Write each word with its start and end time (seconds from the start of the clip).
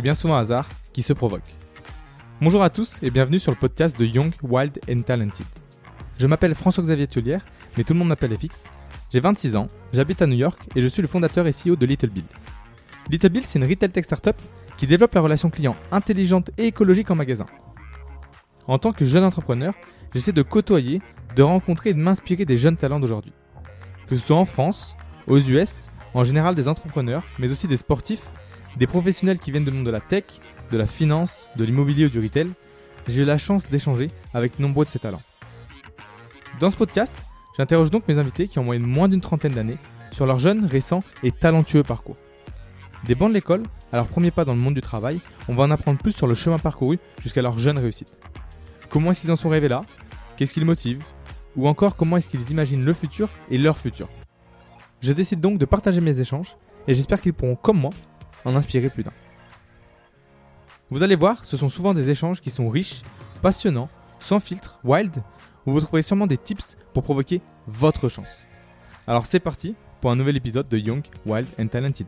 est 0.00 0.02
bien 0.02 0.14
souvent 0.14 0.36
hasard 0.36 0.66
qui 0.94 1.02
se 1.02 1.12
provoque. 1.12 1.44
Bonjour 2.40 2.62
à 2.62 2.70
tous 2.70 2.98
et 3.02 3.10
bienvenue 3.10 3.38
sur 3.38 3.52
le 3.52 3.58
podcast 3.58 3.98
de 3.98 4.06
Young, 4.06 4.32
Wild 4.42 4.80
and 4.90 5.00
Talented. 5.00 5.44
Je 6.18 6.26
m'appelle 6.26 6.54
François-Xavier 6.54 7.06
Thiolière, 7.06 7.44
mais 7.76 7.84
tout 7.84 7.92
le 7.92 7.98
monde 7.98 8.08
m'appelle 8.08 8.34
FX. 8.34 8.64
J'ai 9.12 9.20
26 9.20 9.56
ans, 9.56 9.66
j'habite 9.92 10.22
à 10.22 10.26
New 10.26 10.38
York 10.38 10.58
et 10.74 10.80
je 10.80 10.86
suis 10.86 11.02
le 11.02 11.08
fondateur 11.08 11.46
et 11.46 11.52
CEO 11.52 11.76
de 11.76 11.84
Little 11.84 12.08
Bill. 12.08 12.24
Little 13.10 13.28
Bill, 13.28 13.42
c'est 13.44 13.58
une 13.58 13.68
retail 13.68 13.90
tech 13.90 14.04
startup 14.04 14.36
qui 14.78 14.86
développe 14.86 15.14
la 15.14 15.20
relation 15.20 15.50
client 15.50 15.76
intelligente 15.92 16.50
et 16.56 16.68
écologique 16.68 17.10
en 17.10 17.14
magasin. 17.14 17.44
En 18.66 18.78
tant 18.78 18.92
que 18.92 19.04
jeune 19.04 19.24
entrepreneur, 19.24 19.74
j'essaie 20.14 20.32
de 20.32 20.40
côtoyer, 20.40 21.02
de 21.36 21.42
rencontrer 21.42 21.90
et 21.90 21.94
de 21.94 21.98
m'inspirer 21.98 22.46
des 22.46 22.56
jeunes 22.56 22.78
talents 22.78 23.00
d'aujourd'hui. 23.00 23.34
Que 24.06 24.16
ce 24.16 24.26
soit 24.26 24.38
en 24.38 24.46
France, 24.46 24.96
aux 25.26 25.38
US, 25.38 25.90
en 26.14 26.24
général 26.24 26.54
des 26.54 26.68
entrepreneurs, 26.68 27.22
mais 27.38 27.52
aussi 27.52 27.68
des 27.68 27.76
sportifs, 27.76 28.30
des 28.76 28.86
professionnels 28.86 29.38
qui 29.38 29.50
viennent 29.50 29.64
du 29.64 29.70
monde 29.70 29.86
de 29.86 29.90
la 29.90 30.00
tech, 30.00 30.24
de 30.70 30.78
la 30.78 30.86
finance, 30.86 31.46
de 31.56 31.64
l'immobilier 31.64 32.06
ou 32.06 32.08
du 32.08 32.20
retail, 32.20 32.50
j'ai 33.08 33.22
eu 33.22 33.24
la 33.24 33.38
chance 33.38 33.68
d'échanger 33.68 34.10
avec 34.34 34.58
nombreux 34.58 34.84
de 34.84 34.90
ces 34.90 34.98
talents. 34.98 35.22
Dans 36.60 36.70
ce 36.70 36.76
podcast, 36.76 37.14
j'interroge 37.56 37.90
donc 37.90 38.06
mes 38.08 38.18
invités 38.18 38.48
qui 38.48 38.58
ont 38.58 38.64
moyenne 38.64 38.86
moins 38.86 39.08
d'une 39.08 39.20
trentaine 39.20 39.52
d'années 39.52 39.78
sur 40.12 40.26
leur 40.26 40.38
jeune, 40.38 40.64
récent 40.64 41.02
et 41.22 41.32
talentueux 41.32 41.82
parcours. 41.82 42.16
Des 43.04 43.14
bancs 43.14 43.30
de 43.30 43.34
l'école 43.34 43.62
à 43.92 43.96
leur 43.96 44.08
premier 44.08 44.30
pas 44.30 44.44
dans 44.44 44.54
le 44.54 44.60
monde 44.60 44.74
du 44.74 44.80
travail, 44.80 45.20
on 45.48 45.54
va 45.54 45.64
en 45.64 45.70
apprendre 45.70 45.98
plus 45.98 46.12
sur 46.12 46.26
le 46.26 46.34
chemin 46.34 46.58
parcouru 46.58 46.98
jusqu'à 47.20 47.42
leur 47.42 47.58
jeune 47.58 47.78
réussite. 47.78 48.12
Comment 48.90 49.10
est-ce 49.12 49.22
qu'ils 49.22 49.32
en 49.32 49.36
sont 49.36 49.48
rêvés 49.48 49.68
là? 49.68 49.84
Qu'est-ce 50.36 50.52
qui 50.52 50.60
les 50.60 50.66
motive 50.66 51.02
Ou 51.56 51.66
encore 51.68 51.96
comment 51.96 52.16
est-ce 52.16 52.28
qu'ils 52.28 52.50
imaginent 52.50 52.84
le 52.84 52.92
futur 52.92 53.28
et 53.50 53.58
leur 53.58 53.78
futur? 53.78 54.08
Je 55.00 55.12
décide 55.12 55.40
donc 55.40 55.58
de 55.58 55.64
partager 55.64 56.00
mes 56.00 56.20
échanges 56.20 56.56
et 56.86 56.94
j'espère 56.94 57.20
qu'ils 57.20 57.32
pourront, 57.32 57.56
comme 57.56 57.78
moi, 57.78 57.90
en 58.44 58.56
inspirer 58.56 58.90
plus 58.90 59.02
d'un. 59.02 59.12
Vous 60.90 61.02
allez 61.02 61.16
voir, 61.16 61.44
ce 61.44 61.56
sont 61.56 61.68
souvent 61.68 61.94
des 61.94 62.10
échanges 62.10 62.40
qui 62.40 62.50
sont 62.50 62.68
riches, 62.68 63.02
passionnants, 63.42 63.88
sans 64.18 64.40
filtre, 64.40 64.80
wild, 64.84 65.22
où 65.66 65.72
vous 65.72 65.80
trouverez 65.80 66.02
sûrement 66.02 66.26
des 66.26 66.38
tips 66.38 66.76
pour 66.92 67.02
provoquer 67.02 67.40
votre 67.66 68.08
chance. 68.08 68.46
Alors 69.06 69.26
c'est 69.26 69.40
parti 69.40 69.76
pour 70.00 70.10
un 70.10 70.16
nouvel 70.16 70.36
épisode 70.36 70.68
de 70.68 70.78
Young, 70.78 71.02
Wild 71.26 71.48
and 71.58 71.68
Talented. 71.68 72.06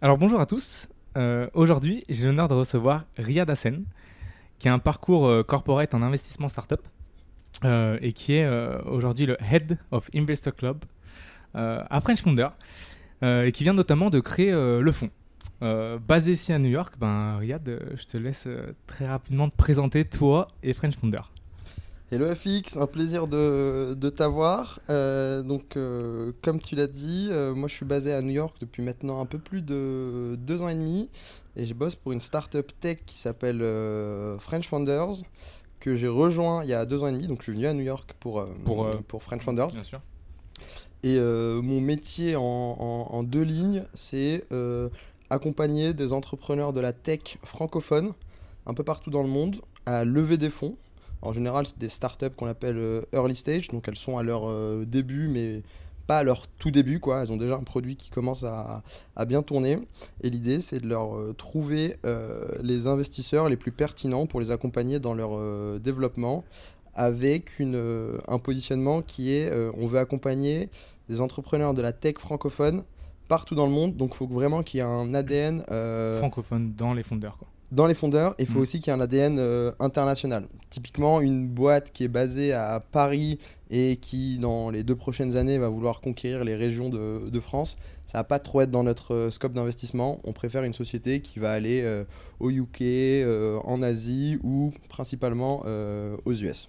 Alors 0.00 0.18
bonjour 0.18 0.40
à 0.40 0.46
tous. 0.46 0.88
Euh, 1.16 1.48
Aujourd'hui, 1.54 2.04
j'ai 2.08 2.26
l'honneur 2.26 2.48
de 2.48 2.54
recevoir 2.54 3.04
Riyad 3.16 3.48
Hassen, 3.48 3.84
qui 4.58 4.68
a 4.68 4.72
un 4.72 4.78
parcours 4.78 5.26
euh, 5.26 5.42
corporate 5.42 5.94
en 5.94 6.02
investissement 6.02 6.48
startup 6.48 6.80
euh, 7.64 7.98
et 8.02 8.12
qui 8.12 8.34
est 8.34 8.44
euh, 8.44 8.80
aujourd'hui 8.84 9.24
le 9.24 9.36
Head 9.50 9.78
of 9.90 10.10
Investor 10.14 10.54
Club 10.54 10.84
euh, 11.54 11.82
à 11.88 12.00
French 12.00 12.22
Founder 12.22 12.48
et 13.22 13.50
qui 13.50 13.64
vient 13.64 13.72
notamment 13.72 14.10
de 14.10 14.20
créer 14.20 14.52
le 14.52 14.92
fonds. 14.92 15.08
Basé 15.60 16.32
ici 16.32 16.52
à 16.52 16.58
New 16.58 16.68
York, 16.68 16.96
ben, 17.00 17.38
Riyad, 17.38 17.66
je 17.96 18.04
te 18.04 18.18
laisse 18.18 18.46
très 18.86 19.06
rapidement 19.06 19.48
te 19.48 19.56
présenter 19.56 20.04
toi 20.04 20.48
et 20.62 20.74
French 20.74 20.96
Founder. 20.96 21.22
Hello 22.12 22.32
FX, 22.32 22.76
un 22.76 22.86
plaisir 22.86 23.26
de, 23.26 23.94
de 23.98 24.10
t'avoir. 24.10 24.80
Donc, 24.88 25.78
comme 26.42 26.60
tu 26.60 26.76
l'as 26.76 26.86
dit, 26.86 27.30
moi 27.54 27.68
je 27.68 27.74
suis 27.74 27.86
basé 27.86 28.12
à 28.12 28.20
New 28.20 28.34
York 28.34 28.54
depuis 28.60 28.82
maintenant 28.82 29.18
un 29.18 29.26
peu 29.26 29.38
plus 29.38 29.62
de 29.62 30.36
deux 30.38 30.60
ans 30.60 30.68
et 30.68 30.74
demi 30.74 31.08
et 31.56 31.64
je 31.64 31.72
bosse 31.72 31.94
pour 31.94 32.12
une 32.12 32.20
startup 32.20 32.70
tech 32.80 32.98
qui 33.06 33.16
s'appelle 33.16 33.60
French 34.40 34.68
Founders 34.68 35.22
que 35.86 35.94
j'ai 35.94 36.08
rejoint 36.08 36.64
il 36.64 36.68
y 36.70 36.74
a 36.74 36.84
deux 36.84 37.04
ans 37.04 37.06
et 37.06 37.12
demi. 37.12 37.28
Donc, 37.28 37.38
je 37.38 37.44
suis 37.44 37.52
venu 37.52 37.66
à 37.66 37.72
New 37.72 37.84
York 37.84 38.12
pour, 38.18 38.40
euh, 38.40 38.46
Pour, 38.64 38.86
euh, 38.86 38.90
pour 39.06 39.22
French 39.22 39.42
Founders. 39.42 39.68
Bien 39.68 39.84
sûr. 39.84 40.00
Et 41.04 41.16
euh, 41.16 41.62
mon 41.62 41.80
métier 41.80 42.34
en, 42.34 42.42
en- 42.42 43.06
en 43.14 43.22
deux 43.22 43.42
lignes, 43.42 43.84
c'est 43.94 44.44
accompagner 45.30 45.94
des 45.94 46.12
entrepreneurs 46.12 46.72
de 46.72 46.80
la 46.80 46.92
tech 46.92 47.38
francophone 47.44 48.12
un 48.66 48.74
peu 48.74 48.82
partout 48.82 49.10
dans 49.10 49.22
le 49.22 49.28
monde 49.28 49.56
à 49.86 50.04
lever 50.04 50.38
des 50.38 50.50
fonds. 50.50 50.74
En 51.22 51.32
général, 51.32 51.66
c'est 51.66 51.78
des 51.78 51.88
startups 51.88 52.30
qu'on 52.36 52.46
appelle 52.48 53.04
early 53.12 53.36
stage, 53.36 53.68
donc 53.68 53.86
elles 53.86 53.96
sont 53.96 54.18
à 54.18 54.24
leur 54.24 54.42
début, 54.86 55.28
mais 55.28 55.62
pas 56.06 56.18
à 56.18 56.22
leur 56.22 56.46
tout 56.46 56.70
début, 56.70 57.00
quoi. 57.00 57.22
Elles 57.22 57.32
ont 57.32 57.36
déjà 57.36 57.54
un 57.54 57.62
produit 57.62 57.96
qui 57.96 58.10
commence 58.10 58.44
à, 58.44 58.82
bien 59.26 59.42
tourner. 59.42 59.78
Et 60.22 60.30
l'idée, 60.30 60.60
c'est 60.60 60.80
de 60.80 60.88
leur 60.88 61.16
euh, 61.16 61.34
trouver 61.36 61.96
euh, 62.04 62.46
les 62.62 62.86
investisseurs 62.86 63.48
les 63.48 63.56
plus 63.56 63.72
pertinents 63.72 64.26
pour 64.26 64.40
les 64.40 64.50
accompagner 64.50 65.00
dans 65.00 65.14
leur 65.14 65.30
euh, 65.32 65.78
développement 65.78 66.44
avec 66.94 67.58
une, 67.58 68.18
un 68.26 68.38
positionnement 68.38 69.02
qui 69.02 69.30
est 69.34 69.52
on 69.76 69.86
veut 69.86 69.98
accompagner 69.98 70.70
des 71.10 71.20
entrepreneurs 71.20 71.74
de 71.74 71.82
la 71.82 71.92
tech 71.92 72.14
francophone 72.18 72.84
partout 73.28 73.54
dans 73.54 73.66
le 73.66 73.72
monde. 73.72 73.96
Donc, 73.96 74.12
il 74.14 74.16
faut 74.16 74.26
vraiment 74.26 74.62
qu'il 74.62 74.78
y 74.78 74.80
ait 74.80 74.86
un 74.86 75.12
ADN 75.12 75.62
Francophone 76.14 76.72
dans 76.74 76.94
les 76.94 77.02
fondeurs. 77.02 77.38
Dans 77.72 77.86
les 77.86 77.94
fondeurs. 77.94 78.34
Il 78.38 78.46
faut 78.46 78.58
Mm. 78.58 78.62
aussi 78.62 78.78
qu'il 78.78 78.88
y 78.88 78.90
ait 78.90 78.98
un 78.98 79.00
ADN 79.00 79.38
euh, 79.38 79.72
international. 79.80 80.46
Typiquement, 80.70 81.20
une 81.20 81.48
boîte 81.48 81.92
qui 81.92 82.04
est 82.04 82.08
basée 82.08 82.52
à 82.52 82.80
Paris 82.80 83.38
et 83.70 83.96
qui, 83.96 84.38
dans 84.38 84.70
les 84.70 84.84
deux 84.84 84.96
prochaines 84.96 85.36
années, 85.36 85.58
va 85.58 85.68
vouloir 85.68 86.00
conquérir 86.00 86.44
les 86.44 86.54
régions 86.54 86.88
de, 86.88 87.28
de 87.28 87.40
France, 87.40 87.76
ça 88.06 88.18
va 88.18 88.24
pas 88.24 88.38
trop 88.38 88.60
être 88.60 88.70
dans 88.70 88.84
notre 88.84 89.14
euh, 89.14 89.30
scope 89.30 89.52
d'investissement. 89.52 90.20
On 90.24 90.32
préfère 90.32 90.62
une 90.62 90.72
société 90.72 91.20
qui 91.20 91.40
va 91.40 91.50
aller 91.52 91.82
euh, 91.82 92.04
au 92.38 92.50
UK, 92.50 92.82
euh, 92.82 93.58
en 93.64 93.82
Asie 93.82 94.38
ou 94.44 94.72
principalement 94.88 95.64
aux 96.24 96.32
US. 96.32 96.68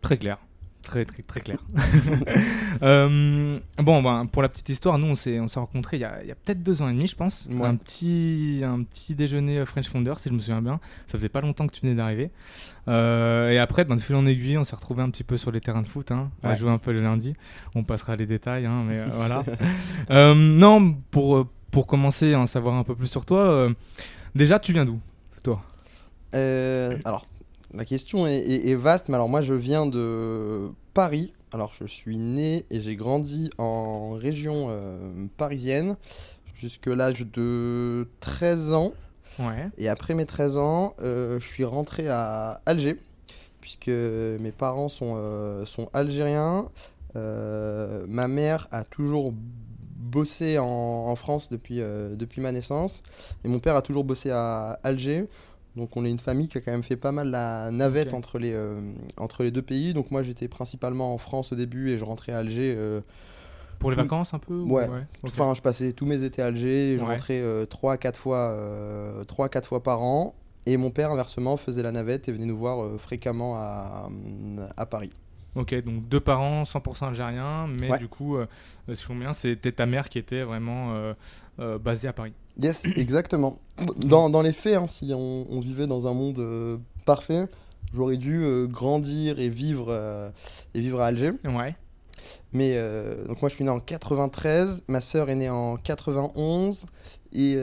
Très 0.00 0.16
clair. 0.16 0.38
Très, 0.86 1.04
très, 1.04 1.22
très 1.22 1.40
clair. 1.40 1.58
Euh, 2.82 3.58
bon, 3.78 4.02
ben, 4.02 4.26
pour 4.26 4.42
la 4.42 4.50
petite 4.50 4.68
histoire, 4.68 4.98
nous, 4.98 5.06
on 5.06 5.14
s'est, 5.14 5.40
on 5.40 5.48
s'est 5.48 5.58
rencontrés 5.58 5.96
il 5.96 6.00
y 6.00 6.04
a, 6.04 6.10
a 6.16 6.34
peut-être 6.34 6.62
deux 6.62 6.82
ans 6.82 6.88
et 6.90 6.92
demi, 6.92 7.06
je 7.06 7.16
pense. 7.16 7.48
Ouais. 7.50 7.66
Un, 7.66 7.74
petit, 7.76 8.60
un 8.62 8.82
petit 8.82 9.14
déjeuner 9.14 9.58
euh, 9.60 9.64
French 9.64 9.88
Founder, 9.88 10.12
si 10.18 10.28
je 10.28 10.34
me 10.34 10.38
souviens 10.38 10.60
bien. 10.60 10.78
Ça 11.06 11.16
faisait 11.16 11.30
pas 11.30 11.40
longtemps 11.40 11.66
que 11.66 11.72
tu 11.74 11.80
venais 11.80 11.94
d'arriver. 11.94 12.30
Euh, 12.88 13.48
et 13.50 13.58
après, 13.58 13.86
ben, 13.86 13.96
de 13.96 14.00
fil 14.02 14.14
en 14.14 14.26
aiguille, 14.26 14.58
on 14.58 14.64
s'est 14.64 14.76
retrouvés 14.76 15.02
un 15.02 15.08
petit 15.08 15.24
peu 15.24 15.38
sur 15.38 15.50
les 15.50 15.60
terrains 15.62 15.80
de 15.80 15.86
foot, 15.88 16.10
hein, 16.12 16.30
à 16.42 16.50
Ouais. 16.50 16.56
jouer 16.58 16.70
un 16.70 16.76
peu 16.78 16.92
le 16.92 17.00
lundi. 17.00 17.34
On 17.74 17.82
passera 17.82 18.14
les 18.14 18.26
détails, 18.26 18.66
hein, 18.66 18.84
mais 18.86 18.98
euh, 18.98 19.06
voilà. 19.14 19.42
Non, 20.34 20.92
pour, 21.10 21.48
pour 21.70 21.86
commencer 21.86 22.34
à 22.34 22.40
en 22.40 22.46
savoir 22.46 22.74
un 22.74 22.84
peu 22.84 22.94
plus 22.94 23.08
sur 23.08 23.24
toi, 23.24 23.68
déjà, 24.34 24.58
tu 24.58 24.74
viens 24.74 24.84
d'où, 24.84 25.00
toi? 25.42 25.62
Alors, 26.34 27.26
la 27.76 27.84
question 27.84 28.26
est, 28.26 28.36
est- 28.38 28.68
est 28.70 28.74
vaste, 28.74 29.08
mais 29.08 29.14
alors 29.14 29.28
moi 29.28 29.40
je 29.42 29.54
viens 29.54 29.86
de 29.86 30.68
Paris. 30.94 31.32
Alors 31.52 31.72
je 31.78 31.86
suis 31.86 32.18
né 32.18 32.64
et 32.70 32.80
j'ai 32.80 32.96
grandi 32.96 33.50
en 33.58 34.10
région 34.12 34.66
euh, 34.70 35.26
parisienne 35.36 35.96
jusque 36.54 36.86
l'âge 36.86 37.24
de 37.32 38.08
13 38.20 38.72
ans. 38.74 38.92
Ouais. 39.38 39.68
Et 39.78 39.88
après 39.88 40.14
mes 40.14 40.26
13 40.26 40.58
ans, 40.58 40.94
euh, 41.00 41.38
je 41.38 41.46
suis 41.46 41.64
rentré 41.64 42.08
à 42.08 42.60
Alger, 42.66 42.98
puisque 43.60 43.88
mes 43.88 44.52
parents 44.56 44.88
sont, 44.88 45.14
euh, 45.16 45.64
sont 45.64 45.88
algériens. 45.92 46.68
Ma 47.14 48.28
mère 48.28 48.68
a 48.72 48.84
toujours 48.84 49.32
bossé 49.34 50.58
en, 50.58 50.64
en 50.66 51.16
France 51.16 51.48
depuis, 51.50 51.78
depuis 51.78 52.40
ma 52.40 52.52
naissance, 52.52 53.02
et 53.44 53.48
mon 53.48 53.58
père 53.58 53.76
a 53.76 53.82
toujours 53.82 54.04
bossé 54.04 54.30
à 54.30 54.78
Alger. 54.82 55.26
Donc 55.76 55.96
on 55.96 56.04
est 56.04 56.10
une 56.10 56.18
famille 56.18 56.48
qui 56.48 56.56
a 56.58 56.60
quand 56.62 56.72
même 56.72 56.82
fait 56.82 56.96
pas 56.96 57.12
mal 57.12 57.30
la 57.30 57.70
navette 57.70 58.08
Ok. 58.08 58.14
entre, 58.14 58.38
les, 58.38 58.52
euh, 58.54 58.80
entre 59.18 59.42
les 59.42 59.50
deux 59.50 59.62
pays. 59.62 59.92
Donc 59.94 60.10
moi 60.10 60.22
j'étais 60.22 60.48
principalement 60.48 61.12
en 61.12 61.18
France 61.18 61.52
au 61.52 61.54
début 61.56 61.90
et 61.90 61.98
je 61.98 62.04
rentrais 62.04 62.32
à 62.32 62.38
Alger. 62.38 62.74
euh, 62.76 63.00
Pour 63.78 63.90
les 63.90 63.96
vacances, 63.96 64.32
un 64.32 64.38
peu 64.38 64.54
ou- 64.54 64.72
Ouais. 64.72 64.88
Enfin, 65.22 65.52
je 65.54 65.60
passais 65.60 65.92
tous 65.92 66.06
mes 66.06 66.22
étés 66.22 66.40
à 66.40 66.46
Alger, 66.46 66.92
et 66.94 66.98
je 66.98 67.04
Ouais. 67.04 67.12
rentrais 67.12 67.42
3-4 67.68 68.16
fois, 68.18 68.38
euh, 68.52 69.22
trois, 69.24 69.50
quatre 69.50 69.66
fois 69.68 69.82
par 69.82 70.02
an. 70.02 70.34
Et 70.64 70.78
mon 70.78 70.90
père, 70.90 71.12
inversement, 71.12 71.56
faisait 71.58 71.82
la 71.82 71.92
navette 71.92 72.28
et 72.28 72.32
venait 72.32 72.46
nous 72.46 72.56
voir 72.56 72.98
fréquemment 72.98 73.54
à, 73.56 74.08
à 74.78 74.86
Paris. 74.86 75.12
Ok, 75.56 75.74
donc 75.84 76.06
deux 76.08 76.20
parents 76.20 76.64
100% 76.64 77.08
algériens, 77.08 77.66
mais 77.66 77.90
Ouais. 77.90 77.98
du 77.98 78.08
coup, 78.08 78.36
euh, 78.36 78.46
si 78.92 79.02
je 79.02 79.06
comprends 79.08 79.20
bien, 79.20 79.32
c'était 79.32 79.72
ta 79.72 79.86
mère 79.86 80.08
qui 80.10 80.18
était 80.18 80.42
vraiment 80.42 80.92
euh, 80.94 81.14
euh, 81.60 81.78
basée 81.78 82.08
à 82.08 82.12
Paris. 82.12 82.34
Yes, 82.60 82.84
exactement. 82.96 83.58
Dans, 84.04 84.28
dans 84.30 84.42
les 84.42 84.52
faits, 84.52 84.76
hein, 84.76 84.86
si 84.86 85.12
on, 85.14 85.46
on 85.50 85.60
vivait 85.60 85.86
dans 85.86 86.08
un 86.08 86.12
monde 86.14 86.38
euh, 86.40 86.76
parfait, 87.06 87.46
j'aurais 87.94 88.16
dû 88.18 88.44
grandir 88.68 89.40
et 89.40 89.48
vivre, 89.48 90.32
et 90.74 90.80
vivre 90.80 91.00
à 91.00 91.06
Alger. 91.06 91.32
Ouais. 91.44 91.74
Mais 92.52 92.74
donc 93.28 93.40
moi 93.40 93.48
je 93.48 93.54
suis 93.54 93.62
né 93.64 93.70
en 93.70 93.78
93, 93.78 94.82
ma 94.88 95.00
sœur 95.00 95.30
est 95.30 95.36
née 95.36 95.48
en 95.48 95.76
91 95.76 96.86
et 97.32 97.56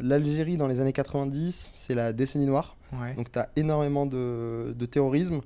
l'Algérie 0.00 0.56
dans 0.56 0.68
les 0.68 0.80
années 0.80 0.92
90 0.92 1.72
c'est 1.74 1.94
la 1.96 2.12
décennie 2.12 2.46
noire. 2.46 2.76
Ouais. 2.92 3.14
Donc 3.14 3.32
tu 3.32 3.38
as 3.40 3.48
énormément 3.56 4.06
de, 4.06 4.72
de 4.78 4.86
terrorisme. 4.86 5.40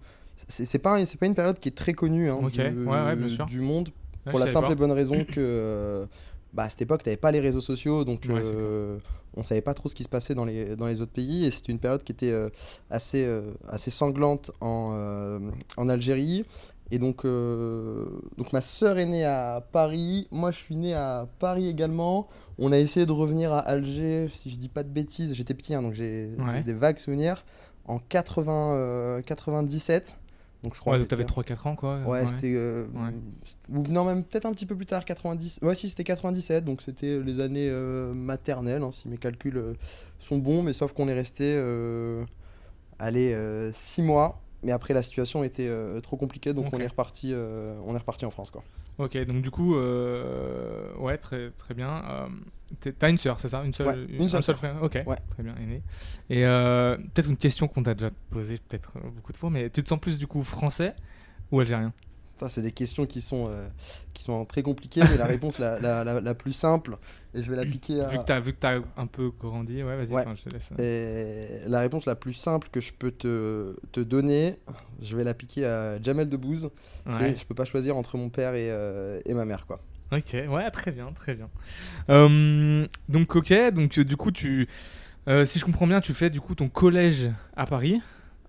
C'est 0.46 0.64
c'est 0.64 0.78
pas, 0.78 1.04
c'est 1.04 1.18
pas 1.18 1.26
une 1.26 1.34
période 1.34 1.58
qui 1.58 1.68
est 1.68 1.76
très 1.76 1.92
connue 1.94 2.30
hein, 2.30 2.38
du, 2.52 2.60
ouais, 2.60 3.04
ouais, 3.04 3.16
bien 3.16 3.28
sûr. 3.28 3.46
du 3.46 3.60
monde 3.60 3.88
Ouais, 4.26 4.30
pour 4.30 4.38
la 4.40 4.46
simple 4.46 4.66
pas. 4.66 4.72
et 4.72 4.76
bonne 4.76 4.92
raison 4.92 5.24
que 5.24 5.34
euh, 5.38 6.06
bah, 6.52 6.64
à 6.64 6.68
cette 6.68 6.82
époque, 6.82 7.02
tu 7.02 7.08
n'avais 7.08 7.16
pas 7.16 7.30
les 7.32 7.40
réseaux 7.40 7.60
sociaux, 7.60 8.04
donc 8.04 8.28
euh, 8.28 8.98
on 9.36 9.42
savait 9.42 9.60
pas 9.62 9.74
trop 9.74 9.88
ce 9.88 9.94
qui 9.94 10.02
se 10.02 10.08
passait 10.08 10.34
dans 10.34 10.44
les, 10.44 10.76
dans 10.76 10.86
les 10.86 11.00
autres 11.00 11.12
pays. 11.12 11.44
Et 11.46 11.50
c'était 11.50 11.72
une 11.72 11.78
période 11.78 12.02
qui 12.02 12.12
était 12.12 12.30
euh, 12.30 12.48
assez, 12.90 13.24
euh, 13.24 13.52
assez 13.68 13.90
sanglante 13.90 14.50
en, 14.60 15.40
en 15.76 15.88
Algérie. 15.88 16.44
Et 16.90 16.98
donc, 16.98 17.24
donc 17.24 18.52
ma 18.54 18.62
sœur 18.62 18.98
est 18.98 19.04
née 19.04 19.24
à 19.24 19.62
Paris, 19.72 20.26
moi 20.30 20.50
je 20.50 20.56
suis 20.58 20.74
né 20.74 20.94
à 20.94 21.28
Paris 21.38 21.68
également. 21.68 22.26
On 22.58 22.72
a 22.72 22.78
essayé 22.78 23.04
de 23.04 23.12
revenir 23.12 23.52
à 23.52 23.58
Alger, 23.58 24.28
si 24.34 24.48
je 24.48 24.56
dis 24.56 24.70
pas 24.70 24.82
de 24.82 24.88
bêtises, 24.88 25.34
j'étais 25.34 25.52
petit, 25.52 25.74
hein, 25.74 25.82
donc 25.82 25.92
j'ai 25.92 26.30
des 26.64 26.72
vagues 26.72 26.96
souvenirs, 26.96 27.44
en 27.84 27.98
80, 27.98 28.72
euh, 28.72 29.20
97. 29.22 30.16
Donc 30.62 30.74
je 30.74 30.80
crois 30.80 30.94
Ouais, 30.94 30.98
donc 30.98 31.08
t'avais 31.08 31.22
c'était- 31.22 31.32
3-4 31.32 31.66
ans, 31.68 31.76
quoi. 31.76 32.00
Ouais, 32.00 32.26
c'était. 32.26 32.52
euh, 32.54 32.86
Ouais. 32.88 33.12
non, 33.68 34.04
même 34.04 34.24
peut-être 34.24 34.46
un 34.46 34.52
petit 34.52 34.66
peu 34.66 34.74
plus 34.74 34.86
tard, 34.86 35.04
90. 35.04 35.60
Ouais, 35.62 35.74
si, 35.74 35.88
c'était 35.88 36.04
97, 36.04 36.64
donc 36.64 36.82
c'était 36.82 37.20
les 37.20 37.40
années 37.40 37.68
euh, 37.70 38.12
maternelles, 38.12 38.82
hein, 38.82 38.90
si 38.90 39.08
mes 39.08 39.18
calculs 39.18 39.56
euh, 39.56 39.74
sont 40.18 40.38
bons, 40.38 40.62
mais 40.62 40.72
sauf 40.72 40.92
qu'on 40.92 41.08
est 41.08 41.14
resté. 41.14 41.54
Euh, 41.56 42.24
allez, 42.98 43.70
6 43.72 44.02
mois. 44.02 44.40
Mais 44.64 44.72
après, 44.72 44.92
la 44.92 45.02
situation 45.02 45.44
était 45.44 45.68
euh, 45.68 46.00
trop 46.00 46.16
compliquée, 46.16 46.52
donc 46.52 46.66
on, 46.72 46.80
est 46.80 46.88
reparti, 46.88 47.30
euh, 47.32 47.78
on 47.86 47.94
est 47.94 47.98
reparti 47.98 48.24
en 48.24 48.30
France. 48.30 48.50
Quoi. 48.50 48.64
Ok, 48.98 49.16
donc 49.26 49.42
du 49.42 49.50
coup, 49.50 49.76
euh, 49.76 50.92
ouais, 50.96 51.16
très, 51.18 51.50
très 51.52 51.74
bien. 51.74 52.02
Euh, 52.10 52.28
T'as 52.98 53.08
une 53.08 53.16
sœur, 53.16 53.40
c'est 53.40 53.48
ça? 53.48 53.62
Une 53.64 53.72
seule, 53.72 53.86
Ouais, 53.86 54.16
une 54.18 54.28
seule 54.28 54.40
un 54.40 54.42
seul 54.42 54.56
frère? 54.56 54.82
Ok, 54.82 54.98
Ouais. 55.06 55.16
très 55.30 55.42
bien, 55.42 55.54
aîné. 55.56 55.82
Et 56.28 56.44
euh, 56.44 56.96
peut-être 56.96 57.30
une 57.30 57.36
question 57.36 57.66
qu'on 57.68 57.82
t'a 57.82 57.94
déjà 57.94 58.10
posée 58.30 58.56
peut-être 58.68 58.92
beaucoup 59.14 59.32
de 59.32 59.36
fois, 59.38 59.50
mais 59.50 59.70
tu 59.70 59.82
te 59.82 59.88
sens 59.88 59.98
plus 60.00 60.18
du 60.18 60.26
coup 60.26 60.42
français 60.42 60.94
ou 61.50 61.60
algérien? 61.60 61.92
C'est 62.46 62.62
des 62.62 62.70
questions 62.70 63.06
qui 63.06 63.20
sont, 63.20 63.46
euh, 63.48 63.66
qui 64.14 64.22
sont 64.22 64.44
très 64.44 64.62
compliquées, 64.62 65.00
mais 65.10 65.16
la 65.16 65.24
réponse 65.36 65.58
la, 65.58 65.80
la, 65.80 66.04
la, 66.04 66.20
la 66.20 66.34
plus 66.34 66.52
simple, 66.52 66.96
et 67.34 67.42
je 67.42 67.50
vais 67.50 67.56
l'appliquer 67.56 68.00
à. 68.02 68.06
Vu 68.06 68.18
que 68.18 68.24
t'as 68.24 68.38
vu 68.38 68.52
que 68.52 68.58
t'as 68.60 68.78
un 68.96 69.06
peu 69.06 69.30
grandi, 69.40 69.82
ouais, 69.82 69.96
vas-y, 69.96 70.12
Ouais. 70.12 70.22
enfin, 70.24 70.34
je 70.36 70.44
te 70.44 70.54
laisse. 70.54 70.70
Et 70.78 71.68
la 71.68 71.80
réponse 71.80 72.06
la 72.06 72.14
plus 72.14 72.34
simple 72.34 72.68
que 72.70 72.80
je 72.80 72.92
peux 72.92 73.10
te, 73.10 73.74
te 73.90 74.00
donner, 74.00 74.58
je 75.02 75.16
vais 75.16 75.24
l'appliquer 75.24 75.64
à 75.66 76.00
Jamel 76.00 76.28
Debbouze. 76.28 76.70
Ouais. 77.06 77.34
je 77.36 77.44
peux 77.46 77.54
pas 77.54 77.64
choisir 77.64 77.96
entre 77.96 78.16
mon 78.18 78.28
père 78.28 78.54
et, 78.54 78.70
euh, 78.70 79.20
et 79.24 79.34
ma 79.34 79.44
mère 79.46 79.66
quoi. 79.66 79.80
Ok, 80.12 80.34
ouais, 80.48 80.70
très 80.70 80.90
bien, 80.90 81.12
très 81.12 81.34
bien. 81.34 81.50
Euh, 82.08 82.86
donc, 83.08 83.36
ok, 83.36 83.52
donc 83.74 83.98
du 84.00 84.16
coup, 84.16 84.30
tu, 84.30 84.66
euh, 85.28 85.44
si 85.44 85.58
je 85.58 85.64
comprends 85.66 85.86
bien, 85.86 86.00
tu 86.00 86.14
fais 86.14 86.30
du 86.30 86.40
coup 86.40 86.54
ton 86.54 86.68
collège 86.70 87.30
à 87.56 87.66
Paris, 87.66 88.00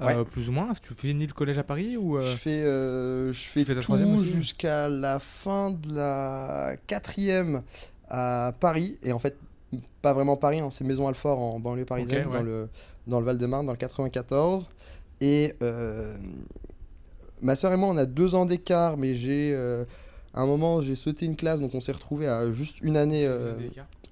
euh, 0.01 0.23
plus 0.23 0.49
ou 0.49 0.51
moins. 0.51 0.73
Tu 0.81 0.93
finis 0.93 1.27
le 1.27 1.33
collège 1.33 1.57
à 1.57 1.63
Paris 1.63 1.97
ou 1.97 2.17
euh, 2.17 2.23
Je 2.23 2.37
fais, 2.37 2.61
euh, 2.61 3.33
je 3.33 3.41
fais 3.41 3.63
fais 3.65 3.75
ta 3.75 3.81
troisième 3.81 4.15
tout 4.15 4.23
jusqu'à 4.23 4.87
la 4.87 5.19
fin 5.19 5.71
de 5.71 5.95
la 5.95 6.75
quatrième 6.87 7.63
à 8.09 8.53
Paris. 8.59 8.97
Et 9.03 9.11
en 9.11 9.19
fait 9.19 9.37
pas 10.01 10.13
vraiment 10.13 10.37
Paris, 10.37 10.61
hein, 10.61 10.69
c'est 10.71 10.83
Maison 10.83 11.07
Alfort 11.07 11.39
en 11.39 11.59
banlieue 11.59 11.85
parisienne 11.85 12.27
ouais. 12.27 12.33
dans 12.33 12.41
le 12.41 12.69
dans 13.05 13.19
le 13.19 13.25
Val-de-Marne 13.25 13.67
dans 13.67 13.73
le 13.73 13.77
94 13.77 14.69
et 15.21 15.53
euh, 15.61 16.17
ma 17.41 17.55
soeur 17.55 17.71
et 17.73 17.77
moi 17.77 17.89
on 17.89 17.97
a 17.97 18.05
deux 18.05 18.33
ans 18.33 18.45
d'écart 18.45 18.97
mais 18.97 19.13
j'ai 19.13 19.53
à 20.33 20.41
un 20.41 20.45
moment 20.45 20.81
j'ai 20.81 20.95
sauté 20.95 21.25
une 21.25 21.35
classe 21.35 21.61
donc 21.61 21.75
on 21.75 21.81
s'est 21.81 21.91
retrouvé 21.91 22.27
à 22.27 22.51
juste 22.51 22.81
une 22.81 22.97
année 22.97 23.25
euh, 23.25 23.55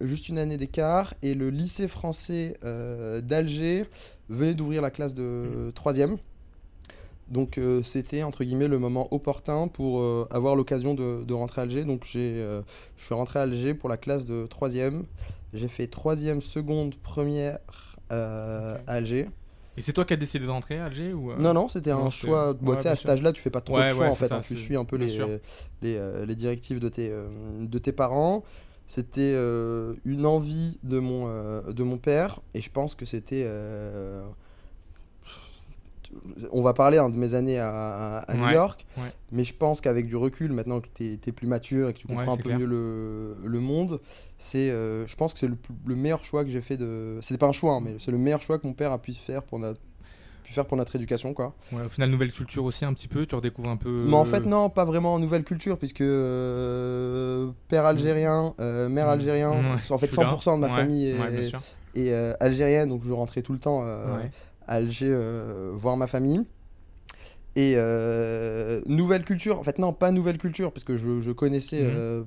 juste 0.02 0.30
une 0.30 0.38
année 0.40 0.58
d'écart 0.58 1.14
et 1.22 1.34
le 1.34 1.50
lycée 1.50 1.88
français 1.88 2.58
euh, 2.64 3.22
d'Alger 3.22 3.86
venait 4.30 4.54
d'ouvrir 4.54 4.82
la 4.82 4.92
classe 4.92 5.14
de 5.16 5.72
troisième. 5.74 6.18
Donc 7.30 7.58
euh, 7.58 7.84
c'était 7.84 8.24
entre 8.24 8.44
guillemets 8.46 8.70
le 8.70 8.80
moment 8.80 9.14
opportun 9.14 9.68
pour 9.68 10.00
euh, 10.00 10.26
avoir 10.32 10.56
l'occasion 10.56 10.94
de, 10.94 11.26
de 11.26 11.34
rentrer 11.34 11.60
à 11.62 11.64
Alger. 11.66 11.84
Donc 11.84 12.06
j'ai, 12.10 12.36
je 12.96 13.04
suis 13.04 13.14
rentré 13.14 13.40
à 13.40 13.42
Alger 13.42 13.74
pour 13.74 13.90
la 13.90 13.98
classe 13.98 14.26
de 14.26 14.46
troisième. 14.48 15.04
J'ai 15.54 15.68
fait 15.68 15.88
troisième, 15.88 16.42
seconde, 16.42 16.96
première 16.96 17.60
euh, 18.12 18.76
Ok. 18.76 18.82
à 18.88 18.94
Alger. 18.94 19.30
Et 19.76 19.82
c'est 19.82 19.94
toi 19.94 20.06
qui 20.06 20.14
as 20.14 20.18
décidé 20.18 20.46
de 20.46 20.50
rentrer 20.50 20.80
à 20.80 20.86
Alger 20.86 21.14
ou 21.14 21.32
euh, 21.32 21.38
Non, 21.38 21.54
non, 21.54 21.68
c'était 21.68 21.92
un 21.92 22.10
choix. 22.10 22.50
ouais, 22.52 22.58
Bon, 22.62 22.76
tu 22.76 22.82
sais, 22.84 22.90
à 22.90 22.96
cet 22.96 23.10
âge-là, 23.10 23.32
tu 23.32 23.42
fais 23.42 23.50
pas 23.52 23.62
trop 23.62 23.76
Ouais, 23.78 23.90
de 23.90 23.94
choix 23.94 24.06
ouais, 24.06 24.12
en 24.12 24.16
fait. 24.16 24.28
ça, 24.28 24.38
hein. 24.38 24.42
tu 24.44 24.56
suis 24.56 24.76
un 24.76 24.86
peu 24.86 24.96
les, 24.96 25.18
les, 25.82 26.26
les 26.26 26.36
directives 26.36 26.80
de 26.80 26.90
tes, 26.90 27.10
euh, 27.12 27.28
de 27.60 27.78
tes 27.78 27.92
parents. 27.92 28.44
C'était 28.88 29.34
euh, 29.36 29.96
une 30.06 30.26
envie 30.26 30.80
de 30.84 31.00
mon, 31.00 31.26
euh, 31.28 31.74
de 31.74 31.84
mon 31.84 31.98
père 31.98 32.40
et 32.54 32.62
je 32.62 32.70
pense 32.72 32.96
que 32.96 33.06
c'était. 33.06 33.44
euh, 33.46 34.26
on 36.54 36.62
va 36.62 36.74
parler 36.74 36.98
hein, 36.98 37.10
de 37.10 37.18
mes 37.18 37.34
années 37.34 37.60
à, 37.60 38.20
à 38.20 38.36
New 38.38 38.46
Ouais, 38.46 38.54
York, 38.54 38.86
ouais. 38.98 39.10
mais 39.34 39.44
je 39.44 39.54
pense 39.54 39.82
qu'avec 39.82 40.08
du 40.08 40.16
recul, 40.16 40.54
maintenant 40.54 40.80
que 40.80 40.88
tu 40.94 41.04
es, 41.14 41.32
plus 41.34 41.48
mature 41.48 41.90
et 41.90 41.94
que 41.94 42.00
tu 42.00 42.08
Ouais, 42.08 42.16
comprends 42.16 42.34
un 42.34 42.38
peu 42.38 42.44
clair. 42.44 42.60
mieux 42.60 42.66
le, 42.66 43.36
le 43.46 43.60
monde, 43.60 44.00
c'est, 44.38 44.70
je 44.70 45.16
pense 45.18 45.34
que 45.34 45.40
c'est 45.40 45.48
le, 45.50 45.58
le 45.86 45.96
meilleur 45.96 46.24
choix 46.24 46.46
que 46.46 46.50
j'ai 46.50 46.62
fait 46.62 46.78
de. 46.78 47.20
C'était 47.22 47.38
pas 47.38 47.48
un 47.48 47.52
choix, 47.52 47.74
hein, 47.74 47.82
mais 47.84 47.98
c'est 48.00 48.12
le 48.12 48.18
meilleur 48.18 48.42
choix 48.42 48.58
que 48.58 48.66
mon 48.66 48.74
père 48.74 48.94
a 48.94 49.02
pu 49.02 49.12
faire 49.14 49.44
pour 49.44 49.60
notre, 49.60 49.82
pu 50.48 50.54
faire 50.54 50.66
pour 50.66 50.78
notre 50.78 50.96
éducation, 50.96 51.34
quoi. 51.34 51.54
Ouais, 51.74 51.84
au 51.84 51.90
final, 51.90 52.10
nouvelle 52.10 52.32
culture 52.32 52.64
aussi 52.64 52.86
un 52.86 52.94
petit 52.94 53.08
peu. 53.08 53.26
Tu 53.26 53.36
redécouvres 53.36 53.70
un 53.70 53.78
peu. 53.78 54.06
Mais 54.08 54.16
en 54.16 54.26
fait, 54.26 54.46
non, 54.46 54.70
pas 54.70 54.86
vraiment 54.86 55.14
en 55.16 55.20
nouvelle 55.20 55.44
culture, 55.44 55.78
puisque 55.78 56.02
euh, 56.02 57.52
père 57.68 57.86
algérien, 57.86 58.54
euh, 58.60 58.88
mère 58.90 59.08
Mm. 59.08 59.10
algérien, 59.10 59.52
Ouais, 59.52 59.76
en 59.92 59.98
fait 59.98 60.08
je 60.08 60.12
suis 60.14 60.22
là. 60.22 60.30
100% 60.30 60.56
de 60.56 60.62
ma 60.62 60.70
famille 60.70 61.06
est, 61.96 62.12
euh, 62.14 62.34
algérienne, 62.40 62.90
donc 62.90 63.04
je 63.06 63.12
rentrais 63.14 63.42
tout 63.42 63.54
le 63.54 63.60
temps 63.60 63.82
euh, 63.86 64.18
à 64.68 64.76
Alger 64.76 65.08
euh, 65.10 65.72
voir 65.74 65.98
ma 65.98 66.08
famille. 66.08 66.42
Et 67.56 67.74
euh, 67.76 68.82
nouvelle 68.86 69.24
culture, 69.26 69.60
en 69.60 69.64
fait 69.64 69.80
non, 69.80 69.92
pas 69.94 70.12
nouvelle 70.12 70.38
culture, 70.38 70.72
parce 70.72 70.84
que 70.84 70.96
je, 70.96 71.22
je 71.22 71.32
connaissais 71.32 71.82
euh, 71.84 72.24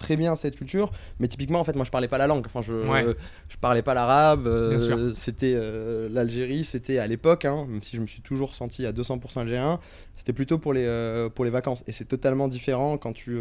très 0.00 0.16
bien 0.16 0.34
cette 0.34 0.56
culture, 0.56 0.90
mais 1.20 1.28
typiquement, 1.28 1.60
en 1.60 1.64
fait, 1.64 1.76
moi 1.76 1.84
je 1.84 1.90
parlais 1.90 2.08
pas 2.08 2.18
la 2.18 2.26
langue, 2.26 2.44
enfin 2.46 2.62
je, 2.62 2.72
Ouais. 2.72 3.06
je 3.48 3.56
parlais 3.58 3.82
pas 3.82 3.94
l'arabe, 3.94 4.46
euh, 4.46 5.12
c'était 5.14 5.52
euh, 5.54 6.08
l'Algérie, 6.10 6.64
c'était 6.64 6.98
à 6.98 7.06
l'époque, 7.06 7.44
hein, 7.44 7.66
même 7.68 7.82
si 7.82 7.96
je 7.96 8.00
me 8.00 8.06
suis 8.06 8.22
toujours 8.22 8.54
senti 8.54 8.86
à 8.86 8.92
200% 8.92 9.40
algérien, 9.42 9.78
c'était 10.16 10.32
plutôt 10.32 10.58
pour 10.58 10.72
les, 10.72 10.84
euh, 10.86 11.28
pour 11.28 11.44
les 11.44 11.50
vacances, 11.50 11.84
et 11.86 11.92
c'est 11.92 12.06
totalement 12.06 12.48
différent 12.48 12.96
quand 12.98 13.12
tu, 13.12 13.36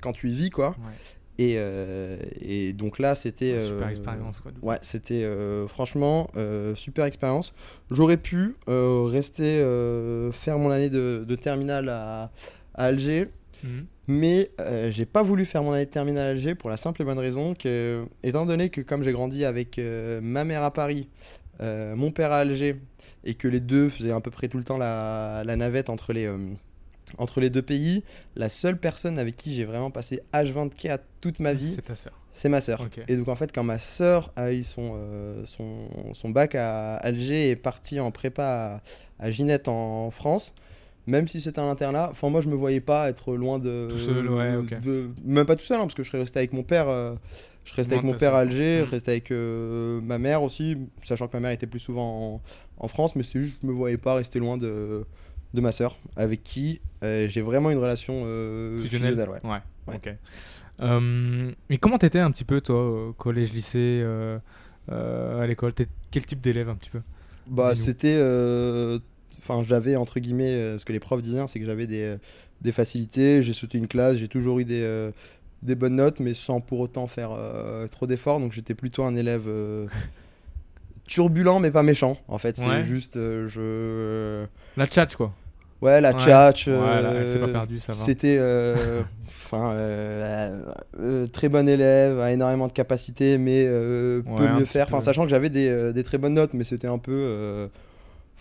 quand 0.00 0.12
tu 0.12 0.30
y 0.30 0.34
vis, 0.34 0.50
quoi. 0.50 0.70
Ouais. 0.70 0.94
Et, 1.38 1.56
et 2.40 2.72
donc 2.74 2.98
là, 2.98 3.14
c'était. 3.14 3.58
Super 3.60 3.88
expérience, 3.88 4.40
quoi. 4.40 4.52
Ouais, 4.62 4.78
c'était 4.82 5.26
franchement 5.66 6.28
super 6.74 7.06
expérience. 7.06 7.52
J'aurais 7.90 8.18
pu 8.18 8.54
rester 8.68 9.58
faire 10.32 10.58
mon 10.58 10.70
année 10.70 10.90
de, 10.90 11.24
de 11.26 11.34
terminale 11.36 11.88
à, 11.88 12.30
à 12.74 12.84
Alger, 12.84 13.28
Mhm. 13.64 13.86
Mais 14.08 14.50
euh, 14.60 14.90
j'ai 14.90 15.06
pas 15.06 15.22
voulu 15.22 15.44
faire 15.44 15.62
mon 15.62 15.72
année 15.72 15.86
de 15.86 15.90
terminale 15.90 16.26
à 16.26 16.30
Alger 16.30 16.54
pour 16.54 16.70
la 16.70 16.76
simple 16.76 17.02
et 17.02 17.04
bonne 17.04 17.18
raison 17.18 17.54
que, 17.54 18.04
étant 18.22 18.46
donné 18.46 18.68
que 18.68 18.80
comme 18.80 19.02
j'ai 19.02 19.12
grandi 19.12 19.44
avec 19.44 19.78
euh, 19.78 20.20
ma 20.20 20.44
mère 20.44 20.62
à 20.64 20.72
Paris, 20.72 21.08
euh, 21.60 21.94
mon 21.94 22.10
père 22.10 22.32
à 22.32 22.38
Alger, 22.38 22.80
et 23.24 23.34
que 23.34 23.46
les 23.46 23.60
deux 23.60 23.88
faisaient 23.88 24.10
à 24.10 24.20
peu 24.20 24.30
près 24.30 24.48
tout 24.48 24.58
le 24.58 24.64
temps 24.64 24.78
la, 24.78 25.42
la 25.44 25.56
navette 25.56 25.88
entre 25.90 26.12
les, 26.12 26.28
entre 27.18 27.40
les 27.40 27.50
deux 27.50 27.62
pays, 27.62 28.02
la 28.34 28.48
seule 28.48 28.78
personne 28.78 29.18
avec 29.18 29.36
qui 29.36 29.54
j'ai 29.54 29.64
vraiment 29.64 29.90
passé 29.92 30.22
H24 30.32 30.98
toute 31.20 31.38
ma 31.38 31.52
vie, 31.52 31.74
C'est 31.76 31.82
ta 31.82 31.94
sœur. 31.94 32.12
c'est 32.32 32.48
ma 32.48 32.60
sœur. 32.60 32.88
Et 33.06 33.16
donc 33.16 33.28
en 33.28 33.36
fait, 33.36 33.52
quand 33.52 33.62
ma 33.62 33.78
sœur 33.78 34.32
a 34.34 34.52
eu 34.52 34.64
son, 34.64 34.98
son, 35.44 35.86
son 36.12 36.30
bac 36.30 36.56
à 36.56 36.96
Alger 36.96 37.46
et 37.46 37.50
est 37.50 37.56
partie 37.56 38.00
en 38.00 38.10
prépa 38.10 38.80
à, 39.20 39.24
à 39.24 39.30
Ginette 39.30 39.68
en 39.68 40.10
France, 40.10 40.54
même 41.06 41.26
si 41.28 41.40
c'était 41.40 41.58
un 41.60 41.68
internat, 41.68 42.08
enfin 42.10 42.28
moi 42.30 42.40
je 42.40 42.48
me 42.48 42.54
voyais 42.54 42.80
pas 42.80 43.08
être 43.08 43.34
loin 43.34 43.58
de... 43.58 43.88
Tout 43.90 43.98
seul, 43.98 44.28
ouais, 44.28 44.56
ok. 44.56 44.80
de- 44.80 45.08
même 45.24 45.46
pas 45.46 45.56
tout 45.56 45.64
seul, 45.64 45.78
hein, 45.78 45.82
parce 45.82 45.94
que 45.94 46.02
je 46.02 46.08
serais 46.08 46.18
resté 46.20 46.38
avec 46.38 46.52
mon 46.52 46.62
père. 46.62 46.88
euh, 46.88 47.14
je 47.64 47.74
restais 47.74 47.94
Loin 47.94 48.02
avec 48.02 48.12
mon 48.12 48.18
père 48.18 48.34
à. 48.34 48.40
Alger, 48.40 48.82
Mm. 48.82 48.84
je 48.86 48.90
restais 48.90 49.10
avec 49.12 49.30
euh, 49.30 50.00
ma 50.00 50.18
mère 50.18 50.42
aussi, 50.42 50.76
sachant 51.02 51.28
que 51.28 51.36
ma 51.36 51.40
mère 51.40 51.50
était 51.52 51.66
plus 51.66 51.78
souvent 51.80 52.34
en, 52.34 52.84
en 52.84 52.88
France, 52.88 53.14
mais 53.16 53.22
c'est 53.22 53.40
juste 53.40 53.54
que 53.56 53.62
je 53.62 53.66
me 53.68 53.72
voyais 53.72 53.98
pas 53.98 54.14
rester 54.14 54.38
loin 54.40 54.56
de, 54.56 55.04
de 55.54 55.60
ma 55.60 55.70
sœur, 55.72 55.96
avec 56.16 56.42
qui 56.42 56.80
euh, 57.04 57.28
j'ai 57.28 57.40
vraiment 57.40 57.70
une 57.70 57.78
relation 57.78 58.22
euh, 58.26 58.76
Fusionnel. 58.78 59.10
fusionnelle. 59.14 59.28
ouais. 59.44 59.50
Ouais. 59.50 59.58
Ouais. 59.88 59.96
Ok. 59.96 60.14
Mais 61.68 61.78
comment 61.78 61.98
t'étais 61.98 62.18
un 62.18 62.30
petit 62.30 62.44
peu, 62.44 62.60
toi, 62.60 63.08
au 63.08 63.12
collège, 63.12 63.52
lycée, 63.52 64.04
à 64.88 65.46
l'école? 65.46 65.72
Quel 66.10 66.26
type 66.26 66.40
d'élève 66.40 66.68
un 66.68 66.74
petit 66.74 66.90
peu? 66.90 67.00
Bah, 67.46 67.74
c'était. 67.76 68.14
euh, 68.16 68.98
Enfin, 69.42 69.64
j'avais, 69.68 69.96
entre 69.96 70.20
guillemets, 70.20 70.50
euh, 70.52 70.78
ce 70.78 70.84
que 70.84 70.92
les 70.92 71.00
profs 71.00 71.20
disaient, 71.20 71.40
hein, 71.40 71.46
c'est 71.48 71.58
que 71.58 71.66
j'avais 71.66 71.88
des, 71.88 72.02
euh, 72.02 72.16
des 72.60 72.70
facilités. 72.72 73.42
J'ai 73.42 73.52
sauté 73.52 73.76
une 73.78 73.88
classe, 73.88 74.16
j'ai 74.16 74.28
toujours 74.28 74.60
eu 74.60 74.64
des, 74.64 74.80
euh, 74.82 75.10
des 75.62 75.74
bonnes 75.74 75.96
notes, 75.96 76.20
mais 76.20 76.32
sans 76.32 76.60
pour 76.60 76.78
autant 76.80 77.06
faire 77.08 77.30
trop 77.90 78.06
d'efforts. 78.06 78.38
Donc, 78.40 78.52
j'étais 78.52 78.74
plutôt 78.74 79.02
un 79.04 79.16
élève 79.16 79.48
turbulent, 81.06 81.58
mais 81.60 81.70
pas 81.70 81.82
méchant. 81.82 82.16
En 82.28 82.38
fait, 82.38 82.56
c'est 82.56 82.66
Ouais. 82.66 82.84
juste. 82.84 83.14
je. 83.16 84.44
La 84.76 84.86
tchatch, 84.86 85.16
quoi. 85.16 85.32
Ouais, 85.80 86.00
la 86.00 86.12
Ouais. 86.12 86.20
tchatch. 86.20 86.66
Euh, 86.68 87.26
c'est 87.26 87.40
pas 87.40 87.48
perdu, 87.48 87.78
ça 87.78 87.92
va. 87.92 87.98
C'était. 87.98 88.38
Enfin, 89.54 89.72
euh, 89.72 90.64
euh, 90.98 91.26
très 91.26 91.50
bon 91.50 91.68
élève, 91.68 92.18
a 92.20 92.32
énormément 92.32 92.68
de 92.68 92.72
capacités, 92.72 93.36
mais 93.36 93.66
euh, 93.68 94.22
Ouais, 94.22 94.36
peut 94.38 94.48
mieux 94.48 94.64
faire. 94.64 94.86
Enfin, 94.86 95.02
sachant 95.02 95.24
que 95.24 95.28
j'avais 95.28 95.50
des, 95.50 95.92
des 95.92 96.02
très 96.04 96.16
bonnes 96.16 96.32
notes, 96.32 96.54
mais 96.54 96.64
c'était 96.64 96.86
un 96.88 96.96
peu. 96.96 97.68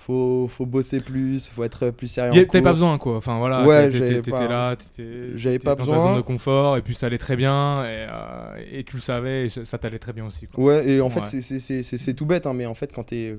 Euh, 0.01 0.05
faut, 0.05 0.48
faut 0.48 0.65
bosser 0.65 1.00
plus, 1.00 1.48
faut 1.48 1.63
être 1.63 1.89
plus 1.91 2.08
sérieux. 2.08 2.46
T'avais 2.48 2.62
pas 2.63 2.74
besoin, 2.74 2.98
quoi. 2.98 3.17
Enfin, 3.17 3.38
voilà. 3.38 3.63
Ouais, 3.65 3.89
t'étais- 3.89 4.22
pas- 4.31 4.48
là, 4.48 4.75
t'étais 4.75 5.58
dans 5.60 5.75
ta 5.75 5.75
besoin. 5.75 6.00
zone 6.00 6.15
de 6.17 6.22
confort, 6.22 6.77
et 6.77 6.81
puis 6.81 6.96
ça 6.96 7.08
allait 7.08 7.17
très 7.17 7.36
bien, 7.36 7.84
et, 7.86 8.08
euh, 8.10 8.63
et 8.72 8.84
tu 8.84 8.96
le 8.98 9.01
savais, 9.01 9.46
et 9.46 9.50
ça 9.50 9.77
t'allait 9.77 10.00
très 10.00 10.13
bien 10.13 10.25
aussi, 10.25 10.48
quoi. 10.48 10.63
Ouais, 10.63 10.89
et 10.89 11.01
en 11.01 11.10
fait, 11.10 11.22
Ouais. 11.22 11.41
c'est- 11.41 12.13
tout 12.13 12.25
bête, 12.25 12.46
hein, 12.48 12.53
mais 12.53 12.65
en 12.65 12.74
fait, 12.74 12.91
quand 12.93 13.03
t'es 13.03 13.36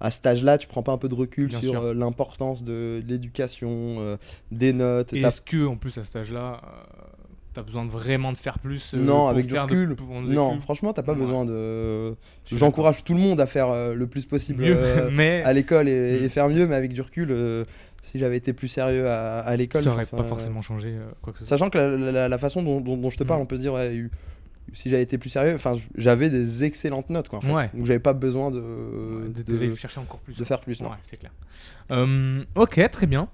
à 0.00 0.10
cet 0.12 0.26
âge-là, 0.26 0.58
tu 0.58 0.68
prends 0.68 0.82
pas 0.84 0.92
un 0.92 0.98
peu 0.98 1.08
de 1.08 1.14
recul 1.14 1.48
Bien 1.48 1.60
sur 1.60 1.82
euh, 1.82 1.94
l'importance 1.94 2.62
de, 2.62 3.02
de 3.04 3.08
l'éducation, 3.08 3.96
euh, 3.98 4.16
des 4.52 4.72
notes. 4.72 5.12
Est-ce 5.12 5.40
que, 5.40 5.66
en 5.66 5.76
plus, 5.76 5.98
à 5.98 6.04
cet 6.04 6.14
âge-là, 6.16 6.60
tu 7.58 7.60
as 7.60 7.66
besoin 7.66 7.84
de 7.84 7.90
vraiment 7.90 8.32
de 8.32 8.38
faire 8.38 8.58
plus 8.58 8.94
euh, 8.94 8.98
Non, 8.98 9.28
avec 9.28 9.46
du 9.46 9.54
de- 9.54 9.58
recul. 9.58 9.96
Non, 10.28 10.48
recul 10.50 10.60
franchement, 10.62 10.92
t'as 10.92 11.02
pas 11.02 11.12
Ouais. 11.12 11.18
besoin 11.18 11.44
de. 11.44 12.14
J'encourage 12.50 13.04
tout 13.04 13.14
le 13.14 13.20
monde 13.20 13.40
à 13.40 13.46
faire 13.46 13.68
euh, 13.70 13.94
le 13.94 14.06
plus 14.06 14.24
possible 14.24 14.62
Mieux, 14.64 14.76
euh, 14.76 15.10
mais 15.12 15.42
à 15.44 15.52
l'école 15.52 15.88
et, 15.88 16.20
Mm. 16.20 16.24
et 16.24 16.28
faire 16.28 16.48
mieux, 16.48 16.66
mais 16.66 16.74
avec 16.76 16.92
du 16.92 17.00
recul, 17.00 17.34
si 18.02 18.18
j'avais 18.18 18.36
été 18.36 18.52
plus 18.52 18.68
sérieux 18.68 19.08
à, 19.08 19.40
à 19.40 19.56
l'école. 19.56 19.82
ça 19.82 19.90
aurait 19.90 20.04
pas 20.06 20.22
forcément 20.24 20.60
changé 20.62 20.94
quoi 21.20 21.32
que 21.32 21.40
ce 21.40 21.44
soit. 21.44 21.58
Sachant 21.58 21.68
que 21.70 21.78
la, 21.78 22.12
la- 22.12 22.28
la 22.28 22.38
façon 22.38 22.62
dont, 22.62 22.80
dont- 22.80 22.96
dont 22.96 23.10
je 23.10 23.18
te 23.18 23.24
parle, 23.24 23.40
Mm. 23.40 23.42
on 23.42 23.46
peut 23.46 23.56
se 23.56 23.60
dire, 23.62 23.72
ouais, 23.74 24.04
si 24.74 24.90
j'avais 24.90 25.02
été 25.02 25.18
plus 25.18 25.30
sérieux, 25.30 25.54
enfin, 25.54 25.72
j'avais 25.96 26.28
des 26.30 26.62
excellentes 26.64 27.08
notes, 27.10 27.28
quoi. 27.28 27.38
en 27.38 27.42
fait. 27.42 27.52
Ouais. 27.52 27.70
Donc 27.74 27.86
j'avais 27.86 27.98
pas 27.98 28.12
besoin 28.12 28.50
de, 28.50 28.62
de, 29.34 29.42
de, 29.68 29.74
chercher 29.74 29.98
encore 29.98 30.20
plus. 30.20 30.36
de 30.36 30.44
faire 30.44 30.60
plus. 30.60 30.80
non. 30.82 30.90
Ouais, 30.90 30.96
c'est 31.02 31.16
clair. 31.16 31.32
Ok, 32.54 32.80
très 32.92 33.06
bien. 33.06 33.28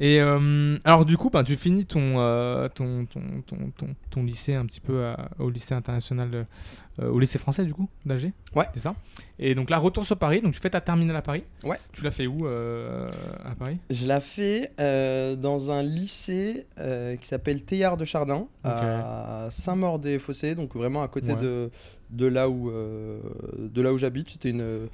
Et 0.00 0.20
euh, 0.20 0.78
alors 0.84 1.04
du 1.04 1.16
coup, 1.16 1.28
ben, 1.28 1.42
tu 1.42 1.56
finis 1.56 1.84
ton, 1.84 2.20
euh, 2.20 2.68
ton, 2.68 3.04
ton, 3.06 3.20
ton, 3.46 3.56
ton, 3.76 3.88
ton 4.10 4.22
lycée 4.22 4.54
un 4.54 4.64
petit 4.64 4.80
peu 4.80 5.04
à- 5.06 5.28
au 5.40 5.50
lycée 5.50 5.74
international, 5.74 6.46
euh, 7.00 7.08
au 7.10 7.18
lycée 7.18 7.38
français 7.38 7.64
du 7.64 7.74
coup, 7.74 7.88
d'Alger. 8.06 8.32
Ouais. 8.54 8.66
C'est 8.74 8.80
ça. 8.80 8.94
Et 9.40 9.56
donc 9.56 9.70
là, 9.70 9.78
retour 9.78 10.04
sur 10.04 10.16
Paris. 10.16 10.40
Donc 10.40 10.52
tu 10.54 10.60
fais 10.60 10.70
ta 10.70 10.80
terminale 10.80 11.16
à 11.16 11.22
Paris. 11.22 11.42
Ouais. 11.64 11.78
Tu 11.92 12.04
l'as 12.04 12.12
fait 12.12 12.28
où 12.28 12.46
euh, 12.46 13.08
à 13.44 13.56
Paris? 13.56 13.78
Je 13.90 14.06
l'ai 14.06 14.20
fait 14.20 14.70
euh, 14.78 15.34
dans 15.34 15.72
un 15.72 15.82
lycée 15.82 16.66
euh, 16.78 17.16
qui 17.16 17.26
s'appelle 17.26 17.64
Théard 17.64 17.96
de 17.96 18.04
Chardin, 18.04 18.46
à 18.62 19.48
Saint-Maur-des-Fossés, 19.50 20.54
donc 20.54 20.74
vraiment 20.76 21.02
à 21.02 21.08
côté 21.08 21.32
Ouais. 21.32 21.36
de, 21.42 21.70
de 22.10 22.26
là 22.26 22.48
où, 22.48 22.70
euh, 22.70 23.18
de 23.58 23.82
là 23.82 23.92
où 23.92 23.98
j'habite. 23.98 24.30
C'était 24.30 24.50
une, 24.50 24.88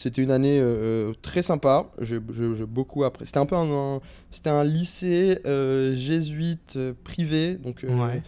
c'était 0.00 0.22
une 0.22 0.30
année 0.30 0.60
euh, 0.62 1.12
très 1.22 1.42
sympa. 1.42 1.86
J'ai 2.00 2.20
beaucoup 2.20 3.02
appris. 3.04 3.26
C'était 3.26 3.38
un 3.38 3.46
peu 3.46 3.56
un, 3.56 3.68
un- 3.96 4.00
c'était 4.30 4.48
un 4.50 4.62
lycée 4.62 5.40
euh, 5.44 5.94
jésuite 5.94 6.74
euh, 6.76 6.92
privé, 7.04 7.56
donc 7.56 7.82
euh, 7.84 7.88
Ouais. 7.88 8.22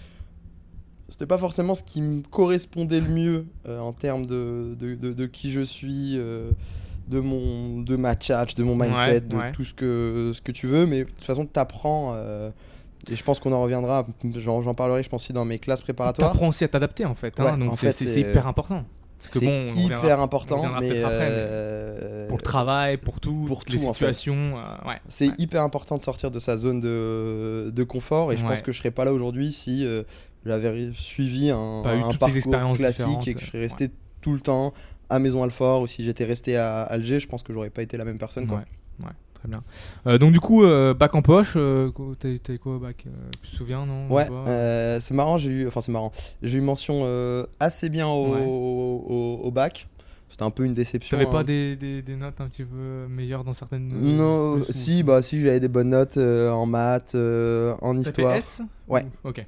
c'était 1.08 1.26
pas 1.26 1.38
forcément 1.38 1.74
ce 1.74 1.82
qui 1.82 2.02
me 2.02 2.22
correspondait 2.22 3.00
le 3.00 3.08
mieux 3.08 3.46
euh, 3.68 3.78
en 3.80 3.92
termes 3.92 4.26
de, 4.26 4.76
de, 4.78 4.94
de- 4.94 5.12
de 5.12 5.26
qui 5.26 5.50
je 5.50 5.60
suis, 5.60 6.16
euh, 6.18 6.50
de, 7.08 7.20
mon, 7.20 7.80
de 7.82 7.96
ma 7.96 8.14
tchatch, 8.14 8.54
de 8.54 8.62
mon 8.64 8.74
mindset, 8.76 9.10
Ouais, 9.12 9.20
de 9.20 9.36
ouais. 9.36 9.52
tout 9.52 9.64
ce 9.64 9.74
que, 9.74 10.32
ce 10.34 10.40
que 10.40 10.52
tu 10.52 10.66
veux. 10.66 10.86
Mais 10.86 11.00
de 11.00 11.10
toute 11.10 11.22
façon, 11.24 11.46
t'apprends. 11.46 12.12
euh, 12.14 12.50
et 13.10 13.16
je 13.16 13.24
pense 13.24 13.40
qu'on 13.40 13.52
en 13.52 13.62
reviendra. 13.62 14.06
J'en 14.36 14.74
parlerai, 14.74 15.02
je 15.02 15.08
pense, 15.08 15.22
aussi 15.24 15.32
dans 15.32 15.44
mes 15.44 15.58
classes 15.58 15.82
préparatoires. 15.82 16.32
T'apprends 16.32 16.48
aussi 16.48 16.64
à 16.64 16.68
t'adapter 16.68 17.04
en 17.06 17.14
fait. 17.14 17.38
hein, 17.40 17.44
Ouais, 17.44 17.56
donc 17.66 17.78
c'est 17.78 18.20
hyper 18.20 18.46
important. 18.46 18.84
Parce 19.20 19.28
que 19.34 19.38
C'est 19.38 19.44
bon, 19.46 19.74
hyper 19.74 20.18
important, 20.20 20.62
mais, 20.80 21.02
après, 21.02 21.18
mais 21.28 21.28
euh, 21.30 22.26
pour 22.28 22.38
le 22.38 22.42
travail, 22.42 22.96
pour 22.96 23.20
tout, 23.20 23.44
pour 23.46 23.62
les 23.68 23.76
tout, 23.76 23.84
en 23.86 23.92
fait. 23.92 24.14
situations. 24.14 24.56
euh, 24.58 24.88
ouais. 24.88 25.00
C'est 25.08 25.28
Ouais. 25.28 25.34
hyper 25.38 25.62
important 25.62 25.98
de 25.98 26.02
sortir 26.02 26.30
de 26.30 26.38
sa 26.38 26.56
zone 26.56 26.80
de, 26.80 27.70
de 27.70 27.84
confort 27.84 28.32
et 28.32 28.36
je 28.38 28.44
pense 28.44 28.62
que 28.62 28.72
je 28.72 28.78
serais 28.78 28.90
pas 28.90 29.04
là 29.04 29.12
aujourd'hui 29.12 29.52
si 29.52 29.86
euh, 29.86 30.04
j'avais 30.46 30.90
suivi 30.94 31.50
un, 31.50 31.82
Pas 31.84 31.96
eu 31.96 32.00
un 32.02 32.08
toutes 32.08 32.18
parcours 32.18 32.36
expériences 32.36 32.78
classique 32.78 33.28
et 33.28 33.34
que 33.34 33.40
je 33.40 33.46
serais 33.46 33.60
resté 33.60 33.90
tout 34.22 34.32
le 34.32 34.40
temps 34.40 34.72
à 35.10 35.18
Maison 35.18 35.42
Alfort 35.42 35.82
ou 35.82 35.86
si 35.86 36.02
j'étais 36.02 36.24
resté 36.24 36.56
à 36.56 36.82
Alger, 36.82 37.20
je 37.20 37.28
pense 37.28 37.42
que 37.42 37.52
j'aurais 37.52 37.68
pas 37.70 37.82
été 37.82 37.96
la 37.98 38.04
même 38.06 38.16
personne. 38.18 38.46
Quoi. 38.46 38.58
Ouais, 39.00 39.06
ouais, 39.06 39.12
très 39.40 39.48
bien. 39.48 39.62
Euh, 40.06 40.18
donc 40.18 40.32
du 40.32 40.40
coup, 40.40 40.64
euh, 40.64 40.94
bac 40.94 41.14
en 41.14 41.22
poche, 41.22 41.54
euh, 41.56 41.90
t'as 42.18 42.28
eu 42.28 42.58
quoi 42.58 42.76
au 42.76 42.78
bac 42.78 43.04
euh, 43.06 43.10
Tu 43.42 43.50
te 43.50 43.56
souviens, 43.56 43.86
non 43.86 44.08
Ouais, 44.08 44.26
Pas 44.28 45.00
c'est 45.00 45.14
marrant, 45.14 45.38
j'ai 45.38 45.50
eu, 45.50 45.66
enfin 45.66 45.80
c'est 45.80 45.92
marrant, 45.92 46.12
j'ai 46.42 46.58
eu 46.58 46.60
mention 46.60 47.04
assez 47.58 47.88
bien 47.88 48.06
au, 48.06 48.34
Ouais. 48.34 48.44
au, 48.46 49.40
au 49.42 49.50
bac. 49.50 49.88
C'était 50.28 50.44
un 50.44 50.50
peu 50.50 50.64
une 50.64 50.74
déception. 50.74 51.18
T'avais 51.18 51.28
pas 51.28 51.40
hein. 51.40 51.44
des, 51.44 51.74
des, 51.74 52.02
des 52.02 52.14
notes 52.14 52.40
un 52.40 52.46
petit 52.46 52.62
peu 52.62 53.06
meilleures 53.08 53.42
dans 53.42 53.52
certaines. 53.52 53.88
Non, 53.88 54.60
si, 54.70 55.02
bah 55.02 55.22
si, 55.22 55.40
j'avais 55.42 55.58
des 55.58 55.66
bonnes 55.68 55.90
notes 55.90 56.18
en 56.18 56.66
maths, 56.66 57.16
en 57.16 57.98
histoire. 57.98 58.32
fait 58.32 58.38
S 58.38 58.62
Ouais. 58.86 59.04
Ou- 59.24 59.28
Ok. 59.30 59.44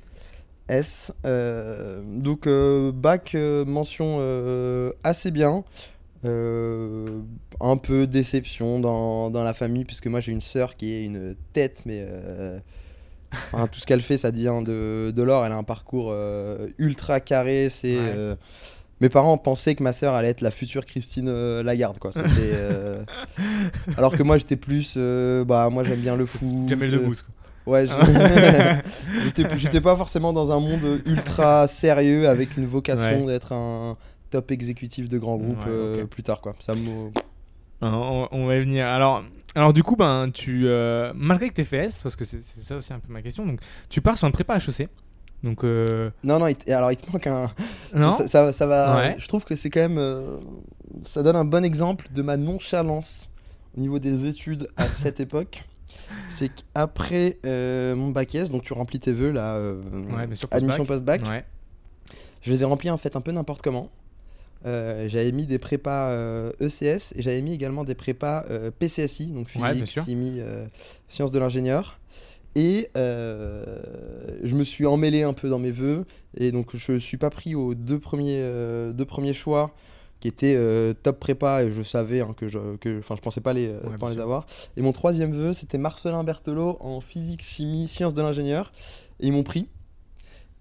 S. 0.68 1.12
donc 1.24 2.48
bac 2.94 3.36
mention 3.66 4.18
assez 5.04 5.30
bien. 5.30 5.62
Euh, 6.24 7.18
un 7.60 7.76
peu 7.76 8.06
déception 8.06 8.78
dans, 8.78 9.28
dans 9.30 9.42
la 9.42 9.52
famille 9.52 9.84
puisque 9.84 10.06
moi 10.06 10.20
j'ai 10.20 10.30
une 10.30 10.40
sœur 10.40 10.76
qui 10.76 10.92
est 10.92 11.04
une 11.04 11.34
tête 11.52 11.82
mais 11.84 12.04
euh, 12.06 12.60
enfin, 13.52 13.66
tout 13.66 13.80
ce 13.80 13.86
qu'elle 13.86 14.02
fait 14.02 14.16
ça 14.16 14.30
devient 14.30 14.62
de, 14.64 15.10
de 15.10 15.22
l'or. 15.24 15.44
Elle 15.44 15.50
a 15.52 15.56
un 15.56 15.64
parcours 15.64 16.10
euh, 16.12 16.68
ultra 16.78 17.18
carré. 17.18 17.68
C'est 17.70 17.96
Ouais. 17.96 18.36
mes 19.00 19.08
parents 19.08 19.36
pensaient 19.36 19.74
que 19.74 19.82
ma 19.82 19.92
sœur 19.92 20.14
allait 20.14 20.28
être 20.28 20.42
la 20.42 20.52
future 20.52 20.86
Christine 20.86 21.60
Lagarde 21.62 21.98
quoi. 21.98 22.10
Alors 23.96 24.16
que 24.16 24.22
moi 24.22 24.38
j'étais 24.38 24.54
plus 24.56 24.96
bah 24.96 25.68
moi 25.70 25.82
j'aime 25.84 26.00
bien 26.00 26.14
le 26.16 26.26
foot. 26.26 26.68
Jamel 26.68 26.90
Debbouze. 26.90 27.24
Ouais, 27.64 27.84
j'étais 29.24 29.44
j'étais 29.56 29.80
pas 29.80 29.94
forcément 29.96 30.32
dans 30.32 30.50
un 30.50 30.58
monde 30.58 31.00
ultra 31.06 31.68
sérieux 31.68 32.28
avec 32.28 32.56
une 32.56 32.66
vocation 32.66 33.24
Ouais. 33.24 33.32
d'être 33.32 33.52
un 33.52 33.96
top 34.32 34.50
exécutif 34.50 35.08
de 35.08 35.18
grand 35.18 35.36
groupe 35.36 35.64
Ouais, 35.64 35.70
euh, 35.70 36.06
plus 36.06 36.22
tard 36.22 36.40
quoi. 36.40 36.54
Ça 36.58 36.74
me 36.74 36.88
Euh, 36.88 37.10
on, 37.82 38.28
on 38.32 38.46
va 38.46 38.56
y 38.56 38.60
venir. 38.60 38.86
Alors, 38.86 39.22
alors 39.54 39.72
du 39.72 39.82
coup, 39.82 39.96
ben, 39.96 40.30
tu, 40.32 40.66
euh, 40.66 41.12
malgré 41.14 41.48
que 41.48 41.54
t'aies 41.54 41.64
fait 41.64 41.84
S, 41.86 42.00
parce 42.02 42.16
que 42.16 42.24
c'est 42.24 42.42
c'est 42.42 42.60
ça 42.60 42.76
aussi 42.76 42.92
un 42.92 42.98
peu 43.00 43.12
ma 43.12 43.22
question, 43.22 43.44
donc 43.46 43.60
tu 43.88 44.00
pars 44.00 44.16
sur 44.18 44.26
une 44.26 44.32
prépa 44.32 44.56
HEC. 44.56 44.88
Donc, 45.42 45.64
euh, 45.64 46.10
Non 46.22 46.38
non, 46.38 46.46
il 46.46 46.72
alors 46.72 46.92
il 46.92 46.96
te 46.96 47.10
manque 47.10 47.26
un 47.26 47.50
non 47.94 48.12
ça, 48.12 48.28
ça, 48.28 48.52
ça 48.52 48.66
va 48.66 48.96
Ouais. 48.96 49.16
je 49.18 49.26
trouve 49.26 49.44
que 49.44 49.56
c'est 49.56 49.70
quand 49.70 49.80
même 49.80 49.98
euh, 49.98 50.38
ça 51.02 51.22
donne 51.24 51.34
un 51.36 51.44
bon 51.44 51.64
exemple 51.64 52.06
de 52.14 52.22
ma 52.22 52.36
nonchalance 52.36 53.30
au 53.76 53.80
niveau 53.80 53.98
des 53.98 54.26
études 54.28 54.68
à 54.76 54.86
cette 55.02 55.18
époque. 55.20 55.64
C'est 56.30 56.48
qu'après 56.54 57.38
mon 57.44 58.10
bac 58.10 58.34
S, 58.36 58.50
donc 58.50 58.62
tu 58.62 58.72
remplis 58.72 59.00
tes 59.00 59.12
vœux 59.12 59.32
là, 59.32 59.58
Ouais, 59.60 60.22
admission 60.22 60.84
post-bac. 60.84 60.86
post-bac, 60.86 61.22
Ouais. 61.28 61.44
Je 62.42 62.50
les 62.52 62.62
ai 62.62 62.64
remplis 62.64 62.90
en 62.90 62.96
fait 62.98 63.14
un 63.16 63.20
peu 63.20 63.32
n'importe 63.32 63.62
comment. 63.62 63.88
Euh, 64.64 65.08
j'avais 65.08 65.32
mis 65.32 65.46
des 65.46 65.58
prépas 65.58 66.10
euh, 66.10 66.52
ECS 66.60 67.14
et 67.16 67.22
j'avais 67.22 67.40
mis 67.40 67.52
également 67.52 67.84
des 67.84 67.94
prépas 67.94 68.44
euh, 68.50 68.70
PCSI, 68.70 69.32
donc 69.32 69.48
physique, 69.48 69.86
chimie, 69.86 70.40
sciences 71.08 71.32
de 71.32 71.38
l'ingénieur. 71.38 71.98
Et 72.54 72.90
je 72.94 74.54
me 74.54 74.64
suis 74.64 74.86
emmêlé 74.86 75.22
un 75.22 75.32
peu 75.32 75.48
dans 75.48 75.58
mes 75.58 75.70
vœux 75.70 76.04
et 76.36 76.52
donc 76.52 76.76
je 76.76 76.98
suis 76.98 77.16
pas 77.16 77.30
pris 77.30 77.54
aux 77.54 77.74
deux 77.74 77.98
premiers, 77.98 78.42
deux 78.92 79.06
premiers 79.06 79.32
choix 79.32 79.74
qui 80.20 80.28
étaient 80.28 80.56
top 81.02 81.18
prépa 81.18 81.64
et 81.64 81.70
je 81.70 81.82
savais 81.82 82.20
hein, 82.20 82.34
que 82.36 82.46
je 82.46 82.76
que 82.76 83.00
enfin 83.00 83.16
je 83.16 83.22
pensais 83.22 83.40
pas 83.40 83.54
les, 83.54 83.68
Ouais, 83.68 83.98
pas 83.98 84.12
les 84.12 84.20
avoir. 84.20 84.46
Et 84.76 84.82
mon 84.82 84.92
troisième 84.92 85.32
vœu 85.32 85.54
c'était 85.54 85.78
Marcelin 85.78 86.22
Berthelot 86.24 86.76
en 86.80 87.00
physique, 87.00 87.42
chimie, 87.42 87.88
sciences 87.88 88.14
de 88.14 88.20
l'ingénieur 88.20 88.70
et 89.20 89.28
ils 89.28 89.32
m'ont 89.32 89.44
pris. 89.44 89.66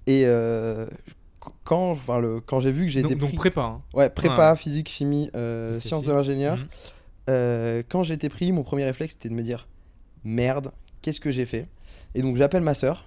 Et 0.08 0.24
euh, 0.26 0.88
quand, 1.64 1.92
enfin, 1.92 2.20
le, 2.20 2.40
quand 2.42 2.60
j'ai 2.60 2.72
vu 2.72 2.86
que 2.86 2.92
j'ai 2.92 3.00
été 3.02 3.10
Donc, 3.10 3.18
donc 3.20 3.30
pris, 3.30 3.38
prépa. 3.38 3.62
hein. 3.62 3.82
ouais, 3.94 4.10
prépa, 4.10 4.52
Ouais. 4.52 4.58
physique, 4.58 4.90
chimie, 4.90 5.30
euh, 5.36 5.80
sciences 5.80 6.04
de 6.04 6.12
l'ingénieur, 6.12 6.58
Mhm. 6.58 6.68
euh, 7.30 7.84
quand 7.88 8.04
j'ai 8.04 8.14
été 8.16 8.30
pris, 8.30 8.52
mon 8.52 8.64
premier 8.64 8.84
réflexe 8.86 9.14
c'était 9.14 9.30
de 9.30 9.34
me 9.36 9.44
dire 9.44 9.68
merde, 10.24 10.72
qu'est-ce 11.02 11.20
que 11.20 11.32
j'ai 11.32 11.46
fait? 11.46 11.68
Et 12.16 12.22
donc 12.22 12.36
j'appelle 12.36 12.64
ma 12.64 12.74
soeur. 12.74 13.06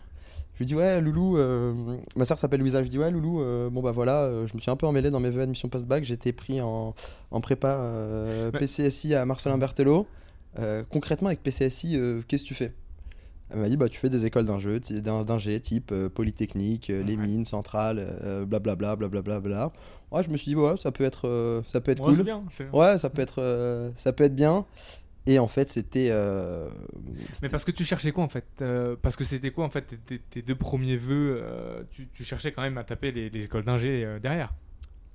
Je 0.54 0.58
lui 0.60 0.66
dis 0.66 0.74
ouais 0.76 1.00
Loulou, 1.00 1.36
euh, 1.36 1.74
ma 2.14 2.24
soeur 2.24 2.38
s'appelle 2.38 2.60
Louisa, 2.60 2.78
je 2.78 2.82
lui 2.84 2.90
dis 2.90 2.98
ouais 2.98 3.10
Loulou, 3.10 3.40
euh, 3.42 3.70
bon 3.70 3.82
bah 3.82 3.90
voilà, 3.90 4.30
je 4.46 4.54
me 4.54 4.60
suis 4.60 4.70
un 4.70 4.76
peu 4.76 4.86
emmêlé 4.86 5.10
dans 5.10 5.18
mes 5.18 5.30
vœux 5.30 5.42
admission 5.42 5.68
post-bac, 5.68 6.08
été 6.08 6.32
pris 6.32 6.60
en, 6.60 6.94
en 7.32 7.40
prépa 7.40 8.50
Ouais. 8.52 8.58
PCSI 8.60 9.14
à 9.16 9.24
Marcelin 9.26 9.58
Berthelot. 9.58 10.06
Concrètement 10.90 11.26
avec 11.26 11.42
PCSI, 11.42 11.98
qu'est-ce 12.28 12.44
que 12.44 12.48
tu 12.48 12.54
fais? 12.54 12.72
Elle 13.50 13.60
m'a 13.60 13.68
dit 13.68 13.76
bah 13.76 13.88
tu 13.88 13.98
fais 13.98 14.08
des 14.08 14.26
écoles 14.26 14.46
d'ingé, 14.46 14.80
d'ingé 14.80 15.60
type 15.60 15.92
euh, 15.92 16.08
Polytechnique, 16.08 16.90
euh, 16.90 17.02
les 17.04 17.16
mines, 17.16 17.44
Centrale, 17.44 17.98
euh, 18.00 18.44
blablabla, 18.46 18.96
blablabla, 18.96 19.40
bla. 19.40 19.72
Ouais, 20.10 20.22
je 20.22 20.30
me 20.30 20.36
suis 20.36 20.50
dit 20.50 20.56
ouais 20.56 20.76
ça 20.76 20.90
peut 20.92 21.04
être, 21.04 21.28
euh, 21.28 21.60
ça 21.66 21.80
peut 21.80 21.92
être 21.92 22.02
Ouais, 22.02 22.14
cool. 22.14 22.24
bien. 22.24 22.42
Ouais, 22.72 22.98
ça 22.98 23.10
peut 23.10 23.22
être, 23.22 23.92
ça 23.96 24.12
peut 24.12 24.24
être 24.24 24.34
bien. 24.34 24.64
Et 25.26 25.38
en 25.38 25.46
fait, 25.46 25.70
c'était. 25.72 26.08
euh, 26.10 26.68
Mais 27.42 27.48
parce 27.48 27.64
que 27.64 27.70
tu 27.70 27.84
cherchais 27.84 28.12
quoi 28.12 28.24
en 28.24 28.28
fait? 28.28 28.44
Euh, 28.60 28.94
Parce 29.00 29.16
que 29.16 29.24
c'était 29.24 29.50
quoi 29.52 29.64
en 29.64 29.70
fait 29.70 29.94
tes, 30.30 30.42
deux 30.42 30.54
premiers 30.54 30.98
vœux 30.98 31.40
euh, 31.42 31.82
tu, 31.90 32.08
tu 32.12 32.24
cherchais 32.24 32.52
quand 32.52 32.60
même 32.60 32.76
à 32.76 32.84
taper 32.84 33.10
les, 33.10 33.30
les 33.30 33.44
écoles 33.44 33.64
d'ingé 33.64 34.06
derrière? 34.22 34.52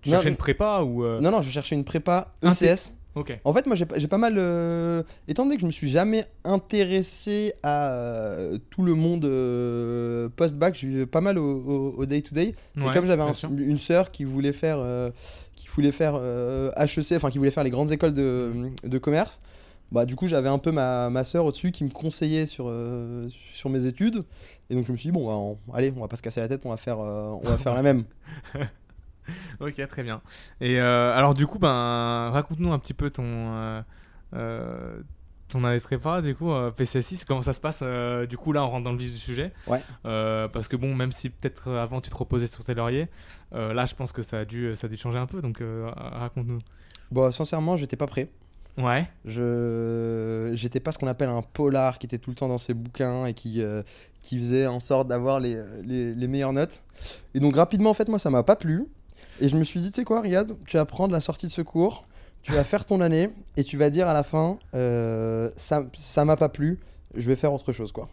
Tu 0.02 0.10
Non, 0.10 0.16
cherchais 0.16 0.30
une 0.30 0.38
prépa 0.38 0.82
ou 0.82 1.04
Non, 1.04 1.30
non, 1.32 1.42
je 1.42 1.50
cherchais 1.52 1.76
une 1.76 1.84
prépa 1.84 2.34
ECS. 2.44 2.96
En 3.44 3.54
fait, 3.54 3.66
moi, 3.66 3.76
j'ai 3.76 3.86
pas- 4.08 4.18
mal. 4.18 4.36
euh, 4.38 5.04
Étant 5.28 5.44
donné 5.44 5.56
que 5.56 5.62
je 5.62 5.66
me 5.66 5.72
suis 5.72 5.90
jamais 5.90 6.26
intéressé 6.44 7.54
à 7.64 7.90
euh, 7.92 8.58
tout 8.70 8.84
le 8.84 8.94
monde 8.94 9.26
euh, 9.26 10.30
post-bac, 10.36 10.78
je 10.80 10.88
vivais 10.88 11.06
pas 11.06 11.20
mal 11.22 11.38
au- 11.38 12.06
day-to-day. 12.06 12.56
Ouais, 12.86 12.92
et 12.92 12.94
comme 12.94 13.06
j'avais 13.06 13.24
un- 13.24 13.34
une 13.58 13.78
sœur 13.78 14.12
qui 14.12 14.24
voulait 14.24 14.54
faire, 14.54 14.80
qui 15.56 15.68
voulait 15.68 15.92
faire 15.92 16.16
HEC, 16.78 17.16
enfin 17.18 17.30
qui 17.30 17.38
voulait 17.40 17.52
faire 17.52 17.64
les 17.64 17.70
grandes 17.72 17.92
écoles 17.92 18.14
de, 18.14 18.52
de 18.84 18.98
commerce, 18.98 19.40
bah 19.92 20.06
du 20.06 20.16
coup 20.16 20.28
j'avais 20.28 20.50
un 20.50 20.60
peu 20.60 20.72
ma, 20.72 21.10
ma 21.10 21.24
sœur 21.24 21.46
au-dessus 21.46 21.72
qui 21.72 21.84
me 21.84 21.90
conseillait 21.90 22.46
sur, 22.46 22.72
sur 23.54 23.70
mes 23.70 23.86
études. 23.86 24.24
Et 24.70 24.76
donc 24.76 24.86
je 24.86 24.92
me 24.92 24.98
suis 24.98 25.10
dit 25.10 25.14
bon, 25.14 25.28
bah, 25.28 25.34
on- 25.34 25.74
allez, 25.74 25.92
on 25.98 26.02
va 26.02 26.08
pas 26.08 26.16
se 26.16 26.22
casser 26.22 26.40
la 26.42 26.48
tête, 26.48 26.62
on 26.66 26.70
va 26.70 26.78
faire, 26.78 27.00
on 27.00 27.42
va 27.44 27.58
faire 27.58 27.74
la 27.74 27.82
même. 27.82 28.04
ok, 29.60 29.88
très 29.88 30.04
bien. 30.04 30.22
Et 30.62 30.80
euh, 30.80 31.16
alors, 31.16 31.34
du 31.34 31.48
coup, 31.48 31.60
ben, 31.60 32.30
raconte-nous 32.32 32.72
un 32.72 32.80
petit 32.80 32.94
peu 32.94 33.10
ton, 33.10 33.24
euh, 33.26 33.82
euh, 34.34 35.02
ton 35.48 35.64
année 35.64 35.78
de 35.78 35.84
prépa, 35.84 36.22
du 36.22 36.36
coup, 36.36 36.52
euh, 36.52 36.72
PCSI, 36.72 37.24
comment 37.28 37.42
ça 37.42 37.54
se 37.54 37.60
passe 37.60 37.84
Du 38.28 38.38
coup, 38.38 38.54
là, 38.54 38.64
on 38.64 38.70
rentre 38.70 38.84
dans 38.84 38.92
le 38.92 38.98
vif 38.98 39.12
du 39.12 39.18
sujet. 39.18 39.52
Ouais. 39.68 39.82
Parce 40.04 40.68
que, 40.68 40.76
bon, 40.76 40.96
même 40.96 41.12
si 41.12 41.30
peut-être 41.30 41.72
avant 41.72 42.02
tu 42.02 42.10
te 42.10 42.16
reposais 42.18 42.48
sur 42.48 42.64
tes 42.64 42.74
lauriers, 42.74 43.08
là, 43.52 43.86
je 43.86 43.96
pense 43.96 44.12
que 44.12 44.22
ça 44.22 44.40
a 44.40 44.46
dû, 44.46 44.76
ça 44.76 44.88
a 44.88 44.90
dû 44.90 44.98
changer 44.98 45.20
un 45.20 45.28
peu. 45.28 45.42
Donc, 45.42 45.62
raconte-nous. 45.96 46.60
Bon, 47.12 47.32
sincèrement, 47.32 47.76
j'étais 47.78 47.98
pas 47.98 48.08
prêt. 48.08 48.30
Ouais. 48.80 49.10
Je 49.26 50.52
j'étais 50.54 50.80
pas 50.80 50.92
ce 50.92 50.98
qu'on 50.98 51.08
appelle 51.08 51.30
un 51.30 51.42
polar 51.42 52.00
qui 52.00 52.06
était 52.06 52.18
tout 52.18 52.30
le 52.30 52.36
temps 52.36 52.48
dans 52.48 52.58
ses 52.58 52.74
bouquins 52.74 53.26
et 53.26 53.34
qui, 53.34 53.62
euh, 53.62 53.84
qui 54.22 54.38
faisait 54.40 54.68
en 54.68 54.80
sorte 54.80 55.08
d'avoir 55.08 55.40
les, 55.40 55.62
les, 55.84 56.16
les 56.16 56.28
meilleures 56.28 56.54
notes. 56.54 56.82
Et 57.34 57.40
donc 57.40 57.56
rapidement, 57.56 57.90
en 57.90 57.94
fait, 57.94 58.08
moi, 58.08 58.20
ça 58.20 58.30
m'a 58.30 58.44
pas 58.44 58.56
plu. 58.56 58.86
Et 59.42 59.50
je 59.50 59.56
me 59.58 59.64
suis 59.64 59.80
dit, 59.80 59.92
tu 59.92 59.96
sais 59.96 60.04
quoi, 60.04 60.22
Riyad, 60.22 60.56
tu 60.66 60.78
vas 60.78 60.86
prendre 60.86 61.14
la 61.14 61.22
sortie 61.22 61.46
de 61.48 61.52
secours, 61.52 62.06
tu 62.42 62.52
vas 62.52 62.64
faire 62.64 62.86
ton 62.86 63.02
année 63.02 63.30
et 63.58 63.64
tu 63.64 63.78
vas 63.78 63.90
dire 63.90 64.08
à 64.08 64.14
la 64.14 64.24
fin, 64.24 64.60
euh, 64.76 65.50
ça 65.56 65.84
ça 65.98 66.26
m'a 66.26 66.36
pas 66.36 66.50
plu, 66.50 66.80
je 67.16 67.28
vais 67.28 67.36
faire 67.36 67.54
autre 67.54 67.72
chose, 67.72 67.92
quoi. 67.92 68.10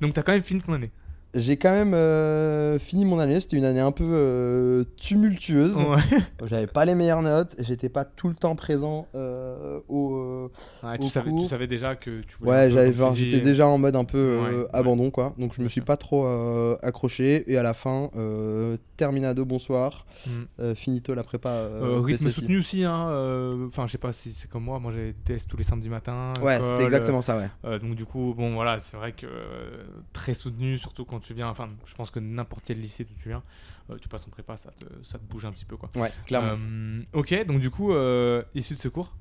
Donc, 0.00 0.14
t'as 0.14 0.22
quand 0.22 0.32
même 0.32 0.42
fini 0.42 0.60
ton 0.60 0.72
année. 0.72 0.90
J'ai 1.32 1.56
quand 1.56 1.70
même 1.70 1.94
euh, 1.94 2.80
fini 2.80 3.04
mon 3.04 3.20
année, 3.20 3.38
c'était 3.38 3.56
une 3.56 3.64
année 3.64 3.80
un 3.80 3.92
peu 3.92 4.04
euh, 4.04 4.84
tumultueuse. 4.96 5.76
Ouais. 5.76 6.18
J'avais 6.46 6.66
pas 6.66 6.84
les 6.84 6.96
meilleures 6.96 7.22
notes, 7.22 7.54
j'étais 7.60 7.88
pas 7.88 8.04
tout 8.04 8.28
le 8.28 8.34
temps 8.34 8.56
présent 8.56 9.06
euh, 9.14 9.78
au, 9.88 10.50
Ouais, 10.82 10.98
tu, 10.98 11.06
Au 11.06 11.08
savais, 11.08 11.30
tu 11.30 11.46
savais 11.46 11.68
déjà 11.68 11.94
que 11.94 12.22
tu 12.22 12.36
voulais. 12.38 12.50
Ouais, 12.50 12.70
j'avais, 12.72 12.90
tu 12.90 12.98
genre, 12.98 13.14
j'étais 13.14 13.40
déjà 13.40 13.68
en 13.68 13.78
mode 13.78 13.94
un 13.94 14.04
peu 14.04 14.40
Ouais, 14.40 14.66
abandon, 14.72 15.10
quoi. 15.10 15.34
Donc, 15.38 15.54
je 15.54 15.62
me 15.62 15.68
suis 15.68 15.82
pas 15.82 15.96
trop 15.96 16.26
accroché. 16.82 17.44
Et 17.50 17.56
à 17.56 17.62
la 17.62 17.74
fin, 17.74 18.10
terminado, 19.00 19.46
bonsoir. 19.46 20.04
Mm. 20.26 20.30
Euh, 20.60 20.74
finito 20.74 21.14
la 21.14 21.22
prépa. 21.24 21.48
euh, 21.48 21.96
Euh, 21.96 22.00
rythme 22.00 22.28
soutenu 22.28 22.58
aussi, 22.58 22.84
hein. 22.84 23.08
euh, 23.08 23.66
Enfin, 23.66 23.86
je 23.86 23.92
sais 23.92 23.98
pas 23.98 24.12
si 24.12 24.30
c'est 24.32 24.48
comme 24.50 24.64
moi. 24.64 24.78
Moi, 24.78 24.92
j'ai 24.92 25.12
des 25.12 25.18
tests 25.24 25.48
tous 25.48 25.56
les 25.56 25.64
samedis 25.64 25.88
matins. 25.88 26.34
Ouais, 26.42 26.60
c'était 26.60 26.84
exactement 26.84 27.22
ça, 27.22 27.38
ouais. 27.38 27.78
donc, 27.78 27.94
du 27.94 28.04
coup, 28.04 28.34
bon, 28.36 28.52
voilà, 28.54 28.78
c'est 28.78 28.96
vrai 28.98 29.12
que 29.12 29.26
très 30.12 30.34
soutenu, 30.34 30.76
surtout 30.76 31.04
quand 31.06 31.20
tu 31.20 31.32
viens. 31.32 31.48
Enfin, 31.48 31.70
je 31.86 31.94
pense 31.94 32.10
que 32.10 32.20
n'importe 32.20 32.64
quel 32.66 32.78
lycée 32.80 33.04
d'où 33.04 33.14
tu 33.20 33.30
viens, 33.30 33.42
tu 34.02 34.08
passes 34.08 34.26
en 34.26 34.30
prépa, 34.30 34.56
ça 34.58 34.70
te, 34.70 34.84
ça 35.02 35.18
te 35.18 35.24
bouge 35.24 35.46
un 35.46 35.52
petit 35.52 35.64
peu, 35.64 35.76
quoi. 35.78 35.90
Ouais, 35.96 36.12
clairement. 36.26 36.58
Ok, 37.14 37.46
donc, 37.46 37.60
du 37.60 37.70
coup, 37.70 37.92
issue 38.54 38.74
de 38.74 38.80
secours. 38.80 39.14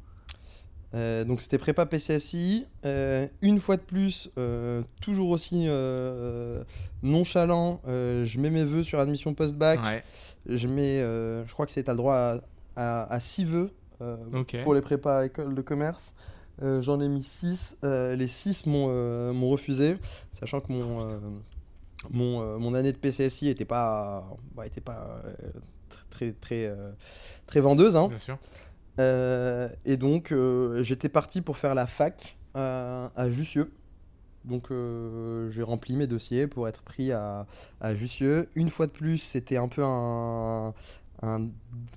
Euh, 0.96 1.24
donc, 1.24 1.42
c'était 1.42 1.58
prépa 1.60 1.86
PCSI. 1.86 2.66
Euh, 2.86 3.28
une 3.42 3.60
fois 3.60 3.78
de 3.78 3.82
plus, 3.82 4.30
euh, 4.38 4.82
toujours 5.02 5.30
aussi 5.30 5.68
nonchalant, 7.04 7.82
je 7.86 8.40
mets 8.40 8.50
mes 8.50 8.64
vœux 8.66 8.84
sur 8.84 9.00
admission 9.00 9.34
post-bac. 9.34 9.82
Ouais, 9.84 10.04
Je 10.48 10.68
mets, 10.68 11.00
je 11.00 11.52
crois 11.54 11.66
que 11.66 11.72
c'est, 11.72 11.84
t'as 11.84 11.94
le 11.94 11.98
droit 11.98 12.16
à, 12.16 12.40
à, 12.76 13.14
à 13.14 13.20
six 13.20 13.46
vœux. 13.46 13.72
ok. 14.34 14.62
pour 14.64 14.74
les 14.74 14.82
prépas 14.82 15.20
à 15.20 15.26
école 15.26 15.54
de 15.56 15.62
commerce. 15.62 16.14
J'en 16.62 17.00
ai 17.00 17.08
mis 17.08 17.24
6. 17.24 17.78
les 17.84 18.28
6 18.28 18.66
m'ont 18.66 19.50
refusé, 19.50 19.98
sachant 20.32 20.60
que 20.60 20.72
mon, 20.74 21.08
mon, 22.10 22.60
mon 22.60 22.74
année 22.74 22.92
de 22.92 22.98
PCSI 22.98 23.50
était 23.50 23.66
pas, 23.66 24.26
bah, 24.56 24.66
était 24.66 24.82
pas 24.82 25.22
euh, 25.26 25.34
très, 26.10 26.32
très, 26.34 26.72
très 27.46 27.60
vendeuse. 27.62 27.96
hein. 27.96 28.08
Bien 28.10 28.18
sûr. 28.18 28.38
Euh, 29.00 29.70
et 29.86 29.98
donc, 29.98 30.32
euh, 30.32 30.84
j'étais 30.84 31.10
parti 31.10 31.42
pour 31.42 31.58
faire 31.58 31.74
la 31.76 31.88
fac 31.88 32.38
à, 32.54 33.12
à 33.16 33.30
Jussieu. 33.30 33.72
Donc, 34.46 34.72
euh, 34.72 35.50
j'ai 35.52 35.64
rempli 35.64 35.96
mes 35.96 36.08
dossiers 36.08 36.48
pour 36.48 36.68
être 36.68 36.82
pris 36.84 37.12
à, 37.12 37.46
à 37.82 37.96
Jussieu. 37.96 38.50
Une 38.56 38.70
fois 38.70 38.88
de 38.88 38.92
plus, 38.92 39.18
c'était 39.18 39.58
un 39.58 39.68
peu 39.68 39.84
un. 39.84 40.74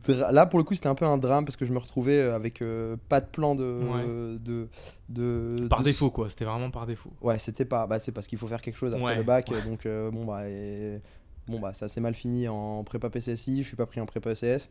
Là, 0.08 0.46
pour 0.46 0.58
le 0.58 0.64
coup, 0.64 0.74
c'était 0.74 0.88
un 0.88 0.96
peu 0.96 1.04
un 1.04 1.16
drame 1.16 1.44
parce 1.44 1.56
que 1.56 1.64
je 1.64 1.72
me 1.72 1.78
retrouvais 1.78 2.20
avec 2.22 2.60
euh, 2.60 2.96
pas 3.08 3.20
de 3.20 3.26
plan 3.26 3.54
de. 3.54 3.62
Ouais. 3.64 4.38
de, 4.40 4.68
de- 5.08 5.68
Par 5.68 5.80
de- 5.80 5.84
défaut, 5.84 6.10
quoi. 6.10 6.28
C'était 6.28 6.44
vraiment 6.44 6.70
par 6.70 6.86
défaut. 6.86 7.12
Ouais, 7.20 7.38
c'était 7.38 7.64
pas. 7.64 7.86
Bah, 7.86 8.00
c'est 8.00 8.10
parce 8.12 8.26
qu'il 8.26 8.38
faut 8.38 8.48
faire 8.48 8.60
quelque 8.60 8.76
chose 8.78 8.92
après 8.94 9.04
Ouais, 9.06 9.16
le 9.16 9.22
bac. 9.22 9.48
ouais. 9.52 9.62
Donc, 9.62 9.86
euh, 9.86 10.10
bon, 10.10 10.24
bah. 10.24 10.48
et- 10.48 11.00
Bon, 11.48 11.58
bah, 11.58 11.74
ça 11.74 11.88
s'est 11.88 12.00
mal 12.00 12.14
fini 12.14 12.46
en 12.46 12.84
prépa 12.84 13.10
PCSI. 13.10 13.62
Je 13.64 13.66
suis 13.68 13.76
pas 13.76 13.86
pris 13.86 14.00
en 14.00 14.06
prépa 14.06 14.30
ECS. 14.30 14.70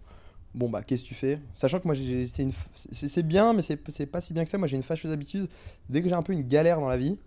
Bon, 0.53 0.69
bah, 0.69 0.81
qu'est-ce 0.83 1.03
que 1.03 1.07
tu 1.07 1.13
fais? 1.13 1.39
Sachant 1.53 1.79
que 1.79 1.87
moi, 1.87 1.93
j'ai- 1.95 2.27
c'est 2.27 2.43
une 2.43 2.51
bien, 3.27 3.53
mais 3.53 3.61
c'est 3.61 3.79
c'est 3.89 4.05
pas 4.05 4.19
si 4.21 4.33
bien 4.33 4.43
que 4.43 4.49
ça. 4.49 4.57
Moi, 4.57 4.67
j'ai 4.67 4.75
une 4.77 4.83
fâcheuse 4.83 5.11
habitude. 5.11 5.47
Dès 5.89 6.01
que 6.01 6.09
j'ai 6.09 6.15
un 6.15 6.21
peu 6.23 6.33
une 6.33 6.45
galère 6.45 6.79
dans 6.79 6.89
la 6.89 6.97
vie, 6.97 7.19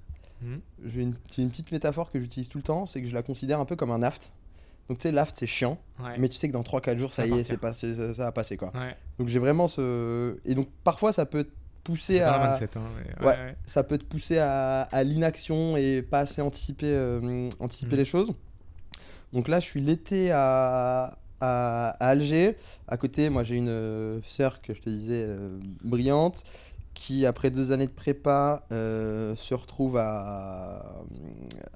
Mhm. 0.43 0.61
j'ai 0.85 1.01
une, 1.03 1.15
c'est 1.31 1.41
une 1.43 1.49
petite 1.51 1.73
métaphore 1.73 2.11
que 2.11 2.19
j'utilise 2.21 2.49
tout 2.51 2.59
le 2.59 2.65
temps. 2.65 2.85
C'est 2.87 3.01
que 3.01 3.09
je 3.09 3.15
la 3.15 3.23
considère 3.23 3.61
un 3.61 3.65
peu 3.65 3.77
comme 3.77 3.91
un 3.91 4.03
aft. 4.03 4.33
Donc, 4.91 4.99
tu 4.99 5.05
sais, 5.05 5.13
l'aft, 5.13 5.35
c'est 5.39 5.47
chiant. 5.47 5.79
Ouais. 6.03 6.19
Mais 6.19 6.29
tu 6.29 6.37
sais 6.37 6.49
que 6.49 6.53
dans 6.53 6.63
3-4 6.63 6.99
jours, 6.99 7.11
ça, 7.13 7.23
Ça 7.23 7.29
y 7.29 7.39
est, 7.39 7.45
c'est 7.45 7.57
passé, 7.57 7.95
ça, 7.95 8.13
ça 8.13 8.25
va 8.25 8.33
passer, 8.33 8.59
quoi. 8.59 8.71
Ouais. 8.75 8.95
Donc, 9.19 9.29
j'ai 9.29 9.39
vraiment 9.39 9.67
ce. 9.67 10.37
Et 10.45 10.55
donc, 10.55 10.69
parfois, 10.85 11.11
ça 11.15 11.25
peut 11.25 11.45
te 11.45 11.51
pousser 11.85 12.21
à 12.21 12.49
mindset, 12.51 12.69
hein, 12.77 12.83
mais- 13.21 13.27
Ouais. 13.27 13.57
ça 13.65 13.83
peut 13.85 13.97
te 13.97 14.05
pousser 14.05 14.37
à, 14.39 14.83
à 14.83 15.03
l'inaction 15.03 15.79
et 15.79 16.03
pas 16.03 16.21
assez 16.21 16.43
anticiper, 16.43 16.93
euh, 16.95 17.49
anticiper 17.61 17.93
Mhm. 17.93 17.99
les 17.99 18.05
choses. 18.05 18.35
Donc 19.33 19.49
là, 19.49 19.59
je 19.61 19.65
suis 19.65 19.81
l'été 19.81 20.31
à, 20.33 21.17
à, 21.45 21.89
à 22.01 22.09
Alger. 22.09 22.57
À 22.89 22.97
côté, 22.97 23.31
moi, 23.31 23.45
j'ai 23.45 23.57
une 23.57 23.69
euh, 23.69 24.21
sœur 24.25 24.63
que 24.63 24.75
je 24.75 24.81
te 24.81 24.89
disais 24.89 25.25
euh, 25.27 25.59
brillante 25.83 26.45
qui, 26.95 27.27
après 27.27 27.51
deux 27.51 27.73
années 27.73 27.87
de 27.87 27.93
prépa, 27.93 28.65
euh, 28.73 29.35
se 29.35 29.53
retrouve 29.53 29.97
à. 29.99 31.03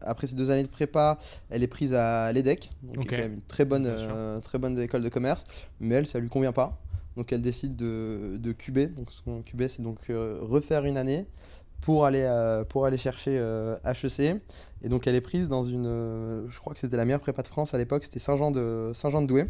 Après 0.00 0.26
ces 0.26 0.36
deux 0.36 0.50
années 0.50 0.62
de 0.62 0.68
prépa, 0.68 1.18
elle 1.50 1.62
est 1.62 1.68
prise 1.68 1.92
à 1.92 2.32
l'EDEC, 2.32 2.70
donc 2.82 2.94
qui 2.94 3.00
est 3.00 3.16
quand 3.16 3.22
même 3.24 3.34
une 3.34 3.42
très 3.42 3.64
bonne, 3.64 3.86
euh, 3.86 4.40
très 4.40 4.58
bonne 4.58 4.78
école 4.78 5.02
de 5.02 5.08
commerce, 5.08 5.44
mais 5.80 5.96
elle, 5.96 6.06
ça 6.06 6.20
lui 6.20 6.28
convient 6.28 6.52
pas. 6.52 6.80
Donc 7.16 7.32
elle 7.32 7.42
décide 7.42 7.74
de, 7.76 8.38
de 8.40 8.52
QB. 8.52 8.94
Donc 8.94 9.10
son 9.10 9.42
QB, 9.42 9.66
c'est 9.66 9.82
donc 9.82 9.98
euh, 10.08 10.38
refaire 10.40 10.84
une 10.84 10.96
année 10.96 11.26
pour 11.80 12.04
aller, 12.06 12.22
euh, 12.22 12.64
pour 12.64 12.86
aller 12.86 12.96
chercher 12.96 13.38
euh, 13.38 13.76
HEC. 13.84 14.40
Et 14.82 14.88
donc 14.88 15.06
elle 15.06 15.14
est 15.14 15.20
prise 15.20 15.48
dans 15.48 15.64
une, 15.64 15.86
euh, 15.86 16.48
je 16.48 16.58
crois 16.58 16.72
que 16.72 16.78
c'était 16.78 16.96
la 16.96 17.04
meilleure 17.04 17.20
prépa 17.20 17.42
de 17.42 17.48
France 17.48 17.74
à 17.74 17.78
l'époque, 17.78 18.04
c'était 18.04 18.18
Saint-Jean 18.18 18.50
de, 18.50 18.92
Saint-Jean 18.94 19.22
de 19.22 19.26
Douai. 19.26 19.46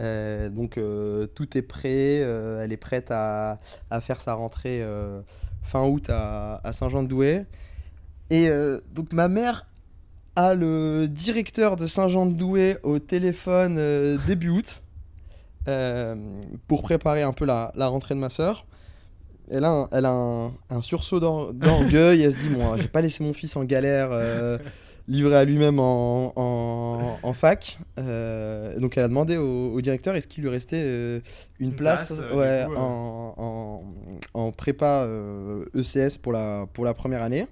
Euh, 0.00 0.48
donc 0.48 0.78
euh, 0.78 1.26
tout 1.26 1.58
est 1.58 1.62
prêt, 1.62 2.22
euh, 2.22 2.62
elle 2.62 2.72
est 2.72 2.78
prête 2.78 3.10
à, 3.10 3.58
à 3.90 4.00
faire 4.00 4.20
sa 4.20 4.32
rentrée 4.34 4.82
euh, 4.82 5.20
fin 5.62 5.86
août 5.86 6.08
à, 6.08 6.60
Saint-Jean-de-Douai. 6.72 7.44
Et 8.30 8.48
euh, 8.48 8.80
donc 8.92 9.12
ma 9.12 9.28
mère 9.28 9.66
a 10.36 10.54
le 10.54 11.06
directeur 11.08 11.76
de 11.76 11.86
Saint-Jean-de-Douai 11.86 12.78
au 12.82 12.98
téléphone 12.98 13.76
euh, 13.78 14.16
début 14.26 14.50
août 14.50 14.82
euh, 15.68 16.14
pour 16.66 16.82
préparer 16.82 17.22
un 17.22 17.32
peu 17.32 17.44
la, 17.44 17.72
la 17.74 17.88
rentrée 17.88 18.14
de 18.14 18.20
ma 18.20 18.30
sœur. 18.30 18.66
Elle 19.50 19.64
a 19.64 19.70
un, 19.70 19.88
elle 19.92 20.06
a 20.06 20.10
un, 20.12 20.46
un 20.70 20.80
sursaut 20.82 21.20
d'or- 21.20 21.52
d'orgueil, 21.54 22.22
elle 22.22 22.32
se 22.32 22.36
dit, 22.38 22.50
moi, 22.50 22.76
j'ai 22.78 22.88
pas 22.88 23.00
laissé 23.00 23.24
mon 23.24 23.32
fils 23.32 23.56
en 23.56 23.64
galère, 23.64 24.10
euh, 24.12 24.58
livré 25.08 25.34
à 25.34 25.44
lui-même 25.44 25.80
en, 25.80 26.32
en, 26.36 27.18
en 27.22 27.32
fac. 27.32 27.78
Euh, 27.98 28.78
donc 28.78 28.96
elle 28.96 29.04
a 29.04 29.08
demandé 29.08 29.36
au, 29.36 29.72
au 29.72 29.80
directeur 29.80 30.14
est-ce 30.14 30.28
qu'il 30.28 30.44
lui 30.44 30.50
restait 30.50 30.82
euh, 30.84 31.20
une, 31.58 31.70
Une 31.70 31.74
place, 31.74 32.12
place, 32.12 32.32
ouais, 32.32 32.64
du 32.66 32.70
coup, 32.74 32.76
en, 32.80 34.52
prépa 34.56 35.08
ECS 35.74 36.18
pour 36.22 36.32
la, 36.32 36.66
pour 36.72 36.84
la 36.84 36.94
première 36.94 37.22
année. 37.22 37.46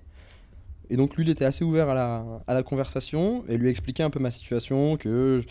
Et 0.91 0.97
donc 0.97 1.17
lui, 1.17 1.25
il 1.25 1.31
était 1.31 1.45
assez 1.45 1.65
ouvert 1.65 1.89
à 1.91 1.95
la, 1.95 2.25
à 2.47 2.55
la 2.55 2.63
conversation 2.63 3.45
et 3.49 3.59
lui 3.59 3.69
expliquer 3.69 4.05
un 4.05 4.11
peu 4.11 4.21
ma 4.21 4.31
situation, 4.31 4.97
que 4.97 5.43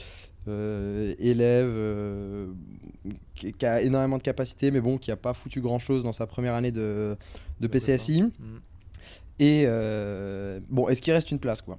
euh, 0.47 1.13
élève 1.19 1.67
euh, 1.69 2.47
qui, 3.35 3.53
qui 3.53 3.65
a 3.65 3.81
énormément 3.81 4.17
de 4.17 4.23
capacités, 4.23 4.71
mais 4.71 4.81
bon, 4.81 4.97
qui 4.97 5.11
a 5.11 5.15
pas 5.15 5.33
foutu 5.33 5.61
grand-chose 5.61 6.03
dans 6.03 6.11
sa 6.11 6.27
première 6.27 6.53
année 6.53 6.71
de, 6.71 7.15
de 7.59 7.67
PCSI. 7.67 8.21
Mhm. 8.23 8.31
Et 9.39 9.63
euh, 9.67 10.59
bon, 10.69 10.87
est-ce 10.89 11.01
qu'il 11.01 11.13
reste 11.13 11.31
une 11.31 11.39
place, 11.39 11.61
quoi? 11.61 11.77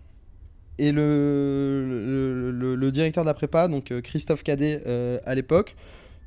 Et 0.78 0.92
le, 0.92 1.84
le, 1.88 2.50
le- 2.52 2.74
le 2.76 2.92
directeur 2.92 3.24
de 3.24 3.28
la 3.28 3.34
prépa, 3.34 3.66
donc 3.66 3.90
euh, 3.90 4.00
Christophe 4.00 4.44
Cadet 4.44 4.80
à 5.26 5.34
l'époque, 5.34 5.74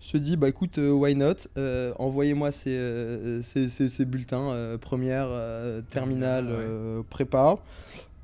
se 0.02 0.18
dit 0.18 0.36
bah 0.36 0.50
écoute, 0.50 0.78
euh, 0.78 0.92
why 0.92 1.16
not? 1.16 1.36
Euh, 1.58 1.94
Envoyez-moi 2.00 2.52
ces, 2.52 2.72
euh, 2.76 3.42
ces, 3.44 3.70
ces- 3.70 3.88
ces 3.88 4.04
bulletins, 4.04 4.78
première, 4.82 5.30
terminale, 5.92 6.48
ouais. 6.48 7.04
prépa. 7.10 7.58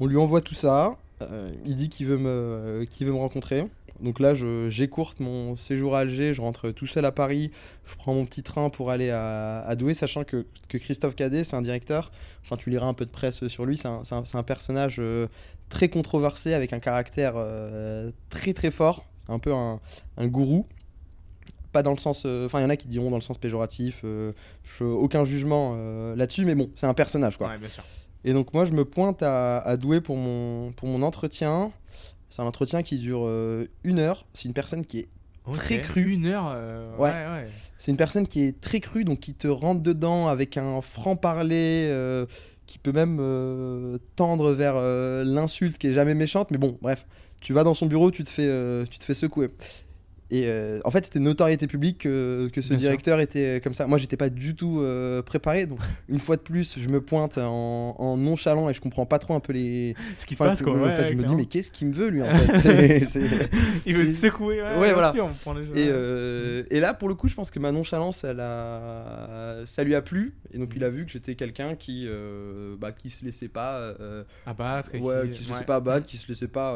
On 0.01 0.06
lui 0.06 0.17
envoie 0.17 0.41
tout 0.41 0.56
ça. 0.56 0.97
Il 1.65 1.75
dit 1.77 1.88
qu'il 1.89 2.08
veut, 2.08 2.17
me, 2.17 2.84
qu'il 2.89 3.08
veut 3.08 3.13
me 3.13 3.17
rencontrer. 3.19 3.65
Donc 3.99 4.19
là, 4.19 4.33
j'écourte 4.69 5.19
mon 5.19 5.55
séjour 5.55 5.95
à 5.95 5.99
Alger, 5.99 6.33
je 6.33 6.41
rentre 6.41 6.69
tout 6.71 6.86
seul 6.88 7.03
à 7.05 7.12
Paris, 7.12 7.51
je 7.86 7.95
prends 7.95 8.13
mon 8.13 8.25
petit 8.25 8.43
train 8.43 8.69
pour 8.69 8.91
aller 8.91 9.10
à, 9.10 9.62
à 9.62 9.75
Douai, 9.75 9.93
sachant 9.93 10.23
que, 10.23 10.45
que 10.69 10.77
Christophe 10.77 11.15
Cadet, 11.15 11.43
c'est 11.43 11.55
un 11.55 11.62
directeur, 11.63 12.12
enfin 12.43 12.57
tu 12.57 12.69
liras 12.69 12.86
un 12.88 12.93
peu 12.93 13.05
de 13.05 13.12
presse 13.12 13.47
sur 13.47 13.65
lui, 13.65 13.75
c'est 13.77 13.88
un, 13.88 14.03
un- 14.12 14.23
un 14.33 14.43
personnage 14.43 14.97
euh, 14.99 15.27
très 15.69 15.89
controversé, 15.89 16.53
avec 16.53 16.73
un 16.73 16.79
caractère 16.79 17.33
euh, 17.38 18.12
très 18.29 18.53
très 18.53 18.69
fort, 18.71 19.05
un 19.29 19.39
peu 19.39 19.53
un, 19.53 19.79
un 20.17 20.27
gourou. 20.27 20.65
Pas 21.73 21.83
dans 21.83 21.91
le 21.91 21.97
sens. 21.97 22.23
euh, 22.25 22.45
Enfin, 22.45 22.60
il 22.60 22.63
y 22.63 22.65
en 22.65 22.69
a 22.69 22.77
qui 22.77 22.88
diront 22.88 23.10
dans 23.10 23.17
le 23.17 23.21
sens 23.21 23.38
péjoratif. 23.38 23.99
je, 24.03 24.83
aucun 24.83 25.23
jugement 25.25 25.75
là-dessus, 26.15 26.45
mais 26.45 26.55
bon, 26.55 26.69
c'est 26.75 26.86
un 26.88 26.93
personnage 26.93 27.38
quoi. 27.38 27.47
Ouais, 27.49 27.57
bien 27.57 27.67
sûr. 27.67 27.83
Et 28.23 28.33
donc 28.33 28.53
moi 28.53 28.65
je 28.65 28.73
me 28.73 28.83
pointe 28.86 29.21
à, 29.23 29.60
à 29.60 29.77
Douai 29.77 30.01
pour 30.01 30.17
mon, 30.17 30.71
pour 30.73 30.88
mon 30.88 31.01
entretien. 31.01 31.71
C'est 32.29 32.41
un 32.41 32.45
entretien 32.45 32.83
qui 32.83 32.97
dure 32.97 33.21
euh, 33.23 33.65
une 33.83 33.99
heure. 33.99 34.25
C'est 34.33 34.47
une 34.47 34.53
personne 34.53 34.85
qui 34.85 34.99
est 34.99 35.07
très 35.53 35.75
Ok. 35.77 35.81
cru. 35.83 36.13
Une 36.13 36.25
heure. 36.25 36.51
euh, 36.53 36.95
Ouais. 36.97 37.11
ouais, 37.11 37.25
ouais. 37.43 37.47
C'est 37.77 37.91
une 37.91 37.97
personne 37.97 38.27
qui 38.27 38.43
est 38.43 38.59
très 38.59 38.79
crue, 38.79 39.03
donc 39.05 39.19
qui 39.19 39.33
te 39.33 39.47
rentre 39.47 39.81
dedans 39.81 40.27
avec 40.27 40.57
un 40.57 40.81
franc-parler, 40.81 41.87
euh, 41.89 42.25
qui 42.65 42.79
peut 42.79 42.91
même 42.91 43.17
tendre 44.17 44.51
vers 44.51 44.75
l'insulte 45.25 45.77
qui 45.77 45.87
est 45.87 45.93
jamais 45.93 46.15
méchante. 46.15 46.51
Mais 46.51 46.57
bon, 46.57 46.77
bref, 46.81 47.05
tu 47.41 47.53
vas 47.53 47.63
dans 47.63 47.73
son 47.73 47.85
bureau, 47.85 48.11
tu 48.11 48.25
te 48.25 48.29
fais, 48.29 48.83
tu 48.89 48.99
te 48.99 49.03
fais 49.05 49.13
secouer. 49.13 49.47
Et 50.29 50.43
euh, 50.47 50.79
en 50.83 50.91
fait, 50.91 51.05
c'était 51.05 51.19
notoriété 51.19 51.67
publique 51.67 51.99
que, 51.99 52.49
que 52.51 52.59
ce 52.59 52.69
Bien 52.69 52.77
sûr. 52.77 52.81
directeur 52.89 53.19
était 53.21 53.61
comme 53.63 53.73
ça. 53.73 53.87
Moi, 53.87 53.97
j'étais 53.97 54.17
pas 54.17 54.29
du 54.29 54.55
tout 54.55 54.81
euh, 54.81 55.21
préparé. 55.21 55.65
Donc, 55.67 55.79
une 56.09 56.19
fois 56.19 56.35
de 56.35 56.41
plus, 56.41 56.77
je 56.77 56.89
me 56.89 56.99
pointe 56.99 57.37
en, 57.37 57.95
en 57.97 58.17
nonchalant 58.17 58.69
et 58.69 58.73
je 58.73 58.81
comprends 58.81 59.05
pas 59.05 59.19
trop 59.19 59.35
un 59.35 59.39
peu 59.39 59.53
les. 59.53 59.95
Ce 60.17 60.25
qui 60.25 60.35
se 60.35 60.39
passe, 60.43 60.61
quoi. 60.61 60.73
en 60.73 60.79
ouais, 60.81 60.91
fait, 60.91 61.07
je 61.07 61.13
me 61.13 61.23
dis, 61.23 61.33
mais 61.35 61.45
qu'est-ce 61.45 61.71
qu'il 61.71 61.87
me 61.87 61.93
veut, 61.93 62.09
lui, 62.09 62.21
en 62.23 62.29
fait? 62.29 62.57
Il 63.85 63.95
veut 63.95 64.05
te 64.07 64.13
secouer. 64.13 64.61
Ouais, 64.61 64.91
voilà. 64.91 65.11
sûr, 65.13 65.25
on 65.25 65.33
prend 65.33 65.53
les 65.53 65.65
gens. 65.65 65.73
Et, 65.73 65.87
euh, 65.89 66.63
et 66.71 66.79
là, 66.81 66.93
pour 66.93 67.07
le 67.07 67.15
coup, 67.15 67.27
je 67.29 67.35
pense 67.35 67.49
que 67.49 67.59
ma 67.59 67.71
nonchalance, 67.71 68.23
elle 68.25 68.41
a... 68.41 69.61
ça 69.65 69.83
lui 69.83 69.95
a 69.95 70.01
plu. 70.01 70.33
Et 70.53 70.57
donc, 70.57 70.73
il 70.75 70.83
a 70.83 70.89
vu 70.89 71.05
que 71.05 71.11
j'étais 71.11 71.35
quelqu'un 71.35 71.75
qui, 71.75 72.05
euh, 72.05 72.75
bah, 72.77 72.91
qui 72.91 73.09
se 73.09 73.23
laissait 73.23 73.47
pas, 73.47 73.77
euh, 73.79 74.23
Abattre. 74.45 74.89
et 74.93 74.99
qui- 74.99 75.31
qui 75.37 75.43
se 75.45 75.49
laissait 75.49 75.63
pas 75.65 75.75
abattre, 75.75 76.05
qui 76.05 76.17
se 76.17 76.27
laissait 76.27 76.47
pas. 76.49 76.73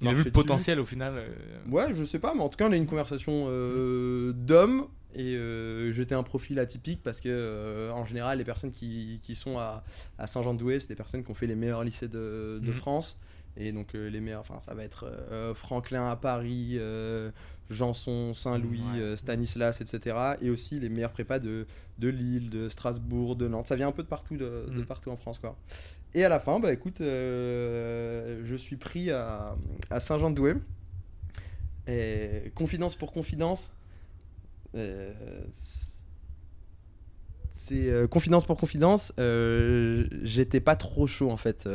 Il 0.00 0.08
a 0.08 0.10
vu 0.12 0.18
le 0.18 0.22
dessus. 0.24 0.32
potentiel 0.32 0.78
au 0.80 0.84
final. 0.84 1.14
euh, 1.16 1.28
Ouais, 1.70 1.92
je 1.92 2.04
sais 2.04 2.18
pas, 2.18 2.34
mais 2.34 2.40
en 2.42 2.48
tout 2.48 2.56
cas, 2.56 2.68
on 2.68 2.72
a 2.72 2.76
eu 2.76 2.78
une 2.78 2.86
conversation 2.86 3.46
euh, 3.48 4.32
d'hommes. 4.32 4.86
Et 5.14 5.34
euh, 5.36 5.90
j'étais 5.92 6.14
un 6.14 6.22
profil 6.22 6.58
atypique 6.58 7.02
parce 7.02 7.20
que, 7.20 7.28
euh, 7.30 7.90
en 7.92 8.04
général, 8.04 8.38
les 8.38 8.44
personnes 8.44 8.70
qui, 8.70 9.18
qui 9.22 9.34
sont 9.34 9.58
à, 9.58 9.82
à 10.18 10.26
Saint-Jean-de-Douai, 10.26 10.80
c'est 10.80 10.88
des 10.88 10.94
personnes 10.94 11.24
qui 11.24 11.30
ont 11.30 11.34
fait 11.34 11.46
les 11.46 11.56
meilleurs 11.56 11.82
lycées 11.82 12.08
de, 12.08 12.60
de 12.62 12.68
Mhm. 12.68 12.74
France. 12.74 13.18
Et 13.56 13.72
donc, 13.72 13.94
euh, 13.96 14.08
les 14.08 14.20
meilleurs, 14.20 14.40
enfin, 14.42 14.60
ça 14.60 14.74
va 14.74 14.84
être 14.84 15.06
euh, 15.10 15.52
Franklin 15.54 16.08
à 16.08 16.14
Paris, 16.14 16.74
euh, 16.74 17.30
Janson, 17.70 18.32
Saint-Louis, 18.34 18.82
Ouais. 18.94 19.00
euh, 19.00 19.16
Stanislas, 19.16 19.80
etc. 19.80 20.14
Et 20.42 20.50
aussi 20.50 20.78
les 20.78 20.88
meilleurs 20.90 21.10
prépas 21.10 21.38
de, 21.40 21.66
de 21.98 22.08
Lille, 22.08 22.50
de 22.50 22.68
Strasbourg, 22.68 23.34
de 23.34 23.48
Nantes. 23.48 23.66
Ça 23.66 23.74
vient 23.76 23.88
un 23.88 23.92
peu 23.92 24.04
de 24.04 24.08
partout, 24.08 24.36
de, 24.36 24.66
de 24.68 24.78
Mhm. 24.80 24.84
partout 24.84 25.10
en 25.10 25.16
France, 25.16 25.38
quoi. 25.38 25.56
Et 26.14 26.24
à 26.24 26.28
la 26.28 26.40
fin, 26.40 26.58
bah 26.58 26.72
écoute, 26.72 27.00
euh, 27.00 28.40
je 28.44 28.56
suis 28.56 28.76
pris 28.76 29.10
à, 29.10 29.54
à 29.90 30.00
Saint-Jean-de-Douai. 30.00 30.54
Et 31.86 32.50
confidence 32.54 32.94
pour 32.94 33.12
confidence, 33.12 33.70
euh, 34.74 35.12
c'est 37.54 37.90
euh, 37.90 38.06
confidence 38.06 38.44
pour 38.44 38.58
confidence. 38.58 39.12
euh, 39.18 40.06
J'étais 40.22 40.60
pas 40.60 40.76
trop 40.76 41.06
chaud 41.06 41.30
en 41.30 41.36
fait. 41.36 41.68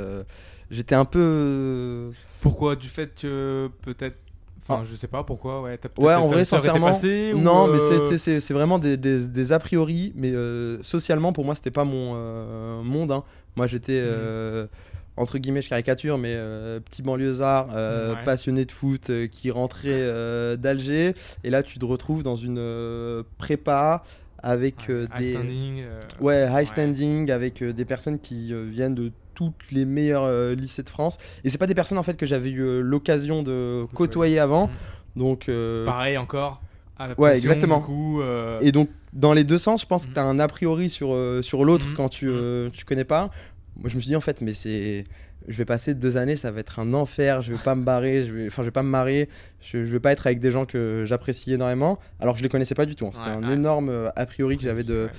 J'étais 0.72 0.96
un 0.96 1.06
peu. 1.06 2.12
Pourquoi 2.42 2.76
Du 2.76 2.88
fait 2.90 3.14
que 3.16 3.70
peut-être. 3.82 4.18
Enfin, 4.60 4.80
Ah. 4.82 4.86
je 4.90 4.96
sais 4.96 5.08
pas 5.08 5.24
pourquoi. 5.26 5.62
Ouais, 5.62 5.78
Ouais, 5.98 6.14
en 6.16 6.28
vrai, 6.28 6.46
sincèrement. 6.46 6.88
non, 7.36 7.68
mais 7.68 7.80
euh, 7.82 8.18
c'est- 8.18 8.54
vraiment 8.54 8.80
des, 8.80 8.96
des- 8.96 9.28
des 9.28 9.52
a 9.52 9.60
priori. 9.60 10.14
Mais 10.16 10.32
euh, 10.32 10.82
socialement, 10.82 11.34
pour 11.34 11.44
moi, 11.44 11.54
c'était 11.54 11.70
pas 11.72 11.84
mon 11.84 12.14
euh, 12.16 12.82
monde. 12.82 13.12
hein. 13.12 13.24
Moi, 13.56 13.68
j'étais. 13.68 14.00
Mhm. 14.02 14.08
euh, 14.08 14.68
entre 15.16 15.38
guillemets, 15.38 15.62
je 15.62 15.70
caricature, 15.70 16.18
mais 16.18 16.34
euh, 16.34 16.80
petit 16.80 17.04
banlieusard, 17.04 17.68
euh, 17.72 18.16
Ouais. 18.16 18.24
passionné 18.24 18.66
de 18.66 18.72
foot, 18.72 19.12
euh, 19.12 19.28
qui 19.28 19.52
rentrait 19.52 20.10
d'Alger. 20.58 21.14
Et 21.44 21.50
là, 21.52 21.62
tu 21.62 21.78
te 21.78 21.86
retrouves 21.86 22.24
dans 22.24 22.36
une 22.36 23.24
prépa 23.38 24.04
avec 24.42 24.88
ouais, 24.90 25.04
high 25.04 25.18
des. 25.20 25.32
standing, 25.34 25.84
Ouais, 26.20 26.48
high 26.52 26.66
standing 26.66 27.32
avec 27.32 27.64
des 27.64 27.86
personnes 27.86 28.20
qui 28.20 28.54
viennent 28.72 28.96
de 28.96 29.12
toutes 29.36 29.72
les 29.72 29.86
meilleurs 29.86 30.24
euh, 30.26 30.54
lycées 30.56 30.84
de 30.84 30.90
France. 30.90 31.18
Et 31.44 31.50
c'est 31.50 31.58
pas 31.58 31.66
des 31.68 31.74
personnes 31.76 31.98
en 31.98 32.04
fait 32.04 32.18
que 32.18 32.26
j'avais 32.26 32.50
eu 32.52 32.82
l'occasion 32.82 33.42
de 33.44 33.86
Côtoyer. 33.94 34.40
avant. 34.40 34.68
Mm. 34.68 35.20
Donc 35.20 35.52
Pareil 35.86 36.18
encore. 36.18 36.62
adaptation, 36.98 37.24
Ouais, 37.24 37.38
exactement. 37.38 37.80
Du 37.80 37.86
coup, 37.86 38.22
et 38.62 38.72
donc 38.72 38.90
dans 39.14 39.34
les 39.34 39.44
deux 39.44 39.58
sens, 39.58 39.82
je 39.82 39.88
pense 39.88 40.04
que 40.04 40.10
Mhm. 40.10 40.14
tu 40.16 40.20
as 40.20 40.24
un 40.26 40.40
a 40.40 40.48
priori 40.48 40.90
sur 40.90 41.14
euh, 41.14 41.42
sur 41.42 41.64
l'autre 41.66 41.88
Mhm. 41.88 41.94
quand 41.94 42.10
tu 42.10 42.28
euh, 42.30 42.70
tu 42.72 42.84
connais 42.86 43.04
pas. 43.06 43.32
Moi 43.78 43.90
je 43.90 43.96
me 43.96 44.02
suis 44.02 44.10
dit 44.10 44.16
en 44.16 44.22
fait 44.22 44.42
mais 44.42 44.54
c'est 44.54 45.06
je 45.48 45.58
vais 45.58 45.66
passer 45.66 45.94
deux 45.94 46.16
années, 46.16 46.36
ça 46.38 46.52
va 46.52 46.62
être 46.62 46.80
un 46.80 46.94
enfer, 46.94 47.42
je 47.42 47.52
vais 47.52 47.60
pas 47.64 47.76
me 47.76 47.84
barrer, 47.84 48.24
je 48.24 48.32
vais 48.32 48.48
enfin 48.48 48.62
je 48.64 48.68
vais 48.68 48.72
pas 48.72 48.84
me 48.84 48.90
marrer, 48.90 49.28
je, 49.62 49.86
je 49.86 49.92
vais 49.92 50.00
pas 50.00 50.12
être 50.14 50.26
avec 50.26 50.40
des 50.40 50.52
gens 50.52 50.66
que 50.66 51.04
j'apprécie 51.06 51.54
énormément 51.54 52.00
alors 52.20 52.34
que 52.36 52.40
je 52.40 52.44
les 52.44 52.50
connaissais 52.50 52.76
pas 52.76 52.86
du 52.86 52.96
tout. 52.96 53.06
hein. 53.08 53.12
C'était 53.14 53.28
Ouais, 53.30 53.36
un 53.36 53.48
ouais. 53.48 53.54
énorme 53.56 53.90
euh, 53.90 54.10
a 54.16 54.26
priori 54.26 54.58
que 54.58 54.64
j'avais 54.64 54.84
de 54.84 55.10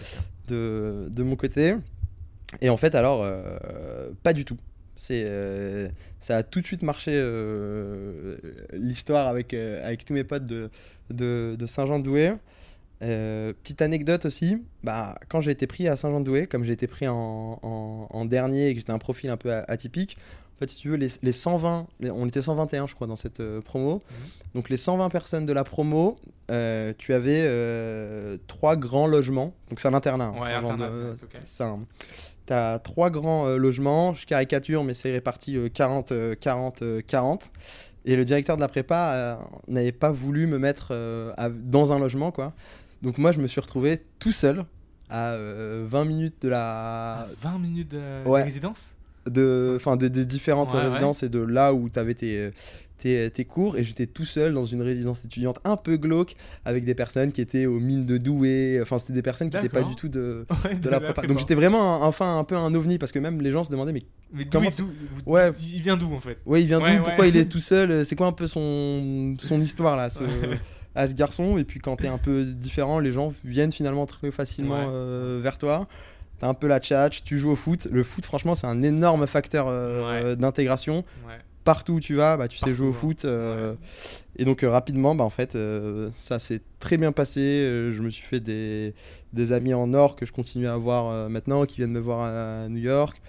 de, 0.49 1.09
de 1.11 1.23
mon 1.23 1.37
côté. 1.37 1.75
Et 2.61 2.69
en 2.69 2.77
fait, 2.77 2.95
alors, 2.95 3.23
euh, 3.25 4.11
pas 4.23 4.33
du 4.33 4.45
tout. 4.45 4.57
C'est, 4.97 5.25
euh, 5.27 5.89
ça 6.21 6.37
a 6.37 6.43
tout 6.45 6.61
de 6.61 6.67
suite 6.67 6.83
marché 6.83 7.11
euh, 7.15 8.37
l'histoire 8.73 9.27
avec, 9.29 9.55
avec 9.55 10.05
tous 10.05 10.13
mes 10.13 10.23
potes 10.23 10.45
de, 10.45 10.71
de, 11.11 11.57
de 11.59 11.67
Saint-Jean-de-Douai. 11.67 12.35
Euh, 13.05 13.53
petite 13.63 13.83
anecdote 13.83 14.25
aussi, 14.25 14.63
bah, 14.83 15.17
quand 15.29 15.41
j'ai 15.41 15.51
été 15.51 15.67
pris 15.67 15.89
à 15.89 15.97
Saint-Jean-de-Douai, 15.97 16.47
comme 16.47 16.65
j'ai 16.65 16.73
été 16.73 16.87
pris 16.87 17.07
en, 17.07 17.59
en- 17.63 18.07
en 18.11 18.25
dernier 18.25 18.69
et 18.69 18.73
que 18.75 18.81
j'étais 18.81 18.93
un 18.93 18.99
profil 18.99 19.29
un 19.31 19.37
peu 19.37 19.53
a- 19.53 19.65
atypique, 19.69 20.17
en 20.57 20.59
fait, 20.59 20.71
si 20.71 20.77
tu 20.79 20.89
veux, 20.89 20.97
les, 20.97 21.09
les 21.23 21.33
120, 21.33 21.87
les- 22.01 22.11
on 22.11 22.27
était 22.27 22.41
121 22.41 22.87
je 22.87 22.95
crois 22.95 23.07
dans 23.07 23.17
cette 23.17 23.41
euh, 23.41 23.61
promo, 23.61 24.03
donc 24.55 24.71
les 24.71 24.77
120 24.77 25.09
personnes 25.11 25.45
de 25.47 25.53
la 25.53 25.65
promo, 25.65 26.17
euh, 26.51 26.93
tu 26.97 27.13
avais 27.13 27.43
trois 28.47 28.77
grands 28.77 29.07
logements, 29.07 29.53
donc 29.69 29.81
c'est 29.81 29.89
un 29.89 29.95
internat. 29.95 30.27
hein, 30.27 30.33
Ouais, 30.41 30.49
c'est 30.49 30.55
internat, 30.55 30.89
de- 30.91 31.11
ok. 31.23 31.41
c'est 31.45 31.65
un- 31.65 31.83
T'as 32.47 32.79
trois 32.79 33.09
grands 33.11 33.49
logements, 33.57 34.13
je 34.13 34.27
caricature, 34.27 34.85
mais 34.85 34.93
c'est 34.93 35.11
réparti 35.11 35.57
euh, 35.57 35.71
40, 35.71 36.13
euh, 36.13 36.35
40, 36.39 36.83
euh, 36.83 37.01
40. 37.07 37.51
Et 38.05 38.17
le 38.17 38.27
directeur 38.27 38.57
de 38.57 38.61
la 38.61 38.69
prépa 38.69 39.39
n'avait 39.67 39.91
pas 39.93 40.11
voulu 40.13 40.47
me 40.47 40.59
mettre 40.59 40.93
à- 41.39 41.49
dans 41.49 41.95
un 41.95 41.99
logement, 41.99 42.31
quoi. 42.33 42.53
Donc 43.05 43.19
moi, 43.19 43.31
je 43.33 43.39
me 43.39 43.47
suis 43.47 43.61
retrouvé 43.61 44.01
tout 44.19 44.33
seul 44.33 44.65
à 45.11 45.33
euh, 45.33 45.85
20 45.87 46.05
minutes 46.07 46.37
de 46.43 46.49
la, 46.49 47.21
À 47.21 47.27
20 47.43 47.59
minutes 47.59 47.91
de, 47.93 48.27
Ouais. 48.29 48.43
résidence? 48.43 48.89
De, 49.27 49.75
enfin, 49.77 49.97
des, 49.97 50.11
des 50.11 50.25
différentes 50.25 50.71
Ouais, 50.73 50.77
ouais. 50.79 50.85
résidences 50.85 51.23
et 51.23 51.29
de 51.29 51.39
là 51.39 51.73
où 51.73 51.89
tu 51.89 51.99
avais 51.99 52.15
tes, 52.15 52.51
tes, 52.99 53.31
tes 53.31 53.45
cours. 53.47 53.77
Et 53.79 53.85
j'étais 53.85 54.07
tout 54.07 54.25
seul 54.27 54.53
dans 54.55 54.67
une 54.67 54.83
résidence 54.83 55.25
étudiante 55.25 55.61
un 55.65 55.77
peu 55.77 55.97
glauque 55.97 56.35
avec 56.67 56.85
des 56.85 56.95
personnes 56.95 57.33
qui 57.33 57.41
étaient 57.41 57.65
aux 57.67 57.81
mines 57.81 58.05
de 58.05 58.19
Douai. 58.19 58.79
Enfin, 58.83 58.99
c'était 58.99 59.13
des 59.15 59.23
personnes 59.23 59.49
qui 59.51 59.57
n'étaient 59.57 59.69
pas 59.71 59.83
du 59.83 59.95
tout 59.97 60.09
de, 60.09 60.45
Ouais, 60.65 60.75
de 60.77 60.89
la 60.91 61.01
prépa. 61.01 61.27
Donc 61.27 61.39
j'étais 61.39 61.55
vraiment 61.55 62.03
un- 62.03 62.07
enfin 62.07 62.39
un 62.39 62.45
peu 62.45 62.57
un 62.57 62.75
ovni 62.75 62.99
parce 62.99 63.13
que 63.13 63.19
même 63.19 63.41
les 63.41 63.51
gens 63.51 63.65
se 63.65 63.71
demandaient 63.71 63.93
mais 63.93 64.03
Mais 64.33 64.45
comment 64.47 64.69
d'où- 64.79 64.91
Ouais. 65.31 65.53
Il 65.63 65.81
vient 65.81 65.97
d'où 65.97 66.13
en 66.15 66.21
fait? 66.21 66.39
Ouais 66.45 66.61
il 66.63 66.67
vient 66.67 66.81
d'où? 66.81 67.03
Pourquoi 67.03 67.27
il 67.27 67.37
est 67.37 67.47
tout 67.51 67.61
seul? 67.61 68.05
C'est 68.05 68.17
quoi 68.17 68.27
un 68.27 68.33
peu 68.33 68.47
son 68.47 69.35
son 69.41 69.61
histoire 69.61 69.97
là 69.97 70.11
ce, 70.11 70.21
à 70.95 71.07
ce 71.07 71.15
garçon 71.15 71.59
et 71.59 71.65
puis 71.65 71.81
quand 71.81 71.97
t'es 71.97 72.09
un 72.09 72.19
peu 72.19 72.45
différent 72.45 72.99
les 72.99 73.13
gens 73.13 73.29
viennent 73.45 73.73
finalement 73.73 74.07
très 74.07 74.31
facilement 74.31 74.79
Ouais. 74.87 74.93
euh, 74.93 75.41
vers 75.43 75.59
toi 75.59 75.87
t'as 76.39 76.49
un 76.49 76.55
peu 76.55 76.67
la 76.69 76.81
tchatch 76.81 77.23
tu 77.25 77.39
joues 77.39 77.51
au 77.51 77.57
foot 77.57 77.87
le 77.91 78.03
foot 78.03 78.25
franchement 78.25 78.55
c'est 78.55 78.67
un 78.67 78.83
énorme 78.83 79.27
facteur 79.27 79.67
euh, 79.69 80.35
d'intégration 80.37 81.05
Ouais. 81.27 81.35
partout 81.65 81.95
où 81.95 82.01
tu 82.01 82.15
vas, 82.15 82.37
bah, 82.37 82.47
tu 82.49 82.59
sais 82.59 82.75
jouer 82.75 82.87
au 82.89 82.91
hein. 82.91 82.95
foot. 82.95 83.25
euh, 83.25 83.73
Ouais. 83.73 83.79
Et 84.37 84.45
donc 84.45 84.63
euh, 84.63 84.69
rapidement, 84.71 85.15
bah, 85.15 85.25
en 85.25 85.31
fait, 85.31 85.55
euh, 85.55 86.11
ça 86.13 86.39
s'est 86.39 86.61
très 86.81 86.97
bien 86.99 87.11
passé. 87.13 87.41
Euh, 87.41 87.91
je 87.93 88.03
me 88.03 88.11
suis 88.11 88.25
fait 88.27 88.41
des, 88.41 88.95
des 89.33 89.53
amis 89.53 89.73
en 89.73 89.95
or 89.95 90.15
que 90.17 90.27
je 90.27 90.33
continue 90.33 90.67
à 90.67 90.75
avoir 90.75 91.07
euh, 91.09 91.29
maintenant, 91.31 91.65
qui 91.65 91.77
viennent 91.77 91.93
me 91.93 92.01
voir 92.01 92.21
à, 92.23 92.69
New 92.69 92.81
York. 92.83 93.23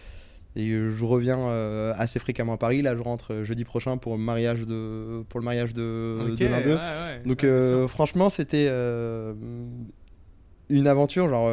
Et 0.58 0.70
euh, 0.72 0.90
je 0.90 1.04
reviens 1.04 1.38
euh, 1.40 1.94
assez 1.98 2.18
fréquemment 2.20 2.54
à 2.54 2.58
Paris. 2.58 2.82
Là, 2.82 2.96
je 2.96 3.02
rentre 3.02 3.34
euh, 3.34 3.44
jeudi 3.44 3.66
prochain 3.66 3.98
pour 3.98 4.14
le 4.14 4.22
mariage 4.22 4.66
de, 4.66 5.24
pour 5.30 5.40
le 5.40 5.46
mariage 5.46 5.74
de, 5.74 6.30
Ok, 6.32 6.40
de 6.40 6.48
l'un 6.48 6.62
d'eux. 6.62 6.70
ouais, 6.76 6.76
ouais, 6.76 7.22
Donc 7.26 7.44
euh, 7.44 7.88
franchement, 7.88 8.30
c'était 8.30 8.68
euh, 8.70 9.34
une 10.70 10.88
aventure 10.88 11.28
genre 11.30 11.50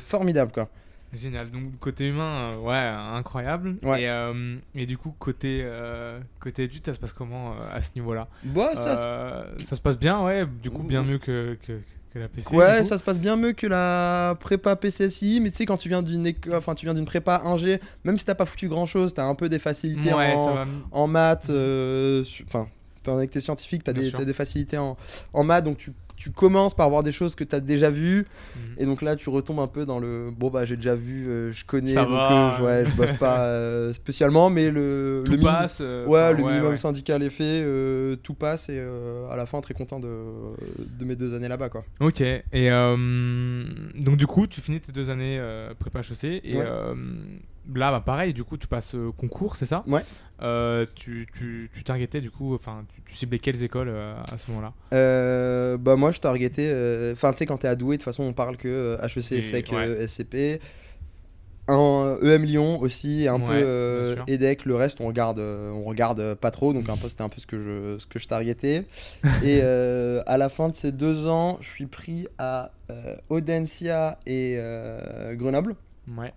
formidable 0.00 0.52
quoi. 0.52 0.68
Génial. 1.12 1.50
Donc 1.50 1.76
côté 1.80 2.08
humain, 2.08 2.56
ouais, 2.58 2.74
incroyable. 2.76 3.76
Ouais. 3.82 4.02
Et, 4.04 4.80
et 4.82 4.86
du 4.86 4.96
coup 4.96 5.14
côté 5.18 5.66
côté 6.38 6.64
études, 6.64 6.86
ça 6.86 6.94
se 6.94 6.98
passe 7.00 7.12
comment 7.12 7.54
à 7.72 7.80
ce 7.80 7.94
niveau-là? 7.96 8.28
Bah, 8.44 8.74
ça, 8.74 8.96
se- 9.58 9.64
ça 9.64 9.74
se 9.76 9.80
passe 9.80 9.98
bien, 9.98 10.22
ouais. 10.24 10.46
Du 10.62 10.70
coup, 10.70 10.82
bien 10.84 11.02
mieux 11.02 11.18
que, 11.18 11.56
que, 11.66 11.72
que 11.72 11.78
la 12.18 12.28
PC. 12.28 12.54
Ouais, 12.56 12.82
ça 12.84 12.98
se 12.98 13.04
passe 13.04 13.18
bien 13.20 13.36
mieux 13.36 13.52
que 13.52 13.66
la 13.66 14.36
prépa 14.40 14.74
PCSI, 14.76 15.40
mais 15.40 15.50
tu 15.50 15.58
sais 15.58 15.66
quand 15.66 15.76
tu 15.76 15.88
viens 15.88 16.02
d'une 16.02 16.26
éco- 16.26 16.52
enfin 16.54 16.74
tu 16.74 16.86
viens 16.86 16.94
d'une 16.94 17.04
prépa 17.04 17.42
ingé, 17.44 17.80
même 18.04 18.18
si 18.18 18.24
t'as 18.24 18.34
pas 18.34 18.46
foutu 18.46 18.68
grand 18.68 18.86
chose, 18.86 19.14
t'as 19.14 19.24
un 19.24 19.34
peu 19.34 19.48
des 19.48 19.58
facilités 19.58 20.12
Ouais, 20.12 20.34
en, 20.34 20.54
va. 20.54 20.66
en 20.92 21.06
maths, 21.06 21.50
euh, 21.50 22.24
enfin 22.46 22.68
que 23.04 23.24
t'es 23.26 23.40
scientifique, 23.40 23.82
t'as 23.84 23.92
des, 23.92 24.10
des 24.10 24.32
facilités 24.32 24.76
en, 24.78 24.96
en 25.32 25.42
maths, 25.44 25.64
donc 25.64 25.78
tu, 25.78 25.92
tu 26.20 26.30
commences 26.30 26.74
par 26.74 26.90
voir 26.90 27.02
des 27.02 27.12
choses 27.12 27.34
que 27.34 27.44
t'as 27.44 27.60
déjà 27.60 27.88
vues, 27.88 28.26
Mhm. 28.54 28.74
et 28.76 28.84
donc 28.84 29.00
là 29.00 29.16
tu 29.16 29.30
retombes 29.30 29.60
un 29.60 29.66
peu 29.66 29.86
dans 29.86 29.98
le 29.98 30.30
bon 30.30 30.50
bah 30.50 30.66
j'ai 30.66 30.76
déjà 30.76 30.94
vu, 30.94 31.26
euh, 31.28 31.50
je 31.52 31.64
connais, 31.64 31.92
Ça 31.94 32.02
donc 32.04 32.12
va. 32.12 32.32
euh, 32.52 32.56
je, 32.58 32.62
ouais, 32.62 32.84
je 32.84 32.94
bosse 32.94 33.14
pas 33.14 33.40
euh, 33.40 33.92
spécialement, 33.94 34.50
mais 34.50 34.70
le, 34.70 35.22
Tout 35.24 35.32
le 35.32 35.38
passe. 35.38 35.80
Ouais, 35.80 36.32
le 36.34 36.42
minimum 36.44 36.70
ouais. 36.72 36.76
syndical 36.76 37.22
est 37.22 37.30
fait, 37.30 37.64
tout 38.22 38.34
passe 38.34 38.68
et 38.68 38.78
à 39.30 39.36
la 39.36 39.46
fin 39.46 39.62
très 39.62 39.72
content 39.72 39.98
de, 39.98 40.08
de 40.98 41.04
mes 41.06 41.16
deux 41.16 41.32
années 41.32 41.48
là-bas 41.48 41.70
quoi. 41.70 41.84
Ok. 42.00 42.20
Et 42.20 42.68
donc 42.68 44.16
du 44.16 44.26
coup, 44.26 44.46
tu 44.46 44.60
finis 44.60 44.80
tes 44.80 44.92
deux 44.92 45.08
années 45.10 45.40
prépa 45.78 46.00
HEC 46.00 46.24
et 46.44 46.56
là, 47.74 47.90
bah, 47.90 48.02
pareil, 48.04 48.32
du 48.34 48.44
coup, 48.44 48.56
tu 48.56 48.66
passes 48.66 48.94
euh, 48.94 49.10
concours, 49.16 49.56
c'est 49.56 49.66
ça 49.66 49.82
Ouais. 49.86 50.02
Euh, 50.42 50.86
tu, 50.94 51.26
tu, 51.32 51.68
tu 51.72 51.84
targetais, 51.84 52.20
du 52.20 52.30
coup, 52.30 52.54
enfin, 52.54 52.84
tu, 52.94 53.02
tu 53.02 53.14
ciblais 53.14 53.38
quelles 53.38 53.62
écoles 53.62 53.88
euh, 53.90 54.14
à 54.32 54.38
ce 54.38 54.50
moment-là? 54.52 55.76
Bah 55.78 55.96
moi 55.96 56.10
je 56.12 56.18
targetais, 56.20 57.10
enfin 57.12 57.32
tu 57.32 57.38
sais 57.38 57.46
quand 57.46 57.58
t'es 57.58 57.68
à 57.68 57.76
Douai 57.76 57.96
de 57.96 58.00
toute 58.02 58.04
façon 58.04 58.24
on 58.24 58.32
parle 58.32 58.56
que 58.56 58.96
HEC, 59.02 59.32
Et- 59.32 59.42
SEC, 59.42 59.72
ouais. 59.72 60.06
SCP, 60.06 60.60
un 61.68 62.16
EM 62.22 62.42
Lyon 62.44 62.80
aussi, 62.80 63.28
un 63.28 63.40
Ouais, 63.40 63.60
peu. 63.62 64.16
EDEC, 64.26 64.64
le 64.64 64.74
reste 64.76 65.00
on 65.00 65.06
regarde, 65.06 65.38
on 65.38 65.84
regarde 65.84 66.34
pas 66.34 66.50
trop 66.50 66.72
donc 66.72 66.88
un 66.88 66.96
peu 66.96 67.08
c'était 67.08 67.22
un 67.22 67.28
peu 67.28 67.40
ce 67.40 67.46
que 67.46 67.58
je, 67.58 67.98
ce 67.98 68.06
que 68.06 68.18
je 68.18 68.26
targetais. 68.26 68.86
Et 69.44 69.60
à 69.62 70.36
la 70.36 70.48
fin 70.48 70.68
de 70.68 70.74
ces 70.74 70.90
deux 70.92 71.26
ans 71.26 71.58
je 71.60 71.68
suis 71.68 71.86
pris 71.86 72.26
à 72.38 72.72
Audencia 73.28 74.18
et 74.26 74.58
Grenoble. 75.34 75.76
Ouais. 76.16 76.32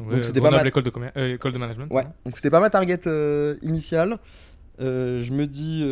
Donc, 0.00 0.24
c'était 0.24 0.40
pas 0.40 0.50
mal. 0.50 0.66
école 0.66 0.82
de, 0.82 0.92
euh, 1.16 1.34
école 1.34 1.52
de 1.52 1.58
management. 1.58 1.86
Ouais, 1.92 2.04
donc 2.24 2.36
c'était 2.36 2.50
pas 2.50 2.60
ma 2.60 2.70
target 2.70 3.00
euh, 3.06 3.56
initiale. 3.62 4.18
Euh, 4.80 5.22
je 5.22 5.32
me 5.32 5.46
dis, 5.46 5.82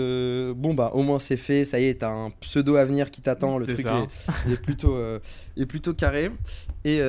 bon 0.56 0.74
bah 0.74 0.90
au 0.94 1.02
moins 1.02 1.20
c'est 1.20 1.36
fait, 1.36 1.64
ça 1.64 1.78
y 1.78 1.84
est, 1.84 2.00
t'as 2.00 2.10
un 2.10 2.30
pseudo 2.40 2.74
avenir 2.76 3.10
qui 3.12 3.20
t'attend, 3.20 3.56
le 3.58 3.64
C'est 3.66 3.74
truc 3.74 3.86
est, 3.86 4.52
est 4.52 4.56
plutôt, 4.60 4.98
est 5.56 5.66
plutôt 5.66 5.94
carré. 5.94 6.32
Et 6.84 7.00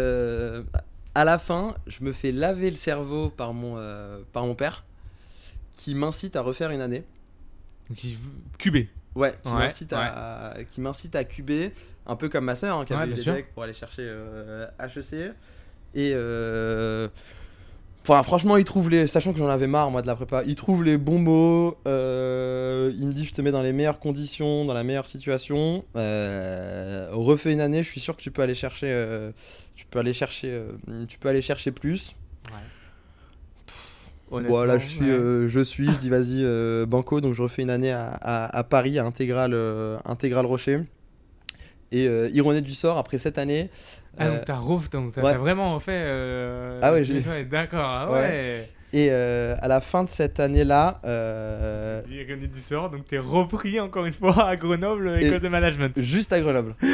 à 1.15 1.25
la 1.25 1.37
fin, 1.37 1.75
je 1.87 2.03
me 2.03 2.11
fais 2.11 2.31
laver 2.31 2.69
le 2.69 2.75
cerveau 2.75 3.29
par 3.29 3.53
mon, 3.53 3.77
par 4.33 4.45
mon 4.45 4.53
père, 4.55 4.83
qui 5.75 5.95
m'incite 5.95 6.35
à 6.35 6.41
refaire 6.41 6.69
une 6.71 6.81
année. 6.81 7.03
Il- 8.03 8.15
QB. 8.59 8.87
Ouais, 9.15 9.33
qui 9.43 9.49
Ouais, 9.49 9.59
m'incite 9.59 9.93
à, 9.93 10.55
qui 10.67 10.81
m'incite 10.81 11.15
à 11.15 11.23
QB, 11.23 11.51
un 12.07 12.15
peu 12.15 12.29
comme 12.29 12.45
ma 12.45 12.55
soeur 12.55 12.79
hein, 12.79 12.85
qui 12.85 12.93
Ouais, 12.93 13.01
avait 13.01 13.13
decks 13.13 13.53
pour 13.53 13.63
aller 13.63 13.73
chercher 13.73 14.03
euh, 14.05 14.65
HEC. 14.79 15.33
Et 15.95 16.11
euh, 16.15 17.07
enfin, 18.03 18.23
franchement, 18.23 18.57
il 18.57 18.63
trouve 18.63 18.89
les, 18.89 19.05
sachant 19.07 19.31
que 19.31 19.37
j'en 19.39 19.47
avais 19.49 19.67
marre 19.67 19.91
moi 19.91 20.01
de 20.01 20.07
la 20.07 20.15
prépa, 20.15 20.43
il 20.45 20.55
trouve 20.55 20.83
les 20.83 20.97
bons 20.97 21.19
mots. 21.19 21.77
euh, 21.87 22.91
il 22.97 23.07
me 23.07 23.13
dit, 23.13 23.25
je 23.25 23.33
te 23.33 23.41
mets 23.41 23.51
dans 23.51 23.61
les 23.61 23.73
meilleures 23.73 23.99
conditions, 23.99 24.65
dans 24.65 24.73
la 24.73 24.83
meilleure 24.83 25.05
situation. 25.07 25.85
Euh, 25.95 27.07
refais 27.11 27.53
une 27.53 27.61
année, 27.61 27.83
je 27.83 27.89
suis 27.89 27.99
sûr 27.99 28.15
que 28.17 28.21
tu 28.21 28.31
peux 28.31 28.41
aller 28.41 28.55
chercher, 28.55 28.87
euh, 28.89 29.31
tu 29.75 29.85
peux 29.85 29.99
aller 29.99 30.13
chercher, 30.13 30.61
tu 31.07 31.19
peux 31.19 31.29
aller 31.29 31.41
chercher 31.41 31.71
plus. 31.71 32.15
Voilà, 34.49 34.77
je 34.79 34.85
suis, 34.87 35.11
ouais. 35.11 35.47
je 35.47 35.59
suis, 35.63 35.85
je 35.93 35.99
dis 35.99 36.09
vas-y 36.09 36.43
banco, 36.87 37.21
donc 37.21 37.35
je 37.35 37.41
refais 37.43 37.61
une 37.61 37.69
année 37.69 37.91
à, 37.91 38.07
à- 38.19 38.57
à 38.57 38.63
Paris, 38.63 38.97
à 38.97 39.05
Intégral, 39.05 39.53
Intégral 40.05 40.45
Rocher. 40.47 40.79
Et 41.91 42.05
ironie 42.33 42.63
du 42.63 42.71
sort, 42.71 42.97
après 42.97 43.19
cette 43.19 43.37
année, 43.37 43.69
Ah, 44.17 44.25
euh, 44.25 44.35
donc 44.35 44.45
t'as 44.45 44.55
ref- 44.55 44.89
donc 44.91 45.11
t'as 45.13 45.21
ouais. 45.23 45.35
vraiment 45.35 45.79
fait. 45.79 45.91
euh, 46.03 46.79
Ah 46.83 46.91
ouais, 46.93 47.03
j'ai- 47.03 47.21
D'accord, 47.45 47.79
ah 47.83 48.11
Ouais. 48.11 48.19
ouais. 48.19 48.69
et 48.93 49.07
euh, 49.11 49.55
à 49.59 49.67
la 49.67 49.81
fin 49.81 50.03
de 50.03 50.09
cette 50.09 50.39
année-là, 50.39 50.99
euh, 51.03 52.01
Ironie 52.11 52.47
du 52.47 52.59
sort, 52.59 52.89
donc 52.91 53.07
t'es 53.07 53.17
repris 53.17 53.79
encore 53.79 54.05
une 54.05 54.13
fois 54.13 54.47
à 54.49 54.55
Grenoble, 54.55 55.17
Et- 55.19 55.27
école 55.27 55.39
de 55.39 55.47
management. 55.47 55.99
juste 55.99 56.31
à 56.31 56.39
Grenoble. 56.41 56.75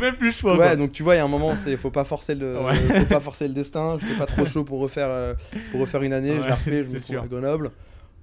Même 0.00 0.16
plus 0.16 0.32
choix. 0.32 0.52
Ouais, 0.52 0.58
quoi. 0.58 0.76
donc 0.76 0.92
tu 0.92 1.02
vois, 1.02 1.14
il 1.14 1.18
y 1.18 1.20
a 1.20 1.24
un 1.24 1.28
moment, 1.28 1.56
c'est 1.56 1.76
faut 1.76 1.90
pas 1.90 2.04
forcer 2.04 2.34
le, 2.34 2.58
Ouais. 2.58 2.74
faut 2.74 3.06
pas 3.06 3.20
forcer 3.20 3.46
le 3.48 3.52
destin. 3.54 3.98
J'étais 4.00 4.18
pas 4.18 4.24
trop 4.26 4.46
chaud 4.46 4.64
pour 4.64 4.80
refaire, 4.80 5.34
pour 5.70 5.80
refaire 5.80 6.02
une 6.02 6.12
année. 6.14 6.36
je 6.42 6.48
la 6.48 6.54
refais, 6.54 6.84
je 6.84 6.88
me 6.88 6.98
c'est 6.98 7.00
trouve 7.00 7.00
sûr. 7.16 7.22
à 7.22 7.26
Grenoble. 7.26 7.70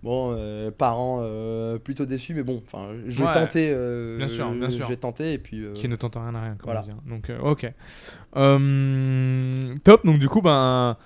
Bon, 0.02 0.34
euh, 0.38 0.72
parents 0.72 1.20
euh, 1.24 1.78
plutôt 1.78 2.06
déçus, 2.06 2.34
mais 2.34 2.44
bon, 2.44 2.64
enfin, 2.66 2.90
je 3.06 3.22
Ouais. 3.24 3.34
tentais, 3.34 3.70
euh, 3.74 4.18
Bien 4.18 4.28
sûr, 4.28 4.50
bien 4.52 4.70
sûr. 4.70 4.88
j'ai 4.88 4.96
tenté 4.98 5.34
et 5.34 5.38
puis. 5.38 5.64
Qui 5.76 5.90
ne 5.90 5.96
tente 5.98 6.16
rien 6.16 6.34
à 6.36 6.42
rien, 6.42 6.56
comme 6.56 6.72
Voilà. 6.72 6.82
on 6.88 6.92
hein. 6.92 6.98
Donc, 7.06 7.32
ok. 7.44 7.72
Euh, 8.38 9.76
top, 9.84 10.06
donc 10.06 10.20
du 10.20 10.30
coup, 10.30 10.42
ben. 10.42 10.98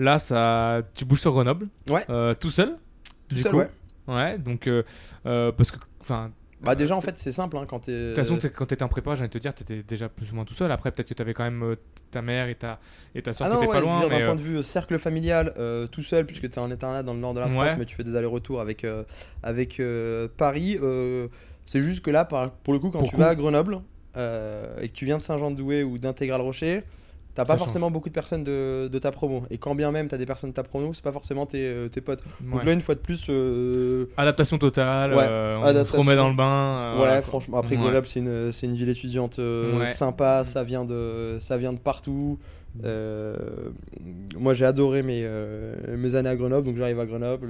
Là, 0.00 0.18
ça, 0.18 0.82
tu 0.94 1.04
bouges 1.04 1.20
sur 1.20 1.30
Grenoble. 1.32 1.66
Ouais. 1.88 2.04
Tout 2.36 2.50
seul. 2.50 2.76
tout 3.28 3.36
du 3.36 3.42
seul, 3.42 3.52
coup. 3.52 3.58
ouais. 3.58 3.70
Ouais, 4.08 4.38
donc. 4.38 4.68
parce 5.22 5.70
que. 5.70 5.78
Enfin. 6.00 6.30
Bah 6.64 6.74
déjà 6.74 6.96
en 6.96 7.00
fait 7.00 7.18
c'est 7.18 7.32
simple 7.32 7.56
hein, 7.56 7.64
quand 7.68 7.80
t'es. 7.80 7.92
De 7.92 8.08
toute 8.14 8.16
façon, 8.24 8.36
t'es- 8.38 8.50
quand 8.50 8.66
t'étais 8.66 8.82
en 8.82 8.88
prépa, 8.88 9.14
j'allais 9.14 9.28
te 9.28 9.38
dire, 9.38 9.54
t'étais 9.54 9.82
déjà 9.82 10.08
plus 10.08 10.32
ou 10.32 10.34
moins 10.34 10.44
tout 10.44 10.54
seul. 10.54 10.70
Après, 10.72 10.90
peut-être 10.90 11.08
que 11.08 11.14
t'avais 11.14 11.34
quand 11.34 11.44
même 11.44 11.62
euh, 11.62 11.76
ta 12.10 12.22
mère 12.22 12.48
et 12.48 12.54
ta, 12.54 12.80
et 13.14 13.22
ta 13.22 13.32
soeur 13.32 13.48
Ah 13.48 13.50
qui 13.50 13.56
étaient 13.58 13.66
ouais, 13.68 13.74
pas 13.74 13.80
loin. 13.80 14.08
d'un 14.08 14.20
euh, 14.20 14.24
point 14.26 14.34
de 14.36 14.40
vue 14.40 14.56
euh, 14.58 14.62
cercle 14.62 14.98
familial, 14.98 15.52
euh, 15.58 15.86
tout 15.86 16.02
seul, 16.02 16.24
puisque 16.26 16.50
tu 16.50 16.56
es 16.56 16.58
en 16.58 16.70
internat 16.70 17.02
dans 17.02 17.14
le 17.14 17.20
nord 17.20 17.34
de 17.34 17.40
la 17.40 17.46
France, 17.48 17.70
Ouais. 17.70 17.76
mais 17.76 17.84
tu 17.84 17.94
fais 17.96 18.04
des 18.04 18.16
allers-retours 18.16 18.60
avec, 18.60 18.84
euh, 18.84 19.04
avec 19.42 19.80
euh, 19.80 20.28
Paris. 20.36 20.78
euh, 20.82 21.28
c'est 21.66 21.80
juste 21.82 22.04
que 22.04 22.10
là, 22.10 22.24
par- 22.24 22.50
pour 22.52 22.72
le 22.74 22.78
coup, 22.80 22.90
quand 22.90 23.02
tu 23.04 23.16
vas 23.16 23.28
à 23.28 23.34
Grenoble 23.34 23.80
euh, 24.16 24.80
et 24.80 24.88
que 24.88 24.94
tu 24.94 25.04
viens 25.06 25.16
de 25.18 25.22
Saint-Jean-de-Douai 25.22 25.82
ou 25.82 25.98
d'Intégral 25.98 26.40
Rocher, 26.40 26.82
t'as 27.34 27.44
pas 27.44 27.52
change. 27.54 27.58
forcément 27.60 27.90
beaucoup 27.90 28.08
de 28.08 28.14
personnes 28.14 28.44
de, 28.44 28.88
de 28.88 28.98
ta 28.98 29.10
promo. 29.10 29.44
Et 29.50 29.58
quand 29.58 29.74
bien 29.74 29.90
même 29.92 30.08
t'as 30.08 30.16
des 30.16 30.26
personnes 30.26 30.50
de 30.50 30.54
ta 30.54 30.62
promo, 30.62 30.92
c'est 30.92 31.02
pas 31.04 31.12
forcément 31.12 31.46
tes, 31.46 31.62
euh, 31.64 31.88
tes 31.88 32.00
potes. 32.00 32.22
Donc 32.40 32.64
là, 32.64 32.72
une 32.72 32.80
fois 32.80 32.94
de 32.94 33.00
plus, 33.00 33.26
euh, 33.28 34.06
Adaptation 34.16 34.58
totale, 34.58 35.14
Ouais, 35.14 35.26
euh, 35.28 35.58
on 35.58 35.62
adaptation. 35.64 35.94
se 35.96 36.00
remet 36.00 36.16
dans 36.16 36.28
le 36.28 36.34
bain. 36.36 36.94
euh, 36.96 37.02
ouais, 37.02 37.22
franchement. 37.22 37.58
Après. 37.58 37.76
Grenoble, 37.76 38.06
c'est 38.06 38.20
une, 38.20 38.50
une 38.62 38.76
ville 38.76 38.88
étudiante 38.88 39.40
sympa, 39.88 40.44
ça 40.44 40.62
vient 40.64 40.84
de, 40.84 41.36
ça 41.40 41.56
vient 41.56 41.72
de 41.72 41.78
partout. 41.78 42.38
Euh, 42.84 43.36
moi, 44.36 44.54
j'ai 44.54 44.64
adoré 44.64 45.02
mes, 45.02 45.24
mes 45.96 46.14
années 46.14 46.28
à 46.30 46.36
Grenoble, 46.36 46.66
donc 46.66 46.76
j'arrive 46.76 46.98
à 47.00 47.06
Grenoble. 47.06 47.48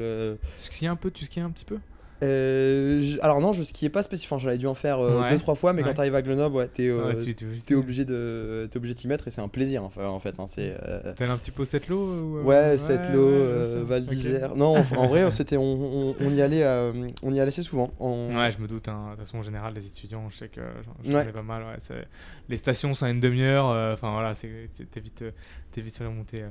Tu 0.59 0.65
skies 0.65 0.87
un 0.87 0.97
peu, 0.97 1.11
tu 1.11 1.25
skies 1.25 1.41
un 1.41 1.51
petit 1.51 1.65
peu? 1.65 1.79
Euh, 2.23 3.03
alors 3.23 3.41
non, 3.41 3.53
je 3.53 3.63
skiais 3.63 3.89
pas 3.89 4.03
spécifiquement, 4.03 4.39
j'en 4.39 4.49
avais 4.49 4.59
dû 4.59 4.67
en 4.67 4.75
faire 4.75 5.01
euh, 5.01 5.21
Ouais. 5.21 5.31
deux 5.31 5.39
trois 5.39 5.55
fois, 5.55 5.73
mais 5.73 5.83
Ouais. 5.83 5.89
quand 5.89 5.95
t'arrives 5.95 6.15
à 6.15 6.23
Grenoble, 6.23 6.57
ouais, 6.57 6.69
t'es 6.69 6.89
euh, 6.89 7.09
Ouais, 7.13 7.75
obligé 7.75 8.05
de 8.05 8.67
t'es 8.71 8.77
obligé 8.77 8.95
t'y 8.95 9.09
mettre 9.09 9.27
et 9.29 9.31
c'est 9.31 9.41
un 9.41 9.49
plaisir 9.49 9.83
enfin, 9.85 10.07
en 10.07 10.19
fait. 10.21 10.39
hein, 10.39 10.45
c'est 10.47 10.77
euh, 10.87 11.13
T'as 11.17 11.31
un 11.31 11.37
petit 11.37 11.51
peu 11.51 11.65
cette 11.65 11.89
lot 11.89 11.97
ou, 12.07 12.39
euh, 12.39 12.43
Ouais, 12.43 12.77
euh, 12.79 13.57
bien 13.57 13.65
sûr. 13.65 13.85
Val 13.87 14.05
d'Isère. 14.05 14.57
Non, 14.57 14.77
en, 14.77 14.97
en 14.97 15.07
vrai, 15.09 15.31
c'était, 15.31 15.57
on, 15.57 15.63
on, 16.11 16.17
on 16.21 16.31
y 16.31 16.41
allait, 16.41 16.63
euh, 16.65 16.93
on 17.23 17.33
y 17.33 17.41
allait 17.41 17.49
assez 17.49 17.63
souvent. 17.63 17.91
On- 18.01 18.35
Ouais, 18.35 18.51
je 18.53 18.59
me 18.63 18.69
doute. 18.69 18.89
hein. 18.89 19.07
De 19.07 19.17
toute 19.17 19.25
façon, 19.27 19.39
en 19.39 19.43
général, 19.43 19.75
les 19.75 19.87
étudiants, 19.87 20.29
je 20.31 20.37
sais 20.37 20.49
que 20.49 20.61
j'en- 21.05 21.11
connais 21.19 21.33
pas 21.33 21.43
mal. 21.43 21.63
c'est- 21.79 22.07
les 22.49 22.57
stations, 22.57 22.95
c'est 22.95 23.07
à 23.07 23.11
une 23.11 23.21
demi-heure. 23.21 23.69
euh, 23.71 23.93
Enfin, 23.95 24.13
voilà, 24.13 24.35
c'est- 24.35 24.69
c'est- 24.71 24.91
t'es 24.91 25.01
vite, 25.01 25.23
euh, 25.23 25.31
t'es 25.73 25.81
vite 25.81 25.95
sur 25.95 26.05
la 26.05 26.11
montée. 26.11 26.43
euh. 26.43 26.49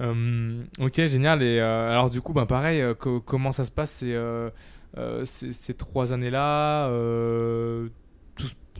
Euh, 0.00 0.62
ok, 0.78 0.94
génial. 1.06 1.42
Et 1.42 1.58
euh, 1.58 1.90
alors, 1.90 2.08
du 2.08 2.20
coup, 2.20 2.32
ben, 2.32 2.46
pareil, 2.46 2.80
euh, 2.80 2.94
co- 2.94 3.20
comment 3.20 3.50
ça 3.52 3.64
se 3.64 3.70
passe 3.70 3.90
ces, 3.90 4.12
euh, 4.14 4.18
euh, 4.48 4.50
ces, 5.24 5.52
ces 5.52 5.74
trois 5.74 6.12
années-là 6.12 6.88
euh, 6.88 7.88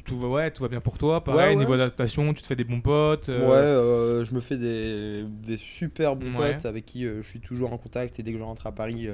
tout, 0.09 0.18
va, 0.18 0.29
ouais, 0.29 0.51
tout 0.51 0.62
va 0.62 0.68
bien 0.68 0.81
pour 0.81 0.99
toi. 0.99 1.23
Pareil, 1.23 1.51
Ouais, 1.51 1.57
niveau 1.57 1.77
c'est- 1.77 1.83
adaptation, 1.83 2.33
tu 2.35 2.42
te 2.42 2.47
fais 2.47 2.57
des 2.57 2.64
bons 2.64 2.81
potes. 2.81 3.29
euh, 3.29 3.47
Ouais, 3.47 3.55
euh, 3.57 4.25
je 4.25 4.35
me 4.35 4.40
fais 4.40 4.57
des, 4.57 5.25
des 5.47 5.57
super 5.57 6.16
bons 6.16 6.35
Ouais. 6.38 6.55
potes 6.55 6.66
avec 6.66 6.85
qui 6.87 7.05
euh, 7.07 7.23
je 7.23 7.29
suis 7.29 7.40
toujours 7.40 7.73
en 7.73 7.79
contact 7.79 8.18
et 8.18 8.23
dès 8.23 8.33
que 8.33 8.38
je 8.38 8.42
rentre 8.42 8.66
à 8.66 8.73
Paris, 8.73 9.09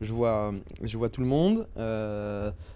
je, 0.00 0.12
vois, 0.12 0.52
je 0.82 0.98
vois 0.98 1.08
tout 1.08 1.20
le 1.22 1.26
monde. 1.26 1.66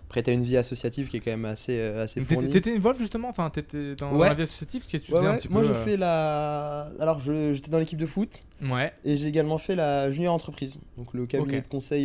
Après, 0.09 0.23
t'as 0.23 0.33
une 0.33 0.43
vie 0.45 0.57
associative 0.57 1.09
qui 1.09 1.17
est 1.17 1.21
quand 1.21 1.33
même 1.33 1.45
assez, 1.47 1.81
assez 1.81 2.21
T'étais 2.21 2.35
fournie. 2.35 2.51
t'étais 2.51 2.73
involved 2.77 3.01
justement? 3.01 3.29
Enfin, 3.29 3.51
t'étais 3.51 3.97
dans, 3.97 4.17
la 4.17 4.35
vie 4.35 4.43
associative 4.43 4.83
ce 4.85 4.89
que 4.89 4.97
tu 4.99 5.11
faisais 5.11 5.27
un 5.27 5.35
petit 5.37 5.49
Moi, 5.49 5.63
peu. 5.63 5.69
je 5.69 5.73
fais 5.73 5.97
la. 5.97 6.89
Alors, 7.01 7.19
j'étais 7.21 7.71
dans 7.71 7.79
l'équipe 7.81 7.99
de 7.99 8.07
foot 8.07 8.45
Ouais, 8.63 8.93
et 9.05 9.17
j'ai 9.17 9.27
également 9.27 9.59
fait 9.59 9.75
la 9.75 10.11
junior 10.11 10.33
entreprise, 10.33 10.79
donc 10.97 11.13
le 11.13 11.27
cabinet 11.27 11.61
de 11.61 11.67
conseil, 11.67 12.05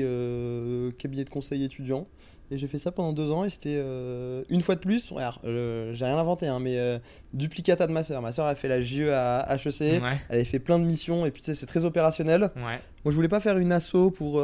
cabinet 0.98 1.24
de 1.24 1.30
conseil 1.30 1.64
étudiant. 1.64 2.08
Et 2.52 2.58
j'ai 2.58 2.68
fait 2.68 2.78
ça 2.78 2.92
pendant 2.92 3.14
deux 3.14 3.32
ans 3.32 3.46
et 3.46 3.50
c'était 3.50 3.78
euh, 3.78 4.44
une 4.50 4.62
fois 4.62 4.76
de 4.76 4.82
plus. 4.82 5.10
regarde, 5.10 5.40
euh, 5.46 5.94
j'ai 5.94 6.04
rien 6.04 6.18
inventé, 6.18 6.48
hein, 6.48 6.60
mais 6.60 6.78
euh, 6.78 7.00
duplicata 7.34 7.88
de 7.88 7.94
ma 7.94 8.04
soeur. 8.04 8.22
Ma 8.22 8.34
soeur 8.34 8.46
a 8.46 8.56
fait 8.56 8.68
la 8.68 8.82
JE 8.82 9.10
à 9.14 9.56
HEC. 9.56 9.80
ouais, 9.80 10.02
Elle 10.28 10.36
avait 10.36 10.44
fait 10.44 10.60
plein 10.60 10.78
de 10.78 10.84
missions 10.84 11.26
et 11.26 11.32
puis 11.32 11.42
tu 11.42 11.46
sais, 11.46 11.56
c'est 11.56 11.66
très 11.66 11.86
opérationnel. 11.86 12.52
ouais. 12.58 12.80
Moi, 13.04 13.12
je 13.12 13.16
voulais 13.16 13.30
pas 13.30 13.40
faire 13.40 13.58
une 13.58 13.72
asso 13.72 14.12
pour. 14.14 14.42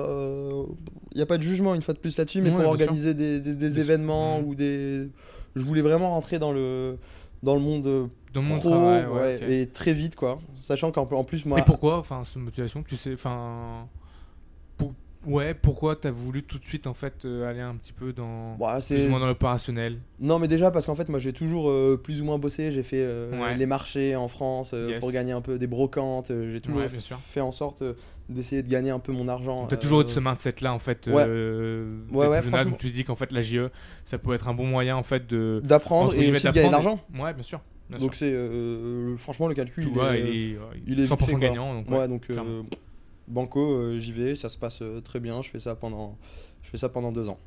Il 1.11 1.17
n'y 1.17 1.21
a 1.21 1.25
pas 1.25 1.37
de 1.37 1.43
jugement 1.43 1.75
une 1.75 1.81
fois 1.81 1.93
de 1.93 1.99
plus 1.99 2.17
là-dessus, 2.17 2.41
mais 2.41 2.49
Ouais, 2.49 2.55
pour 2.55 2.65
organiser 2.67 3.13
des, 3.13 3.79
événements 3.79 4.39
ou 4.39 4.55
des. 4.55 5.09
Je 5.55 5.61
voulais 5.63 5.81
vraiment 5.81 6.11
rentrer 6.11 6.39
dans 6.39 6.53
le 6.53 6.97
dans 7.43 7.55
le 7.55 7.61
monde 7.61 8.09
Dans 8.33 8.41
mon 8.41 8.57
pro, 8.57 8.69
travail, 8.69 9.05
et 9.47 9.67
très 9.67 9.93
vite 9.93 10.15
quoi. 10.15 10.39
Sachant 10.55 10.91
qu'en 10.91 11.07
en 11.11 11.23
plus 11.25 11.45
moi. 11.45 11.59
Et 11.59 11.61
pourquoi? 11.61 11.99
Enfin, 11.99 12.23
cette 12.23 12.37
motivation, 12.37 12.83
tu 12.83 12.95
sais, 12.95 13.13
enfin, 13.13 13.87
ouais, 15.27 15.53
pourquoi 15.53 15.95
t'as 15.95 16.09
voulu 16.09 16.41
tout 16.43 16.57
de 16.57 16.65
suite 16.65 16.87
en 16.87 16.93
fait 16.95 17.25
euh, 17.25 17.47
aller 17.47 17.59
un 17.61 17.75
petit 17.75 17.93
peu 17.93 18.13
dans 18.13 18.57
là, 18.59 18.79
plus 18.79 19.05
ou 19.05 19.09
moins 19.09 19.19
dans 19.19 19.27
l'opérationnel? 19.27 19.99
Non, 20.19 20.39
mais 20.39 20.47
déjà 20.47 20.71
parce 20.71 20.85
qu'en 20.87 20.95
fait, 20.95 21.09
moi 21.09 21.19
j'ai 21.19 21.33
toujours 21.33 21.69
euh, 21.69 21.99
plus 22.01 22.21
ou 22.21 22.25
moins 22.25 22.37
bossé. 22.39 22.71
J'ai 22.71 22.81
fait 22.83 23.01
euh, 23.01 23.39
Ouais. 23.39 23.55
les 23.55 23.65
marchés 23.65 24.15
en 24.15 24.27
France 24.27 24.73
Yes. 24.73 24.99
pour 24.99 25.11
gagner 25.11 25.33
un 25.33 25.41
peu 25.41 25.59
des 25.59 25.67
brocantes. 25.67 26.31
j'ai 26.49 26.61
toujours 26.61 26.81
Ouais, 26.81 26.87
fait 26.89 27.41
en 27.41 27.51
sorte 27.51 27.83
d'essayer 28.29 28.63
de 28.63 28.69
gagner 28.69 28.89
un 28.89 28.99
peu 28.99 29.11
mon 29.11 29.27
argent. 29.27 29.67
T'as 29.67 29.77
toujours 29.77 30.01
eu 30.01 30.07
ce 30.07 30.19
mindset 30.19 30.55
là 30.61 30.73
en 30.73 30.79
fait. 30.79 31.07
ouais. 31.07 31.13
Ouais, 31.13 32.27
ouais, 32.27 32.41
franchement. 32.41 32.71
où 32.73 32.77
tu 32.77 32.89
dis 32.89 33.03
qu'en 33.03 33.15
fait 33.15 33.31
la 33.31 33.41
JE, 33.41 33.69
ça 34.05 34.17
peut 34.17 34.33
être 34.33 34.47
un 34.47 34.53
bon 34.53 34.65
moyen 34.65 34.95
en 34.95 35.03
fait 35.03 35.27
de 35.27 35.61
d'apprendre 35.63 36.13
et 36.15 36.31
aussi 36.31 36.45
de 36.47 36.51
gagner 36.51 36.67
de 36.67 36.71
l'argent. 36.73 36.99
Ouais, 37.17 37.33
bien 37.33 37.43
sûr. 37.43 37.61
Bien 37.89 37.99
Donc 37.99 38.15
c'est 38.15 38.33
franchement 39.17 39.47
le 39.47 39.53
calcul. 39.53 39.83
Tu 39.83 39.89
il 39.89 39.93
vois, 39.95 40.17
est, 40.17 40.21
il 40.21 40.27
est, 40.27 40.57
il 40.87 40.99
est 40.99 41.03
vite 41.03 41.11
100% 41.11 41.25
fait, 41.25 41.31
quoi. 41.31 41.39
gagnant. 41.39 41.73
Donc, 41.75 41.89
Ouais, 41.89 42.07
donc. 42.07 42.27
Banco, 43.27 43.59
euh, 43.59 43.99
j'y 43.99 44.11
vais, 44.11 44.35
ça 44.35 44.49
se 44.49 44.57
passe 44.57 44.81
euh, 44.81 45.01
très 45.01 45.19
bien. 45.19 45.41
Je 45.41 45.49
fais 45.49 45.59
ça 45.59 45.75
pendant, 45.75 46.17
deux 47.11 47.29
ans. 47.29 47.39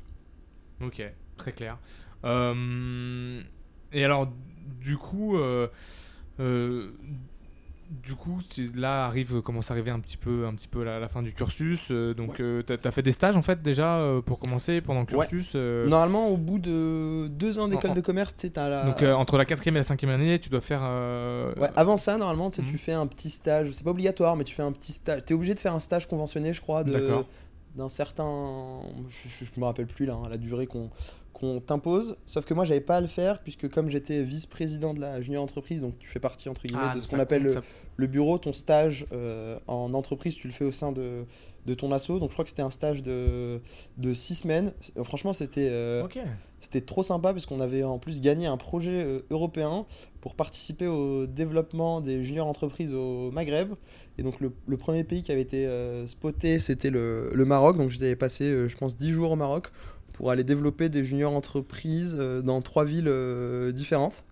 Ok, 0.81 1.01
très 1.37 1.51
clair. 1.51 1.77
Euh, 2.23 3.41
et 3.91 4.03
alors, 4.03 4.31
du 4.79 4.97
coup, 4.97 5.37
du 7.91 8.15
coup, 8.15 8.37
tu- 8.49 8.71
là 8.73 9.05
arrive, 9.05 9.41
commence 9.41 9.69
à 9.69 9.73
arriver 9.73 9.91
un 9.91 9.99
petit 9.99 10.17
peu, 10.17 10.45
un 10.47 10.53
petit 10.55 10.67
peu 10.69 10.83
la, 10.83 10.99
la 10.99 11.07
fin 11.09 11.21
du 11.21 11.33
cursus. 11.33 11.89
euh, 11.91 12.13
donc, 12.13 12.39
euh, 12.39 12.61
t'as 12.63 12.77
as 12.83 12.91
fait 12.91 13.01
des 13.01 13.11
stages 13.11 13.35
en 13.35 13.41
fait 13.41 13.61
déjà 13.61 13.97
euh, 13.97 14.21
pour 14.21 14.39
commencer 14.39 14.79
pendant 14.81 15.01
le 15.01 15.15
Ouais. 15.15 15.27
cursus. 15.27 15.53
euh, 15.55 15.87
Normalement, 15.87 16.29
au 16.29 16.37
bout 16.37 16.57
de 16.59 17.27
deux 17.27 17.59
ans 17.59 17.67
d'école 17.67 17.91
En- 17.91 17.93
de 17.93 18.01
commerce, 18.01 18.35
tu 18.35 18.49
la. 18.55 18.85
Donc 18.85 19.03
euh, 19.03 19.13
entre 19.13 19.37
la 19.37 19.45
quatrième 19.45 19.75
et 19.75 19.79
la 19.79 19.83
cinquième 19.83 20.11
année, 20.11 20.39
tu 20.39 20.49
dois 20.49 20.61
faire. 20.61 20.81
euh, 20.83 21.53
Ouais, 21.55 21.69
avant 21.75 21.97
ça, 21.97 22.17
normalement, 22.17 22.49
tu 22.49 22.61
tu 22.63 22.71
Mhm. 22.73 22.77
fais 22.77 22.93
un 22.93 23.07
petit 23.07 23.29
stage. 23.29 23.71
C'est 23.73 23.83
pas 23.83 23.91
obligatoire, 23.91 24.35
mais 24.35 24.43
tu 24.45 24.55
fais 24.55 24.63
un 24.63 24.71
petit 24.71 24.93
stage. 24.93 25.25
T'es 25.25 25.33
obligé 25.33 25.53
de 25.53 25.59
faire 25.59 25.75
un 25.75 25.79
stage 25.79 26.07
conventionné, 26.07 26.53
je 26.53 26.61
crois, 26.61 26.83
de 26.83 27.09
d'un 27.75 27.87
certain. 27.89 28.79
Je, 29.07 29.29
je- 29.29 29.45
je 29.53 29.59
me 29.59 29.65
rappelle 29.65 29.87
plus 29.87 30.05
là, 30.05 30.13
hein, 30.13 30.27
la 30.29 30.37
durée 30.37 30.67
qu'on 30.67 30.89
qu'on 31.41 31.59
t'impose. 31.59 32.15
Sauf 32.25 32.45
que 32.45 32.53
moi, 32.53 32.63
j'avais 32.63 32.81
pas 32.81 32.97
à 32.97 33.01
le 33.01 33.07
faire 33.07 33.41
puisque 33.41 33.67
comme 33.67 33.89
j'étais 33.89 34.23
vice-président 34.23 34.93
de 34.93 35.01
la 35.01 35.19
junior 35.21 35.43
entreprise, 35.43 35.81
donc 35.81 35.97
tu 35.99 36.07
fais 36.07 36.19
partie 36.19 36.47
entre 36.47 36.63
guillemets 36.67 36.83
ah, 36.91 36.95
de 36.95 36.99
ce 36.99 37.07
qu'on 37.07 37.19
appelle 37.19 37.61
le, 37.97 38.07
bureau, 38.07 38.37
ton 38.37 38.53
stage 38.53 39.05
euh, 39.11 39.59
en 39.67 39.93
entreprise, 39.93 40.35
tu 40.35 40.47
le 40.47 40.53
fais 40.53 40.65
au 40.65 40.71
sein 40.71 40.91
de, 40.91 41.25
de 41.65 41.73
ton 41.73 41.91
asso. 41.91 42.07
Donc 42.09 42.29
je 42.29 42.33
crois 42.33 42.43
que 42.43 42.49
c'était 42.49 42.61
un 42.61 42.71
stage 42.71 43.01
de, 43.01 43.61
de 43.97 44.13
six 44.13 44.35
semaines. 44.35 44.71
Euh, 44.97 45.03
Franchement, 45.03 45.33
c'était 45.33 45.69
euh, 45.69 46.03
Ok. 46.03 46.19
c'était 46.59 46.81
trop 46.81 47.03
sympa 47.03 47.33
parce 47.33 47.45
qu'on 47.45 47.59
avait 47.59 47.83
en 47.83 47.99
plus 47.99 48.21
gagné 48.21 48.47
un 48.47 48.57
projet 48.57 49.03
euh, 49.03 49.19
européen 49.29 49.85
pour 50.21 50.35
participer 50.35 50.87
au 50.87 51.27
développement 51.27 52.01
des 52.01 52.23
juniors 52.23 52.47
entreprises 52.47 52.93
au 52.93 53.31
Maghreb. 53.31 53.73
Et 54.17 54.23
donc 54.23 54.39
le, 54.39 54.51
le 54.67 54.77
premier 54.77 55.03
pays 55.03 55.23
qui 55.23 55.31
avait 55.31 55.41
été 55.41 55.67
spoté, 56.05 56.59
c'était 56.59 56.91
le, 56.91 57.31
le 57.33 57.45
Maroc. 57.45 57.77
Donc 57.77 57.89
j'avais 57.89 58.15
passé, 58.15 58.67
je 58.67 58.77
pense, 58.77 58.95
10 58.95 59.11
jours 59.11 59.31
au 59.31 59.35
Maroc 59.35 59.71
pour 60.21 60.29
aller 60.29 60.43
développer 60.43 60.87
des 60.87 61.03
juniors 61.03 61.35
entreprises 61.35 62.15
euh, 62.19 62.43
dans 62.43 62.61
trois 62.61 62.85
villes 62.85 63.07
euh, 63.07 63.71
différentes. 63.71 64.23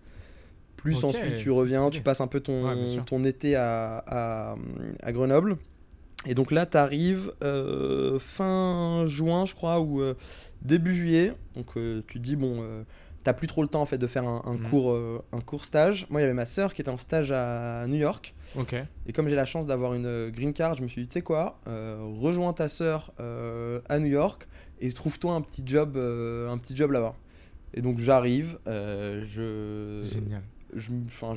Plus 0.76 0.94
ensuite 1.02 1.34
tu 1.34 1.50
reviens, 1.50 1.90
tu 1.90 2.00
passes 2.00 2.20
un 2.20 2.28
peu 2.28 2.38
ton, 2.38 2.64
Ouais, 2.64 2.74
été 3.24 3.56
à, 3.56 3.96
à, 4.06 4.54
à 5.02 5.10
Grenoble. 5.12 5.56
Et 6.26 6.34
donc 6.36 6.52
là, 6.52 6.64
tu 6.64 6.76
arrives 6.76 7.32
fin 8.20 9.04
juin, 9.06 9.46
je 9.46 9.54
crois, 9.56 9.80
ou 9.80 10.00
euh, 10.00 10.14
début 10.62 10.94
juillet. 10.94 11.32
Donc 11.56 11.76
euh, 11.76 12.02
tu 12.06 12.20
te 12.20 12.24
dis, 12.24 12.36
bon, 12.36 12.58
euh, 12.60 12.84
t'as 13.24 13.32
plus 13.32 13.48
trop 13.48 13.62
le 13.62 13.68
temps 13.68 13.82
en 13.82 13.86
fait 13.86 13.98
de 13.98 14.06
faire 14.06 14.28
un, 14.28 14.42
un 14.44 14.54
Mhm. 14.58 14.70
cours, 14.70 14.92
euh, 14.92 15.20
un 15.32 15.40
court 15.40 15.64
stage. 15.64 16.06
Moi, 16.08 16.20
il 16.20 16.22
y 16.22 16.24
avait 16.24 16.34
ma 16.34 16.44
sœur 16.46 16.72
qui 16.72 16.82
était 16.82 16.90
en 16.90 16.98
stage 16.98 17.32
à 17.32 17.84
New 17.88 17.96
York. 17.98 18.32
Et 19.08 19.12
comme 19.12 19.26
j'ai 19.26 19.34
la 19.34 19.44
chance 19.44 19.66
d'avoir 19.66 19.94
une 19.94 20.06
euh, 20.06 20.30
green 20.30 20.52
card, 20.52 20.76
je 20.76 20.82
me 20.84 20.88
suis 20.88 21.02
dit, 21.02 21.08
tu 21.08 21.14
sais 21.14 21.22
quoi, 21.22 21.58
euh, 21.66 21.98
rejoins 22.20 22.52
ta 22.52 22.68
sœur 22.68 23.12
euh, 23.18 23.80
à 23.88 23.98
New 23.98 24.06
York 24.06 24.46
et 24.80 24.90
trouve-toi 24.92 25.32
un 25.34 25.40
petit 25.40 25.62
job, 25.66 25.96
euh, 25.96 26.48
un 26.50 26.58
petit 26.58 26.76
job 26.76 26.90
là-bas. 26.92 27.14
Et 27.74 27.82
donc 27.82 27.98
j'arrive, 27.98 28.58
euh, 28.66 29.22
je, 29.24 30.02
Génial. 30.08 30.42
je, 30.74 30.90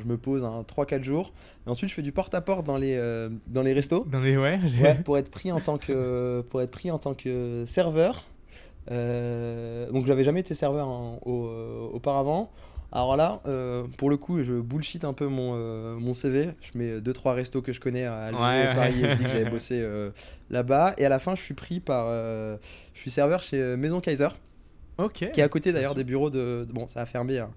me 0.07 0.15
pose 0.17 0.43
un 0.43 0.61
3-4 0.63 1.03
jours. 1.03 1.31
Et 1.67 1.69
ensuite, 1.69 1.89
je 1.89 1.95
fais 1.95 2.01
du 2.01 2.11
porte-à-porte 2.11 2.65
dans 2.65 2.77
les, 2.77 2.95
euh, 2.97 3.29
dans 3.47 3.61
les 3.61 3.73
restos. 3.73 4.05
Dans 4.11 4.19
les 4.21 4.37
ouais. 4.37 4.59
j'ai- 4.67 4.81
Ouais, 4.83 4.95
pour 5.03 5.17
être 5.17 5.29
pris 5.29 5.51
en 5.51 5.59
tant 5.59 5.77
que 5.77 6.41
pour 6.49 6.61
être 6.61 6.71
pris 6.71 6.89
en 6.91 6.97
tant 6.97 7.13
que 7.13 7.63
serveur. 7.65 8.23
Euh, 8.91 9.89
donc 9.91 10.05
j'avais 10.07 10.23
jamais 10.23 10.41
été 10.41 10.53
serveur 10.55 10.87
au- 11.25 11.45
euh, 11.47 11.87
auparavant. 11.93 12.51
Alors 12.95 13.17
là, 13.17 13.41
euh, 13.47 13.83
pour 13.97 14.09
le 14.11 14.17
coup, 14.17 14.41
je 14.43 14.53
bullshit 14.53 15.03
un 15.03 15.13
peu 15.13 15.25
mon, 15.25 15.53
euh, 15.55 15.95
mon 15.97 16.13
CV. 16.13 16.49
Je 16.61 16.77
mets 16.77 17.01
deux 17.01 17.11
trois 17.11 17.33
restos 17.33 17.61
que 17.63 17.73
je 17.73 17.79
connais 17.79 18.05
à 18.05 18.15
Alger, 18.25 18.37
Ouais, 18.39 18.67
ouais. 18.67 18.75
Paris, 18.75 19.03
et 19.03 19.09
je 19.09 19.15
dis 19.15 19.23
que 19.23 19.29
j'avais 19.29 19.49
bossé 19.49 19.79
euh, 19.81 20.11
là-bas. 20.51 20.93
Et 20.99 21.05
à 21.05 21.09
la 21.09 21.17
fin, 21.19 21.33
je 21.35 21.41
suis 21.41 21.55
pris 21.55 21.79
par, 21.79 22.07
je 22.09 22.57
suis 22.93 23.09
serveur 23.11 23.41
chez 23.41 23.75
Maison 23.77 23.99
Kaiser, 23.99 24.27
qui 25.31 25.39
est 25.39 25.43
à 25.43 25.49
côté 25.49 25.73
d'ailleurs 25.73 25.95
des 25.95 26.03
bureaux 26.03 26.29
de, 26.29 26.67
bon, 26.71 26.85
ça 26.87 27.01
a 27.01 27.07
fermé 27.07 27.39
hein, 27.39 27.49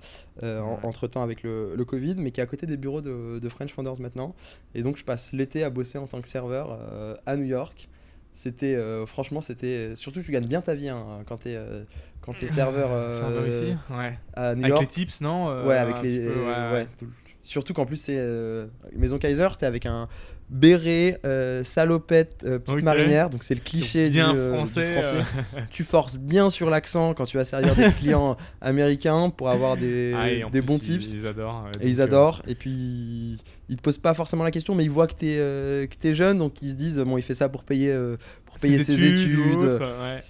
euh, 0.43 0.61
en- 0.63 0.81
entre 0.85 1.07
temps 1.07 1.23
avec 1.23 1.43
le, 1.43 1.75
le 1.77 1.85
Covid, 1.85 2.15
mais 2.17 2.31
qui 2.31 2.41
est 2.41 2.43
à 2.43 2.47
côté 2.47 2.65
des 2.67 2.79
bureaux 2.79 3.03
de, 3.03 3.39
de 3.39 3.49
French 3.51 3.75
Founders 3.75 4.01
maintenant. 4.01 4.35
Et 4.75 4.81
donc 4.83 4.97
je 4.97 5.05
passe 5.05 5.35
l'été 5.35 5.63
à 5.63 5.69
bosser 5.69 5.99
en 5.99 6.07
tant 6.07 6.23
que 6.23 6.29
serveur 6.29 6.79
euh, 6.81 7.15
à 7.27 7.37
New 7.37 7.45
York. 7.45 7.91
C'était 8.39 8.75
euh, 8.77 9.07
franchement 9.07 9.41
c'était 9.41 9.97
surtout 9.97 10.21
tu 10.23 10.31
gagnes 10.31 10.47
bien 10.47 10.61
ta 10.61 10.75
vie 10.75 10.91
hein, 10.91 11.05
quand 11.27 11.39
t'es 11.39 11.57
euh, 11.57 11.85
quand 12.21 12.35
t'es 12.39 12.47
serveur 12.47 12.91
euh, 12.93 13.19
Serveur 13.19 13.47
ici. 13.49 13.75
Ouais. 13.91 14.19
à 14.35 14.55
New 14.55 14.65
Avec 14.67 14.81
les 14.81 14.87
tips, 14.87 15.23
non 15.23 15.49
euh, 15.49 15.65
ouais, 15.67 15.77
avec 15.79 15.97
un 15.97 16.03
les 16.03 16.19
petit 16.19 16.27
peu, 16.29 16.41
ouais, 16.41 16.47
ouais, 16.47 16.73
ouais. 16.73 16.87
tout- 16.99 17.07
Surtout 17.43 17.73
qu'en 17.75 17.87
plus 17.87 17.97
c'est 17.97 18.17
euh, 18.19 18.67
Maison 18.93 19.19
Kaiser, 19.19 19.49
t'es 19.59 19.65
avec 19.67 19.87
un 19.87 20.07
béret, 20.49 21.19
euh, 21.25 21.65
salopette, 21.65 22.43
euh, 22.45 22.59
petite 22.59 22.83
marinière, 22.85 23.31
donc 23.31 23.43
c'est 23.43 23.55
le 23.55 23.61
cliché 23.61 24.09
bien 24.09 24.33
du, 24.33 24.39
euh, 24.39 24.51
du 24.51 24.55
français. 24.57 25.01
euh, 25.05 25.23
Tu 25.71 25.83
forces 25.83 26.17
bien 26.19 26.51
sur 26.51 26.71
l'accent 26.71 27.15
quand 27.15 27.25
tu 27.27 27.37
vas 27.37 27.45
servir 27.45 27.75
des 27.75 27.91
clients 27.99 28.37
américains 28.61 29.31
pour 29.31 29.51
avoir 29.51 29.77
des, 29.77 30.15
ah, 30.17 30.49
des 30.51 30.61
bons 30.61 30.79
tips. 30.79 31.13
Ils 31.13 31.27
adorent. 31.27 31.65
ouais, 31.65 31.87
Et 31.87 31.91
ils 31.91 32.01
euh, 32.01 32.05
adorent. 32.05 32.43
Et 32.47 32.55
puis, 32.55 33.39
ils 33.69 33.77
te 33.77 33.83
posent 33.83 33.99
pas 33.99 34.15
forcément 34.15 34.45
la 34.45 34.51
question, 34.53 34.75
mais 34.77 34.85
ils 34.85 34.91
voient 34.91 35.09
que 35.09 35.15
t'es 35.15 35.37
euh, 35.39 35.87
t'es 36.01 36.15
jeune, 36.15 36.39
donc 36.39 36.63
ils 36.63 36.71
se 36.71 36.75
disent, 36.75 36.99
bon, 36.99 37.19
il 37.19 37.23
fait 37.23 37.35
ça 37.35 37.49
pour 37.49 37.65
payer, 37.65 37.91
euh, 37.91 38.17
pour 38.45 38.57
payer 38.59 38.83
ses 38.85 39.03
études. 39.03 39.59
ouais. 39.81 40.23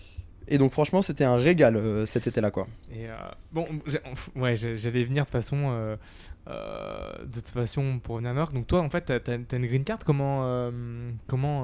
Et 0.48 0.58
donc, 0.58 0.72
franchement, 0.72 1.02
c'était 1.02 1.24
un 1.24 1.36
régal 1.36 1.76
euh, 1.76 2.06
cet 2.06 2.26
été-là, 2.26 2.50
quoi. 2.50 2.66
Et 2.92 3.08
euh, 3.08 3.14
bon, 3.52 3.66
ouais, 4.36 4.54
j'allais 4.56 5.04
venir 5.04 5.24
de 5.24 5.26
toute 5.26 5.32
façon, 5.32 5.56
euh, 5.70 5.96
euh, 6.48 7.10
de 7.24 7.34
toute 7.40 7.48
façon 7.48 7.98
pour 8.02 8.16
venir 8.18 8.30
à 8.30 8.32
New 8.34 8.38
York. 8.40 8.52
Donc 8.54 8.66
toi, 8.66 8.80
en 8.80 8.90
fait, 8.90 9.12
t'as 9.24 9.56
une 9.56 9.66
green 9.66 9.84
card. 9.84 9.98
Comment, 10.04 10.70
comment, 11.26 11.62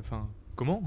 enfin, 0.00 0.28
comment? 0.54 0.82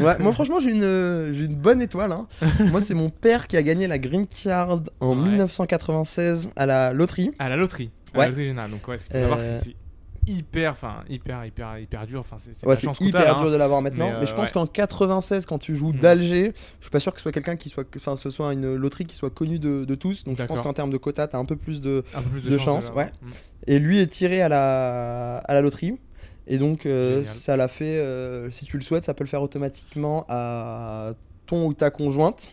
Ouais, 0.00 0.18
moi, 0.18 0.32
franchement, 0.32 0.60
j'ai 0.60 0.70
une, 0.70 1.34
une 1.48 1.56
bonne 1.56 1.82
étoile. 1.82 2.12
hein. 2.12 2.26
moi, 2.70 2.80
c'est 2.80 2.94
mon 2.94 3.10
père 3.10 3.46
qui 3.48 3.56
a 3.56 3.62
gagné 3.62 3.86
la 3.86 3.98
green 3.98 4.26
card 4.26 4.80
en 5.00 5.10
Ouais. 5.16 5.28
1996 5.28 6.50
à 6.56 6.66
la 6.66 6.92
loterie. 6.92 7.32
À 7.38 7.48
la 7.48 7.56
loterie. 7.56 7.90
À 8.14 8.18
Ouais. 8.18 8.24
la 8.24 8.28
loterie 8.30 8.46
générale. 8.46 8.70
Donc 8.70 8.86
ouais, 8.88 8.98
faut 8.98 9.12
savoir, 9.12 9.40
c'est 9.40 9.74
hyper, 10.26 10.72
enfin, 10.72 11.04
hyper, 11.08 11.44
hyper, 11.44 11.78
hyper 11.78 12.06
dur. 12.06 12.20
Enfin, 12.20 12.36
c'est 12.38 12.66
Ouais, 12.66 12.76
hyper 13.00 13.24
là, 13.24 13.34
dur 13.34 13.48
hein. 13.48 13.50
de 13.50 13.56
l'avoir 13.56 13.82
maintenant. 13.82 14.10
Mais, 14.12 14.20
Mais, 14.20 14.26
je 14.26 14.32
euh, 14.32 14.36
pense 14.36 14.48
ouais. 14.48 14.52
qu'en 14.52 14.66
96, 14.66 15.46
quand 15.46 15.58
tu 15.58 15.74
joues 15.74 15.92
Mm. 15.92 15.98
d'Alger, 15.98 16.52
je 16.78 16.84
suis 16.84 16.90
pas 16.90 17.00
sûr 17.00 17.12
que 17.12 17.18
ce 17.18 17.22
soit 17.22 17.32
quelqu'un 17.32 17.56
qui 17.56 17.68
soit, 17.68 17.84
enfin, 17.96 18.16
ce 18.16 18.30
soit 18.30 18.52
une 18.52 18.74
loterie 18.74 19.04
qui 19.06 19.16
soit 19.16 19.30
connue 19.30 19.58
de, 19.58 19.84
de 19.84 19.94
tous. 19.94 20.24
Donc, 20.24 20.38
je 20.38 20.44
pense 20.44 20.60
qu'en 20.62 20.72
termes 20.72 20.90
de 20.90 20.96
quota, 20.96 21.26
t'as 21.26 21.38
un 21.38 21.44
peu 21.44 21.56
plus 21.56 21.80
de, 21.80 22.04
Un 22.14 22.22
peu 22.22 22.30
plus 22.30 22.44
de, 22.44 22.50
de 22.50 22.58
chance, 22.58 22.92
ouais. 22.94 23.06
Mm. 23.22 23.28
Et 23.66 23.78
lui 23.78 24.00
est 24.00 24.06
tiré 24.06 24.42
à 24.42 24.48
la, 24.48 25.36
à 25.38 25.54
la 25.54 25.60
loterie. 25.60 25.98
Et 26.48 26.58
donc, 26.58 26.86
euh, 26.86 27.22
ça 27.24 27.56
l'a 27.56 27.68
fait, 27.68 27.98
euh, 27.98 28.50
si 28.50 28.64
tu 28.64 28.76
le 28.76 28.82
souhaites, 28.82 29.04
ça 29.04 29.14
peut 29.14 29.22
le 29.24 29.28
faire 29.28 29.42
automatiquement 29.42 30.24
à 30.28 31.12
ton 31.46 31.66
ou 31.66 31.74
ta 31.74 31.90
conjointe, 31.90 32.50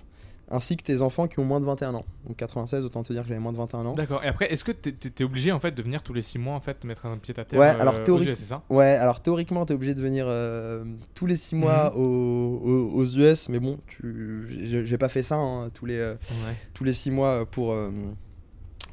ainsi 0.51 0.75
que 0.77 0.83
tes 0.83 1.01
enfants 1.01 1.27
qui 1.27 1.39
ont 1.39 1.45
moins 1.45 1.59
de 1.59 1.65
21 1.65 1.93
ans. 1.95 2.05
Donc 2.27 2.37
96, 2.37 2.83
autant 2.85 3.03
te 3.03 3.13
dire 3.13 3.21
que 3.23 3.27
j'avais 3.29 3.39
moins 3.39 3.51
de 3.51 3.57
21 3.57 3.85
ans. 3.85 3.93
D'accord. 3.93 4.23
Et 4.23 4.27
après, 4.27 4.51
est-ce 4.51 4.63
que 4.63 4.71
t'es 4.71 4.93
es, 5.19 5.23
obligé 5.23 5.51
en 5.51 5.59
fait 5.59 5.71
de 5.71 5.81
venir 5.81 6.01
tous 6.03 6.13
les 6.13 6.21
6 6.21 6.39
mois 6.39 6.55
en 6.55 6.59
fait 6.59 6.83
mettre 6.83 7.05
un 7.05 7.17
pied 7.17 7.33
à 7.37 7.45
terre 7.45 7.59
Ouais, 7.59 7.67
euh, 7.67 7.79
alors 7.81 8.01
théorique- 8.01 8.29
US, 8.29 8.37
ça? 8.39 8.63
Ouais, 8.69 8.87
alors 8.95 9.21
théoriquement, 9.21 9.65
tu 9.65 9.73
es 9.73 9.75
obligé 9.75 9.93
de 9.95 10.01
venir 10.01 10.25
euh, 10.27 10.83
tous 11.13 11.25
les 11.25 11.35
6 11.35 11.55
mois 11.55 11.91
Mhm. 11.95 12.01
aux, 12.01 12.61
aux- 12.65 12.91
aux 12.95 13.05
US, 13.05 13.49
mais 13.49 13.59
bon, 13.59 13.77
tu- 13.87 14.45
j'ai 14.85 14.97
pas 14.97 15.09
fait 15.09 15.23
ça 15.23 15.35
hein, 15.35 15.69
tous 15.73 15.85
les, 15.85 15.97
euh, 15.97 16.13
Ouais. 16.13 16.55
tous 16.73 16.83
les 16.83 16.93
6 16.93 17.11
mois 17.11 17.45
pour, 17.45 17.71
euh, 17.71 17.91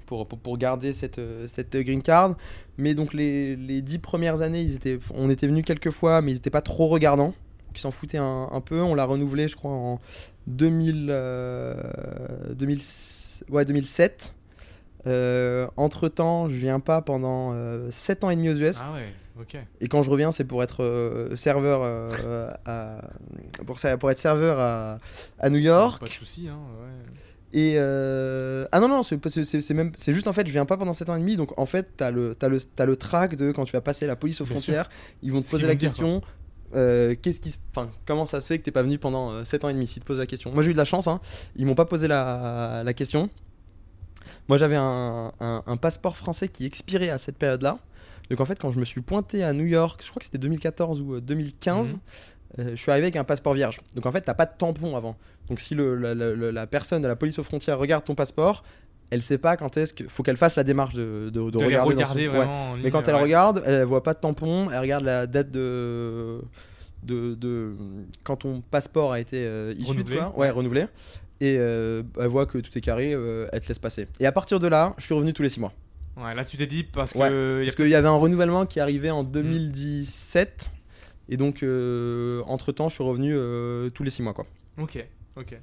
pour, 0.07 0.27
pour, 0.29 0.39
pour 0.39 0.59
garder 0.59 0.93
cette, 0.93 1.19
euh, 1.19 1.47
cette 1.49 1.77
green 1.77 2.03
card. 2.03 2.37
Mais 2.79 2.95
donc 2.95 3.15
les, 3.15 3.57
les 3.57 3.81
10 3.83 3.99
premières 3.99 4.43
années, 4.43 4.61
ils 4.61 4.75
étaient, 4.75 4.99
on 5.15 5.31
était 5.31 5.47
venus 5.47 5.65
quelques 5.65 5.91
fois, 5.91 6.21
mais 6.21 6.33
ils 6.33 6.35
n'étaient 6.35 6.51
pas 6.51 6.61
trop 6.61 6.89
regardants. 6.89 7.33
Ils 7.77 7.81
s'en 7.81 7.91
foutaient 7.91 8.19
un, 8.19 8.49
un 8.51 8.61
peu. 8.61 8.81
On 8.81 8.95
l'a 8.95 9.05
renouvelé, 9.05 9.49
je 9.49 9.57
crois, 9.57 9.71
en 9.71 10.01
2000, 10.47 11.09
euh, 11.11 11.75
2000 12.55 12.81
ouais, 13.51 13.65
2007. 13.65 14.35
Euh, 15.07 15.69
entre 15.77 16.09
temps, 16.09 16.49
je 16.49 16.57
viens 16.57 16.81
pas 16.81 17.01
pendant 17.03 17.55
7 17.91 18.25
ans 18.25 18.31
et 18.31 18.37
demi 18.37 18.49
aux 18.49 18.57
US. 18.57 18.81
Ah 18.83 18.93
ouais. 18.95 19.13
Ok. 19.41 19.57
Et 19.81 19.89
quand 19.89 20.03
je 20.03 20.11
reviens, 20.11 20.33
c'est 20.33 20.45
pour 20.45 20.63
être 20.63 20.83
euh, 20.83 21.37
serveur 21.37 21.81
euh, 21.83 22.51
à, 22.65 23.01
pour, 23.99 24.11
être 24.11 24.19
serveur 24.19 24.59
à, 24.59 24.99
à 25.39 25.51
New 25.51 25.59
York. 25.59 26.01
Pas 26.01 26.07
de 26.07 26.11
souci, 26.11 26.49
hein. 26.49 26.59
Ouais. 26.81 27.21
Et 27.53 27.75
euh, 27.77 28.67
ah 28.73 28.81
non 28.81 28.89
non, 28.89 29.03
c'est 29.03 29.25
même 29.71 29.93
c'est 29.97 30.13
juste 30.13 30.27
en 30.27 30.33
fait, 30.33 30.47
je 30.47 30.53
viens 30.53 30.67
pas 30.67 30.77
pendant 30.77 30.93
7 30.93 31.09
ans 31.11 31.17
et 31.17 31.21
demi, 31.21 31.37
donc 31.37 31.59
en 31.59 31.65
fait, 31.65 31.89
t'as 31.97 32.11
le 32.11 32.35
t'as 32.35 32.49
le 32.49 32.61
t'as 32.61 32.85
le 32.85 32.97
track 32.97 33.37
de 33.37 33.53
quand 33.53 33.65
tu 33.65 33.73
vas 33.73 33.81
passer 33.81 34.07
la 34.07 34.17
police 34.17 34.41
aux 34.41 34.45
Bien 34.45 34.57
frontières, 34.57 34.91
ils 35.23 35.33
vont 35.33 35.41
te 35.41 35.49
poser 35.49 35.67
la 35.67 35.77
question. 35.77 36.23
Euh, 36.77 37.15
qu'est-ce 37.21 37.41
qui 37.41 37.51
se- 37.51 37.59
enfin 37.75 37.91
comment 38.07 38.27
ça 38.27 38.41
se 38.41 38.47
fait 38.49 38.59
que 38.59 38.65
t'es 38.65 38.71
pas 38.71 38.83
venu 38.83 38.99
pendant 38.99 39.31
euh, 39.31 39.45
7 39.45 39.65
ans 39.65 39.69
et 39.69 39.75
demi 39.75 39.87
s'ils 39.87 40.03
te 40.03 40.07
posent 40.07 40.21
la 40.21 40.27
question? 40.27 40.53
Moi 40.53 40.63
j'ai 40.63 40.71
eu 40.71 40.73
de 40.73 40.79
la 40.79 40.85
chance 40.85 41.09
hein. 41.09 41.21
ils 41.57 41.67
m'ont 41.67 41.75
pas 41.75 41.85
posé 41.87 42.07
la, 42.09 42.83
la 42.85 42.95
question 42.95 43.29
moi 44.49 44.59
j'avais 44.59 44.77
un, 44.77 45.33
un- 45.41 45.63
un 45.67 45.77
passeport 45.77 46.17
français 46.17 46.49
qui 46.49 46.67
expirait 46.67 47.11
à 47.11 47.19
cette 47.19 47.37
période 47.39 47.63
là 47.63 47.79
donc 48.31 48.41
en 48.41 48.45
fait 48.45 48.59
quand 48.59 48.71
je 48.73 48.79
me 48.81 48.85
suis 48.85 49.01
pointé 49.01 49.43
à 49.45 49.53
New 49.53 49.67
York 49.67 50.01
je 50.05 50.11
crois 50.11 50.19
que 50.21 50.25
c'était 50.25 50.39
2014 50.39 51.01
ou 51.01 51.15
euh, 51.15 51.21
2015 51.21 51.95
Mhm. 51.95 52.01
euh, 52.59 52.71
je 52.71 52.77
suis 52.77 52.91
arrivé 52.91 53.07
avec 53.07 53.17
un 53.17 53.25
passeport 53.25 53.55
vierge. 53.55 53.81
Donc 53.97 54.07
en 54.07 54.13
fait, 54.13 54.23
t'as 54.23 54.33
pas 54.35 54.47
de 54.47 54.53
tampon 54.57 54.97
avant. 54.97 55.17
Donc 55.49 55.61
si 55.61 55.75
le, 55.75 55.95
la, 55.97 56.15
la- 56.15 56.35
la- 56.35 56.53
la 56.53 56.67
personne 56.67 57.03
de 57.03 57.09
la 57.09 57.17
police 57.17 57.39
aux 57.39 57.43
frontières 57.43 57.79
regarde 57.79 58.05
ton 58.05 58.15
passeport, 58.15 58.63
elle 59.11 59.23
sait 59.23 59.39
pas 59.39 59.57
quand 59.57 59.77
est-ce 59.77 59.93
qu'il 59.95 60.09
faut 60.09 60.23
qu'elle 60.23 60.37
fasse 60.37 60.57
la 60.57 60.65
démarche 60.65 60.95
de, 60.95 61.31
de, 61.33 61.41
de 61.41 61.51
De 61.51 61.59
les 61.61 61.65
regarder. 61.67 61.95
dans 61.95 62.01
regarder 62.01 62.27
son- 62.27 62.31
ouais. 62.33 62.37
vraiment 62.39 62.71
en 62.71 62.75
ligne, 62.75 62.85
Mais 62.85 62.91
quand 62.91 63.07
elle 63.09 63.15
ouais. 63.15 63.23
regarde, 63.23 63.63
elle 63.65 63.85
voit 63.85 64.03
pas 64.03 64.15
de 64.15 64.19
tampon, 64.21 64.69
elle 64.73 64.81
regarde 64.81 65.05
la 65.05 65.27
date 65.27 65.51
de, 65.51 66.41
de, 67.03 67.75
quand 68.25 68.37
ton 68.37 68.61
passeport 68.63 69.13
a 69.13 69.21
été 69.21 69.39
euh, 69.45 69.75
issu, 69.77 69.91
Renouvelé, 69.91 70.17
quoi. 70.17 70.33
ouais. 70.39 70.51
Renouvelé. 70.51 70.87
Et 71.41 71.57
euh, 71.59 72.03
elle 72.19 72.27
voit 72.29 72.47
que 72.47 72.59
tout 72.59 72.77
est 72.77 72.81
carré, 72.81 73.13
euh, 73.13 73.47
elle 73.53 73.61
te 73.61 73.69
laisse 73.69 73.79
passer. 73.79 74.09
Et 74.21 74.27
à 74.27 74.33
partir 74.33 74.59
de 74.59 74.67
là, 74.69 74.95
je 74.99 75.05
suis 75.05 75.15
revenu 75.15 75.33
tous 75.33 75.43
les 75.43 75.51
6 75.51 75.61
mois. 75.61 75.73
Ouais, 76.17 76.35
là 76.35 76.45
tu 76.47 76.57
t'es 76.57 76.67
dit 76.67 76.83
parce 76.83 77.13
que. 77.13 77.19
Ouais, 77.61 77.65
Parce 77.67 77.77
qu'il 77.77 77.89
y 77.89 77.95
avait 77.95 78.09
un 78.09 78.17
renouvellement 78.17 78.65
qui 78.65 78.81
arrivait 78.81 79.11
en 79.11 79.23
2017. 79.23 80.71
Et 81.29 81.37
donc, 81.37 81.63
euh, 81.63 82.41
entre-temps, 82.47 82.89
je 82.89 82.95
suis 82.95 83.05
revenu 83.05 83.37
tous 83.93 84.03
les 84.03 84.11
6 84.11 84.23
mois. 84.23 84.33
Quoi. 84.33 84.47
Ok, 84.81 85.05
ok. 85.37 85.59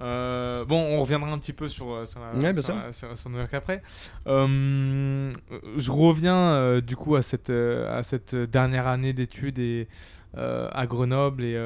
Euh, 0.00 0.64
bon, 0.64 0.76
on 0.80 1.00
reviendra 1.00 1.30
un 1.30 1.38
petit 1.38 1.52
peu 1.52 1.68
sur, 1.68 1.92
euh, 1.92 2.04
sur, 2.04 2.18
la, 2.20 2.32
Ouais, 2.32 2.52
bien 2.52 2.62
sur, 2.62 2.64
sûr. 2.64 2.74
la- 2.74 2.92
sur- 2.92 3.16
sur 3.16 3.30
New 3.30 3.38
York 3.38 3.54
après. 3.54 3.80
Euh, 4.26 5.30
je 5.76 5.90
reviens 5.90 6.36
euh, 6.36 6.80
du 6.80 6.96
coup 6.96 7.14
à 7.14 7.22
cette, 7.22 7.50
à 7.50 8.02
cette 8.02 8.34
dernière 8.34 8.86
année 8.88 9.12
d'études 9.12 9.58
et, 9.58 9.88
à 10.36 10.86
Grenoble. 10.86 11.44
Et, 11.44 11.56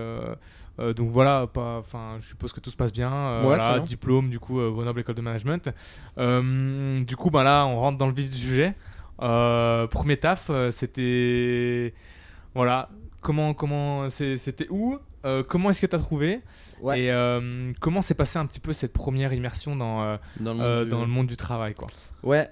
donc 0.97 1.09
voilà, 1.11 1.47
pas- 1.47 1.79
enfin, 1.79 2.16
je 2.20 2.26
suppose 2.26 2.53
que 2.53 2.61
tout 2.61 2.70
se 2.70 2.76
passe 2.76 2.93
bien. 2.93 3.11
Ouais, 3.39 3.43
voilà, 3.45 3.81
diplôme 3.81 4.29
du 4.29 4.39
coup, 4.39 4.61
Grenoble 4.61 5.01
École 5.01 5.14
de 5.14 5.22
Management. 5.22 5.70
Du 7.07 7.16
coup, 7.16 7.31
bah, 7.31 7.43
là, 7.45 7.64
on 7.66 7.76
rentre 7.81 7.97
dans 7.97 8.07
le 8.07 8.12
vif 8.14 8.31
du 8.31 8.37
sujet. 8.37 8.74
Premier 9.18 10.16
taf, 10.18 10.51
c'était. 10.70 11.95
Voilà. 12.55 12.91
Comment, 13.20 13.53
comment, 13.55 14.09
c'était 14.11 14.68
où? 14.70 14.99
Euh, 15.25 15.43
Comment 15.43 15.71
est-ce 15.71 15.81
que 15.81 15.87
tu 15.87 15.97
as 15.97 15.99
trouvé 15.99 16.41
Ouais. 16.81 17.01
Et 17.03 17.11
euh, 17.11 17.73
comment 17.81 18.03
s'est 18.03 18.14
passée 18.14 18.39
un 18.39 18.47
petit 18.47 18.61
peu 18.61 18.73
cette 18.73 18.93
première 18.93 19.33
immersion 19.33 19.75
dans, 19.77 20.03
euh, 20.03 20.16
Dans 20.41 20.55
le 20.55 20.85
du- 20.85 20.91
dans 20.91 21.01
le 21.01 21.07
monde 21.09 21.27
du 21.27 21.37
travail 21.37 21.75
quoi 21.75 21.89
Ouais, 22.23 22.49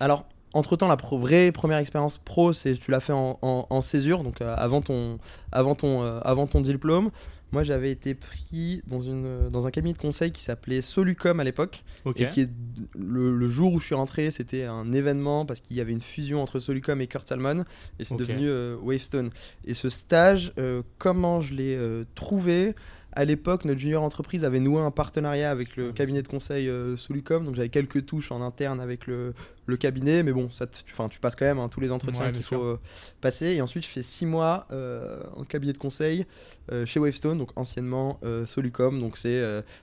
alors, 0.00 0.24
entre-temps, 0.54 0.88
la 0.88 0.96
pro- 0.96 1.18
vraie 1.18 1.52
première 1.52 1.78
expérience 1.78 2.16
pro, 2.16 2.54
c'est 2.54 2.72
tu 2.74 2.90
l'as 2.90 3.00
fait 3.00 3.12
en, 3.12 3.38
en- 3.42 3.66
en 3.68 3.80
césure, 3.82 4.22
donc 4.24 4.40
avant, 4.40 4.80
ton, 4.80 5.18
avant, 5.52 5.74
ton, 5.74 6.02
avant 6.22 6.46
ton 6.46 6.62
diplôme. 6.62 7.10
Moi, 7.52 7.64
j'avais 7.64 7.90
été 7.90 8.14
pris 8.14 8.82
dans, 8.86 9.00
une, 9.00 9.48
dans 9.48 9.66
un 9.66 9.70
cabinet 9.70 9.94
de 9.94 9.98
conseil 9.98 10.32
qui 10.32 10.42
s'appelait 10.42 10.80
Solucom 10.80 11.40
à 11.40 11.44
l'époque. 11.44 11.82
Ok. 12.04 12.20
Et 12.20 12.28
qui 12.28 12.42
est 12.42 12.50
le, 12.98 13.34
le 13.34 13.48
jour 13.48 13.72
où 13.72 13.78
je 13.78 13.86
suis 13.86 13.94
rentré, 13.94 14.30
c'était 14.30 14.64
un 14.64 14.92
événement 14.92 15.46
parce 15.46 15.60
qu'il 15.60 15.76
y 15.76 15.80
avait 15.80 15.92
une 15.92 16.00
fusion 16.00 16.42
entre 16.42 16.58
Solucom 16.58 17.00
et 17.00 17.06
Kurt 17.06 17.28
Salmon 17.28 17.64
et 17.98 18.04
c'est 18.04 18.16
devenu 18.16 18.48
euh, 18.48 18.76
Wavestone. 18.82 19.30
Et 19.64 19.74
ce 19.74 19.88
stage, 19.88 20.52
euh, 20.58 20.82
comment 20.98 21.40
je 21.40 21.54
l'ai 21.54 21.74
euh, 21.74 22.04
trouvé? 22.14 22.74
À 23.12 23.24
l'époque, 23.24 23.64
notre 23.64 23.80
junior 23.80 24.02
entreprise 24.02 24.44
avait 24.44 24.60
noué 24.60 24.80
un 24.80 24.90
partenariat 24.90 25.50
avec 25.50 25.76
le 25.76 25.92
cabinet 25.92 26.22
de 26.22 26.28
conseil 26.28 26.68
euh, 26.68 26.96
Solucom, 26.96 27.44
donc 27.44 27.54
j'avais 27.54 27.68
quelques 27.70 28.04
touches 28.06 28.30
en 28.30 28.42
interne 28.42 28.80
avec 28.80 29.06
le, 29.06 29.32
le 29.66 29.76
cabinet, 29.76 30.22
mais 30.22 30.32
bon, 30.32 30.50
ça 30.50 30.66
te- 30.66 30.76
tu, 30.84 31.20
passes 31.20 31.34
quand 31.34 31.46
même 31.46 31.58
hein, 31.58 31.68
tous 31.68 31.80
les 31.80 31.90
entretiens 31.90 32.26
Ouais, 32.26 32.32
qu'il 32.32 32.42
faut 32.42 32.62
euh, 32.62 32.78
passer. 33.20 33.46
Et 33.54 33.62
ensuite, 33.62 33.84
je 33.84 33.88
fais 33.90 34.02
six 34.02 34.26
mois 34.26 34.66
euh, 34.72 35.20
en 35.36 35.44
cabinet 35.44 35.72
de 35.72 35.78
conseil 35.78 36.26
euh, 36.70 36.84
chez 36.86 37.00
Wavestone, 37.00 37.38
donc 37.38 37.50
anciennement 37.56 38.20
Solucom. 38.44 38.98
Donc 39.00 39.16
c'est, 39.18 39.42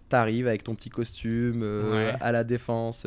t'arrives 0.09 0.47
avec 0.47 0.63
ton 0.63 0.76
petit 0.76 0.89
costume 0.89 1.61
Ouais. 1.63 2.13
à 2.21 2.32
la 2.32 2.43
défense. 2.43 3.05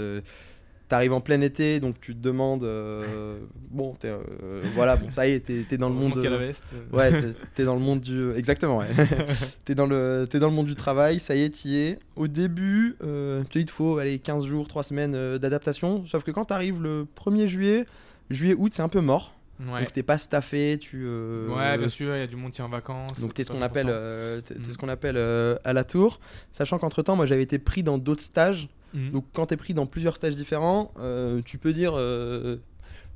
T'arrives 0.89 1.13
en 1.13 1.21
plein 1.21 1.43
été, 1.43 1.81
donc 1.81 2.01
tu 2.01 2.15
te 2.15 2.21
demandes, 2.21 2.65
euh, 2.65 3.39
bon, 3.71 3.95
euh, 4.07 4.63
voilà, 4.75 4.97
bon, 4.97 5.11
ça 5.11 5.29
y 5.29 5.33
est, 5.33 5.41
t'es, 5.41 5.67
t'es 5.69 5.77
dans 5.77 5.91
le 5.91 5.95
monde. 5.95 6.17
la 6.17 6.31
euh, 6.31 6.39
veste. 6.39 6.65
Ouais, 6.95 7.11
t'es, 7.55 7.65
dans 7.65 7.75
le 7.75 7.81
monde 7.81 8.01
du. 8.01 8.33
Exactement, 8.33 8.79
ouais. 8.79 8.87
t'es, 9.67 9.75
dans 9.75 9.85
le, 9.87 10.27
t'es 10.31 10.39
dans 10.39 10.49
le 10.49 10.55
monde 10.55 10.67
du 10.67 10.75
travail, 10.75 11.19
ça 11.19 11.35
y 11.35 11.43
est, 11.43 11.51
t'y 11.51 11.77
es. 11.77 11.99
Au 12.17 12.27
début, 12.27 12.97
euh, 13.05 13.45
tu 13.51 13.59
il 13.59 13.67
te 13.67 13.71
faut 13.71 13.99
aller 13.99 14.19
15 14.19 14.47
jours, 14.47 14.67
3 14.67 14.83
semaines 14.83 15.37
d'adaptation. 15.37 16.07
Sauf 16.07 16.25
que 16.25 16.31
quand 16.31 16.47
t'arrives 16.47 16.81
le 16.83 17.07
1er 17.23 17.47
juillet, 17.49 17.85
juillet-août, 18.31 18.73
c'est 18.75 18.83
un 18.83 18.89
peu 18.89 19.01
mort. 19.03 19.35
Ouais. 19.61 19.81
Donc 19.81 19.93
t'es 19.93 20.03
pas 20.05 20.17
staffé, 20.19 20.79
tu. 20.81 21.03
euh, 21.05 21.49
ouais, 21.49 21.77
bien 21.77 21.89
sûr, 21.89 22.15
il 22.17 22.21
y 22.21 22.23
a 22.23 22.27
du 22.29 22.37
monde 22.37 22.53
qui 22.53 22.61
est 22.61 22.65
en 22.65 22.69
vacances. 22.69 23.21
donc 23.21 23.35
t'es 23.35 23.43
ce 23.45 23.51
tout 23.51 23.57
qu'on 23.57 23.63
appelle, 23.63 23.89
100%. 23.89 23.91
euh, 23.91 24.41
t'es, 24.41 24.55
t'es 24.55 24.61
Mm. 24.61 24.65
ce 24.73 24.79
qu'on 24.79 24.89
appelle 24.89 25.17
euh, 25.19 25.57
à 25.65 25.73
la 25.75 25.85
tour. 25.85 26.21
Sachant 26.53 26.79
qu'entre 26.79 27.03
temps, 27.03 27.17
moi 27.17 27.27
j'avais 27.27 27.43
été 27.43 27.59
pris 27.59 27.83
dans 27.83 27.99
d'autres 27.99 28.23
stages. 28.23 28.69
Mhm. 28.95 29.11
Donc 29.13 29.25
quand 29.33 29.47
t'es 29.47 29.57
pris 29.57 29.75
dans 29.75 29.87
plusieurs 29.87 30.17
stages 30.17 30.37
différents, 30.37 30.93
euh, 31.01 31.41
tu 31.45 31.59
peux 31.59 31.73
dire. 31.73 31.93
euh, 31.95 32.57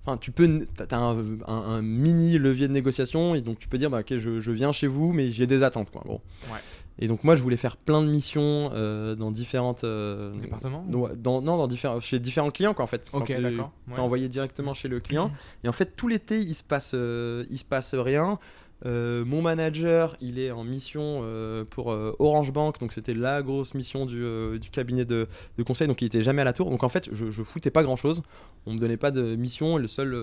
Enfin, 0.04 0.16
tu 0.16 0.32
peux, 0.32 0.66
t'as 0.88 0.96
un, 0.98 1.16
un- 1.46 1.46
un 1.46 1.80
mini 1.80 2.36
levier 2.36 2.66
de 2.66 2.72
négociation 2.72 3.36
et 3.36 3.40
donc 3.40 3.60
tu 3.60 3.68
peux 3.68 3.78
dire, 3.78 3.88
bah, 3.88 4.00
ok, 4.00 4.16
je, 4.16 4.40
je 4.40 4.50
viens 4.50 4.72
chez 4.72 4.88
vous, 4.88 5.12
mais 5.12 5.28
j'ai 5.28 5.46
des 5.46 5.62
attentes, 5.62 5.92
quoi. 5.92 6.02
Bon. 6.04 6.20
Ouais. 6.52 6.58
Et 6.98 7.06
donc 7.06 7.22
moi, 7.22 7.36
je 7.36 7.42
voulais 7.44 7.56
faire 7.56 7.76
plein 7.76 8.02
de 8.02 8.08
missions 8.08 8.70
euh, 8.74 9.14
dans 9.14 9.30
différentes 9.30 9.84
euh, 9.84 10.34
Département 10.40 10.84
Ouais, 10.92 11.10
dans, 11.16 11.40
non, 11.40 11.56
dans 11.56 11.68
différents, 11.68 12.00
chez 12.00 12.18
différents 12.18 12.50
clients, 12.50 12.74
quoi, 12.74 12.82
en 12.82 12.88
fait. 12.88 13.08
Ok, 13.12 13.28
d'accord. 13.40 13.70
ouais. 13.92 14.00
envoyé 14.00 14.26
directement 14.28 14.74
chez 14.74 14.88
le 14.88 14.98
client. 14.98 15.30
Et 15.62 15.68
en 15.68 15.72
fait, 15.72 15.94
tout 15.94 16.08
l'été, 16.08 16.40
il 16.40 16.54
se 16.54 16.64
passe, 16.64 16.92
euh, 16.96 17.44
il 17.48 17.58
se 17.58 17.64
passe 17.64 17.94
rien. 17.94 18.40
Euh, 18.84 19.24
mon 19.24 19.42
manager, 19.42 20.16
il 20.20 20.38
est 20.38 20.50
en 20.50 20.64
mission 20.64 21.20
euh, 21.22 21.64
pour 21.64 21.92
euh, 21.92 22.14
Orange 22.18 22.52
Bank, 22.52 22.80
donc 22.80 22.92
c'était 22.92 23.14
la 23.14 23.40
grosse 23.42 23.74
mission 23.74 24.06
du, 24.06 24.24
du 24.60 24.70
cabinet 24.70 25.04
de, 25.04 25.28
de 25.56 25.62
conseil, 25.62 25.86
donc 25.86 26.02
il 26.02 26.06
était 26.06 26.22
jamais 26.22 26.42
à 26.42 26.44
la 26.44 26.52
tour. 26.52 26.68
Donc 26.70 26.82
en 26.82 26.88
fait, 26.88 27.08
je, 27.12 27.30
je 27.30 27.42
foutais 27.42 27.70
pas 27.70 27.82
grand 27.82 27.96
chose. 27.96 28.22
On 28.66 28.72
me 28.74 28.78
donnait 28.78 28.96
pas 28.96 29.10
de 29.10 29.36
mission. 29.36 29.76
Le 29.76 29.86
seul 29.88 30.16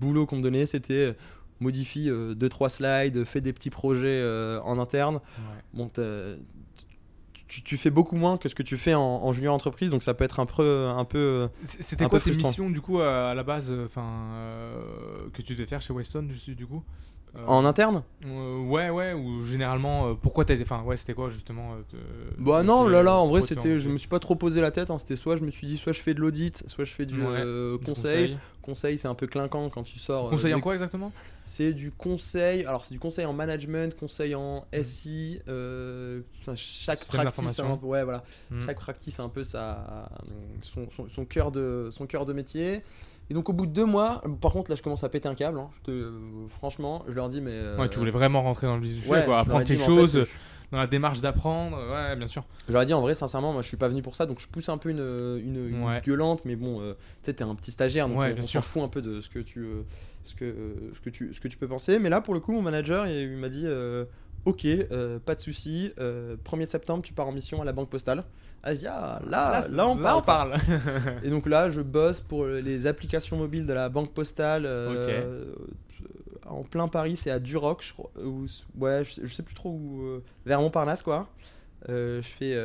boulot 0.00 0.26
qu'on 0.26 0.36
me 0.36 0.42
donnait, 0.42 0.66
c'était 0.66 1.14
modifie 1.60 2.08
2-3 2.08 2.68
slides, 2.68 3.24
fais 3.24 3.40
des 3.40 3.52
petits 3.52 3.70
projets 3.70 4.22
en 4.64 4.78
interne. 4.78 5.16
Ouais. 5.16 5.62
Bon, 5.74 5.90
tu, 7.48 7.62
tu 7.62 7.76
fais 7.78 7.90
beaucoup 7.90 8.16
moins 8.16 8.36
que 8.36 8.48
ce 8.48 8.54
que 8.54 8.62
tu 8.62 8.76
fais 8.76 8.92
en, 8.94 9.00
en 9.00 9.32
junior 9.32 9.54
entreprise, 9.54 9.90
donc 9.90 10.02
ça 10.02 10.12
peut 10.12 10.24
être 10.24 10.38
un 10.38 10.44
peu, 10.46 10.86
un 10.86 11.04
peu 11.06 11.48
C- 11.64 11.78
C'était 11.80 12.04
quoi 12.10 12.18
peu 12.18 12.24
tes 12.24 12.30
missions 12.48 12.68
du 12.70 12.80
coup 12.82 13.00
à 13.00 13.30
à 13.30 13.34
la 13.34 13.42
base, 13.42 13.68
euh, 13.72 13.86
enfin 13.86 14.04
que 15.32 15.40
tu 15.42 15.54
devais 15.54 15.66
faire 15.66 15.80
chez 15.80 15.92
Weston 15.94 16.24
du, 16.24 16.54
du 16.54 16.66
coup? 16.66 16.82
En 17.46 17.64
interne. 17.64 18.02
euh, 18.24 18.58
Ouais, 18.62 18.90
ouais. 18.90 19.12
Ou 19.12 19.44
généralement, 19.44 20.08
euh, 20.08 20.14
pourquoi 20.14 20.44
t'as 20.44 20.60
enfin 20.60 20.82
ouais, 20.82 20.96
c'était 20.96 21.14
quoi 21.14 21.28
justement 21.28 21.74
euh, 21.74 21.82
te- 21.90 22.40
Bah 22.40 22.62
non, 22.62 22.84
sujet, 22.84 22.92
là 22.96 23.02
là, 23.02 23.12
euh, 23.12 23.14
en 23.14 23.26
vrai, 23.26 23.42
c'était, 23.42 23.78
je 23.78 23.88
me 23.88 23.98
suis 23.98 24.08
pas 24.08 24.18
trop 24.18 24.34
posé 24.34 24.60
la 24.60 24.70
tête. 24.70 24.90
hein, 24.90 24.98
c'était 24.98 25.16
soit 25.16 25.36
je 25.36 25.44
me 25.44 25.50
suis 25.50 25.66
dit, 25.66 25.76
soit 25.76 25.92
je 25.92 26.00
fais 26.00 26.14
de 26.14 26.20
l'audit, 26.20 26.64
soit 26.68 26.84
je 26.84 26.92
fais 26.92 27.06
du 27.06 27.20
Ouais, 27.20 27.26
euh, 27.44 27.78
du 27.78 27.84
conseil. 27.84 28.36
Conseil, 28.62 28.98
c'est 28.98 29.08
un 29.08 29.14
peu 29.14 29.26
clinquant 29.26 29.68
quand 29.70 29.82
tu 29.82 29.98
sors. 29.98 30.26
euh, 30.26 30.30
Conseil 30.30 30.52
en 30.54 30.60
quoi 30.60 30.74
exactement? 30.74 31.10
C'est 31.46 31.72
du 31.72 31.90
conseil. 31.90 32.64
Alors 32.66 32.84
c'est 32.84 32.92
du 32.92 33.00
conseil 33.00 33.24
en 33.24 33.32
management, 33.32 33.96
conseil 33.96 34.34
en 34.34 34.66
SI. 34.72 35.40
euh, 35.48 36.20
enfin, 36.42 36.52
chaque 36.56 37.04
practice, 37.06 37.58
un 37.60 37.78
ouais 37.82 38.04
voilà. 38.04 38.24
Hmm. 38.50 38.60
Chaque 38.66 38.78
practice 38.78 39.18
a 39.20 39.22
un 39.22 39.28
peu 39.30 39.42
sa, 39.42 40.10
son, 40.60 40.90
son, 40.90 41.08
son 41.08 41.24
cœur 41.24 41.50
de, 41.50 41.88
son 41.90 42.06
cœur 42.06 42.26
de 42.26 42.34
métier. 42.34 42.82
Et 43.30 43.34
donc 43.34 43.48
au 43.48 43.52
bout 43.52 43.66
de 43.66 43.72
deux 43.72 43.84
mois, 43.84 44.22
par 44.40 44.52
contre 44.52 44.70
là 44.70 44.76
je 44.76 44.82
commence 44.82 45.04
à 45.04 45.08
péter 45.08 45.28
un 45.28 45.34
câble. 45.34 45.58
hein, 45.58 45.68
je 45.78 45.82
te- 45.82 45.90
euh, 45.90 46.46
franchement, 46.48 47.04
je 47.08 47.12
leur 47.14 47.28
dis 47.28 47.40
mais. 47.40 47.50
euh, 47.52 47.76
Ouais, 47.78 47.88
tu 47.88 47.98
voulais 47.98 48.10
vraiment 48.10 48.42
rentrer 48.42 48.66
dans 48.66 48.76
le 48.76 48.82
vif 48.82 48.94
du 48.94 49.00
sujet, 49.02 49.12
ouais, 49.12 49.24
quoi, 49.24 49.40
apprendre 49.40 49.64
quelque 49.64 49.78
mais 49.78 49.84
en 49.84 49.86
fait, 49.86 49.92
chose, 49.94 50.12
je- 50.24 50.38
dans 50.72 50.78
la 50.78 50.86
démarche 50.86 51.20
d'apprendre, 51.20 51.76
ouais, 51.92 52.16
bien 52.16 52.26
sûr. 52.26 52.44
Je 52.68 52.72
leur 52.72 52.82
ai 52.82 52.86
dit 52.86 52.94
en 52.94 53.00
vrai, 53.02 53.14
sincèrement, 53.14 53.52
moi 53.52 53.60
je 53.62 53.68
suis 53.68 53.76
pas 53.76 53.88
venu 53.88 54.00
pour 54.02 54.14
ça, 54.16 54.24
donc 54.26 54.40
je 54.40 54.46
pousse 54.48 54.68
un 54.70 54.78
peu 54.78 54.88
une, 54.90 54.98
une, 55.44 55.68
une 55.68 55.84
Ouais. 55.84 56.00
gueulante, 56.04 56.42
mais 56.46 56.56
bon, 56.56 56.80
euh, 56.80 56.94
tu 56.94 57.26
sais, 57.30 57.34
t'es 57.34 57.44
un 57.44 57.54
petit 57.54 57.70
stagiaire, 57.70 58.08
donc 58.08 58.18
Ouais, 58.18 58.34
on, 58.38 58.42
on 58.42 58.46
s'en 58.46 58.62
fout 58.62 58.82
un 58.82 58.88
peu 58.88 59.02
de 59.02 59.20
ce 59.20 59.28
que 59.28 59.38
tu, 59.40 59.60
euh, 59.60 59.82
ce 60.22 60.34
que, 60.34 60.44
euh, 60.46 60.74
ce 60.94 61.00
que 61.00 61.10
tu, 61.10 61.32
ce 61.34 61.40
que 61.40 61.48
tu 61.48 61.58
peux 61.58 61.68
penser. 61.68 61.98
Mais 61.98 62.08
là, 62.08 62.20
pour 62.22 62.32
le 62.34 62.40
coup, 62.40 62.52
mon 62.52 62.62
manager, 62.62 63.06
il, 63.06 63.14
il 63.32 63.36
m'a 63.36 63.48
dit, 63.50 63.64
euh, 63.66 64.04
ok, 64.46 64.64
euh, 64.66 65.18
pas 65.18 65.34
de 65.34 65.40
souci, 65.40 65.92
euh, 66.00 66.36
1er 66.44 66.66
septembre, 66.66 67.02
tu 67.02 67.12
pars 67.12 67.26
en 67.28 67.32
mission 67.32 67.60
à 67.60 67.64
la 67.66 67.72
banque 67.72 67.90
postale. 67.90 68.24
Ah, 68.62 68.74
je 68.74 68.80
dis, 68.80 68.86
ah, 68.88 69.20
là, 69.26 69.60
là, 69.94 70.16
on 70.16 70.22
parle. 70.22 70.54
Et 71.22 71.30
donc 71.30 71.46
là, 71.46 71.70
je 71.70 71.80
bosse 71.80 72.20
pour 72.20 72.44
les 72.46 72.86
applications 72.86 73.36
mobiles 73.36 73.66
de 73.66 73.72
la 73.72 73.88
banque 73.88 74.12
postale. 74.12 74.66
euh, 74.66 74.88
euh, 75.08 75.44
en 76.46 76.62
plein 76.62 76.88
Paris, 76.88 77.16
c'est 77.16 77.30
à 77.30 77.38
Duroc, 77.38 77.84
je 77.86 77.92
crois. 77.92 78.10
ou- 78.24 78.46
ouais, 78.78 79.04
je 79.04 79.12
sais, 79.12 79.20
je 79.24 79.32
sais 79.34 79.42
plus 79.42 79.54
trop 79.54 79.70
où. 79.70 80.02
euh, 80.02 80.22
vers 80.46 80.60
Montparnasse, 80.60 81.02
quoi. 81.02 81.28
Euh, 81.88 82.20
je 82.20 82.28
fais 82.28 82.56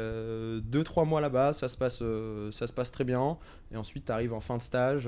2-3 0.71 1.05
mois 1.05 1.21
là-bas, 1.21 1.53
ça, 1.53 1.69
se 1.69 1.77
passe, 1.77 2.01
ça 2.51 2.65
se 2.67 2.73
passe 2.73 2.91
très 2.91 3.03
bien. 3.03 3.37
Et 3.71 3.77
ensuite, 3.77 4.05
tu 4.05 4.11
arrives 4.11 4.33
en 4.33 4.39
fin 4.39 4.57
de 4.57 4.63
stage, 4.63 5.07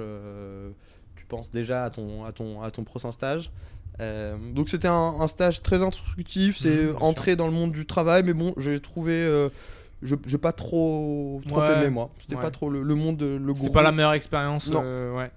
tu 1.16 1.26
penses 1.26 1.50
déjà 1.50 1.86
à 1.86 1.90
ton, 1.90 2.24
à 2.26 2.32
ton, 2.32 2.62
à 2.62 2.70
ton 2.70 2.84
prochain 2.84 3.12
stage. 3.12 3.50
Euh, 4.02 4.36
donc 4.54 4.68
c'était 4.70 4.90
un, 4.90 4.94
un 5.22 5.28
stage 5.28 5.64
très 5.64 5.82
instructif, 5.82 6.58
c'est 6.58 6.70
bien 6.92 6.96
entrer 7.02 7.36
dans 7.38 7.46
le 7.48 7.54
monde 7.54 7.72
du 7.72 7.86
travail, 7.86 8.24
mais 8.24 8.34
bon, 8.34 8.54
j'ai 8.58 8.80
trouvé... 8.80 9.14
euh, 9.14 9.50
je 10.02 10.16
j'ai 10.26 10.38
pas 10.38 10.52
trop, 10.52 11.42
trop 11.48 11.60
Ouais, 11.62 11.74
aimé 11.80 11.90
moi. 11.90 12.10
C'était 12.20 12.36
ouais. 12.36 12.42
pas 12.42 12.52
trop 12.52 12.70
le, 12.70 12.82
le 12.84 12.96
monde, 12.96 13.18
de- 13.18 13.38
le 13.38 13.54
C'est 13.56 13.60
gros. 13.66 13.70
pas 13.72 13.82
la 13.84 13.92
meilleure 13.92 14.14
expérience, 14.14 14.70
Non. 14.72 14.82
euh, 14.84 15.16
ouais. 15.16 15.32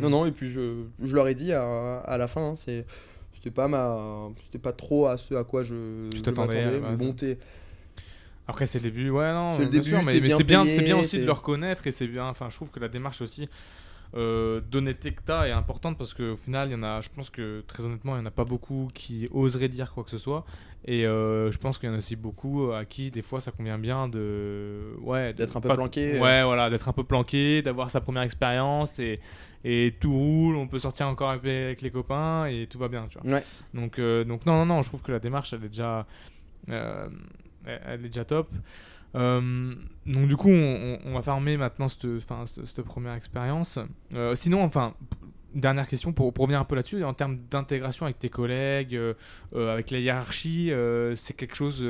Non, 0.00 0.10
non, 0.10 0.26
et 0.26 0.32
puis 0.32 0.50
je, 0.50 0.82
je 1.02 1.14
leur 1.14 1.28
ai 1.28 1.34
dit 1.34 1.52
à, 1.52 1.98
à 2.00 2.18
la 2.18 2.26
fin, 2.28 2.50
hein, 2.50 2.54
c'est, 2.56 2.84
c'était 3.32 3.50
pas 3.50 3.68
ma, 3.68 4.28
c'était 4.42 4.58
pas 4.58 4.72
trop 4.72 5.06
à 5.06 5.16
ce 5.16 5.34
à 5.34 5.44
quoi 5.44 5.62
je, 5.62 6.08
Tu 6.10 6.18
je 6.18 6.22
t'attendais 6.22 6.80
mais 6.80 6.96
bon, 6.96 7.12
t'es- 7.12 7.38
Après, 8.46 8.66
c'est 8.66 8.78
le 8.78 8.84
début, 8.84 9.10
ouais, 9.10 9.32
non. 9.32 9.52
C'est 9.52 9.60
le 9.64 9.68
bien 9.68 9.80
début, 9.80 9.90
sûr, 9.90 10.02
mais, 10.02 10.20
mais 10.20 10.28
c'est 10.30 10.44
bien, 10.44 10.64
c'est 10.64 10.82
bien 10.82 10.96
aussi 10.96 11.16
de 11.16 11.20
c'est- 11.22 11.26
le 11.26 11.32
reconnaître 11.32 11.86
et 11.86 11.90
c'est 11.92 12.06
bien. 12.06 12.26
Enfin, 12.28 12.48
je 12.50 12.56
trouve 12.56 12.70
que 12.70 12.80
la 12.80 12.88
démarche 12.88 13.20
aussi 13.22 13.48
euh, 14.14 14.60
d'honnêteté 14.60 15.12
que 15.12 15.20
t'as 15.22 15.46
est 15.48 15.52
importante 15.52 15.98
parce 15.98 16.14
qu'au 16.14 16.36
final, 16.36 16.68
il 16.68 16.72
y 16.72 16.74
en 16.74 16.82
a, 16.82 17.00
je 17.00 17.08
pense 17.10 17.28
que 17.30 17.60
très 17.66 17.84
honnêtement, 17.84 18.16
il 18.16 18.20
y 18.20 18.22
en 18.22 18.26
a 18.26 18.30
pas 18.30 18.44
beaucoup 18.44 18.88
qui 18.94 19.28
oseraient 19.32 19.68
dire 19.68 19.90
quoi 19.92 20.04
que 20.04 20.10
ce 20.10 20.18
soit. 20.18 20.44
Et 20.86 21.06
euh, 21.06 21.50
je 21.52 21.58
pense 21.58 21.76
qu'il 21.76 21.88
y 21.88 21.92
en 21.92 21.94
a 21.94 21.98
aussi 21.98 22.16
beaucoup 22.16 22.70
à 22.72 22.84
qui, 22.84 23.10
des 23.10 23.20
fois, 23.22 23.40
ça 23.40 23.50
convient 23.50 23.78
bien 23.78 24.08
de. 24.08 24.94
Ouais, 25.02 25.34
D'être 25.34 25.56
un 25.56 25.60
peu 25.60 25.68
pas- 25.68 25.74
planqué. 25.74 26.14
euh. 26.16 26.20
Ouais, 26.22 26.42
voilà, 26.44 26.70
d'être 26.70 26.88
un 26.88 26.92
peu 26.92 27.04
planqué, 27.04 27.60
d'avoir 27.62 27.90
sa 27.90 28.00
première 28.00 28.22
expérience 28.22 28.98
et, 28.98 29.20
et 29.64 29.94
tout 30.00 30.12
roule, 30.16 30.56
on 30.56 30.68
peut 30.68 30.78
sortir 30.78 31.08
encore 31.08 31.30
avec 31.30 31.42
les, 31.44 31.64
avec 31.64 31.82
les 31.82 31.90
copains 31.90 32.46
et 32.46 32.66
tout 32.70 32.78
va 32.78 32.88
bien, 32.88 33.06
tu 33.10 33.18
vois. 33.18 33.30
Ouais. 33.30 33.44
Donc, 33.74 33.98
euh, 33.98 34.24
donc 34.24 34.46
non, 34.46 34.54
non, 34.58 34.66
non, 34.66 34.82
je 34.82 34.88
trouve 34.88 35.02
que 35.02 35.12
la 35.12 35.18
démarche, 35.18 35.52
elle 35.52 35.64
est 35.64 35.68
déjà, 35.68 36.06
euh, 36.70 37.08
elle 37.66 38.04
est 38.04 38.08
déjà 38.08 38.24
top. 38.24 38.48
Euh, 39.14 39.74
donc 40.06 40.28
du 40.28 40.36
coup, 40.36 40.50
on, 40.50 40.98
on 41.04 41.14
va 41.14 41.22
fermer 41.22 41.56
maintenant 41.56 41.88
cette, 41.88 42.82
première 42.82 43.14
expérience. 43.14 43.78
Euh, 44.14 44.34
sinon, 44.34 44.62
enfin, 44.62 44.94
dernière 45.54 45.88
question 45.88 46.12
pour, 46.12 46.32
pour 46.32 46.42
revenir 46.42 46.60
un 46.60 46.64
peu 46.64 46.76
là-dessus, 46.76 47.02
en 47.04 47.14
termes 47.14 47.38
d'intégration 47.50 48.06
avec 48.06 48.18
tes 48.18 48.28
collègues, 48.28 48.94
euh, 48.94 49.14
avec 49.52 49.90
la 49.90 49.98
hiérarchie, 49.98 50.72
c'est 51.14 51.34
quelque 51.34 51.56
chose 51.56 51.84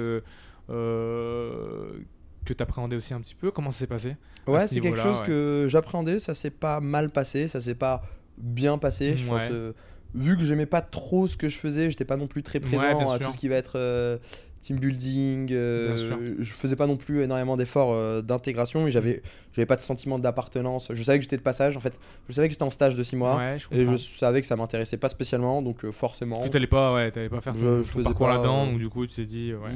que 2.48 2.54
tu 2.54 2.62
appréhendais 2.62 2.96
aussi 2.96 3.14
un 3.14 3.20
petit 3.20 3.34
peu? 3.34 3.50
Comment 3.50 3.70
ça 3.70 3.80
s'est 3.80 3.86
passé? 3.86 4.16
Ouais, 4.46 4.66
ce 4.66 4.74
c'est 4.74 4.80
quelque 4.80 4.98
chose 4.98 5.20
ouais. 5.20 5.26
que 5.26 5.66
j'appréhendais, 5.68 6.18
ça 6.18 6.34
s'est 6.34 6.50
pas 6.50 6.80
mal 6.80 7.10
passé, 7.10 7.48
ça 7.48 7.60
s'est 7.60 7.74
pas 7.74 8.02
bien 8.38 8.78
passé. 8.78 9.16
Je 9.16 9.26
pense, 9.26 9.42
Ouais. 9.42 9.48
euh, 9.52 9.72
vu 10.14 10.36
que 10.36 10.42
j'aimais 10.44 10.66
pas 10.66 10.80
trop 10.80 11.26
ce 11.26 11.36
que 11.36 11.48
je 11.48 11.58
faisais, 11.58 11.90
j'étais 11.90 12.04
pas 12.06 12.16
non 12.16 12.26
plus 12.26 12.42
très 12.42 12.58
Ouais, 12.58 12.66
présent 12.66 12.98
bien 12.98 13.10
à 13.12 13.18
tout 13.18 13.30
ce 13.30 13.38
qui 13.38 13.48
va 13.48 13.56
être 13.56 13.76
euh, 13.76 14.16
team 14.60 14.78
building. 14.78 15.52
euh, 15.52 16.34
je 16.38 16.52
faisais 16.52 16.76
pas 16.76 16.86
non 16.86 16.96
plus 16.96 17.22
énormément 17.22 17.56
d'efforts 17.56 17.92
euh, 17.92 18.22
d'intégration 18.22 18.86
et 18.86 18.90
j'avais 18.90 19.22
j'avais 19.54 19.66
pas 19.66 19.76
de 19.76 19.80
sentiment 19.80 20.18
d'appartenance. 20.18 20.88
Je 20.92 21.02
savais 21.02 21.18
que 21.18 21.22
j'étais 21.24 21.36
de 21.36 21.42
passage 21.42 21.76
en 21.76 21.80
fait. 21.80 21.98
Je 22.28 22.34
savais 22.34 22.48
que 22.48 22.52
j'étais 22.52 22.62
en 22.64 22.70
stage 22.70 22.94
de 22.94 23.02
6 23.02 23.16
mois 23.16 23.36
Ouais, 23.38 23.56
je 23.58 23.66
et 23.76 23.84
je 23.84 23.96
savais 23.96 24.40
que 24.40 24.46
ça 24.46 24.56
m'intéressait 24.56 24.96
pas 24.98 25.08
spécialement, 25.08 25.62
donc 25.62 25.84
euh, 25.84 25.90
forcément. 25.92 26.40
Tu 26.42 26.50
t'allais 26.50 26.66
pas, 26.66 26.94
ouais, 26.94 27.10
t'allais 27.10 27.28
pas 27.28 27.40
faire 27.40 27.54
Je- 27.54 27.82
je 27.82 27.98
parcours 28.04 28.28
là-dedans, 28.28 28.66
euh, 28.66 28.70
donc 28.70 28.78
du 28.78 28.88
coup, 28.88 29.06
tu 29.06 29.14
t'es 29.14 29.24
dit, 29.24 29.52
ouais. 29.54 29.70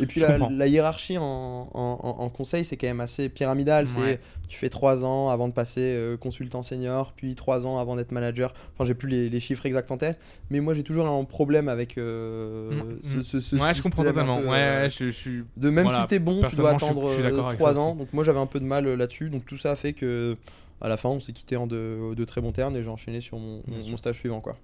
Et 0.00 0.06
puis 0.06 0.20
la, 0.20 0.66
hiérarchie 0.68 1.18
en, 1.18 1.22
en, 1.22 1.68
en- 1.74 2.22
en 2.22 2.28
conseil, 2.30 2.64
c'est 2.64 2.76
quand 2.76 2.86
même 2.86 3.00
assez 3.00 3.28
pyramidal. 3.28 3.88
C'est 3.88 4.20
tu 4.48 4.56
fais 4.58 4.68
3 4.68 5.04
ans 5.04 5.28
avant 5.30 5.48
de 5.48 5.52
passer 5.52 5.80
consultant 6.20 6.62
senior, 6.62 7.12
puis 7.16 7.34
3 7.34 7.66
ans 7.66 7.78
avant 7.78 7.96
d'être 7.96 8.12
manager. 8.12 8.54
Enfin, 8.74 8.84
j'ai 8.84 8.94
plus 8.94 9.08
les, 9.08 9.28
les 9.28 9.40
chiffres 9.40 9.66
exacts 9.66 9.90
en 9.90 9.96
tête, 9.96 10.20
mais 10.50 10.60
moi 10.60 10.72
j'ai 10.74 10.84
toujours 10.84 11.06
un 11.08 11.24
problème 11.24 11.68
avec 11.68 11.98
euh, 11.98 12.70
Mm, 13.02 13.22
ce, 13.22 13.40
ce- 13.40 13.56
je 13.74 13.82
comprends 13.82 14.02
totalement. 14.22 14.40
peu, 14.40 14.48
ouais, 14.48 14.56
euh, 14.58 14.88
je, 14.88 15.04
je 15.06 15.10
suis. 15.10 15.44
de 15.56 15.70
même 15.70 15.84
voilà, 15.84 16.00
si 16.00 16.06
t'es 16.08 16.18
bon, 16.18 16.42
tu 16.48 16.56
dois 16.56 16.72
je 16.74 16.78
suis- 16.78 16.86
attendre 16.86 17.08
je 17.08 17.14
suis 17.14 17.22
avec 17.24 17.34
3 17.58 17.74
ça 17.74 17.80
ans. 17.80 17.94
Donc 17.94 18.12
moi 18.12 18.24
j'avais 18.24 18.38
un 18.40 18.46
peu 18.46 18.60
de 18.60 18.64
mal 18.64 18.86
euh, 18.86 18.96
là-dessus. 18.96 19.30
Donc 19.30 19.44
tout 19.46 19.56
ça 19.58 19.70
a 19.72 19.76
fait 19.76 19.92
que 19.92 20.36
à 20.80 20.88
la 20.88 20.96
fin 20.96 21.08
on 21.08 21.20
s'est 21.20 21.32
quitté 21.32 21.56
en 21.56 21.66
de, 21.66 22.14
de 22.14 22.24
très 22.24 22.40
bons 22.40 22.52
termes 22.52 22.76
et 22.76 22.82
j'ai 22.82 22.88
enchaîné 22.90 23.20
sur 23.20 23.38
mon, 23.38 23.62
stage 23.96 24.16
suivant 24.18 24.40
quoi. 24.40 24.56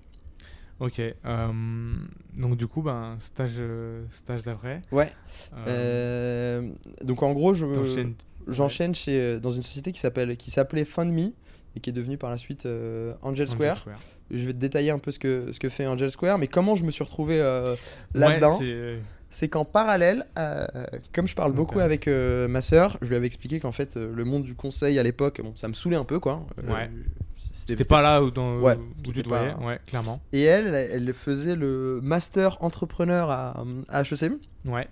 Ok. 0.81 1.01
euh, 1.01 1.93
donc 2.37 2.57
du 2.57 2.67
coup, 2.67 2.83
ben 2.83 3.17
stage, 3.21 3.53
euh, 3.59 4.03
stage 4.11 4.43
d'après. 4.43 4.83
Ouais. 4.91 5.11
Euh, 5.69 6.61
Euh, 6.63 6.69
donc 7.05 7.23
en 7.23 7.33
gros 7.33 7.55
je 7.55 7.67
J'enchaîne 8.49 8.93
euh, 9.21 9.39
dans 9.39 9.51
une 9.53 9.63
société 9.63 9.93
qui 9.93 10.01
s'appelle 10.01 10.37
qui 10.37 10.51
s'appelait 10.51 10.85
FundMe 10.85 11.31
et 11.77 11.81
qui 11.81 11.91
est 11.91 11.93
devenue 11.93 12.19
par 12.19 12.31
la 12.31 12.37
suite 12.37 12.67
euh, 12.67 13.13
Angel 13.23 13.47
Angel 13.47 13.49
Square. 13.49 13.85
Je 14.33 14.45
vais 14.47 14.53
te 14.53 14.59
détailler 14.59 14.91
un 14.91 14.99
peu 14.99 15.11
ce 15.13 15.19
que 15.21 15.53
ce 15.53 15.61
que 15.61 15.69
fait 15.69 15.87
Angel 15.87 16.11
Square, 16.11 16.39
mais 16.39 16.49
comment 16.49 16.75
je 16.75 16.83
me 16.85 16.91
suis 16.91 17.05
retrouvé 17.05 17.41
euh, 17.41 17.75
Ouais, 18.15 18.21
là-dedans, 18.21 18.59
c'est- 19.33 19.49
qu'en 19.49 19.65
parallèle, 19.65 20.25
euh, 20.39 20.65
comme 21.13 21.27
je 21.27 21.35
parle 21.35 21.53
beaucoup 21.53 21.81
avec 21.81 22.07
euh, 22.07 22.47
ma 22.47 22.61
sœur, 22.61 22.97
je 23.03 23.09
lui 23.09 23.17
avais 23.17 23.27
expliqué 23.27 23.59
qu'en 23.59 23.73
fait 23.73 23.97
euh, 23.97 24.13
le 24.15 24.25
monde 24.25 24.45
du 24.45 24.55
conseil 24.55 24.99
à 24.99 25.03
l'époque, 25.03 25.41
bon, 25.43 25.53
ça 25.57 25.67
me 25.67 25.75
saoulait 25.75 25.97
un 25.97 26.05
peu 26.05 26.21
quoi. 26.21 26.47
Euh, 26.63 26.73
Ouais. 26.73 26.91
c'était- 27.37 27.85
pas 27.85 28.01
là 28.03 28.23
où, 28.23 28.31
dans, 28.31 28.59
Ouais, 28.61 28.77
où 28.77 29.13
tu 29.13 29.23
te 29.25 29.29
voyais, 29.29 29.55
ouais, 29.55 29.79
clairement. 29.87 30.21
Et 30.33 30.43
elle, 30.45 30.75
elle 30.75 31.13
faisait 31.13 31.57
le 31.57 31.99
master 32.03 32.63
entrepreneur 32.63 33.31
à, 33.31 33.65
à 33.89 34.03
HEC. 34.03 34.33
Ouais. 34.65 34.87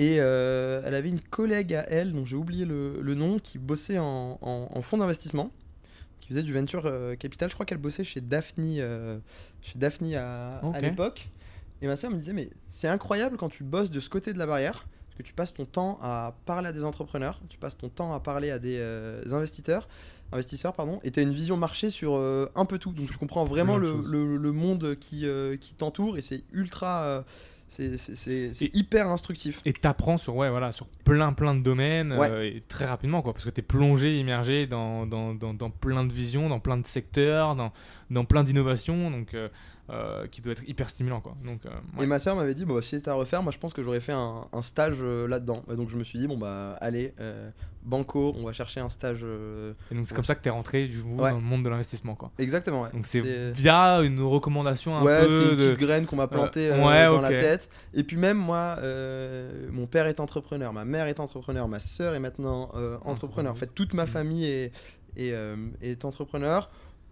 Et 0.00 0.14
elle 0.16 0.94
avait 0.94 1.08
une 1.08 1.20
collègue 1.20 1.74
à 1.74 1.84
elle, 1.90 2.12
dont 2.12 2.24
j'ai 2.24 2.36
oublié 2.36 2.64
le, 2.64 3.00
le 3.00 3.14
nom, 3.14 3.38
qui 3.38 3.58
bossait 3.58 3.98
en, 3.98 4.38
en- 4.42 4.68
en 4.72 4.82
fonds 4.82 4.98
d'investissement, 4.98 5.50
qui 6.20 6.28
faisait 6.28 6.42
du 6.44 6.52
venture 6.52 6.90
capital. 7.18 7.48
Je 7.48 7.54
crois 7.54 7.66
qu'elle 7.66 7.78
bossait 7.78 8.04
chez 8.04 8.20
Daphne, 8.20 8.76
euh, 8.78 9.18
chez 9.62 9.78
Daphne 9.78 10.14
à, 10.14 10.58
à 10.72 10.80
l'époque. 10.80 11.28
Et 11.82 11.86
ma 11.86 11.96
sœur 11.96 12.10
me 12.10 12.16
disait, 12.16 12.32
mais 12.32 12.50
c'est 12.68 12.88
incroyable 12.88 13.36
quand 13.36 13.48
tu 13.48 13.62
bosses 13.64 13.90
de 13.90 14.00
ce 14.00 14.08
côté 14.08 14.32
de 14.32 14.38
la 14.38 14.46
barrière, 14.46 14.86
parce 15.06 15.16
que 15.18 15.22
tu 15.22 15.32
passes 15.32 15.54
ton 15.54 15.64
temps 15.64 15.98
à 16.02 16.34
parler 16.46 16.68
à 16.68 16.72
des 16.72 16.84
entrepreneurs, 16.84 17.40
tu 17.48 17.58
passes 17.58 17.76
ton 17.76 17.88
temps 17.88 18.12
à 18.14 18.20
parler 18.20 18.50
à 18.50 18.58
des 18.58 18.76
euh, 18.78 19.22
investisseurs, 19.32 19.88
investisseurs 20.32 20.74
pardon, 20.74 21.00
et 21.04 21.10
tu 21.10 21.20
as 21.20 21.22
une 21.22 21.32
vision 21.32 21.56
marché 21.56 21.88
sur 21.90 22.14
euh, 22.16 22.46
un 22.56 22.64
peu 22.64 22.78
tout. 22.78 22.92
Donc 22.92 23.06
tu 23.10 23.16
comprends 23.16 23.44
vraiment 23.44 23.76
le, 23.78 24.00
le- 24.06 24.36
le 24.36 24.52
monde 24.52 24.96
qui, 24.98 25.26
euh, 25.26 25.56
qui 25.56 25.74
t'entoure 25.74 26.18
et 26.18 26.22
c'est 26.22 26.42
ultra... 26.52 27.24
c'est 27.68 28.74
hyper 28.74 29.08
instructif. 29.08 29.60
Et 29.64 29.72
t'apprends 29.72 30.16
sur, 30.16 30.34
ouais, 30.36 30.50
voilà, 30.50 30.72
sur 30.72 30.86
plein 31.04 31.32
plein 31.32 31.54
de 31.54 31.62
domaines 31.62 32.12
Ouais. 32.14 32.48
et 32.56 32.62
très 32.66 32.86
rapidement 32.86 33.22
quoi, 33.22 33.32
parce 33.34 33.44
que 33.44 33.50
t'es 33.50 33.62
plongé, 33.62 34.18
immergé 34.18 34.66
dans, 34.66 35.06
dans, 35.06 35.34
dans, 35.34 35.54
dans 35.54 35.70
plein 35.70 36.04
de 36.04 36.12
visions, 36.12 36.48
dans 36.48 36.60
plein 36.60 36.76
de 36.78 36.86
secteurs, 36.86 37.54
dans, 37.56 37.72
dans 38.10 38.24
plein 38.24 38.42
d'innovations, 38.44 39.10
donc 39.10 39.34
euh, 39.90 40.26
qui 40.26 40.40
doit 40.42 40.52
être 40.52 40.68
hyper 40.68 40.90
stimulant 40.90 41.20
quoi. 41.20 41.34
Donc 41.44 41.64
euh, 41.64 41.70
ouais. 41.96 42.04
Et 42.04 42.06
ma 42.06 42.18
soeur 42.18 42.36
m'avait 42.36 42.54
dit, 42.54 42.64
bon, 42.66 42.80
si 42.82 42.90
c'était 42.96 43.10
à 43.10 43.14
refaire, 43.14 43.42
moi 43.42 43.52
je 43.52 43.58
pense 43.58 43.72
que 43.72 43.82
j'aurais 43.82 44.00
fait 44.00 44.12
un, 44.12 44.46
un 44.52 44.62
stage 44.62 44.98
euh, 45.00 45.26
là-dedans. 45.26 45.62
Et 45.72 45.76
donc 45.76 45.88
je 45.88 45.96
me 45.96 46.04
suis 46.04 46.18
dit, 46.18 46.26
bon 46.26 46.36
bah 46.36 46.76
allez, 46.80 47.14
banco, 47.82 48.34
on 48.36 48.44
va 48.44 48.52
chercher 48.52 48.80
un 48.80 48.88
stage. 48.90 49.24
Et 49.90 49.94
donc 49.94 50.06
c'est 50.06 50.14
comme 50.14 50.24
ça 50.24 50.34
que 50.34 50.42
t'es 50.42 50.50
rentré 50.50 50.88
du 50.88 51.00
coup 51.00 51.16
Ouais. 51.16 51.30
dans 51.30 51.36
le 51.38 51.42
monde 51.42 51.62
de 51.64 51.68
l'investissement 51.70 52.14
quoi. 52.14 52.30
Exactement, 52.38 52.82
ouais. 52.82 52.90
Donc 52.92 53.06
c'est 53.06 53.22
via 53.52 54.00
une 54.02 54.20
recommandation 54.20 54.94
un 54.96 55.02
Ouais, 55.02 55.20
c'est 55.22 55.26
peu 55.28 55.50
une 55.52 55.56
de. 55.56 55.64
petite 55.72 55.78
graine 55.80 56.06
qu'on 56.06 56.16
m'a 56.16 56.28
plantée 56.28 56.68
dans 56.70 57.20
la 57.20 57.28
tête. 57.30 57.68
Et 57.94 58.04
puis 58.04 58.16
même 58.16 58.36
moi, 58.36 58.76
mon 59.72 59.86
père 59.86 60.06
est 60.06 60.20
entrepreneur, 60.20 60.72
ma 60.72 60.84
mère 60.84 61.06
est 61.06 61.20
entrepreneur, 61.20 61.66
ma 61.68 61.78
soeur 61.78 62.14
est 62.14 62.20
maintenant 62.20 62.70
entrepreneur. 63.04 63.52
En 63.52 63.56
fait, 63.56 63.74
toute 63.74 63.94
ma 63.94 64.04
Mm. 64.04 64.08
famille 64.08 64.44
est, 64.46 64.72
est, 65.16 65.34
est 65.80 66.04
entrepreneur. 66.04 66.70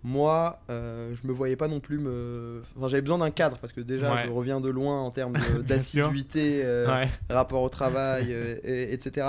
Moi, 0.09 0.61
euh, 0.71 1.13
je 1.21 1.27
me 1.27 1.33
voyais 1.33 1.57
pas 1.57 1.67
non 1.67 1.81
plus 1.81 1.99
me. 1.99 2.63
Enfin, 2.77 2.87
j'avais 2.87 3.01
besoin 3.03 3.19
d'un 3.19 3.33
cadre 3.33 3.59
parce 3.59 3.73
que 3.73 3.81
déjà, 3.81 4.15
Ouais. 4.15 4.23
je 4.25 4.31
reviens 4.31 4.61
de 4.61 4.69
loin 4.69 5.01
en 5.03 5.11
termes 5.11 5.33
d'assiduité. 5.67 6.63
euh, 6.65 6.87
Ouais. 6.87 7.09
rapport 7.29 7.63
au 7.63 7.69
travail, 7.69 8.27
euh, 8.31 8.57
et- 8.63 8.93
etc. 8.93 9.27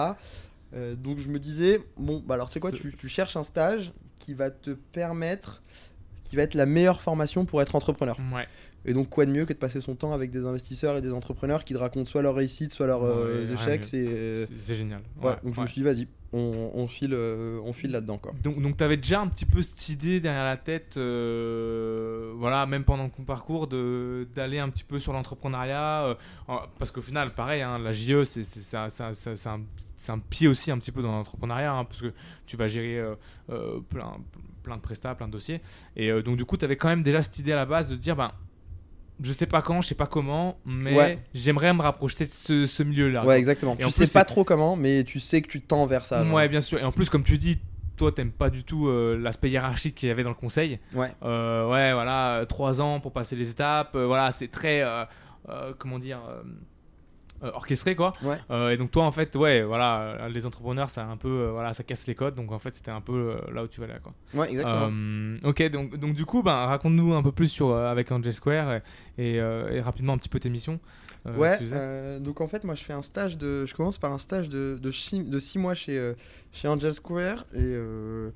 Euh, 0.76 0.94
donc 0.96 1.18
je 1.18 1.30
me 1.30 1.40
disais, 1.40 1.82
bon, 1.98 2.22
bah 2.26 2.36
alors 2.36 2.50
c'est 2.50 2.60
quoi 2.60 2.72
tu, 2.72 2.94
tu 2.96 3.08
cherches 3.08 3.36
un 3.38 3.44
stage 3.44 3.92
qui 4.20 4.36
va 4.36 4.52
te 4.52 4.70
permettre, 4.72 5.64
qui 6.24 6.36
va 6.36 6.44
être 6.44 6.54
la 6.54 6.68
meilleure 6.68 7.02
formation 7.02 7.46
pour 7.46 7.60
être 7.64 7.74
entrepreneur. 7.76 8.18
Ouais. 8.36 8.46
Et 8.86 8.94
donc 8.94 9.10
quoi 9.10 9.26
de 9.26 9.32
mieux 9.32 9.46
que 9.46 9.54
de 9.54 9.58
passer 9.58 9.82
son 9.82 9.96
temps 9.96 10.14
avec 10.14 10.30
des 10.30 10.46
investisseurs 10.46 10.96
et 10.98 11.02
des 11.02 11.12
entrepreneurs 11.14 11.64
qui 11.66 11.74
te 11.74 11.80
racontent 11.80 12.06
soit 12.10 12.22
leur 12.22 12.36
réussite, 12.36 12.72
soit 12.72 12.86
leurs 12.86 13.04
échecs. 13.52 13.84
C'est 13.86 14.48
génial. 14.76 15.02
ouais, 15.24 15.34
donc 15.44 15.56
je 15.56 15.62
me 15.62 15.68
suis 15.68 15.82
dit, 15.82 15.86
vas-y, 15.86 16.08
on, 16.34 16.88
file, 16.88 17.14
euh, 17.14 17.60
on 17.64 17.72
file 17.74 17.92
là-dedans. 17.92 18.20
Donc, 18.44 18.62
donc 18.62 18.78
tu 18.78 18.84
avais 18.84 18.98
déjà 18.98 19.22
un 19.22 19.28
petit 19.28 19.46
peu 19.46 19.62
cette 19.62 19.88
idée 19.90 20.20
derrière 20.20 20.44
la 20.44 20.58
tête, 20.58 20.98
euh, 20.98 22.34
voilà, 22.36 22.66
même 22.66 22.84
pendant 22.84 23.10
ton 23.10 23.24
parcours, 23.24 23.68
d'aller 23.68 24.60
un 24.60 24.70
petit 24.70 24.84
peu 24.84 25.00
sur 25.00 25.14
l'entrepreneuriat, 25.14 26.06
euh, 26.08 26.16
parce 26.78 26.92
qu'au 26.92 27.02
final, 27.02 27.34
pareil, 27.34 27.62
hein, 27.62 27.80
la 27.80 27.92
JE, 27.92 28.24
c'est 28.24 28.44
c'est- 28.44 28.76
un, 28.78 28.90
c'est 28.90 30.10
un- 30.10 30.20
pied 30.30 30.48
aussi 30.48 30.70
un 30.72 30.78
petit 30.78 30.92
peu 30.92 31.02
dans 31.02 31.12
l'entrepreneuriat, 31.12 31.74
hein, 31.74 31.86
parce 31.86 32.02
que 32.02 32.14
tu 32.46 32.56
vas 32.58 32.68
gérer 32.68 33.02
plein, 33.90 34.18
plein 34.64 34.76
de 34.76 34.82
prestats, 34.82 35.16
plein 35.16 35.28
de 35.28 35.32
dossiers, 35.34 35.62
et 35.96 36.22
donc 36.22 36.38
du 36.38 36.46
coup, 36.46 36.58
tu 36.58 36.66
avais 36.66 36.76
quand 36.78 36.90
même 36.90 37.04
déjà 37.04 37.22
cette 37.22 37.40
idée 37.40 37.54
à 37.54 37.56
la 37.56 37.66
base 37.66 37.88
de 37.90 37.96
dire, 37.96 38.16
ben, 38.16 38.32
je 39.22 39.32
sais 39.32 39.46
pas 39.48 39.62
quand, 39.62 39.82
je 39.82 39.88
sais 39.90 39.96
pas 39.96 40.08
comment, 40.08 40.60
mais 40.66 40.96
Ouais. 40.96 41.20
j'aimerais 41.34 41.74
me 41.74 41.82
rapprocher 41.82 42.26
de 42.26 42.30
ce, 42.30 42.66
ce 42.66 42.84
milieu-là. 42.84 43.26
Ouais, 43.26 43.38
exactement. 43.38 43.76
Et 43.80 43.84
tu 43.84 43.90
sais 43.92 44.06
plus, 44.06 44.14
pas 44.14 44.26
trop 44.26 44.44
comment, 44.44 44.76
mais 44.76 45.04
tu 45.04 45.20
sais 45.20 45.42
que 45.42 45.48
tu 45.48 45.62
tends 45.62 45.86
vers 45.86 46.06
ça. 46.06 46.24
genre. 46.24 46.34
Ouais, 46.34 46.48
bien 46.50 46.62
sûr. 46.62 46.80
Et 46.80 46.84
en 46.84 46.92
plus, 46.92 47.10
comme 47.10 47.24
tu 47.24 47.38
dis, 47.38 47.58
toi, 47.98 48.12
t'aimes 48.12 48.32
pas 48.32 48.50
du 48.52 48.64
tout 48.64 48.88
euh, 48.88 49.18
l'aspect 49.20 49.50
hiérarchique 49.50 49.96
qu'il 49.96 50.08
y 50.10 50.12
avait 50.12 50.22
dans 50.24 50.30
le 50.30 50.36
conseil. 50.36 50.80
Ouais. 50.94 51.12
Euh, 51.24 51.68
ouais, 51.68 51.94
voilà, 51.94 52.46
trois 52.48 52.80
ans 52.80 53.00
pour 53.00 53.12
passer 53.12 53.36
les 53.36 53.50
étapes. 53.50 53.96
euh, 53.96 54.06
voilà, 54.06 54.32
c'est 54.32 54.50
très, 54.50 54.84
comment 55.80 55.98
dire, 56.00 56.20
euh, 57.44 57.52
orchestré, 57.54 57.96
quoi. 57.96 58.14
Ouais. 58.22 58.38
Euh, 58.52 58.70
et 58.70 58.78
donc, 58.78 58.92
toi, 58.92 59.04
en 59.04 59.12
fait, 59.12 59.36
ouais, 59.36 59.64
voilà, 59.64 60.00
euh, 60.00 60.30
les 60.30 60.46
entrepreneurs, 60.46 60.90
ça 60.90 61.06
un 61.06 61.18
peu, 61.18 61.28
euh, 61.28 61.52
voilà, 61.52 61.74
ça 61.74 61.84
casse 61.84 62.08
les 62.08 62.16
codes. 62.16 62.36
Donc, 62.36 62.52
en 62.52 62.60
fait, 62.60 62.74
c'était 62.74 62.92
un 62.92 63.02
peu 63.02 63.38
là 63.54 63.64
où 63.64 63.68
tu 63.68 63.80
vas 63.82 63.88
là, 63.88 64.00
quoi. 64.00 64.14
Ouais, 64.34 64.50
exactement. 64.52 65.38
Ok, 65.44 65.64
donc, 65.70 65.98
donc 65.98 66.16
du 66.16 66.26
coup, 66.26 66.44
ben, 66.44 66.66
raconte-nous 66.66 67.14
un 67.14 67.24
peu 67.24 67.32
plus 67.32 67.50
sur 67.50 67.76
avec 67.76 68.12
Angel 68.12 68.34
Square 68.34 68.74
et, 68.74 68.82
et, 69.18 69.36
et 69.36 69.82
rapidement 69.82 70.14
un 70.14 70.18
petit 70.18 70.30
peu 70.30 70.40
tes 70.40 70.50
missions. 70.50 70.80
Ouais, 71.26 71.58
donc 72.22 72.40
en 72.40 72.48
fait, 72.48 72.64
moi 72.64 72.74
je 72.74 72.84
fais 72.84 72.94
un 72.94 73.02
stage 73.02 73.38
de. 73.38 73.66
Je 73.66 73.76
commence 73.76 73.98
par 73.98 74.14
un 74.14 74.18
stage 74.18 74.48
de, 74.48 74.80
de, 74.82 74.92
six, 74.92 75.20
de 75.20 75.40
six 75.40 75.60
mois 75.60 75.74
chez, 75.74 76.14
chez 76.54 76.70
Angel 76.70 76.94
Square. 76.94 77.46
Et, 77.54 77.60
euh, 77.60 78.30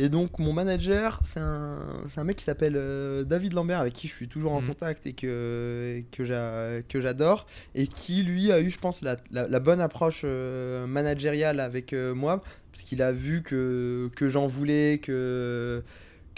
et 0.00 0.08
donc, 0.08 0.38
mon 0.38 0.52
manager, 0.52 1.20
c'est 1.24 1.40
un, 1.40 2.24
mec 2.24 2.36
qui 2.36 2.44
s'appelle 2.44 2.74
euh, 2.76 3.24
David 3.24 3.52
Lambert, 3.52 3.80
avec 3.80 3.94
qui 3.94 4.06
je 4.06 4.14
suis 4.14 4.28
toujours 4.28 4.52
en 4.52 4.60
Mhm. 4.62 4.68
contact 4.68 5.06
et 5.08 5.12
que, 5.12 6.02
que 6.12 6.24
j'a- 6.24 6.82
que 6.88 7.00
j'adore. 7.00 7.46
Et 7.74 7.88
qui, 7.88 8.22
lui, 8.22 8.52
a 8.52 8.60
eu, 8.60 8.70
je 8.70 8.78
pense, 8.78 9.02
la, 9.02 9.16
la, 9.32 9.48
la 9.48 9.60
bonne 9.60 9.80
approche 9.80 10.22
euh, 10.24 10.86
managériale 10.86 11.58
avec 11.58 11.92
euh, 11.92 12.14
moi. 12.14 12.42
Parce 12.72 12.84
qu'il 12.84 13.02
a 13.02 13.10
vu 13.10 13.42
que, 13.42 14.08
que 14.14 14.28
j'en 14.28 14.46
voulais, 14.46 15.00
que 15.02 15.82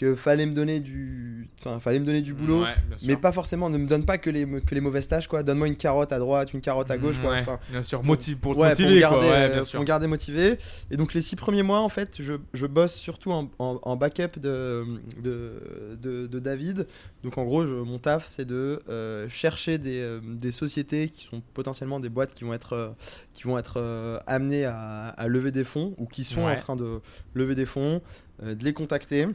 que 0.01 0.15
fallait 0.15 0.47
me 0.47 0.55
donner 0.55 0.81
du, 0.81 1.47
enfin, 1.59 1.79
fallait 1.79 1.99
me 1.99 2.07
donner 2.07 2.23
du 2.23 2.33
boulot. 2.33 2.63
Ouais. 2.63 2.75
Mais 3.05 3.17
pas 3.19 3.33
forcément, 3.33 3.69
ne 3.69 3.77
me 3.77 3.87
donne 3.87 4.07
pas 4.07 4.17
que 4.17 4.31
les, 4.31 4.47
que 4.63 4.75
les 4.75 4.81
mauvaises 4.81 5.07
tâches, 5.07 5.29
quoi. 5.29 5.43
Donne-moi 5.43 5.67
une 5.67 5.77
carotte 5.77 6.11
à 6.11 6.19
droite, 6.19 6.55
une 6.55 6.63
carotte 6.63 6.91
à 6.91 6.97
gauche, 6.97 7.21
quoi. 7.21 7.33
Ouais, 7.33 7.41
Enfin, 7.41 7.61
bien 7.71 7.83
sûr, 7.83 8.03
motive, 8.03 8.39
pour 8.39 8.57
ouais, 8.57 8.71
motiver, 8.71 8.89
pour 8.89 8.95
me 8.95 9.01
garder, 9.01 9.27
quoi. 9.27 9.37
Euh, 9.37 9.49
bien 9.49 9.59
pour 9.59 9.67
sûr. 9.67 9.85
garder 9.85 10.07
motivé. 10.07 10.57
Et 10.91 10.97
donc 10.97 11.13
les 11.13 11.21
six 11.21 11.37
premiers 11.37 11.63
mois, 11.63 11.81
en 11.81 11.91
fait, 11.91 12.17
je, 12.19 12.33
je 12.55 12.67
bosse 12.67 12.95
surtout 12.95 13.31
en, 13.31 13.51
en- 13.59 13.79
en 13.83 13.97
backup 13.97 14.39
de, 14.41 14.87
de, 15.23 15.97
de- 16.01 16.27
de 16.27 16.39
David. 16.39 16.87
Donc 17.23 17.37
en 17.37 17.45
gros, 17.45 17.67
je- 17.67 17.75
mon 17.75 17.99
taf, 17.99 18.27
c'est 18.27 18.47
de 18.47 18.81
euh, 18.89 19.29
chercher 19.29 19.77
des, 19.77 20.01
euh, 20.01 20.21
des 20.25 20.51
sociétés 20.51 21.11
qui 21.11 21.25
sont 21.27 21.43
potentiellement 21.53 22.01
des 22.01 22.09
boîtes 22.09 22.33
qui 22.33 22.45
vont 22.45 22.55
être, 22.55 22.73
euh, 22.73 22.89
qui 23.35 23.43
vont 23.43 23.59
être 23.59 24.21
amenées 24.27 24.65
à, 24.65 25.09
à 25.09 25.29
lever 25.29 25.51
des 25.51 25.65
fonds 25.65 25.95
ou 25.99 26.07
qui 26.07 26.25
sont 26.25 26.41
en 26.43 26.57
train 26.57 26.77
de 26.77 27.01
lever 27.35 27.55
des 27.55 27.67
fonds, 27.67 28.01
de 28.43 28.65
les 28.65 28.73
contacter. 28.73 29.27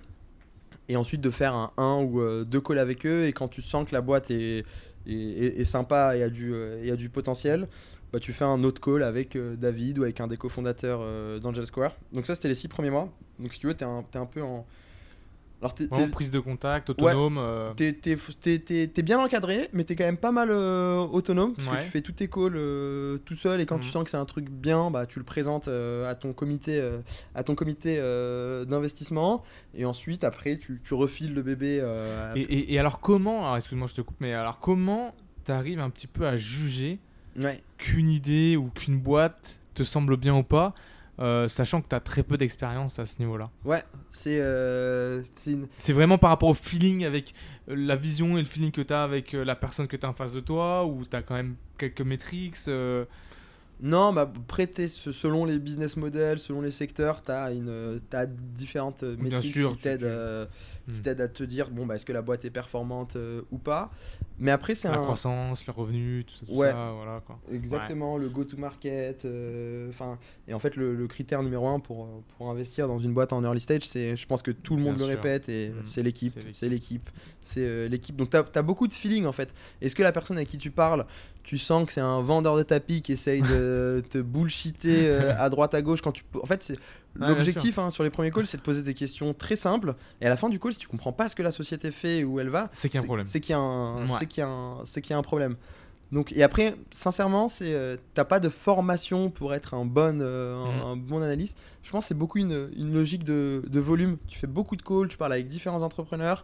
Et 0.88 0.96
ensuite 0.96 1.22
de 1.22 1.32
faire 1.32 1.72
un, 1.78 2.02
ou 2.02 2.22
euh, 2.22 2.44
deux 2.44 2.62
calls 2.62 2.80
avec 2.80 3.06
eux. 3.06 3.26
Et 3.26 3.34
quand 3.34 3.48
tu 3.48 3.62
sens 3.62 3.88
que 3.88 3.94
la 3.94 4.02
boîte 4.02 4.30
est, 4.30 4.66
est, 5.08 5.66
sympa 5.66 6.16
et 6.16 6.24
a 6.24 6.30
du, 6.30 6.54
euh, 6.54 6.84
et 6.84 6.92
a 6.92 6.96
du 6.96 7.10
potentiel, 7.10 7.68
bah, 8.14 8.20
tu 8.20 8.34
fais 8.34 8.46
un 8.46 8.64
autre 8.64 8.82
call 8.82 9.04
avec 9.04 9.36
euh, 9.36 9.56
David 9.56 10.00
ou 10.00 10.04
avec 10.04 10.22
un 10.22 10.28
des 10.28 10.38
cofondateurs 10.38 11.02
d'Angel 11.40 11.66
Square. 11.66 11.96
Donc 12.14 12.28
ça, 12.28 12.36
c'était 12.36 12.50
les 12.50 12.56
six 12.56 12.68
premiers 12.68 12.92
mois. 12.92 13.10
Donc 13.40 13.54
si 13.54 13.60
tu 13.60 13.68
veux, 13.68 13.74
t'es 13.74 13.86
un, 13.86 14.04
t'es 14.10 14.20
un 14.20 14.26
peu 14.26 14.42
en... 14.42 14.66
Alors 15.66 15.74
t'es, 15.74 15.88
Vraiment 15.88 16.06
t'es- 16.06 16.12
prise 16.12 16.30
de 16.32 16.40
contact, 16.40 16.92
autonome. 16.92 17.38
euh, 17.40 17.74
t'es- 17.74 19.02
bien 19.04 19.20
encadré, 19.20 19.68
mais 19.74 19.84
t'es 19.84 19.96
quand 19.96 20.04
même 20.04 20.16
pas 20.18 20.32
mal 20.32 20.50
euh, 20.52 21.00
autonome, 21.00 21.54
parce 21.56 21.68
Ouais. 21.68 21.78
que 21.80 21.84
tu 21.84 21.90
fais 21.90 22.02
tous 22.02 22.12
tes 22.12 22.28
calls 22.28 22.56
euh, 22.56 23.18
tout 23.26 23.34
seul, 23.36 23.60
et 23.62 23.66
quand 23.66 23.80
tu 23.80 23.88
Mhm. 23.88 23.92
sens 23.92 24.04
que 24.04 24.10
c'est 24.12 24.18
un 24.18 24.26
truc 24.26 24.50
bien, 24.50 24.92
bah, 24.92 25.06
tu 25.08 25.18
le 25.20 25.26
présentes 25.26 25.68
à 25.68 26.14
ton 26.16 26.34
comité, 26.34 26.82
à 27.34 27.44
ton 27.44 27.56
comité 27.56 27.98
d'investissement, 28.68 29.44
et 29.74 29.86
ensuite, 29.86 30.24
après, 30.24 30.58
tu, 30.58 30.82
tu 30.84 30.94
refiles 30.94 31.34
le 31.34 31.42
bébé. 31.42 31.84
Et, 32.36 32.42
et- 32.42 32.74
et 32.74 32.80
alors 32.80 33.00
comment, 33.00 33.44
alors 33.46 33.58
excuse-moi 33.58 33.88
je 33.88 33.96
te 33.96 34.02
coupe, 34.02 34.18
mais 34.20 34.34
alors 34.34 34.60
comment 34.60 35.14
t'arrives 35.44 35.80
un 35.80 35.90
petit 35.90 36.08
peu 36.08 36.28
à 36.28 36.38
juger 36.38 37.00
Ouais. 37.42 37.62
qu'une 37.78 38.10
idée 38.10 38.56
ou 38.56 38.70
qu'une 38.70 38.98
boîte 38.98 39.60
te 39.74 39.84
semble 39.84 40.16
bien 40.18 40.36
ou 40.36 40.44
pas, 40.44 40.74
euh, 41.20 41.48
sachant 41.48 41.82
que 41.82 41.88
t'as 41.88 42.00
très 42.00 42.24
peu 42.24 42.38
d'expérience 42.38 43.00
à 43.00 43.06
ce 43.06 43.20
niveau-là. 43.20 43.50
Ouais, 43.64 43.84
c'est 44.10 44.40
euh, 44.42 45.22
c'est 45.42 45.52
une- 45.52 45.68
C'est 45.78 45.94
vraiment 45.94 46.18
par 46.18 46.30
rapport 46.30 46.50
au 46.50 46.54
feeling 46.54 47.06
avec 47.06 47.34
euh, 47.70 47.76
la 47.78 47.96
vision 47.96 48.38
et 48.38 48.42
le 48.42 48.46
feeling 48.48 48.72
que 48.72 48.82
t'as 48.82 49.04
avec 49.04 49.34
euh, 49.34 49.46
la 49.46 49.56
personne 49.56 49.88
que 49.88 49.96
t'as 49.96 50.08
en 50.10 50.14
face 50.14 50.34
de 50.34 50.40
toi, 50.42 50.86
ou 50.86 51.06
t'as 51.06 51.22
quand 51.22 51.36
même 51.36 51.56
quelques 51.78 52.02
métriques 52.02 52.58
Non, 53.82 54.14
bah, 54.14 54.32
après, 54.36 54.70
selon 54.88 55.44
les 55.46 55.60
business 55.60 55.98
models, 55.98 56.40
selon 56.40 56.62
les 56.62 56.72
secteurs, 56.72 57.22
tu 57.24 57.32
as, 57.32 57.52
différentes 58.56 59.04
euh, 59.04 59.18
métriques 59.20 59.52
sûr, 59.54 59.72
qui 59.72 59.78
t'aident 59.84 60.00
tu- 60.00 60.92
Hmm. 60.92 61.02
t'aident 61.02 61.22
à 61.22 61.28
te 61.28 61.44
dire 61.44 61.70
bon, 61.72 61.86
bah, 61.86 61.96
est-ce 61.96 62.06
que 62.06 62.14
la 62.14 62.22
boîte 62.22 62.46
est 62.46 62.52
performante 62.52 63.16
euh, 63.16 63.42
ou 63.52 63.58
pas. 63.58 63.92
Mais 64.38 64.52
après, 64.52 64.76
c'est 64.76 64.88
la 64.88 65.00
un. 65.00 65.02
croissance, 65.02 65.66
le 65.66 65.72
revenu, 65.74 66.24
tout 66.26 66.36
ça, 66.36 66.46
tout 66.46 66.52
Ouais. 66.54 66.72
ça, 66.72 66.90
voilà 66.94 67.22
quoi. 67.26 67.40
Exactement, 67.52 68.18
le 68.18 68.30
go-to-market. 68.30 69.26
euh, 69.26 69.92
et 70.48 70.54
en 70.54 70.60
fait, 70.60 70.76
le, 70.76 70.94
le 70.96 71.08
critère 71.08 71.42
numéro 71.44 71.68
un 71.68 71.80
pour, 71.80 72.08
pour 72.38 72.50
investir 72.52 72.88
dans 72.88 73.00
une 73.00 73.14
boîte 73.14 73.34
en 73.34 73.44
early 73.44 73.60
stage, 73.60 73.84
c'est, 73.84 74.16
je 74.16 74.28
pense 74.28 74.42
que 74.42 74.52
tout 74.52 74.76
le 74.76 74.84
monde 74.84 74.96
Bien 74.96 75.08
le 75.08 75.14
sûr. 75.14 75.22
répète, 75.24 75.50
et 75.50 75.70
Mm. 75.70 75.74
c'est 75.86 76.04
l'équipe. 76.04 76.40
C'est 76.54 76.70
l'équipe. 76.70 77.10
C'est 77.42 77.66
euh. 77.66 77.90
Donc, 78.14 78.30
tu 78.30 78.38
as, 78.38 78.62
beaucoup 78.62 78.88
de 78.88 78.94
feeling 78.94 79.26
en 79.26 79.32
fait. 79.32 79.54
Est-ce 79.82 79.96
que 79.96 80.04
la 80.04 80.12
personne 80.12 80.38
avec 80.38 80.50
qui 80.50 80.58
tu 80.58 80.70
parles, 80.72 81.06
tu 81.46 81.58
sens 81.58 81.86
que 81.86 81.92
c'est 81.94 82.02
un 82.02 82.22
vendeur 82.22 82.58
de 82.58 82.64
tapis 82.64 83.02
qui 83.02 83.12
essaye 83.14 83.42
de 83.42 84.04
te 84.10 84.18
bullshiter 84.18 85.08
euh, 85.08 85.34
à 85.38 85.50
droite 85.50 85.74
à 85.74 85.82
gauche 85.82 86.02
quand 86.02 86.12
tu. 86.12 86.24
En 86.42 86.46
fait, 86.46 86.62
c'est. 86.64 86.78
L'objectif 87.18 87.80
hein, 87.80 87.90
sur 87.92 88.04
les 88.04 88.10
premiers 88.10 88.30
calls, 88.32 88.46
c'est 88.46 88.58
de 88.58 88.62
poser 88.62 88.82
des 88.82 88.94
questions 88.94 89.34
très 89.34 89.56
simples. 89.56 89.96
Et 90.20 90.26
à 90.26 90.30
la 90.30 90.36
fin 90.36 90.50
du 90.50 90.60
call, 90.60 90.74
si 90.74 90.80
tu 90.80 90.90
comprends 90.90 91.14
pas 91.14 91.30
ce 91.30 91.36
que 91.36 91.44
la 91.44 91.54
société 91.54 91.92
fait 91.92 92.18
et 92.18 92.24
où 92.26 92.42
elle 92.42 92.50
va, 92.50 92.70
C'est 92.74 92.90
qu'il 92.90 92.98
y 92.98 93.00
a 93.00 93.04
un 93.04 93.06
problème. 93.06 93.28
c'est 93.28 93.40
qu'il 93.40 93.52
y 93.52 93.54
a 93.54 93.60
un, 93.60 94.02
Ouais. 94.02 94.08
c'est 94.20 94.26
qu'il 94.26 94.42
y 94.42 94.44
a 94.44 94.50
un, 94.50 94.84
c'est 94.84 95.02
qu'il 95.02 95.12
y 95.12 95.14
a 95.14 95.18
un 95.18 95.22
problème. 95.22 95.56
Donc, 96.12 96.34
et 96.34 96.44
après, 96.44 96.76
sincèrement, 96.92 97.48
c'est, 97.48 97.74
euh, 97.74 97.96
t'as 98.14 98.26
pas 98.26 98.42
de 98.42 98.50
formation 98.50 99.30
pour 99.30 99.54
être 99.54 99.74
un 99.76 99.86
bon, 99.86 100.20
euh, 100.22 100.56
un, 100.58 100.72
Mhm. 100.74 100.82
un 100.82 100.96
bon 100.98 101.22
analyste. 101.22 101.58
Je 101.84 101.92
pense 101.92 102.04
que 102.04 102.08
c'est 102.10 102.18
beaucoup 102.18 102.38
une, 102.40 102.70
une 102.76 102.94
logique 102.94 103.24
de, 103.24 103.64
de 103.66 103.80
volume. 103.80 104.18
Tu 104.28 104.38
fais 104.38 104.48
beaucoup 104.48 104.76
de 104.76 104.82
calls, 104.82 105.08
tu 105.08 105.16
parles 105.18 105.34
avec 105.34 105.48
différents 105.48 105.84
entrepreneurs. 105.84 106.44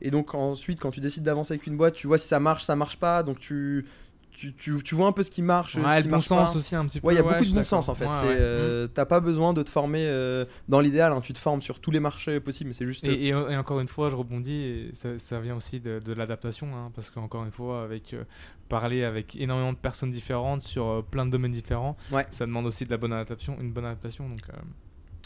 Et 0.00 0.10
donc 0.10 0.34
ensuite, 0.34 0.80
quand 0.80 0.90
tu 0.90 1.00
décides 1.00 1.22
d'avancer 1.24 1.52
avec 1.52 1.66
une 1.66 1.76
boîte, 1.76 1.94
tu 1.94 2.06
vois 2.06 2.16
si 2.18 2.28
ça 2.28 2.40
marche, 2.40 2.64
ça 2.64 2.76
marche 2.76 2.96
pas. 2.96 3.22
Donc 3.22 3.40
tu, 3.40 3.84
tu, 4.38 4.54
tu, 4.54 4.80
tu 4.84 4.94
vois 4.94 5.08
un 5.08 5.12
peu 5.12 5.24
ce 5.24 5.30
qui 5.32 5.42
marche, 5.42 5.74
Ouais, 5.74 5.82
ce 5.88 5.96
qui 5.96 6.02
le 6.04 6.10
bon 6.10 6.16
marche 6.16 6.26
sens 6.26 6.52
pas. 6.52 6.56
aussi 6.58 6.76
un 6.76 6.86
petit 6.86 7.00
peu. 7.00 7.08
Ouais, 7.08 7.14
il 7.14 7.16
y 7.16 7.20
a 7.20 7.24
ouais, 7.24 7.32
beaucoup 7.40 7.44
de 7.50 7.54
bon 7.56 7.64
sens 7.64 7.88
en 7.88 7.94
fait. 7.96 8.04
C'est, 8.12 8.26
Ouais, 8.28 8.36
euh, 8.38 8.86
T'as 8.86 9.04
pas 9.04 9.18
besoin 9.18 9.52
de 9.52 9.62
te 9.64 9.68
former 9.70 10.04
euh, 10.06 10.44
dans 10.68 10.80
l'idéal. 10.80 11.12
hein, 11.12 11.20
tu 11.20 11.32
te 11.32 11.38
formes 11.40 11.60
sur 11.60 11.80
tous 11.80 11.90
les 11.90 11.98
marchés 11.98 12.38
possibles, 12.38 12.68
mais 12.68 12.74
c'est 12.74 12.86
juste. 12.86 13.04
Et, 13.04 13.26
et- 13.26 13.28
et 13.30 13.56
encore 13.56 13.80
une 13.80 13.88
fois, 13.88 14.10
je 14.10 14.14
rebondis, 14.14 14.54
et 14.54 14.90
ça, 14.92 15.18
ça 15.18 15.40
vient 15.40 15.56
aussi 15.56 15.80
de, 15.80 15.98
de 15.98 16.12
l'adaptation, 16.12 16.68
hein, 16.76 16.92
parce 16.94 17.10
qu'encore 17.10 17.44
une 17.44 17.50
fois, 17.50 17.82
avec 17.82 18.14
euh, 18.14 18.22
parler 18.68 19.02
avec 19.02 19.34
énormément 19.34 19.72
de 19.72 19.78
personnes 19.78 20.12
différentes 20.12 20.60
sur 20.62 21.04
plein 21.10 21.26
de 21.26 21.30
domaines 21.30 21.50
différents, 21.50 21.96
ça 22.30 22.46
demande 22.46 22.66
aussi 22.66 22.84
de 22.84 22.90
la 22.90 22.96
bonne 22.96 23.12
adaptation, 23.12 23.56
une 23.60 23.72
bonne 23.72 23.86
adaptation. 23.86 24.28
Donc, 24.28 24.40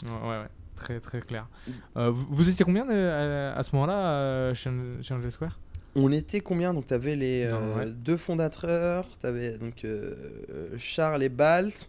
ouais, 0.05 0.29
ouais, 0.29 0.47
très 0.75 0.99
très 0.99 1.21
clair. 1.21 1.47
Mm. 1.95 2.07
Vous, 2.09 2.25
vous 2.29 2.49
étiez 2.49 2.65
combien 2.65 2.89
à, 2.89 3.53
à 3.53 3.63
ce 3.63 3.75
moment-là 3.75 4.53
chez, 4.55 4.71
chez 5.01 5.13
Angel 5.13 5.31
Square? 5.31 5.59
On 5.95 6.11
était 6.11 6.39
combien 6.39 6.73
Donc, 6.73 6.87
tu 6.87 6.93
avais 6.93 7.15
les 7.15 7.43
euh, 7.43 7.75
ouais. 7.77 7.91
deux 7.91 8.17
fondateurs, 8.17 9.05
tu 9.19 9.27
avais 9.27 9.57
donc 9.57 9.85
euh, 9.85 10.75
Charles 10.77 11.23
et 11.23 11.29
Balt. 11.29 11.87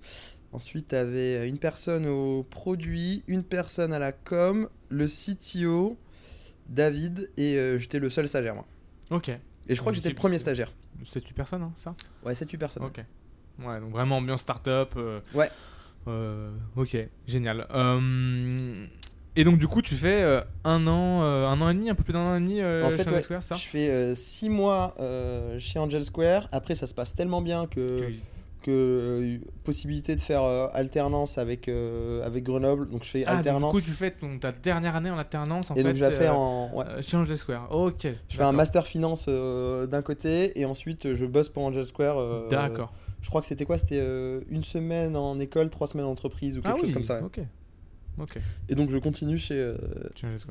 Ensuite, 0.53 0.89
tu 0.89 0.95
avais 0.95 1.49
une 1.49 1.59
personne 1.59 2.07
au 2.07 2.43
produit, 2.45 3.25
une 3.27 3.43
personne 3.43 3.93
à 3.93 3.99
la 3.99 4.13
com, 4.13 4.69
le 4.91 5.07
CTO, 5.07 5.97
David, 6.69 7.31
et 7.37 7.57
euh, 7.59 7.79
j'étais 7.79 7.99
le 7.99 8.09
seul 8.11 8.29
stagiaire, 8.29 8.55
moi. 8.55 8.67
Ok. 9.11 9.31
Et 9.31 9.75
je 9.75 9.81
crois 9.81 9.91
Donc, 9.91 9.93
que 9.93 9.97
j'étais 9.97 10.11
le 10.11 10.15
premier 10.15 10.39
stagiaire. 10.39 10.73
7-8 11.05 11.33
personnes, 11.33 11.63
hein, 11.63 11.73
ça? 11.75 11.95
Ouais, 12.25 12.35
7-8 12.35 12.59
personnes. 12.59 12.85
Ok. 12.85 13.03
Ouais, 13.65 13.81
donc 13.81 13.91
vraiment 13.91 14.19
ambiance 14.19 14.41
start-up. 14.43 14.93
euh, 14.97 15.21
Ouais. 15.35 15.51
euh, 16.09 16.51
ok, 16.77 16.97
génial. 17.27 17.67
Et 19.37 19.43
donc 19.45 19.59
du 19.59 19.67
coup, 19.67 19.83
tu 19.83 19.97
fais 19.97 20.23
euh, 20.23 20.41
un 20.65 20.87
an, 20.87 21.23
euh, 21.23 21.47
un 21.49 21.61
an 21.61 21.69
et 21.69 21.75
demi, 21.75 21.91
un 21.91 21.95
peu 21.97 22.05
plus 22.05 22.13
d'un 22.13 22.21
an 22.21 22.37
et 22.37 22.41
demi 22.41 22.61
euh, 22.61 22.85
En 22.85 22.91
chez 22.91 23.01
Angel 23.01 23.15
ouais, 23.15 23.23
Square, 23.23 23.43
ça 23.43 23.55
Je 23.57 23.65
fais 23.67 24.15
6 24.15 24.49
mois 24.49 24.95
chez 25.59 25.79
Angel 25.79 26.05
Square. 26.05 26.49
Après, 26.53 26.75
ça 26.75 26.87
se 26.87 26.95
passe 26.95 27.15
tellement 27.15 27.43
bien 27.43 27.67
que, 27.67 28.11
possibilité 29.65 30.15
de 30.15 30.21
faire 30.21 30.43
alternance 30.73 31.37
avec, 31.39 31.69
avec 32.25 32.45
Grenoble. 32.45 32.89
Donc, 32.89 33.05
je 33.05 33.11
fais 33.11 33.25
Ah, 33.27 33.31
donc, 33.31 33.39
alternance. 33.41 33.75
du 33.77 33.81
coup, 33.83 33.87
tu 33.87 33.93
fais 33.93 34.11
ton- 34.13 34.39
ta 34.39 34.53
dernière 34.53 34.95
année 34.97 35.11
en 35.11 35.19
alternance 35.19 35.71
en 35.71 35.75
et 35.75 35.79
fait. 35.79 35.85
donc, 35.89 35.97
je 35.97 36.01
la 36.01 36.11
fais 36.11 36.29
en. 36.29 36.71
ouais. 36.73 36.85
chez 37.03 37.17
Angel 37.17 37.37
Square. 37.37 37.69
Ok. 37.71 38.07
Je 38.29 38.37
fais 38.37 38.43
un 38.43 38.53
master 38.53 38.87
finance 38.87 39.29
d'un 39.29 40.03
côté 40.03 40.59
et 40.61 40.65
ensuite 40.65 41.15
je 41.15 41.27
bosse 41.27 41.49
pour 41.49 41.65
Angel 41.65 41.85
Square. 41.85 42.49
D'accord. 42.49 42.93
Je 43.21 43.29
crois 43.31 43.41
que 43.41 43.47
c'était 43.47 43.65
quoi? 43.65 43.79
C'était 43.79 44.03
une 44.49 44.63
semaine 44.65 45.17
en 45.17 45.39
école, 45.41 45.71
trois 45.71 45.87
semaines 45.87 46.07
en 46.07 46.11
entreprise 46.13 46.59
ou 46.59 46.61
quelque 46.63 46.75
Ah 46.77 46.79
chose 46.79 46.89
oui. 46.91 46.95
comme 46.95 47.05
ça. 47.05 47.21
ouais. 47.21 47.47
Et 48.69 48.75
donc 48.75 48.91
je 48.91 48.99
continue 48.99 49.39
chez, 49.39 49.55
euh, 49.59 49.77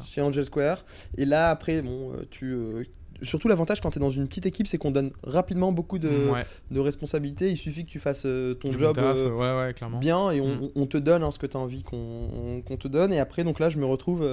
Chez 0.06 0.22
Angel 0.22 0.46
Square. 0.46 0.84
Et 1.18 1.26
là 1.26 1.50
après, 1.50 1.82
bon, 1.82 2.12
euh, 2.14 2.26
tu. 2.30 2.52
euh, 2.54 2.84
Surtout 3.22 3.48
l'avantage 3.48 3.80
quand 3.80 3.90
tu 3.92 4.00
es 4.00 4.02
dans 4.02 4.10
une 4.10 4.28
petite 4.28 4.48
équipe, 4.48 4.68
c'est 4.68 4.78
qu'on 4.78 4.92
donne 4.92 5.12
rapidement 5.24 5.72
beaucoup 5.72 5.98
de, 5.98 6.10
ouais. 6.30 6.44
de 6.72 6.80
responsabilités. 6.82 7.50
Il 7.50 7.56
suffit 7.56 7.86
que 7.86 7.90
tu 7.90 8.00
fasses 8.00 8.24
euh, 8.26 8.54
ton 8.54 8.70
job 8.74 8.94
taf, 8.96 9.16
ouais, 9.18 9.32
ouais, 9.58 9.74
clairement. 9.74 10.00
bien 10.00 10.32
et 10.32 10.42
on, 10.42 10.56
Mm. 10.56 10.70
on 10.76 10.86
te 10.88 10.98
donne 10.98 11.24
hein, 11.24 11.32
ce 11.32 11.40
que 11.40 11.46
tu 11.46 11.56
as 11.56 11.60
envie 11.60 11.84
qu'on 11.84 12.62
qu'on 12.66 12.76
te 12.76 12.90
donne. 12.90 13.14
Et 13.14 13.20
après, 13.20 13.46
donc 13.46 13.60
là, 13.60 13.70
je 13.70 13.78
me 13.78 13.86
retrouve 13.86 14.24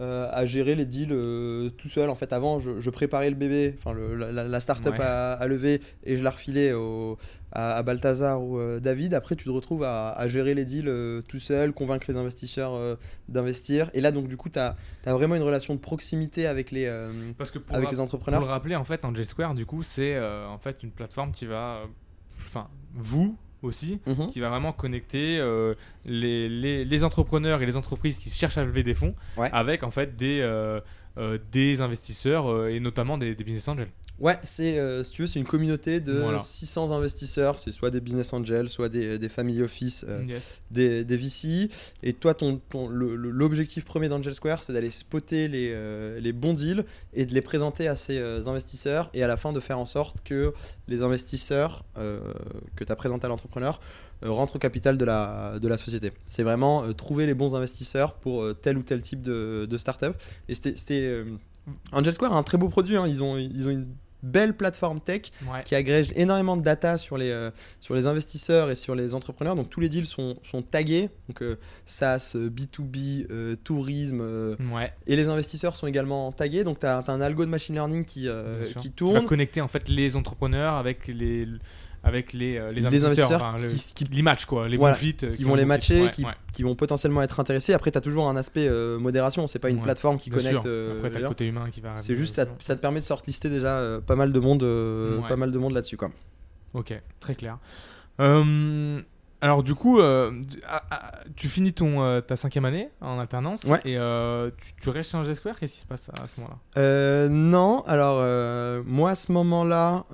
euh, 0.00 0.28
à 0.32 0.46
gérer 0.46 0.74
les 0.74 0.86
deals 0.86 1.12
euh, 1.12 1.68
tout 1.70 1.88
seul. 1.88 2.08
En 2.08 2.14
fait, 2.14 2.32
avant, 2.32 2.58
je, 2.58 2.80
je 2.80 2.88
préparais 2.90 3.28
le 3.28 3.36
bébé, 3.36 3.76
enfin 3.78 3.94
la, 3.94 4.44
la, 4.48 4.60
start-up 4.60 4.94
Ouais. 4.94 5.04
à, 5.04 5.32
à 5.32 5.46
lever 5.46 5.82
et 6.04 6.16
je 6.16 6.24
la 6.24 6.30
refilais 6.30 6.72
au, 6.72 7.18
à, 7.52 7.76
à 7.76 7.82
Balthazar 7.82 8.42
ou 8.42 8.58
euh, 8.58 8.80
David. 8.80 9.12
Après, 9.12 9.36
tu 9.36 9.44
te 9.44 9.50
retrouves 9.50 9.84
à, 9.84 10.10
à 10.12 10.26
gérer 10.28 10.54
les 10.54 10.64
deals 10.64 10.90
tout 11.28 11.38
seul, 11.38 11.72
convaincre 11.72 12.06
les 12.08 12.16
investisseurs 12.16 12.78
d'investir. 13.28 13.90
Et 13.92 14.00
là, 14.00 14.10
donc, 14.10 14.28
du 14.28 14.36
coup, 14.36 14.48
tu 14.48 14.58
as, 14.58 14.76
vraiment 15.04 15.34
une 15.34 15.42
relation 15.42 15.74
de 15.74 15.80
proximité 15.80 16.46
avec 16.46 16.70
les, 16.70 16.90
Parce 17.36 17.50
que 17.50 17.58
pour, 17.58 17.76
avec 17.76 17.90
les 17.90 17.96
pour 17.96 18.04
entrepreneurs. 18.04 18.40
le 18.40 18.46
rappeler, 18.46 18.76
en 18.76 18.84
fait, 18.84 19.04
Angel 19.04 19.26
Square, 19.26 19.54
du 19.54 19.66
coup, 19.66 19.82
c'est 19.82 20.18
en 20.18 20.58
fait 20.58 20.82
une 20.82 20.90
plateforme 20.92 21.32
qui 21.32 21.44
va, 21.46 21.82
enfin, 22.38 22.68
vous 22.94 23.36
aussi, 23.62 24.00
Mhm. 24.06 24.28
qui 24.30 24.40
va 24.40 24.48
vraiment 24.48 24.72
connecter 24.72 25.38
euh, 25.38 25.74
les, 26.04 26.48
les, 26.48 26.84
les 26.84 27.04
entrepreneurs 27.04 27.60
et 27.62 27.66
les 27.66 27.76
entreprises 27.76 28.18
qui 28.18 28.30
cherchent 28.30 28.58
à 28.58 28.64
lever 28.64 28.82
des 28.82 28.94
fonds 28.94 29.14
Ouais. 29.36 29.50
avec 29.52 29.82
en 29.82 29.90
fait 29.90 30.16
des, 30.16 30.40
euh, 30.40 30.80
euh, 31.18 31.38
des 31.52 31.80
investisseurs 31.80 32.68
et 32.68 32.80
notamment 32.80 33.18
des, 33.18 33.34
des 33.34 33.44
business 33.44 33.68
angels. 33.68 33.88
Ouais, 34.20 34.38
c'est 34.42 34.78
euh, 34.78 35.02
si 35.02 35.12
tu 35.12 35.22
veux, 35.22 35.26
c'est 35.26 35.38
une 35.38 35.46
communauté 35.46 35.98
de 36.00 36.12
Voilà. 36.18 36.38
600 36.40 36.92
investisseurs. 36.92 37.58
C'est 37.58 37.72
soit 37.72 37.90
des 37.90 38.00
business 38.00 38.32
angels, 38.34 38.68
soit 38.68 38.90
des, 38.90 39.18
des 39.18 39.28
family 39.30 39.62
office. 39.62 40.04
euh, 40.06 40.22
Yes. 40.26 40.60
des, 40.70 41.04
des 41.04 41.16
VC. 41.16 41.70
Et 42.02 42.12
toi, 42.12 42.34
ton, 42.34 42.58
ton- 42.68 42.88
l'objectif 42.88 43.84
premier 43.86 44.08
d'Angel 44.10 44.34
Square, 44.34 44.62
c'est 44.62 44.72
d'aller 44.74 44.90
spotter 44.90 45.48
les, 45.48 45.70
euh, 45.72 46.20
les 46.20 46.32
bons 46.32 46.52
deals 46.52 46.84
et 47.14 47.24
de 47.24 47.32
les 47.32 47.40
présenter 47.40 47.88
à 47.88 47.96
ces 47.96 48.18
euh, 48.18 48.46
investisseurs 48.46 49.08
et 49.14 49.22
à 49.22 49.26
la 49.26 49.36
fin 49.38 49.52
de 49.54 49.60
faire 49.60 49.78
en 49.78 49.86
sorte 49.86 50.22
que 50.22 50.52
les 50.86 51.02
investisseurs 51.02 51.84
que 51.96 52.84
tu 52.84 52.92
as 52.92 52.96
présentés 52.96 53.24
à 53.24 53.28
l'entrepreneur 53.28 53.80
euh, 54.22 54.30
rentre 54.30 54.56
au 54.56 54.58
capital 54.58 54.98
de 54.98 55.04
la, 55.06 55.58
de 55.58 55.66
la 55.66 55.78
société. 55.78 56.12
C'est 56.26 56.42
vraiment 56.42 56.84
euh, 56.84 56.92
trouver 56.92 57.24
les 57.24 57.34
bons 57.34 57.54
investisseurs 57.54 58.14
pour 58.14 58.42
euh, 58.42 58.52
tel 58.52 58.76
ou 58.76 58.82
tel 58.82 59.00
type 59.00 59.22
de, 59.22 59.66
de 59.68 59.78
startup. 59.78 60.12
Et 60.48 60.54
c'était. 60.54 60.76
c'était, 60.76 61.00
euh, 61.00 61.24
Angel 61.92 62.12
Square 62.12 62.34
a 62.34 62.38
un 62.38 62.42
très 62.42 62.58
beau 62.58 62.68
produit. 62.68 62.96
hein. 62.96 63.06
Ils, 63.06 63.22
ont, 63.22 63.36
ils 63.38 63.68
ont 63.68 63.70
une 63.70 63.86
belle 64.22 64.54
plateforme 64.56 65.00
tech 65.00 65.32
Ouais. 65.50 65.62
qui 65.64 65.74
agrège 65.74 66.12
énormément 66.16 66.56
de 66.56 66.62
data 66.62 66.96
sur 66.98 67.16
les, 67.16 67.30
euh, 67.30 67.50
sur 67.80 67.94
les 67.94 68.06
investisseurs 68.06 68.70
et 68.70 68.74
sur 68.74 68.94
les 68.94 69.14
entrepreneurs. 69.14 69.56
Donc 69.56 69.70
tous 69.70 69.80
les 69.80 69.88
deals 69.88 70.06
sont, 70.06 70.36
sont 70.42 70.62
tagués. 70.62 71.08
Donc 71.28 71.42
euh, 71.42 71.56
SaaS, 71.84 72.32
euh, 72.36 72.48
B2B, 72.50 73.26
euh, 73.30 73.56
tourisme. 73.62 74.20
euh, 74.20 74.56
Ouais. 74.72 74.92
et 75.06 75.16
les 75.16 75.28
investisseurs 75.28 75.76
sont 75.76 75.86
également 75.86 76.32
tagués. 76.32 76.64
Donc 76.64 76.80
tu 76.80 76.86
as, 76.86 77.02
un 77.08 77.20
algo 77.20 77.44
de 77.44 77.50
machine 77.50 77.74
learning 77.74 78.04
qui, 78.04 78.28
qui 78.78 78.90
Tu 78.92 79.04
vas 79.04 79.10
tourne. 79.12 79.26
connecter 79.26 79.60
en 79.60 79.68
fait 79.68 79.88
les 79.88 80.16
entrepreneurs 80.16 80.74
avec 80.74 81.06
les 81.08 81.46
avec 82.02 82.32
les, 82.32 82.56
euh, 82.56 82.70
les 82.70 82.86
investisseurs, 82.86 83.10
investisseurs 83.10 83.42
enfin, 83.42 83.56
le- 83.62 83.94
qui- 83.94 84.04
les 84.14 84.22
matchs 84.22 84.44
quoi, 84.46 84.68
les 84.68 84.76
Voilà, 84.78 84.96
euh, 84.96 85.28
qui 85.28 85.44
ont 85.44 85.48
vont 85.48 85.54
les 85.54 85.64
matcher. 85.66 86.02
Ouais, 86.04 86.10
qui, 86.10 86.24
ouais. 86.24 86.32
qui 86.52 86.62
vont 86.62 86.74
potentiellement 86.74 87.20
être 87.22 87.38
intéressés. 87.40 87.74
Après, 87.74 87.90
tu 87.90 87.98
as 87.98 88.00
toujours 88.00 88.28
un 88.28 88.36
aspect 88.36 88.66
euh, 88.68 88.98
modération. 88.98 89.46
C'est 89.46 89.58
pas 89.58 89.68
une 89.70 89.76
Ouais, 89.76 89.82
plateforme 89.82 90.16
qui 90.18 90.30
connecte. 90.30 90.64
euh, 90.66 90.96
Après 90.98 91.10
les 91.10 91.20
le 91.20 91.28
côté 91.28 91.46
humain 91.46 91.68
qui 91.70 91.80
va. 91.80 91.96
C'est 91.98 92.16
juste, 92.16 92.34
ça, 92.36 92.42
euh, 92.42 92.46
te- 92.46 92.64
ça 92.64 92.74
te 92.76 92.80
permet 92.80 93.00
de 93.00 93.04
sortlister 93.04 93.48
déjà 93.50 93.76
euh, 93.78 94.00
pas 94.00 94.16
mal 94.16 94.32
de 94.32 94.40
monde, 94.40 94.64
pas 95.28 95.36
mal 95.36 95.52
de 95.52 95.58
monde 95.58 95.74
là-dessus. 95.74 95.96
quoi. 95.98 96.10
Ok, 96.74 96.98
très 97.20 97.34
clair. 97.34 97.58
Alors 99.42 99.62
du 99.62 99.74
coup, 99.74 100.00
euh, 100.00 100.32
ah, 100.68 100.82
ah, 100.90 101.12
tu 101.34 101.48
finis 101.48 101.72
ton 101.72 102.02
euh, 102.02 102.20
ta 102.20 102.36
cinquième 102.36 102.66
année 102.66 102.90
en 103.00 103.18
alternance 103.18 103.64
Ouais. 103.64 103.80
et 103.86 103.96
euh, 103.96 104.50
tu, 104.60 104.72
tu 104.82 104.90
restes 104.90 105.12
chez 105.12 105.16
Angel 105.16 105.34
Square. 105.34 105.58
Qu'est-ce 105.58 105.72
qui 105.72 105.80
se 105.80 105.86
passe 105.86 106.10
à, 106.10 106.22
à 106.22 106.26
ce 106.26 106.40
moment-là? 106.40 106.58
Euh, 106.76 107.28
non, 107.30 107.82
alors 107.86 108.18
moi 108.86 109.10
à 109.10 109.14
ce 109.14 109.32
moment-là. 109.32 110.04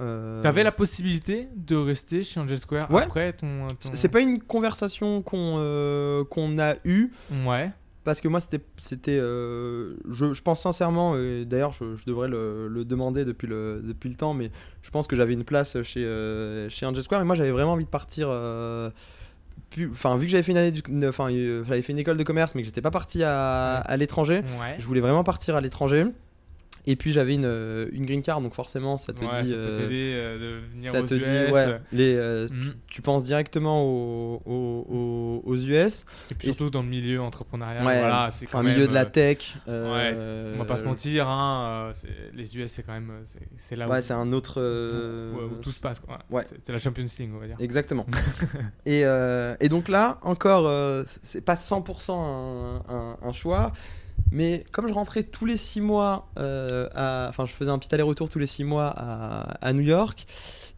T'avais 0.43 0.62
la 0.62 0.72
possibilité 0.72 1.49
de 1.57 1.74
rester 1.77 2.22
chez 2.22 2.39
Angel 2.39 2.59
Square 2.59 2.91
Ouais. 2.91 3.03
après 3.03 3.33
ton. 3.33 3.66
ton- 3.68 3.91
C'est 3.95 4.09
pas 4.11 4.20
une 4.20 4.41
conversation 4.41 5.22
qu'on 5.22 6.24
qu'on 6.31 6.59
a 6.59 6.74
eue. 6.85 7.11
Ouais. 7.45 7.70
Parce 8.07 8.21
que 8.21 8.29
moi, 8.29 8.39
c'était. 8.41 8.61
c'était 8.79 9.19
euh, 9.21 9.95
je, 10.09 10.33
je 10.33 10.41
pense 10.43 10.61
sincèrement, 10.61 11.19
et 11.19 11.45
d'ailleurs, 11.45 11.73
je, 11.73 11.97
je 11.97 12.05
devrais 12.07 12.29
le, 12.29 12.69
le 12.69 12.85
demander 12.85 13.25
depuis 13.25 13.49
le, 13.49 13.83
depuis 13.85 14.09
le 14.09 14.15
temps, 14.15 14.33
mais 14.33 14.51
je 14.83 14.91
pense 14.91 15.07
que 15.09 15.17
j'avais 15.17 15.33
une 15.35 15.43
place 15.45 15.83
chez, 15.83 16.05
euh, 16.05 16.69
chez 16.69 16.87
Angel 16.87 17.03
Square. 17.03 17.21
Et 17.21 17.25
moi, 17.25 17.35
j'avais 17.35 17.51
vraiment 17.51 17.73
envie 17.73 17.85
de 17.85 17.91
partir. 17.91 18.29
euh, 18.31 18.91
plus- 19.71 19.91
Enfin, 19.91 20.17
vu 20.17 20.27
que 20.27 20.31
j'avais 20.31 20.45
fait 20.45 20.53
une 20.53 20.59
année, 20.59 20.71
du- 20.71 20.83
une- 20.89 21.07
enfin, 21.07 21.29
j'avais 21.31 21.83
fait 21.83 21.93
une 21.93 21.99
école 21.99 22.17
de 22.17 22.23
commerce, 22.23 22.55
mais 22.55 22.63
que 22.63 22.67
j'étais 22.67 22.81
pas 22.81 22.93
parti 22.93 23.25
à, 23.25 23.75
à 23.79 23.97
l'étranger, 23.97 24.43
Ouais. 24.61 24.77
je 24.79 24.87
voulais 24.87 25.01
vraiment 25.01 25.25
partir 25.25 25.57
à 25.57 25.61
l'étranger. 25.61 26.05
Et 26.89 26.95
puis 26.95 27.11
j'avais 27.11 27.34
une, 27.34 27.45
euh, 27.45 27.89
une 27.91 28.07
green 28.07 28.22
card, 28.22 28.41
donc 28.41 28.55
forcément, 28.55 28.97
ça 28.97 29.12
te 29.12 29.20
Ouais, 29.24 29.43
dit. 29.43 29.51
ça 29.51 29.57
peut 29.57 29.61
euh, 29.62 29.76
t'aider 29.76 30.12
euh, 30.14 30.39
de 30.61 30.66
venir 30.76 30.93
ça 30.93 31.01
aux 31.01 31.07
te 31.07 31.14
US. 31.14 31.20
dit, 31.20 31.53
ouais, 31.53 31.80
les, 31.93 32.14
euh, 32.14 32.47
Mm. 32.49 32.74
tu 32.87 33.03
penses 33.03 33.24
directement 33.24 33.82
aux, 33.84 34.41
aux, 34.47 35.43
aux- 35.45 35.57
US. 35.57 36.05
Et 36.30 36.34
puis 36.34 36.47
surtout 36.47 36.70
dans 36.70 36.82
le 36.82 36.89
milieu 36.89 37.20
entrepreneurial, 37.20 37.84
Ouais, 37.84 37.99
voilà, 37.99 38.28
c'est 38.30 38.47
quand 38.47 38.59
Enfin, 38.59 38.62
même. 38.68 38.74
milieu 38.74 38.87
de 38.87 38.95
la 38.95 39.01
euh, 39.03 39.05
tech. 39.07 39.57
euh, 39.66 40.55
On 40.55 40.59
va 40.59 40.64
pas 40.64 40.76
se 40.76 40.84
mentir, 40.84 41.28
hein, 41.28 41.91
les 42.34 42.57
US 42.57 42.70
c'est 42.70 42.82
quand 42.84 42.93
même, 42.93 43.12
c'est- 43.57 43.74
là 43.76 43.89
où, 43.89 43.91
Ouais, 43.91 44.01
c'est 44.03 44.14
un 44.14 44.32
autre. 44.32 44.61
où- 44.61 45.55
où 45.57 45.61
tout 45.61 45.70
se 45.72 45.80
passe. 45.80 46.01
C'est 46.62 46.72
la 46.72 46.78
Champions 46.78 47.05
League, 47.18 47.30
on 47.34 47.39
va 47.41 47.47
dire. 47.49 47.57
Exactement. 47.59 48.07
et, 48.87 49.01
et 49.61 49.68
donc 49.68 49.89
là, 49.89 50.18
encore, 50.22 51.05
c'est 51.22 51.45
pas 51.45 51.57
100% 51.57 52.12
un, 52.12 52.82
un- 52.89 53.16
un 53.22 53.32
choix. 53.32 53.72
Mais 54.33 54.64
comme 54.72 54.89
je 54.89 54.93
rentrais 54.93 55.22
tous 55.22 55.47
les 55.47 55.57
six 55.57 55.81
mois, 55.81 56.29
euh, 56.39 56.89
à- 56.95 57.27
enfin 57.29 57.47
je 57.47 57.53
faisais 57.53 57.70
un 57.70 57.79
petit 57.79 57.95
aller-retour 57.95 58.29
tous 58.29 58.39
les 58.39 58.47
six 58.47 58.64
mois 58.64 58.93
à, 58.97 59.43
à 59.66 59.72
New 59.72 59.83
York, 59.83 60.27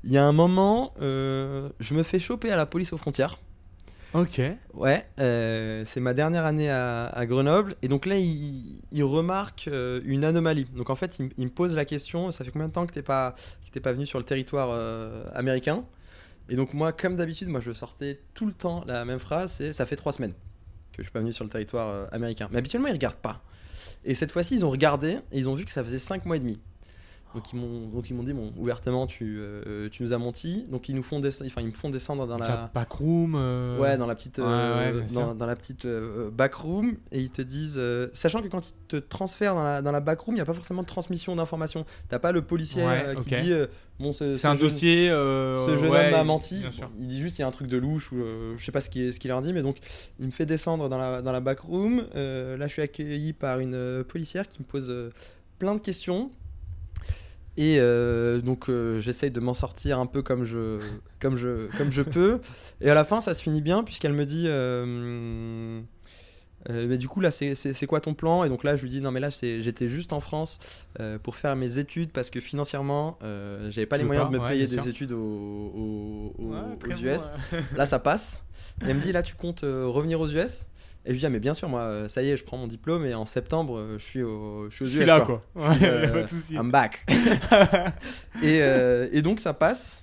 il 0.05 0.13
y 0.13 0.19
a 0.19 0.25
un 0.25 0.33
moment, 0.33 0.93
euh, 1.01 1.69
je 1.81 1.95
me 1.95 2.03
fais 2.03 2.19
choper 2.19 2.53
à 2.53 2.57
la 2.57 2.67
police 2.67 2.93
aux 2.93 2.99
frontières. 2.99 3.39
Ok. 4.15 4.41
Ouais, 4.73 5.07
euh, 5.19 5.85
c'est 5.87 6.01
ma 6.01 6.15
dernière 6.15 6.47
année 6.47 6.71
à, 6.71 7.07
à 7.07 7.27
Grenoble. 7.27 7.75
Et 7.83 7.89
donc 7.89 8.07
là, 8.07 8.17
il, 8.17 8.81
il 8.91 9.05
remarque 9.05 9.69
euh, 9.69 10.01
une 10.05 10.25
anomalie. 10.25 10.65
Donc 10.75 10.89
en 10.89 10.95
fait, 10.95 11.19
il, 11.19 11.27
me- 11.27 11.31
il 11.37 11.45
me 11.45 11.51
pose 11.51 11.75
la 11.77 11.85
question 11.85 12.31
ça 12.31 12.43
fait 12.45 12.51
combien 12.51 12.69
de 12.69 12.73
temps 12.73 12.87
que 12.87 12.93
t'es 12.93 13.03
pas, 13.03 13.35
que 13.67 13.71
t'es 13.71 13.81
pas 13.81 13.93
venu 13.93 14.07
sur 14.07 14.19
le 14.19 14.25
territoire 14.25 14.69
euh, 14.73 15.25
américain? 15.35 15.85
Et 16.49 16.57
donc, 16.57 16.73
moi, 16.73 16.93
comme 16.93 17.17
d'habitude, 17.17 17.49
moi 17.49 17.61
je 17.61 17.73
sortais 17.73 18.21
tout 18.35 18.47
le 18.47 18.53
temps 18.53 18.83
la 18.87 19.05
même 19.05 19.19
phrase 19.19 19.53
c'est 19.53 19.73
ça 19.75 19.85
fait 19.85 19.97
trois 19.97 20.13
semaines 20.13 20.33
je 20.99 21.05
suis 21.05 21.13
pas 21.13 21.21
venu 21.21 21.33
sur 21.33 21.45
le 21.45 21.51
territoire 21.51 21.89
euh, 21.89 22.07
américain. 22.13 22.49
Mais 22.51 22.59
habituellement, 22.59 22.89
ils 22.89 22.93
regardent 22.93 23.17
pas. 23.17 23.41
Et 24.05 24.15
cette 24.15 24.31
fois-ci, 24.31 24.55
ils 24.55 24.65
ont 24.65 24.71
regardé 24.71 25.19
et 25.33 25.39
ils 25.39 25.49
ont 25.49 25.55
vu 25.55 25.65
que 25.65 25.71
ça 25.71 25.83
faisait 25.83 25.99
cinq 25.99 26.25
mois 26.27 26.37
et 26.37 26.41
demi. 26.41 26.59
Donc 27.35 27.53
ils 27.53 27.57
m'ont 27.57 27.87
donc 27.89 28.09
ils 28.09 28.15
m'ont 28.15 28.23
dit 28.23 28.33
bon 28.33 28.53
ouvertement 28.57 29.07
tu, 29.07 29.37
euh, 29.39 29.89
tu 29.91 30.03
nous 30.03 30.15
as 30.15 30.19
menti 30.19 30.65
donc 30.71 30.89
ils 30.89 30.95
nous 30.97 31.03
font 31.03 31.21
descendre 31.21 31.51
enfin 31.53 31.61
ils 31.61 31.69
me 31.69 31.73
font 31.73 31.91
descendre 31.91 32.27
dans 32.27 32.39
Donc, 32.39 32.49
la 32.49 32.71
backroom. 32.73 33.35
euh, 33.37 33.79
Ouais, 33.79 33.99
dans 33.99 34.07
la 34.07 34.15
petite, 34.15 34.39
euh, 34.39 34.93
ouais, 35.03 35.07
dans, 35.13 35.35
dans 35.35 35.45
la 35.47 35.55
petite 35.55 35.85
euh, 35.85 36.31
backroom, 36.31 36.97
et 37.13 37.21
ils 37.21 37.31
te 37.31 37.43
disent, 37.43 37.77
euh, 37.77 38.09
sachant 38.15 38.41
que 38.43 38.49
quand 38.49 38.67
ils 38.67 38.75
te 38.89 38.97
transfèrent 38.97 39.55
dans 39.55 39.63
la, 39.63 39.83
dans 39.83 39.93
la 39.93 40.01
backroom, 40.01 40.35
il 40.35 40.39
n'y 40.39 40.43
a 40.43 40.47
pas 40.47 40.55
forcément 40.55 40.81
de 40.83 40.87
transmission 40.89 41.37
d'informations. 41.37 41.85
T'as 42.09 42.19
pas 42.19 42.33
le 42.33 42.43
policier 42.43 42.83
Ouais, 42.85 43.05
euh, 43.09 43.15
qui 43.15 43.35
ok. 43.35 43.43
dit, 43.43 43.53
euh, 43.53 43.67
bon, 44.01 44.13
ce, 44.15 44.35
C'est 44.35 44.39
ce 44.43 44.47
un 44.47 44.55
jeune- 44.55 44.61
dossier. 44.69 45.11
euh, 45.11 45.67
Ce 45.67 45.77
jeune 45.77 45.91
homme 45.95 46.11
m'a 46.11 46.21
il- 46.23 46.27
menti. 46.27 46.65
Il 46.99 47.07
dit 47.09 47.21
juste 47.21 47.39
il 47.39 47.43
y 47.43 47.45
a 47.45 47.47
un 47.47 47.51
truc 47.53 47.69
de 47.69 47.77
louche 47.77 48.11
ou 48.11 48.17
euh, 48.17 48.55
je 48.57 48.65
sais 48.65 48.73
pas 48.73 48.81
ce 48.81 48.89
qu'il 48.91 49.13
ce 49.13 49.21
qu'il 49.21 49.29
leur 49.29 49.43
dit, 49.43 49.53
mais 49.53 49.63
donc 49.63 49.77
il 50.19 50.27
me 50.27 50.33
fait 50.33 50.47
descendre 50.47 50.89
dans 50.89 50.99
la, 50.99 51.21
dans 51.23 51.33
la 51.33 51.41
backroom. 51.41 52.05
Euh, 52.17 52.57
là, 52.57 52.67
je 52.69 52.73
suis 52.73 52.83
accueilli 52.83 53.33
par 53.35 53.61
une 53.61 53.75
euh, 53.75 54.03
policière 54.03 54.49
qui 54.49 54.61
me 54.61 54.65
pose 54.65 54.89
euh, 54.91 55.11
plein 55.59 55.75
de 55.75 55.81
questions. 55.81 56.31
Et 57.61 57.79
euh, 57.81 58.41
donc 58.41 58.71
euh, 58.71 59.01
j'essaye 59.01 59.33
de 59.33 59.41
m'en 59.41 59.53
sortir 59.53 59.99
un 59.99 60.07
peu 60.07 60.23
comme 60.23 60.45
je, 60.45 60.79
comme, 61.21 61.37
je, 61.37 61.67
comme 61.77 61.91
je 61.91 62.03
peux. 62.03 62.39
Et 62.81 62.89
à 62.89 62.95
la 62.95 63.03
fin, 63.03 63.21
ça 63.21 63.35
se 63.35 63.43
finit 63.43 63.61
bien 63.63 63.83
puisqu'elle 63.83 64.13
me 64.13 64.25
dit 64.25 64.45
euh, 64.47 65.81
mais 66.71 66.99
du 66.99 67.09
coup 67.09 67.21
là 67.21 67.31
c'est- 67.31 67.87
quoi 67.87 68.01
ton 68.01 68.15
plan? 68.15 68.45
Et 68.45 68.49
donc 68.49 68.63
là 68.63 68.77
je 68.77 68.83
lui 68.83 68.91
dis 68.91 69.01
non 69.01 69.11
mais 69.11 69.21
là 69.21 69.29
j'étais 69.31 69.89
juste 69.89 70.13
en 70.13 70.21
France 70.21 70.61
pour 71.23 71.35
faire 71.37 71.57
mes 71.57 71.79
études 71.79 72.11
parce 72.13 72.31
que 72.31 72.41
financièrement 72.41 73.19
j'avais 73.69 73.87
pas 73.87 73.97
Tu 73.97 74.03
les 74.03 74.07
moyens 74.07 74.27
pas 74.29 74.33
de 74.35 74.39
me 74.39 74.43
Ouais, 74.45 74.51
payer 74.51 74.67
des 74.67 74.75
sûr. 74.79 74.87
études 74.87 75.13
aux, 75.13 75.19
aux- 75.19 76.35
aux- 76.39 76.53
Ouais, 76.53 76.59
aux 76.75 76.77
très 76.77 76.95
bon, 76.95 77.01
US. 77.15 77.23
ouais. 77.53 77.61
Là 77.77 77.87
ça 77.87 77.99
passe. 77.99 78.45
Et 78.83 78.91
elle 78.91 78.97
me 78.97 79.01
dit 79.03 79.11
là 79.13 79.23
tu 79.23 79.35
comptes 79.35 79.63
revenir 79.63 80.21
aux 80.21 80.29
US 80.29 80.67
Et 81.09 81.13
je 81.13 81.15
lui 81.15 81.21
dis 81.21 81.27
ah 81.27 81.31
mais 81.31 81.41
bien 81.41 81.55
sûr 81.55 81.69
moi 81.71 81.81
euh, 81.81 82.07
ça 82.07 82.23
y 82.23 82.29
est 82.31 82.37
je 82.37 82.45
prends 82.45 82.59
mon 82.59 82.67
diplôme 82.67 83.05
et 83.07 83.15
en 83.15 83.25
septembre 83.25 83.79
euh, 83.79 83.97
je 83.99 84.05
suis, 84.05 84.23
au, 84.23 84.67
je 84.69 84.75
suis 84.77 84.85
aux 84.85 84.89
Je 84.89 84.93
US. 84.93 84.97
suis 84.99 85.07
là, 85.07 85.21
quoi. 85.23 85.43
quoi. 85.55 85.69
Ouais, 85.71 85.77
Euh, 85.83 86.13
pas 86.13 86.23
de 86.23 86.27
souci. 86.29 86.55
I'm 86.55 86.71
back. 86.71 87.05
et, 88.43 88.61
euh, 88.63 89.09
et 89.13 89.23
donc 89.23 89.41
ça 89.41 89.55
passe. 89.55 90.03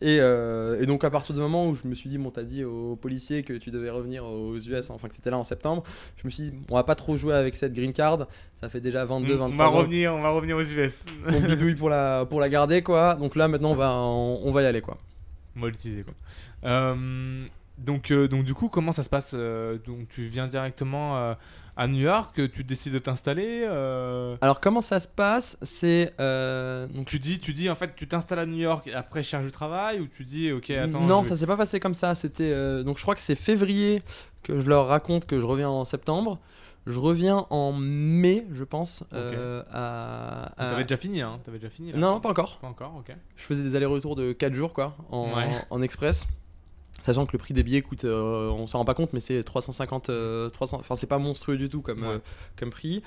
Et, 0.00 0.18
euh, 0.20 0.82
et 0.82 0.86
donc 0.86 1.02
à 1.04 1.08
partir 1.10 1.34
du 1.34 1.40
moment 1.40 1.66
où 1.66 1.74
je 1.76 1.88
me 1.88 1.94
suis 1.94 2.10
dit, 2.10 2.18
bon 2.18 2.30
t'as 2.30 2.42
dit 2.42 2.62
aux 2.62 2.94
policiers 2.96 3.42
que 3.42 3.54
tu 3.54 3.70
devais 3.70 3.88
revenir 3.88 4.24
aux 4.26 4.58
US, 4.58 4.90
enfin 4.90 5.08
que 5.08 5.14
t'étais 5.14 5.30
là 5.30 5.38
en 5.38 5.44
septembre, 5.44 5.82
je 6.16 6.26
me 6.26 6.30
suis 6.30 6.50
dit, 6.50 6.52
on 6.68 6.74
va 6.74 6.84
pas 6.84 6.94
trop 6.94 7.16
jouer 7.16 7.34
avec 7.34 7.54
cette 7.54 7.72
green 7.72 7.92
card, 7.94 8.26
ça 8.60 8.68
fait 8.68 8.80
déjà 8.82 9.04
22, 9.06 9.34
on 9.36 9.38
23 9.48 9.66
va 9.66 9.72
ans 9.72 9.76
revenir, 9.78 10.12
on 10.14 10.20
va 10.20 10.28
revenir 10.30 10.56
aux 10.58 10.62
US. 10.62 11.04
qu'on 11.26 11.40
bidouille 11.40 11.74
pour 11.76 11.88
la, 11.88 12.26
pour 12.26 12.40
la 12.40 12.50
garder 12.50 12.82
quoi, 12.82 13.14
donc 13.14 13.34
là 13.34 13.48
maintenant 13.48 13.70
on 13.70 13.76
va, 13.76 13.92
on, 13.94 14.40
on 14.44 14.50
va 14.50 14.62
y 14.62 14.66
aller 14.66 14.82
quoi. 14.82 14.98
On 15.56 15.60
va 15.60 15.68
l'utiliser 15.68 16.02
quoi. 16.02 16.12
Euh, 16.64 17.46
donc, 17.78 18.10
euh, 18.10 18.28
donc 18.28 18.44
du 18.44 18.54
coup, 18.54 18.68
comment 18.68 18.92
ça 18.92 19.02
se 19.02 19.08
passe 19.08 19.32
euh, 19.34 19.78
Donc 19.86 20.08
tu 20.08 20.26
viens 20.26 20.46
directement 20.46 21.16
euh, 21.18 21.34
à 21.76 21.88
New 21.88 22.00
York, 22.00 22.40
tu 22.52 22.62
décides 22.64 22.92
de 22.92 22.98
t'installer. 22.98 23.64
Alors 24.40 24.60
comment 24.60 24.80
ça 24.80 25.00
se 25.00 25.08
passe? 25.08 25.58
C'est... 25.62 26.14
donc, 26.18 27.06
tu 27.06 27.18
dis, 27.18 27.40
tu 27.40 27.52
dis 27.52 27.68
en 27.70 27.74
fait, 27.74 27.94
tu 27.96 28.06
t'installes 28.06 28.38
à 28.38 28.46
New 28.46 28.58
York 28.58 28.86
et 28.86 28.94
après 28.94 29.22
cherche 29.22 29.44
du 29.44 29.50
travail 29.52 30.00
ou 30.00 30.06
tu 30.06 30.24
dis, 30.24 30.52
ok, 30.52 30.70
attends. 30.70 31.00
non, 31.00 31.22
ça 31.24 31.30
vais- 31.30 31.36
s'est 31.40 31.46
pas 31.46 31.56
passé 31.56 31.80
comme 31.80 31.94
ça. 31.94 32.14
C'était 32.14 32.82
donc 32.84 32.98
je 32.98 33.02
crois 33.02 33.14
que 33.14 33.20
c'est 33.20 33.34
février 33.34 34.02
que 34.42 34.58
je 34.58 34.68
leur 34.68 34.86
raconte 34.86 35.26
que 35.26 35.40
je 35.40 35.46
reviens 35.46 35.68
en 35.70 35.84
septembre. 35.84 36.38
Je 36.86 37.00
reviens 37.00 37.46
en 37.48 37.72
mai, 37.72 38.46
je 38.52 38.62
pense. 38.62 39.04
à, 39.10 40.44
à- 40.58 40.68
T'avais 40.68 40.82
déjà 40.84 40.98
fini, 40.98 41.22
hein? 41.22 41.40
T'avais 41.42 41.58
déjà 41.58 41.70
fini. 41.70 41.92
là? 41.92 41.98
Non, 41.98 42.10
non, 42.12 42.20
pas 42.20 42.28
encore. 42.30 42.58
Pas 42.58 42.66
encore, 42.68 42.94
ok. 42.98 43.14
Je 43.36 43.42
faisais 43.42 43.62
des 43.62 43.74
allers-retours 43.74 44.16
de 44.16 44.32
4 44.32 44.52
jours 44.54 44.74
quoi, 44.74 44.94
en, 45.10 45.34
Ouais. 45.34 45.48
en 45.70 45.80
express. 45.82 46.26
Sachant 47.02 47.26
que 47.26 47.32
le 47.32 47.38
prix 47.38 47.52
des 47.54 47.62
billets 47.62 47.82
coûte, 47.82 48.04
euh, 48.04 48.48
on 48.50 48.66
s'en 48.66 48.78
rend 48.78 48.84
pas 48.84 48.94
compte, 48.94 49.12
mais 49.12 49.20
c'est 49.20 49.42
350, 49.42 50.08
euh, 50.10 50.48
300, 50.48 50.78
enfin 50.80 50.94
c'est 50.94 51.06
pas 51.06 51.18
monstrueux 51.18 51.56
du 51.58 51.68
tout 51.68 51.82
comme, 51.82 52.02
Ouais. 52.02 52.08
euh, 52.08 52.18
comme 52.56 52.70
prix. 52.70 53.02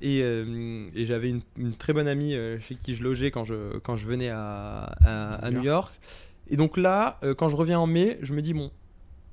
Et, 0.00 0.20
euh, 0.22 0.88
et 0.94 1.06
j'avais 1.06 1.30
une, 1.30 1.40
une 1.56 1.74
très 1.74 1.92
bonne 1.92 2.08
amie 2.08 2.34
euh, 2.34 2.58
chez 2.60 2.74
qui 2.74 2.94
je 2.94 3.02
logeais 3.02 3.30
quand 3.30 3.44
je, 3.44 3.78
quand 3.78 3.96
je 3.96 4.06
venais 4.06 4.28
à, 4.30 4.92
à- 5.04 5.34
à 5.36 5.50
New 5.50 5.62
York. 5.62 5.92
Et 6.50 6.56
donc 6.56 6.76
là, 6.76 7.18
quand 7.38 7.48
je 7.48 7.56
reviens 7.56 7.78
en 7.78 7.86
mai, 7.86 8.18
je 8.20 8.34
me 8.34 8.42
dis, 8.42 8.52
bon, 8.52 8.70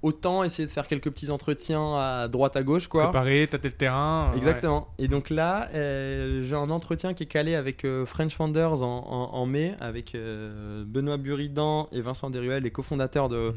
autant 0.02 0.44
essayer 0.44 0.66
de 0.66 0.72
faire 0.72 0.88
quelques 0.88 1.10
petits 1.12 1.30
entretiens 1.30 1.96
à 1.98 2.28
droite 2.28 2.56
à 2.56 2.64
gauche, 2.64 2.88
quoi. 2.88 3.04
Préparer, 3.04 3.48
tâter 3.50 3.68
le 3.68 3.74
terrain. 3.74 4.30
ouais. 4.32 4.38
Exactement. 4.38 4.88
Et 4.98 5.08
donc 5.08 5.30
là, 5.30 5.70
euh, 5.74 6.44
j'ai 6.44 6.56
un 6.56 6.70
entretien 6.70 7.14
qui 7.14 7.24
est 7.24 7.28
calé 7.28 7.56
avec 7.56 7.84
euh, 7.86 8.06
French 8.06 8.34
Founders 8.36 8.84
en, 8.84 9.06
en- 9.10 9.36
en 9.36 9.46
mai, 9.46 9.76
avec 9.82 10.16
euh, 10.16 10.84
Benoît 10.88 11.18
Buridan 11.18 11.90
et 11.92 12.02
Vincent 12.02 12.30
Deruel, 12.30 12.64
les 12.64 12.72
cofondateurs 12.72 13.28
de, 13.30 13.50
Mhm. 13.50 13.56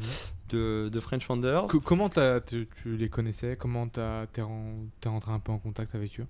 de, 0.49 0.89
de 0.89 0.99
French 0.99 1.25
Founders. 1.25 1.65
Co- 1.65 1.79
comment 1.79 2.09
tu, 2.09 2.67
tu 2.81 2.97
les 2.97 3.09
connaissais? 3.09 3.55
Comment 3.57 3.87
t'es 3.87 4.01
ren- 4.41 4.87
t'es 4.99 5.09
rentré 5.09 5.31
un 5.31 5.39
peu 5.39 5.51
en 5.51 5.59
contact 5.59 5.95
avec 5.95 6.19
eux? 6.19 6.25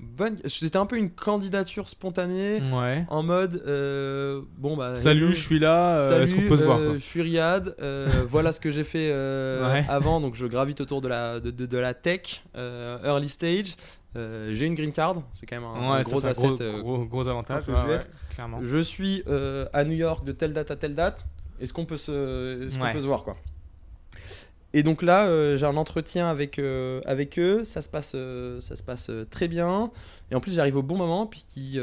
Bonne. 0.00 0.36
C'était 0.44 0.76
un 0.78 0.86
peu 0.86 0.96
une 0.96 1.10
candidature 1.10 1.88
spontanée. 1.88 2.60
Ouais. 2.72 3.04
En 3.08 3.22
mode, 3.22 3.62
euh, 3.66 4.42
bon 4.58 4.76
bah. 4.76 4.96
Salut, 4.96 5.32
je 5.32 5.40
suis 5.40 5.58
là. 5.58 5.98
euh, 6.00 6.22
Est-ce 6.22 6.34
qu'on 6.34 6.42
peut 6.48 6.56
se 6.56 6.64
voir 6.64 6.78
euh, 6.78 6.94
je 6.94 6.98
suis 6.98 7.22
Riyad. 7.22 7.74
voilà 8.28 8.52
ce 8.52 8.60
que 8.60 8.70
j'ai 8.70 8.84
fait 8.84 9.10
Ouais. 9.10 9.84
avant. 9.88 10.20
Donc 10.20 10.34
je 10.34 10.46
gravite 10.46 10.80
autour 10.80 11.00
de 11.00 11.08
la, 11.08 11.40
de, 11.40 11.50
de- 11.50 11.66
de 11.66 11.78
la 11.78 11.94
tech, 11.94 12.42
early 12.56 13.28
stage. 13.28 13.76
J'ai 14.14 14.66
une 14.66 14.74
green 14.74 14.92
card. 14.92 15.16
C'est 15.32 15.46
quand 15.46 15.56
même 15.56 15.64
un, 15.64 16.00
gros 16.02 16.20
ça, 16.20 16.28
asset. 16.28 16.46
gros, 16.46 16.82
gros, 16.82 17.04
gros 17.04 17.28
avantage. 17.28 17.64
clairement. 18.34 18.58
je 18.62 18.78
suis 18.78 19.22
à 19.72 19.84
New 19.84 19.96
York 19.96 20.24
de 20.24 20.32
telle 20.32 20.52
date 20.52 20.70
à 20.70 20.76
telle 20.76 20.94
date. 20.94 21.24
Est-ce 21.60 21.72
qu'on 21.72 21.86
peut 21.86 21.96
se, 21.96 22.12
peut 22.92 23.00
se 23.00 23.06
voir 23.06 23.24
quoi? 23.24 23.36
Et 24.78 24.82
donc 24.82 25.00
là, 25.00 25.26
euh, 25.26 25.56
j'ai 25.56 25.64
un 25.64 25.78
entretien 25.78 26.28
avec, 26.28 26.58
euh, 26.58 27.00
avec 27.06 27.38
eux. 27.38 27.64
Ça 27.64 27.80
se 27.80 27.88
passe, 27.88 28.12
euh, 28.14 28.60
ça 28.60 28.76
se 28.76 28.82
passe 28.82 29.10
très 29.30 29.48
bien. 29.48 29.90
Et 30.30 30.34
en 30.34 30.40
plus, 30.40 30.52
j'arrive 30.52 30.76
au 30.76 30.82
bon 30.82 30.98
moment 30.98 31.26
puisqu'ils 31.26 31.80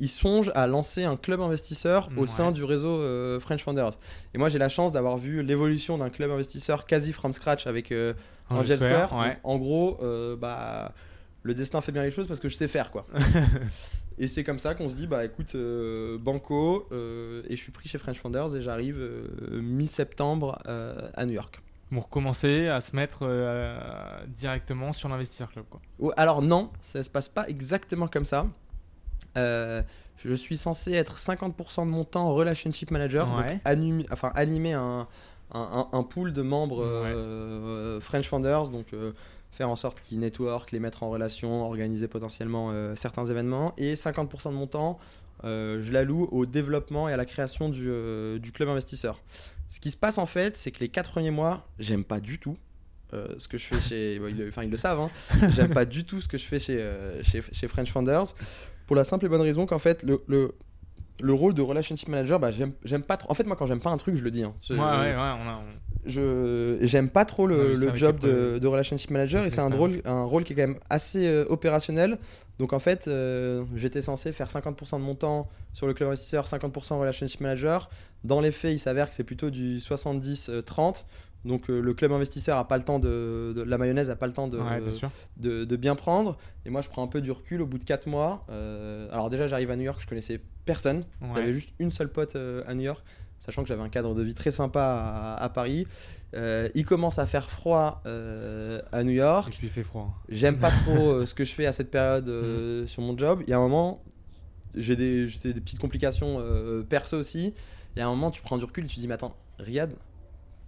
ils 0.00 0.08
songent 0.08 0.50
à 0.56 0.66
lancer 0.66 1.04
un 1.04 1.16
club 1.16 1.40
investisseur 1.40 2.08
au 2.16 2.22
Ouais. 2.22 2.26
sein 2.26 2.50
du 2.50 2.64
réseau 2.64 2.98
French 3.38 3.62
Founders. 3.62 3.92
Et 4.34 4.38
moi, 4.38 4.48
j'ai 4.48 4.58
la 4.58 4.68
chance 4.68 4.90
d'avoir 4.90 5.16
vu 5.16 5.44
l'évolution 5.44 5.96
d'un 5.96 6.10
club 6.10 6.32
investisseur 6.32 6.86
quasi 6.86 7.12
from 7.12 7.32
scratch 7.32 7.68
avec 7.68 7.92
euh, 7.92 8.14
Angel 8.50 8.80
Square. 8.80 9.12
ouais. 9.16 9.28
Donc, 9.28 9.38
en 9.44 9.58
gros, 9.58 9.98
bah, 10.40 10.92
le 11.44 11.54
destin 11.54 11.80
fait 11.82 11.92
bien 11.92 12.02
les 12.02 12.10
choses 12.10 12.26
parce 12.26 12.40
que 12.40 12.48
je 12.48 12.56
sais 12.56 12.66
faire 12.68 12.90
quoi. 12.90 13.06
et 14.18 14.26
c'est 14.26 14.42
comme 14.42 14.58
ça 14.58 14.74
qu'on 14.74 14.88
se 14.88 14.94
dit 14.96 15.06
bah 15.06 15.24
écoute 15.24 15.54
euh, 15.54 16.18
banco 16.18 16.88
euh, 16.92 17.42
et 17.48 17.54
je 17.56 17.62
suis 17.62 17.72
pris 17.72 17.88
chez 17.88 17.98
French 17.98 18.18
Founders 18.18 18.56
et 18.56 18.62
j'arrive 18.62 18.98
euh, 18.98 19.60
mi-septembre 19.60 20.58
à 20.66 21.26
New 21.26 21.32
York. 21.34 21.60
Pour 21.92 22.08
commencer 22.08 22.68
à 22.68 22.80
se 22.80 22.96
mettre 22.96 23.20
euh, 23.22 24.24
directement 24.28 24.92
sur 24.92 25.10
l'investisseur 25.10 25.50
club. 25.50 25.66
Quoi. 25.68 25.80
Alors 26.16 26.40
non, 26.40 26.70
ça 26.80 27.02
se 27.02 27.10
passe 27.10 27.28
pas 27.28 27.46
exactement 27.48 28.08
comme 28.08 28.24
ça. 28.24 28.46
Euh, 29.36 29.82
je 30.16 30.32
suis 30.32 30.56
censé 30.56 30.92
être 30.92 31.18
50% 31.18 31.84
de 31.84 31.90
mon 31.90 32.04
temps 32.04 32.28
en 32.28 32.34
relationship 32.34 32.90
manager, 32.90 33.26
donc 33.26 33.60
enfin, 34.10 34.32
animer 34.34 34.72
un, 34.72 35.06
un, 35.52 36.02
pool 36.02 36.32
de 36.32 36.42
membres 36.42 36.82
euh, 36.82 38.00
French 38.00 38.26
Founders, 38.28 38.68
donc 38.68 38.94
faire 39.50 39.68
en 39.68 39.76
sorte 39.76 40.00
qu'ils 40.00 40.20
network, 40.20 40.72
les 40.72 40.80
mettre 40.80 41.02
en 41.02 41.10
relation, 41.10 41.64
organiser 41.64 42.08
potentiellement 42.08 42.72
certains 42.94 43.26
événements. 43.26 43.74
Et 43.76 43.94
50% 43.94 44.50
de 44.50 44.54
mon 44.54 44.66
temps, 44.66 44.98
je 45.42 45.92
l'alloue 45.92 46.28
au 46.30 46.46
développement 46.46 47.08
et 47.08 47.12
à 47.12 47.16
la 47.16 47.26
création 47.26 47.68
du, 47.68 47.90
du 48.38 48.52
club 48.52 48.70
investisseur. 48.70 49.20
Ce 49.74 49.80
qui 49.80 49.90
se 49.90 49.96
passe 49.96 50.18
en 50.18 50.26
fait, 50.26 50.56
c'est 50.58 50.70
que 50.70 50.80
les 50.80 50.88
quatre 50.90 51.10
premiers 51.10 51.30
mois, 51.30 51.66
j'aime 51.78 52.04
pas 52.04 52.20
du 52.20 52.38
tout. 52.38 52.56
euh, 53.14 53.26
ce 53.38 53.48
que 53.48 53.56
je 53.56 53.64
fais 53.64 53.80
chez. 53.80 54.20
enfin, 54.48 54.64
ils 54.64 54.70
le 54.70 54.76
savent, 54.76 55.00
hein. 55.00 55.10
j'aime 55.56 55.72
pas 55.72 55.84
du 55.86 56.04
tout 56.04 56.20
ce 56.20 56.28
que 56.28 56.36
je 56.36 56.44
fais 56.44 56.58
chez, 56.58 56.76
euh, 56.78 57.22
chez, 57.22 57.40
chez 57.52 57.68
French 57.68 57.90
Founders. 57.90 58.26
Pour 58.86 58.96
la 58.96 59.04
simple 59.04 59.24
et 59.26 59.28
bonne 59.30 59.40
raison 59.40 59.64
qu'en 59.64 59.78
fait, 59.78 60.02
le, 60.02 60.22
le, 60.28 60.52
le 61.22 61.32
rôle 61.32 61.54
de 61.54 61.62
relationship 61.62 62.08
manager, 62.08 62.38
bah, 62.38 62.50
j'aime 62.50 63.02
pas 63.02 63.16
trop. 63.16 63.30
En 63.30 63.34
fait, 63.34 63.44
moi, 63.44 63.56
quand 63.56 63.64
j'aime 63.66 63.80
pas 63.80 63.90
un 63.90 63.96
truc, 63.96 64.14
je 64.16 64.22
le 64.22 64.30
dis. 64.30 64.42
hein. 64.44 64.54
Je- 64.66 64.74
Ouais, 64.74 64.78
ouais, 64.80 65.14
ouais. 65.14 65.14
On 65.16 65.48
a, 65.48 65.56
on- 65.56 65.92
je 66.04 66.78
j'aime 66.82 67.08
pas 67.10 67.24
trop 67.24 67.46
le, 67.46 67.56
le 67.74 67.96
job 67.96 68.18
de, 68.18 68.58
de 68.58 68.66
relationship 68.66 69.10
manager 69.10 69.40
et 69.46 69.50
c'est 69.50 69.60
un 69.60 69.70
un 70.04 70.24
rôle 70.24 70.42
qui 70.44 70.52
est 70.52 70.56
quand 70.56 70.62
même 70.68 70.78
assez 70.90 71.26
euh, 71.28 71.44
opérationnel. 71.48 72.18
Donc 72.58 72.72
en 72.72 72.78
fait, 72.80 73.08
j'étais 73.76 74.02
censé 74.02 74.32
faire 74.32 74.48
50% 74.48 74.96
de 74.98 75.02
mon 75.04 75.14
temps 75.14 75.48
sur 75.72 75.86
le 75.86 75.94
club 75.94 76.08
investisseur, 76.08 76.44
50% 76.46 76.98
relationship 76.98 77.40
manager. 77.40 77.88
Dans 78.24 78.40
les 78.40 78.52
faits, 78.52 78.72
il 78.72 78.78
s'avère 78.78 79.08
que 79.08 79.14
c'est 79.14 79.24
plutôt 79.24 79.50
du 79.50 79.78
70-30. 79.78 81.04
Donc 81.44 81.68
euh, 81.70 81.80
le 81.80 81.92
club 81.92 82.12
investisseur 82.12 82.56
a 82.56 82.68
pas 82.68 82.76
le 82.76 82.84
temps 82.84 83.00
de, 83.00 83.52
de- 83.56 83.62
la 83.62 83.76
mayonnaise 83.76 84.10
a 84.10 84.16
pas 84.16 84.28
le 84.28 84.32
temps 84.32 84.46
de, 84.46 84.58
ouais, 84.58 84.80
bien 84.80 85.10
de, 85.38 85.64
de 85.64 85.76
bien 85.76 85.96
prendre. 85.96 86.38
Et 86.64 86.70
moi, 86.70 86.82
je 86.82 86.88
prends 86.88 87.02
un 87.02 87.08
peu 87.08 87.20
du 87.20 87.32
recul 87.32 87.60
au 87.62 87.66
bout 87.66 87.78
de 87.78 87.84
4 87.84 88.06
mois. 88.06 88.46
Euh, 88.50 89.08
alors 89.10 89.28
déjà, 89.28 89.48
j'arrive 89.48 89.70
à 89.72 89.76
New 89.76 89.82
York, 89.82 90.00
je 90.00 90.06
connaissais 90.06 90.40
personne. 90.64 91.04
Ouais. 91.20 91.28
J'avais 91.36 91.52
juste 91.52 91.70
une 91.80 91.90
seule 91.90 92.10
pote 92.12 92.36
euh, 92.36 92.62
à 92.68 92.74
New 92.74 92.82
York, 92.82 93.02
sachant 93.40 93.62
que 93.62 93.68
j'avais 93.68 93.82
un 93.82 93.88
cadre 93.88 94.14
de 94.14 94.22
vie 94.22 94.34
très 94.34 94.52
sympa 94.52 94.82
à, 95.36 95.42
à 95.42 95.48
Paris. 95.48 95.84
Euh, 96.34 96.68
il 96.76 96.84
commence 96.84 97.18
à 97.18 97.26
faire 97.26 97.50
froid 97.50 98.02
euh, 98.06 98.80
à 98.92 99.02
New 99.02 99.10
York. 99.10 99.58
il 99.64 99.68
fait 99.68 99.82
froid. 99.82 100.14
J'aime 100.28 100.58
pas 100.58 100.70
trop 100.70 101.10
euh, 101.10 101.26
ce 101.26 101.34
que 101.34 101.44
je 101.44 101.52
fais 101.52 101.66
à 101.66 101.72
cette 101.72 101.90
période 101.90 102.26
Mm. 102.26 102.30
euh, 102.30 102.86
sur 102.86 103.02
mon 103.02 103.18
job. 103.18 103.42
Il 103.48 103.50
y 103.50 103.52
a 103.52 103.56
un 103.56 103.60
moment, 103.60 104.04
j'ai 104.76 104.94
des, 104.94 105.26
des 105.26 105.60
petites 105.60 105.80
complications 105.80 106.36
euh, 106.38 106.84
perso 106.84 107.18
aussi. 107.18 107.52
Y 107.96 108.00
a 108.00 108.06
un 108.06 108.10
moment, 108.10 108.30
tu 108.30 108.42
prends 108.42 108.58
du 108.58 108.64
recul 108.64 108.84
et 108.84 108.88
tu 108.88 108.96
te 108.96 109.00
dis, 109.00 109.08
mais 109.08 109.14
attends, 109.14 109.36
Riyad, 109.58 109.94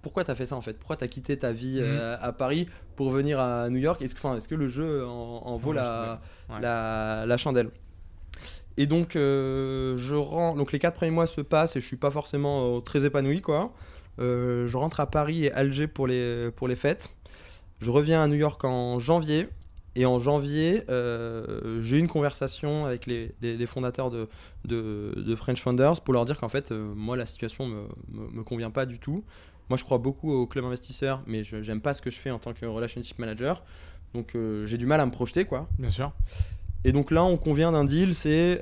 pourquoi 0.03 0.25
t'as 0.25 0.35
fait 0.35 0.47
ça 0.47 0.57
en 0.57 0.61
fait? 0.61 0.75
Pourquoi 0.75 0.97
t'as 0.97 1.09
quitté 1.09 1.39
ta 1.39 1.53
vie 1.53 1.77
Mhm. 1.81 1.87
euh, 1.87 2.16
à 2.20 2.33
Paris 2.33 2.66
pour 2.97 3.11
venir 3.11 3.41
à 3.41 3.70
New 3.70 3.79
York? 3.79 4.03
Est-ce 4.03 4.14
que, 4.14 4.20
enfin, 4.20 4.37
est-ce 4.37 4.49
que 4.49 4.55
le 4.55 4.68
jeu 4.68 5.07
en, 5.07 5.11
en 5.45 5.57
vaut 5.57 5.70
Ouais, 5.70 5.77
la, 5.77 6.20
Ouais. 6.51 6.61
la, 6.61 7.25
la 7.27 7.37
chandelle? 7.37 7.70
Et 8.77 8.87
donc, 8.87 9.16
euh, 9.16 9.97
je 9.97 10.14
rends, 10.16 10.57
donc 10.57 10.72
les 10.72 10.79
quatre 10.79 10.95
premiers 10.97 11.12
mois 11.12 11.27
se 11.27 11.41
passent 11.41 11.77
et 11.77 11.81
je 11.81 11.87
suis 11.87 11.97
pas 11.97 12.11
forcément 12.11 12.77
euh, 12.77 12.81
très 12.81 13.05
épanoui 13.05 13.41
quoi. 13.41 13.72
Je 14.18 14.77
rentre 14.77 15.01
à 15.01 15.07
Paris 15.11 15.45
et 15.47 15.53
Alger 15.53 15.87
pour 15.87 16.07
les, 16.07 16.51
pour 16.55 16.68
les 16.68 16.77
fêtes. 16.77 17.11
Je 17.81 17.91
reviens 17.91 18.22
à 18.22 18.29
New 18.29 18.35
York 18.37 18.62
en 18.64 18.99
janvier. 18.99 19.49
Et 19.97 20.07
en 20.07 20.18
janvier, 20.18 20.82
euh, 20.88 21.80
j'ai 21.82 21.97
eu 21.97 22.01
une 22.01 22.09
conversation 22.09 22.84
avec 22.84 23.07
les, 23.07 23.32
les- 23.42 23.57
les 23.57 23.66
fondateurs 23.66 24.11
de, 24.11 24.28
de, 24.64 25.14
de 25.16 25.36
French 25.36 25.61
Founders 25.61 26.01
pour 26.01 26.12
leur 26.14 26.24
dire 26.24 26.38
qu'en 26.40 26.49
fait, 26.49 26.72
euh, 26.72 26.92
moi, 26.97 27.16
la 27.16 27.26
situation 27.26 27.66
me, 27.66 27.82
me, 28.09 28.28
me 28.38 28.42
convient 28.42 28.70
pas 28.70 28.86
du 28.86 28.99
tout. 28.99 29.24
Moi, 29.70 29.76
je 29.76 29.84
crois 29.84 29.99
beaucoup 29.99 30.32
au 30.32 30.47
club 30.47 30.64
investisseur, 30.64 31.22
mais 31.26 31.45
je 31.45 31.62
j'aime 31.62 31.80
pas 31.80 31.95
ce 31.95 32.03
que 32.03 32.11
je 32.11 32.18
fais 32.18 32.30
en 32.30 32.38
tant 32.38 32.53
que 32.53 32.66
relationship 32.66 33.18
manager. 33.18 33.62
Donc, 34.14 34.34
euh, 34.34 34.66
j'ai 34.66 34.78
du 34.78 34.86
mal 34.86 35.01
à 35.01 35.07
me 35.07 35.11
projeter, 35.12 35.45
quoi. 35.45 35.68
Bien 35.78 35.90
sûr. 35.90 36.12
Et 36.84 36.92
donc 36.92 37.11
là, 37.11 37.24
on 37.24 37.36
convient 37.36 37.72
d'un 37.72 37.84
deal, 37.84 38.14
c'est 38.14 38.61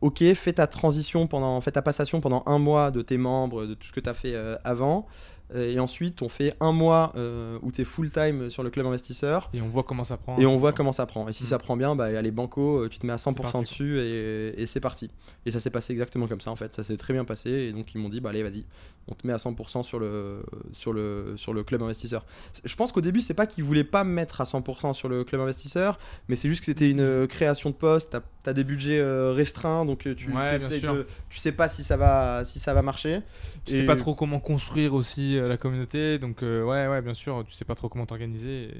ok, 0.00 0.24
fais 0.34 0.52
ta 0.54 0.66
transition 0.66 1.26
pendant, 1.26 1.60
fais 1.60 1.72
ta 1.72 1.82
passation 1.82 2.20
pendant 2.22 2.42
un 2.46 2.58
mois 2.58 2.90
de 2.90 3.02
tes 3.02 3.18
membres, 3.18 3.66
de 3.66 3.74
tout 3.74 3.86
ce 3.86 3.92
que 3.92 4.00
tu 4.00 4.08
as 4.08 4.14
fait 4.14 4.34
avant. 4.64 5.06
Euh, 5.54 5.72
Et 5.72 5.78
ensuite, 5.80 6.22
on 6.22 6.28
fait 6.28 6.54
un 6.60 6.72
mois 6.72 7.12
euh, 7.16 7.58
où 7.62 7.72
tu 7.72 7.80
es 7.80 7.84
full 7.84 8.10
time 8.10 8.50
sur 8.50 8.62
le 8.62 8.70
club 8.70 8.86
investisseur. 8.86 9.48
Et 9.52 9.60
on 9.60 9.68
voit 9.68 9.82
comment 9.82 10.04
ça 10.04 10.16
prend. 10.16 10.36
Et 10.38 10.46
on 10.46 10.56
voit 10.56 10.72
comment 10.72 10.92
ça 10.92 11.06
prend. 11.06 11.28
Et 11.28 11.32
si 11.32 11.44
Mm. 11.44 11.46
ça 11.46 11.58
prend 11.58 11.76
bien, 11.76 11.96
bah, 11.96 12.04
allez, 12.04 12.30
banco, 12.30 12.84
euh, 12.84 12.88
tu 12.88 12.98
te 12.98 13.06
mets 13.06 13.12
à 13.12 13.16
100% 13.18 13.34
parti, 13.34 13.52
quoi. 13.52 13.60
dessus 13.62 13.98
et, 13.98 14.60
et 14.62 14.66
c'est 14.66 14.80
parti. 14.80 15.10
Et 15.46 15.50
ça 15.50 15.58
s'est 15.60 15.70
passé 15.70 15.92
exactement 15.92 16.26
comme 16.28 16.40
ça 16.40 16.50
en 16.50 16.56
fait. 16.56 16.74
Ça 16.74 16.82
s'est 16.82 16.96
très 16.96 17.12
bien 17.12 17.24
passé. 17.24 17.50
Et 17.50 17.72
donc 17.72 17.94
ils 17.94 17.98
m'ont 17.98 18.08
dit, 18.08 18.20
bah 18.20 18.30
allez, 18.30 18.42
vas-y, 18.42 18.64
on 19.08 19.14
te 19.14 19.26
met 19.26 19.32
à 19.32 19.38
100% 19.38 19.82
sur 19.82 19.98
le, 19.98 20.42
sur, 20.72 20.92
le, 20.92 21.32
sur 21.36 21.52
le 21.52 21.62
club 21.64 21.82
investisseur. 21.82 22.24
Je 22.64 22.76
pense 22.76 22.92
qu'au 22.92 23.00
début, 23.00 23.20
c'est 23.20 23.34
pas 23.34 23.46
qu'ils 23.46 23.64
voulaient 23.64 23.82
pas 23.84 24.04
me 24.04 24.10
mettre 24.12 24.40
à 24.40 24.44
100% 24.44 24.92
sur 24.92 25.08
le 25.08 25.24
club 25.24 25.40
investisseur, 25.40 25.98
mais 26.28 26.36
c'est 26.36 26.48
juste 26.48 26.60
que 26.60 26.66
c'était 26.66 26.90
une 26.90 27.26
création 27.26 27.70
de 27.70 27.74
poste. 27.74 28.10
T'as 28.10 28.20
as 28.50 28.52
des 28.54 28.64
budgets 28.64 29.02
restreints, 29.32 29.84
donc 29.84 30.00
tu, 30.00 30.30
Ouais, 30.30 30.58
de- 30.58 31.06
tu 31.28 31.38
sais 31.38 31.52
pas 31.52 31.68
si 31.68 31.84
ça 31.84 31.96
va, 31.98 32.42
si 32.44 32.58
ça 32.58 32.72
va 32.72 32.80
marcher. 32.82 33.20
Tu 33.66 33.72
sais 33.74 33.78
Et- 33.80 33.86
pas 33.86 33.96
trop 33.96 34.14
comment 34.14 34.40
construire 34.40 34.94
aussi 34.94 35.36
euh, 35.40 35.48
la 35.48 35.56
communauté, 35.56 36.18
donc 36.18 36.42
euh, 36.42 36.62
ouais, 36.62 36.86
ouais, 36.88 37.02
bien 37.02 37.14
sûr, 37.14 37.44
tu 37.46 37.54
sais 37.54 37.64
pas 37.64 37.74
trop 37.74 37.88
comment 37.88 38.06
t'organiser. 38.06 38.70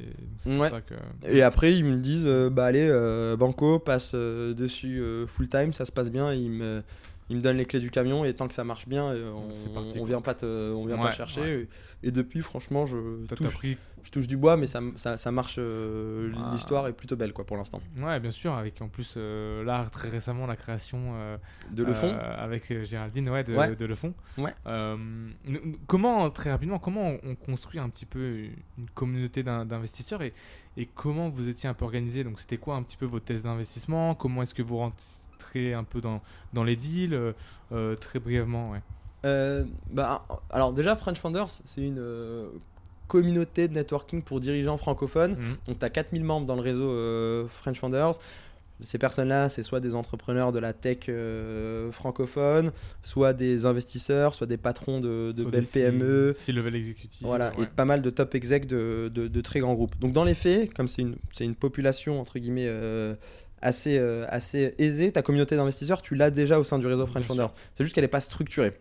et 0.47 0.59
Ouais. 0.59 0.71
que. 0.87 0.95
Et 1.29 1.43
après, 1.43 1.75
ils 1.75 1.85
me 1.85 1.97
disent, 1.97 2.27
euh, 2.27 2.51
bah 2.51 2.67
allez, 2.67 2.89
Banco 3.37 3.79
passe 3.79 4.15
dessus 4.15 5.03
full 5.27 5.49
time, 5.49 5.73
ça 5.73 5.85
se 5.85 5.93
passe 5.93 6.11
bien. 6.11 6.33
Ils 6.33 6.51
me, 6.51 6.83
ils 7.29 7.37
me 7.37 7.41
donnent 7.41 7.59
les 7.59 7.65
clés 7.67 7.81
du 7.81 7.91
camion 7.91 8.25
et 8.25 8.35
tant 8.35 8.49
que 8.49 8.55
ça 8.55 8.65
marche 8.65 8.89
bien, 8.89 9.05
on, 9.05 9.73
parti, 9.73 9.99
on 10.01 10.05
vient 10.05 10.21
pas 10.21 10.35
te, 10.35 10.73
on 10.73 10.85
vient 10.87 10.99
pas 10.99 11.11
te 11.11 11.17
chercher. 11.17 11.69
Et, 12.03 12.09
et 12.09 12.11
depuis, 12.11 12.41
franchement, 12.41 12.87
je 12.87 12.97
t'as 13.29 13.51
pris. 13.51 13.77
Je 14.03 14.11
touche 14.11 14.27
du 14.27 14.37
bois, 14.37 14.57
mais 14.57 14.67
ça, 14.67 14.81
ça, 14.97 15.17
ça 15.17 15.31
marche. 15.33 15.57
euh, 15.59 16.33
Ah. 16.37 16.51
L'histoire 16.53 16.87
est 16.89 16.93
plutôt 16.93 17.17
belle, 17.17 17.33
quoi, 17.33 17.45
pour 17.45 17.57
l'instant. 17.57 17.81
Ouais, 17.99 18.19
bien 18.21 18.31
sûr, 18.31 18.53
avec 18.55 18.81
en 18.83 18.89
plus 18.89 19.15
euh, 19.17 19.65
là 19.65 19.87
très 19.91 20.09
récemment 20.09 20.47
la 20.47 20.57
création 20.57 20.99
euh, 21.15 21.37
De 21.71 21.85
le 21.85 21.95
fond. 21.95 22.09
euh, 22.09 22.45
avec 22.45 22.85
Géraldine, 22.85 23.29
ouais, 23.29 23.45
de, 23.45 23.55
Ouais. 23.55 23.75
de 23.77 23.87
le 23.87 23.95
fond. 23.95 24.15
Ouais. 24.39 24.55
Comment 25.87 26.31
très 26.31 26.51
rapidement, 26.51 26.79
comment 26.79 27.09
on, 27.09 27.19
on 27.31 27.35
construit 27.35 27.81
un 27.81 27.89
petit 27.89 28.07
peu 28.07 28.45
une 28.79 28.89
communauté 28.95 29.43
d'in- 29.43 29.65
d'investisseurs 29.65 30.23
et, 30.23 30.33
et 30.77 30.87
comment 30.87 31.29
vous 31.29 31.49
étiez 31.49 31.69
un 31.69 31.75
peu 31.75 31.85
organisé? 31.85 32.25
Donc 32.25 32.41
c'était 32.41 32.59
quoi 32.59 32.77
un 32.77 32.83
petit 32.83 32.97
peu 32.97 33.07
vos 33.07 33.21
tests 33.21 33.45
d'investissement? 33.45 34.15
Comment 34.15 34.43
est-ce 34.43 34.55
que 34.55 34.63
vous 34.63 34.77
rentrez 34.79 35.75
un 35.75 35.85
peu 35.85 36.01
dans, 36.01 36.21
dans 36.53 36.65
les 36.65 36.77
deals? 36.77 37.35
Très 38.01 38.19
brièvement, 38.21 38.71
ouais. 38.73 38.81
Euh, 39.27 39.65
bah, 39.91 40.27
alors 40.49 40.73
déjà, 40.73 40.95
French 40.95 41.19
Founders, 41.19 41.51
c'est 41.51 41.83
une 41.83 41.99
euh, 41.99 42.49
communauté 43.11 43.67
de 43.67 43.75
networking 43.75 44.23
pour 44.23 44.39
dirigeants 44.41 44.77
francophones. 44.77 45.33
Mhm. 45.33 45.57
Donc 45.67 45.79
tu 45.81 45.85
as 45.85 45.91
4000 45.91 46.23
membres 46.23 46.47
dans 46.47 46.55
le 46.55 46.63
réseau 46.63 46.89
euh, 46.89 47.47
French 47.49 47.79
Founders. 47.81 48.15
Ces 48.83 48.97
personnes-là, 48.97 49.51
c'est 49.51 49.63
soit 49.63 49.81
des 49.81 49.95
entrepreneurs 49.95 50.53
de 50.53 50.59
la 50.59 50.73
tech 50.73 51.01
euh, 51.09 51.93
francophone, 51.93 52.73
soit 53.03 53.35
des 53.35 53.67
investisseurs, 53.67 54.35
soit 54.35 54.47
des 54.47 54.57
patrons 54.57 55.01
de, 55.01 55.33
belles 55.51 55.67
PME. 55.67 56.33
C-level 56.33 56.75
executive. 56.75 57.27
Voilà, 57.27 57.53
ouais. 57.59 57.65
et 57.65 57.67
pas 57.67 57.85
mal 57.85 58.01
de 58.01 58.09
top 58.09 58.35
exec 58.35 58.67
de, 58.67 59.11
de- 59.13 59.29
de 59.29 59.41
très 59.43 59.61
grands 59.61 59.75
groupes. 59.75 59.99
Donc 59.99 60.13
dans 60.15 60.25
les 60.25 60.35
faits, 60.35 60.73
comme 60.73 60.89
c'est 60.89 61.03
une, 61.03 61.17
c'est 61.33 61.45
une 61.45 61.57
population 61.57 62.21
entre 62.21 62.39
guillemets 62.39 62.69
euh, 62.69 63.15
assez, 63.61 63.99
euh, 63.99 64.25
assez 64.29 64.75
aisée, 64.79 65.13
ta 65.13 65.21
communauté 65.21 65.57
d'investisseurs, 65.57 66.01
tu 66.01 66.15
l'as 66.15 66.31
déjà 66.31 66.59
au 66.59 66.65
sein 66.65 66.79
du 66.79 66.87
réseau 66.87 67.07
French 67.07 67.27
Founders. 67.27 67.53
C'est 67.75 67.85
juste 67.85 67.95
qu'elle 67.95 68.05
n'est 68.05 68.09
pas 68.09 68.21
structurée. 68.23 68.73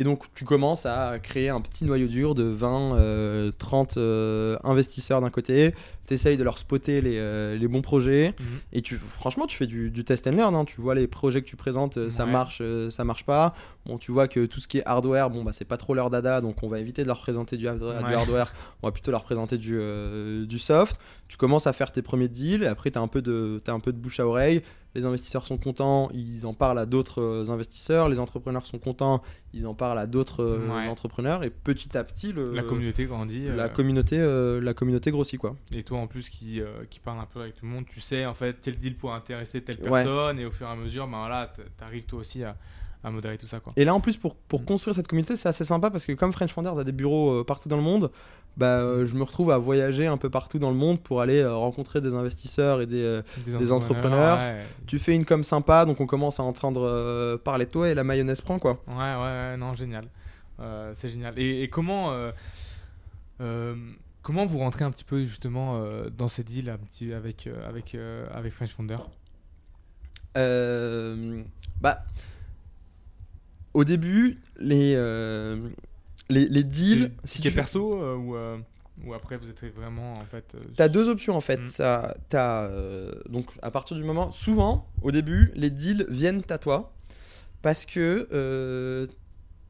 Et 0.00 0.04
donc 0.04 0.22
tu 0.34 0.44
commences 0.44 0.86
à 0.86 1.18
créer 1.18 1.48
un 1.48 1.60
petit 1.60 1.84
noyau 1.84 2.06
dur 2.06 2.34
de 2.34 2.44
20, 2.44 2.94
euh, 2.94 3.50
30 3.58 3.96
euh, 3.96 4.56
investisseurs 4.62 5.20
d'un 5.20 5.30
côté, 5.30 5.74
t'essayes 6.06 6.36
de 6.36 6.44
leur 6.44 6.56
spotter 6.56 7.00
les, 7.00 7.18
euh, 7.18 7.56
les 7.58 7.66
bons 7.68 7.82
projets. 7.82 8.34
Mhm. 8.38 8.46
Et 8.72 8.80
tu, 8.82 8.94
franchement, 8.96 9.46
tu 9.46 9.56
fais 9.56 9.66
du, 9.66 9.90
du 9.90 10.04
test 10.04 10.26
and 10.28 10.30
learn. 10.32 10.54
hein. 10.54 10.64
Tu 10.64 10.80
vois 10.80 10.94
les 10.94 11.06
projets 11.08 11.42
que 11.42 11.48
tu 11.48 11.56
présentes, 11.56 11.96
euh, 11.98 12.10
ça 12.10 12.26
marche, 12.26 12.58
euh, 12.62 12.90
ça 12.90 13.02
marche 13.04 13.24
pas. 13.24 13.54
Bon, 13.86 13.98
tu 13.98 14.12
vois 14.12 14.28
que 14.28 14.46
tout 14.46 14.60
ce 14.60 14.68
qui 14.68 14.78
est 14.78 14.86
hardware, 14.86 15.30
bon, 15.30 15.42
bah, 15.42 15.50
c'est 15.52 15.64
pas 15.66 15.76
trop 15.76 15.94
leur 15.94 16.10
dada, 16.10 16.40
donc 16.40 16.62
on 16.62 16.68
va 16.68 16.78
éviter 16.78 17.02
de 17.02 17.08
leur 17.08 17.18
présenter 17.20 17.56
du, 17.56 17.66
hardware- 17.66 17.98
du 17.98 18.04
Ouais. 18.04 18.14
hardware. 18.14 18.52
On 18.82 18.86
va 18.86 18.92
plutôt 18.92 19.10
leur 19.10 19.24
présenter 19.24 19.58
du, 19.58 19.76
euh, 19.78 20.46
du 20.46 20.58
soft. 20.60 21.00
Tu 21.28 21.36
commences 21.36 21.66
à 21.66 21.72
faire 21.72 21.92
tes 21.92 22.02
premiers 22.02 22.28
deals. 22.28 22.62
Et 22.62 22.66
après, 22.66 22.90
tu 22.90 22.98
as 22.98 23.02
un 23.02 23.08
peu 23.08 23.20
de, 23.22 23.60
t'as 23.62 23.72
un 23.74 23.80
peu 23.80 23.92
de 23.92 23.98
bouche 23.98 24.18
à 24.20 24.26
oreille. 24.26 24.62
Les 24.94 25.04
investisseurs 25.04 25.44
sont 25.44 25.58
contents, 25.58 26.08
ils 26.14 26.46
en 26.46 26.54
parlent 26.54 26.78
à 26.78 26.86
d'autres 26.86 27.20
euh, 27.20 27.50
investisseurs. 27.50 28.08
Les 28.08 28.18
entrepreneurs 28.18 28.64
sont 28.66 28.78
contents, 28.78 29.22
ils 29.52 29.66
en 29.66 29.74
parlent 29.74 29.98
à 29.98 30.06
d'autres 30.06 30.42
euh, 30.42 30.66
Ouais. 30.80 30.86
entrepreneurs. 30.88 31.44
Et 31.44 31.50
petit 31.50 31.96
à 31.96 32.02
petit, 32.04 32.32
le, 32.32 32.52
La 32.54 32.62
communauté 32.62 33.04
grandit. 33.04 33.46
la 33.48 33.64
euh, 33.64 33.68
communauté, 33.68 34.16
euh, 34.18 34.60
la 34.62 34.72
communauté 34.72 35.10
grossit 35.10 35.38
quoi. 35.38 35.54
Et 35.70 35.82
toi, 35.82 35.98
en 35.98 36.06
plus, 36.06 36.30
qui, 36.30 36.62
euh, 36.62 36.84
qui 36.88 36.98
parle 37.00 37.20
un 37.20 37.26
peu 37.26 37.42
avec 37.42 37.54
tout 37.56 37.66
le 37.66 37.70
monde, 37.70 37.84
tu 37.86 38.00
sais, 38.00 38.24
en 38.24 38.34
fait, 38.34 38.54
tel 38.62 38.76
deal 38.76 38.96
pour 38.96 39.12
intéresser 39.14 39.60
telle 39.60 39.76
Ouais. 39.76 40.02
personne, 40.02 40.38
et 40.40 40.46
au 40.46 40.50
fur 40.50 40.66
et 40.66 40.70
à 40.70 40.76
mesure, 40.76 41.06
ben 41.06 41.18
voilà, 41.18 41.52
t'arrives 41.76 42.06
toi 42.06 42.20
aussi 42.20 42.42
à, 42.42 42.56
à 43.04 43.10
modérer 43.10 43.36
tout 43.38 43.46
ça, 43.46 43.60
quoi. 43.60 43.72
Et 43.76 43.84
là, 43.84 43.94
en 43.94 44.00
plus, 44.00 44.16
pour, 44.16 44.34
pour 44.34 44.62
Mm. 44.62 44.64
construire 44.64 44.94
cette 44.96 45.06
communauté, 45.06 45.36
c'est 45.36 45.48
assez 45.50 45.64
sympa 45.66 45.90
parce 45.90 46.06
que 46.06 46.12
comme 46.12 46.32
French 46.32 46.52
Founders 46.52 46.78
a 46.78 46.84
des 46.84 46.92
bureaux 46.92 47.40
euh, 47.40 47.44
partout 47.44 47.68
dans 47.68 47.76
le 47.76 47.82
monde, 47.82 48.10
bah, 48.58 48.80
euh, 48.80 49.06
je 49.06 49.14
me 49.14 49.22
retrouve 49.22 49.50
à 49.50 49.56
voyager 49.56 50.06
un 50.06 50.18
peu 50.18 50.28
partout 50.28 50.58
dans 50.58 50.70
le 50.70 50.76
monde 50.76 51.00
pour 51.00 51.22
aller 51.22 51.38
euh, 51.40 51.54
rencontrer 51.54 52.00
des 52.02 52.12
investisseurs 52.12 52.82
et 52.82 52.86
des. 52.86 53.02
euh, 53.02 53.22
Des 53.46 53.72
entrepreneurs. 53.72 54.36
Ouais, 54.36 54.66
tu 54.86 54.98
fais 54.98 55.14
une 55.14 55.24
com 55.24 55.42
sympa, 55.42 55.86
donc 55.86 56.00
on 56.00 56.06
commence 56.06 56.40
à 56.40 56.42
entendre 56.42 57.36
parler 57.38 57.64
de 57.64 57.70
toi 57.70 57.88
et 57.88 57.94
la 57.94 58.04
mayonnaise 58.04 58.40
prend 58.42 58.58
quoi. 58.58 58.82
ouais, 58.88 58.94
ouais, 58.94 59.20
ouais, 59.20 59.56
non, 59.56 59.72
génial. 59.74 60.04
C'est 60.94 61.08
génial. 61.08 61.32
Et, 61.38 61.62
et 61.62 61.68
comment, 61.68 62.12
comment 64.22 64.44
vous 64.44 64.58
rentrez 64.58 64.84
un 64.84 64.90
petit 64.90 65.04
peu, 65.04 65.22
justement, 65.22 65.80
dans 66.16 66.28
ces 66.28 66.42
deals 66.42 66.68
un 66.68 66.78
petit, 66.78 67.12
avec, 67.12 67.48
avec, 67.66 67.96
avec 68.34 68.52
French 68.52 68.74
Founder? 68.74 68.98
Euh, 70.36 71.42
bah, 71.80 72.04
au 73.74 73.84
début, 73.84 74.38
les, 74.58 74.94
euh, 74.96 75.68
les, 76.28 76.46
les 76.48 76.62
deals. 76.64 77.12
Si 77.24 77.40
tu 77.40 77.50
perso, 77.50 78.02
euh, 78.02 78.16
ou, 78.16 78.36
euh, 78.36 78.56
ou 79.04 79.14
après, 79.14 79.36
vous 79.36 79.48
êtes 79.50 79.64
vraiment, 79.74 80.12
en 80.14 80.24
fait. 80.24 80.54
euh, 80.54 80.58
T'as 80.76 80.88
deux 80.88 81.08
options 81.08 81.36
en 81.36 81.40
fait. 81.40 81.58
Mm. 81.58 81.68
Ça, 81.68 82.14
donc 83.28 83.46
à 83.62 83.70
partir 83.70 83.96
du 83.96 84.04
moment, 84.04 84.32
souvent 84.32 84.86
au 85.02 85.10
début, 85.10 85.52
les 85.54 85.70
deals 85.70 86.06
viennent 86.08 86.42
à 86.48 86.58
toi 86.58 86.92
parce 87.62 87.84
que 87.84 89.08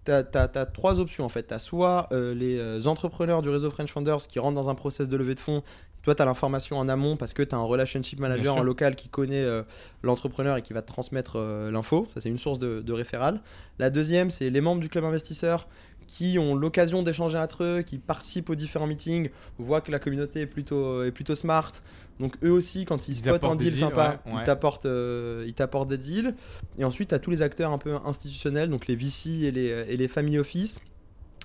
t'as, 0.04 0.22
t'as- 0.22 0.48
t'as 0.48 0.66
trois 0.66 1.00
options 1.00 1.24
en 1.24 1.28
fait. 1.28 1.44
T'as 1.44 1.58
soit 1.58 2.08
les 2.12 2.86
entrepreneurs 2.86 3.42
du 3.42 3.48
réseau 3.50 3.70
French 3.70 3.92
Founders 3.92 4.26
qui 4.28 4.38
rentrent 4.38 4.54
dans 4.56 4.68
un 4.70 4.74
process 4.74 5.08
de 5.08 5.16
levée 5.16 5.34
de 5.34 5.40
fonds. 5.40 5.62
Toi, 6.08 6.14
tu 6.14 6.22
as 6.22 6.24
l'information 6.24 6.78
en 6.78 6.88
amont 6.88 7.18
parce 7.18 7.34
que 7.34 7.42
tu 7.42 7.54
as 7.54 7.58
un 7.58 7.64
relationship 7.64 8.18
manager 8.18 8.56
en 8.56 8.62
local 8.62 8.96
qui 8.96 9.10
connaît 9.10 9.42
euh, 9.42 9.62
l'entrepreneur 10.02 10.56
et 10.56 10.62
qui 10.62 10.72
va 10.72 10.80
te 10.80 10.86
transmettre 10.86 11.34
euh, 11.36 11.70
l'info. 11.70 12.06
Ça, 12.08 12.18
c'est 12.22 12.30
une 12.30 12.38
source 12.38 12.58
de, 12.58 12.80
de 12.80 12.92
référal. 12.94 13.42
La 13.78 13.90
deuxième, 13.90 14.30
c'est 14.30 14.48
les 14.48 14.62
membres 14.62 14.80
du 14.80 14.88
club 14.88 15.04
investisseur 15.04 15.68
qui 16.06 16.38
ont 16.38 16.54
l'occasion 16.54 17.02
d'échanger 17.02 17.36
entre 17.36 17.62
eux, 17.62 17.82
qui 17.82 17.98
participent 17.98 18.48
aux 18.48 18.54
différents 18.54 18.86
meetings, 18.86 19.28
voient 19.58 19.82
que 19.82 19.92
la 19.92 19.98
communauté 19.98 20.40
est 20.40 20.46
plutôt, 20.46 21.04
est 21.04 21.12
plutôt 21.12 21.34
smart. 21.34 21.72
Donc 22.20 22.36
eux 22.42 22.52
aussi, 22.52 22.86
quand 22.86 23.06
ils, 23.06 23.10
Ils 23.10 23.16
spotent 23.16 23.44
un 23.44 23.54
deal 23.54 23.72
deals, 23.72 23.80
sympa, 23.80 24.22
ouais, 24.24 24.32
ouais. 24.32 24.38
ils 24.40 24.46
t'apportent 24.46 24.86
euh, 24.86 25.44
ils 25.46 25.52
t'apportent 25.52 25.90
des 25.90 25.98
deals. 25.98 26.34
Et 26.78 26.86
ensuite, 26.86 27.10
tu 27.10 27.14
as 27.16 27.18
tous 27.18 27.30
les 27.30 27.42
acteurs 27.42 27.70
un 27.70 27.76
peu 27.76 27.96
institutionnels, 28.06 28.70
donc 28.70 28.86
les 28.86 28.96
VC 28.96 29.42
et 29.42 29.50
les, 29.50 29.84
et 29.90 29.98
les 29.98 30.08
family 30.08 30.38
office, 30.38 30.80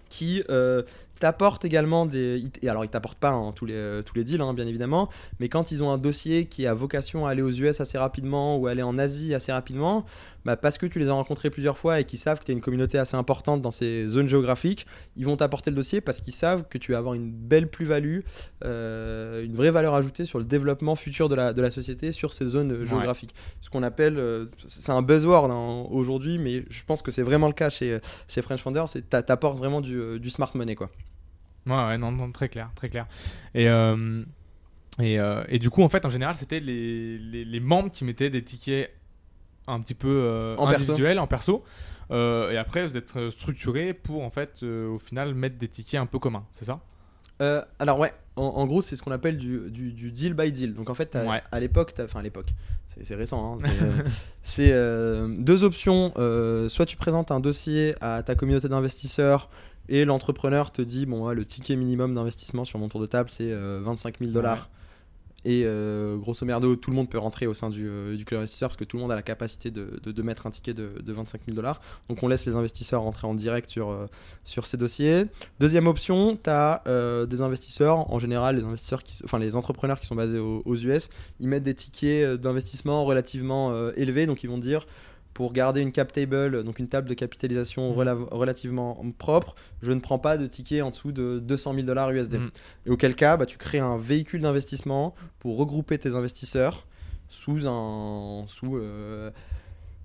qui 0.07 0.41
euh, 0.49 0.84
t'apportent 1.20 1.64
également 1.66 2.05
des... 2.05 2.43
Et 2.61 2.70
alors, 2.70 2.84
ils 2.84 2.89
t'apportent 2.89 3.18
pas 3.20 3.30
hein, 3.32 3.51
tous, 3.55 3.66
les, 3.66 3.74
euh, 3.76 4.01
tous 4.01 4.16
les 4.16 4.24
deals, 4.24 4.41
hein, 4.41 4.53
bien 4.53 4.68
évidemment, 4.68 5.09
mais 5.39 5.47
quand 5.49 5.72
ils 5.72 5.82
ont 5.84 5.91
un 5.91 5.97
dossier 5.97 6.45
qui 6.47 6.68
a 6.68 6.74
vocation 6.74 7.26
à 7.26 7.32
aller 7.32 7.41
aux 7.41 7.51
US 7.51 7.80
assez 7.80 7.97
rapidement 7.97 8.57
ou 8.57 8.68
aller 8.68 8.84
en 8.84 8.97
Asie 8.97 9.34
assez 9.34 9.51
rapidement, 9.51 10.05
bah, 10.45 10.57
parce 10.57 10.78
que 10.78 10.86
tu 10.86 10.99
les 10.99 11.07
as 11.07 11.14
rencontrés 11.14 11.49
plusieurs 11.49 11.78
fois 11.78 12.01
et 12.01 12.03
qu'ils 12.03 12.20
savent 12.20 12.39
que 12.39 12.43
tu 12.45 12.51
as 12.51 12.53
une 12.53 12.59
communauté 12.61 12.97
assez 12.97 13.16
importante 13.16 13.61
dans 13.61 13.72
ces 13.72 14.07
zones 14.09 14.28
géographiques, 14.28 14.86
ils 15.16 15.26
vont 15.26 15.38
t'apporter 15.38 15.70
le 15.70 15.76
dossier 15.78 16.01
parce 16.01 16.20
qu'ils 16.20 16.34
savent 16.34 16.66
que 16.70 16.78
tu 16.78 16.91
vas 16.91 16.97
avoir 16.97 17.14
une 17.14 17.32
belle 17.32 17.70
plus-value, 17.70 18.20
euh, 18.66 19.43
une 19.45 19.55
vraie 19.55 19.72
valeur 19.72 19.93
ajoutée 19.93 20.26
sur 20.26 20.39
le 20.39 20.45
développement 20.45 20.95
futur 20.95 21.30
de 21.30 21.36
la, 21.36 21.53
de 21.53 21.61
la 21.61 21.72
société 21.72 22.11
sur 22.11 22.34
ces 22.34 22.45
zones 22.45 22.84
géographiques. 22.86 23.34
Ce 23.61 23.70
qu'on 23.70 23.84
appelle, 23.84 24.18
euh, 24.18 24.47
c'est 24.66 24.91
un 24.91 25.01
buzzword 25.01 25.49
hein, 25.51 25.88
aujourd'hui, 25.91 26.38
mais 26.38 26.66
je 26.70 26.84
pense 26.84 27.01
que 27.01 27.11
c'est 27.11 27.24
vraiment 27.24 27.47
le 27.47 27.53
cas 27.53 27.70
chez, 27.70 27.99
chez 28.28 28.41
French 28.41 28.61
Founder, 28.61 28.84
c'est 28.88 29.09
t'a- 29.09 29.24
t'apportes 29.24 29.57
vraiment 29.57 29.80
du, 29.80 30.20
du 30.20 30.30
smart 30.30 30.51
money 30.55 30.76
quoi. 30.76 30.89
Ouais, 31.68 31.86
ouais, 31.88 31.97
non, 31.97 32.11
non, 32.11 32.32
très 32.32 32.49
clair, 32.49 32.70
très 32.76 32.89
clair. 32.89 33.07
Et, 33.53 33.70
euh, 33.70 34.24
et, 34.99 35.20
euh, 35.20 35.43
et 35.47 35.59
du 35.59 35.70
coup, 35.70 35.82
en 35.84 35.89
fait, 35.89 36.05
en 36.05 36.09
général, 36.09 36.36
c'était 36.36 36.59
les, 36.59 37.18
les, 37.18 37.45
les 37.45 37.59
membres 37.59 37.89
qui 37.89 38.03
mettaient 38.05 38.30
des 38.30 38.43
tickets 38.43 38.93
un 39.68 39.80
petit 39.80 39.93
peu 39.95 40.09
euh, 40.09 40.55
En 40.57 40.68
perso. 40.68 40.91
individuels, 40.91 41.20
en 41.20 41.28
perso. 41.28 41.64
Euh, 42.11 42.51
et 42.51 42.57
après, 42.57 42.86
vous 42.86 42.97
êtes 42.97 43.30
structuré 43.30 43.93
pour, 43.93 44.24
en 44.24 44.30
fait, 44.30 44.55
euh, 44.64 44.89
au 44.89 44.99
final, 44.99 45.34
mettre 45.34 45.57
des 45.57 45.70
tickets 45.70 45.99
un 46.01 46.05
peu 46.05 46.20
communs, 46.20 46.45
c'est 46.51 46.66
ça? 46.66 46.82
Euh, 47.41 47.64
alors 47.80 47.97
ouais, 47.97 48.14
en, 48.36 48.43
en 48.43 48.68
gros 48.68 48.82
c'est 48.84 48.95
ce 48.95 49.01
qu'on 49.01 49.11
appelle 49.11 49.38
du, 49.38 49.72
du, 49.72 49.91
du 49.91 50.11
deal 50.11 50.36
by 50.36 50.51
deal. 50.51 50.76
Donc 50.76 50.91
en 50.91 50.93
fait 50.93 51.16
Ouais. 51.16 51.41
à 51.51 51.59
l'époque, 51.59 51.91
enfin 51.99 52.20
à 52.20 52.22
l'époque, 52.22 52.53
c'est 53.01 53.16
récent, 53.16 53.57
hein, 53.59 53.68
c'est, 54.43 54.70
deux 55.39 55.64
options. 55.64 56.14
soit 56.70 56.86
tu 56.86 56.95
présentes 56.95 57.32
un 57.32 57.39
dossier 57.39 57.95
à 58.01 58.22
ta 58.22 58.36
communauté 58.36 58.70
d'investisseurs 58.70 59.49
et 59.89 60.05
l'entrepreneur 60.05 60.71
te 60.71 60.81
dit 60.81 61.05
bon 61.05 61.25
ouais, 61.27 61.36
le 61.36 61.45
ticket 61.45 61.75
minimum 61.75 62.13
d'investissement 62.13 62.65
sur 62.65 62.79
mon 62.79 62.89
tour 62.89 63.01
de 63.01 63.05
table 63.07 63.29
c'est 63.29 63.51
euh, 63.51 63.81
25 63.84 64.19
000 64.19 64.31
dollars. 64.31 64.69
Et 65.45 65.63
euh, 65.65 66.15
grosso 66.15 66.45
merdo, 66.45 66.77
tout 66.77 66.89
le 66.89 66.95
monde 66.95 67.09
peut 67.09 67.17
rentrer 67.17 67.47
au 67.47 67.53
sein 67.53 67.69
du, 67.69 67.86
euh, 67.86 68.15
du 68.15 68.23
club 68.23 68.39
investisseur 68.39 68.69
parce 68.69 68.77
que 68.77 68.86
tout 68.86 68.95
le 68.95 69.01
monde 69.01 69.11
a 69.11 69.15
la 69.17 69.21
capacité 69.21 69.71
de, 69.71 69.99
de- 70.01 70.13
de 70.13 70.21
mettre 70.21 70.47
un 70.47 70.51
ticket 70.51 70.73
de, 70.73 70.91
de 71.05 71.11
25 71.11 71.41
000 71.47 71.53
dollars. 71.53 71.81
Donc 72.07 72.23
on 72.23 72.29
laisse 72.29 72.45
les 72.45 72.55
investisseurs 72.55 73.01
rentrer 73.01 73.27
en 73.27 73.34
direct 73.34 73.69
sur, 73.69 73.89
euh, 73.89 74.05
sur 74.45 74.65
ces 74.65 74.77
dossiers. 74.77 75.25
Deuxième 75.59 75.88
option, 75.88 76.38
tu 76.41 76.49
as 76.49 76.81
des 77.27 77.41
investisseurs, 77.41 78.09
en 78.09 78.19
général 78.19 78.55
les 78.55 78.63
investisseurs 78.63 79.03
qui, 79.03 79.19
enfin 79.25 79.38
les 79.38 79.57
entrepreneurs 79.57 79.99
qui 79.99 80.05
sont 80.05 80.15
basés 80.15 80.39
aux, 80.39 80.61
aux 80.63 80.75
US, 80.77 81.09
ils 81.41 81.49
mettent 81.49 81.63
des 81.63 81.75
tickets 81.75 82.23
euh, 82.23 82.38
d'investissement 82.38 83.03
relativement 83.03 83.71
euh, 83.73 83.91
élevés, 83.97 84.27
donc 84.27 84.43
ils 84.45 84.49
vont 84.49 84.57
dire 84.57 84.88
pour 85.34 85.51
garder 85.53 85.81
une 85.81 85.91
cap 85.91 86.11
table, 86.11 86.63
donc 86.63 86.77
une 86.79 86.88
table 86.88 87.09
de 87.09 87.13
capitalisation 87.15 87.91
rela- 87.93 88.27
relativement 88.31 89.01
propre, 89.17 89.55
je 89.81 89.91
ne 89.91 89.99
prends 89.99 90.19
pas 90.19 90.38
de 90.38 90.45
ticket 90.47 90.81
en 90.81 90.91
dessous 90.91 91.11
de 91.11 91.39
200 91.39 91.73
000 91.73 91.86
dollars 91.88 92.11
USD. 92.11 92.36
Mm. 92.38 92.49
Et 92.86 92.89
auquel 92.91 93.15
cas, 93.15 93.36
bah, 93.38 93.45
tu 93.45 93.57
crées 93.57 93.79
un 93.79 93.97
véhicule 93.97 94.41
d'investissement 94.41 95.15
pour 95.39 95.57
regrouper 95.57 95.97
tes 95.97 96.13
investisseurs 96.15 96.86
sous 97.29 97.67
un 97.67 98.45
sous 98.45 98.77
euh, 98.77 99.31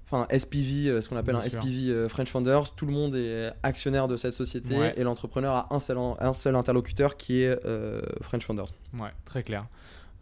enfin 0.07 0.27
SPV, 0.35 0.89
euh, 0.89 1.01
ce 1.03 1.11
qu'on 1.11 1.17
appelle 1.19 1.35
Bien 1.35 1.45
un 1.45 1.49
sûr. 1.51 1.61
SPV 1.63 1.91
euh, 1.91 2.09
French 2.09 2.31
Founders. 2.31 2.75
Tout 2.75 2.87
le 2.87 2.93
monde 2.93 3.15
est 3.15 3.53
actionnaire 3.63 4.09
de 4.09 4.17
cette 4.17 4.33
société 4.33 4.79
Ouais. 4.79 4.95
et 4.97 5.03
l'entrepreneur 5.03 5.53
a 5.55 5.75
un 5.75 5.79
seul, 5.79 5.99
un 5.99 6.33
seul 6.33 6.57
interlocuteur 6.57 7.19
qui 7.19 7.43
est 7.43 7.59
euh, 7.67 8.01
French 8.23 8.47
Founders. 8.47 8.69
Ouais, 8.95 9.11
très 9.27 9.43
clair. 9.43 9.67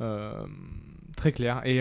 Euh, 0.01 0.33
très 1.17 1.31
clair. 1.31 1.63
Et 1.65 1.81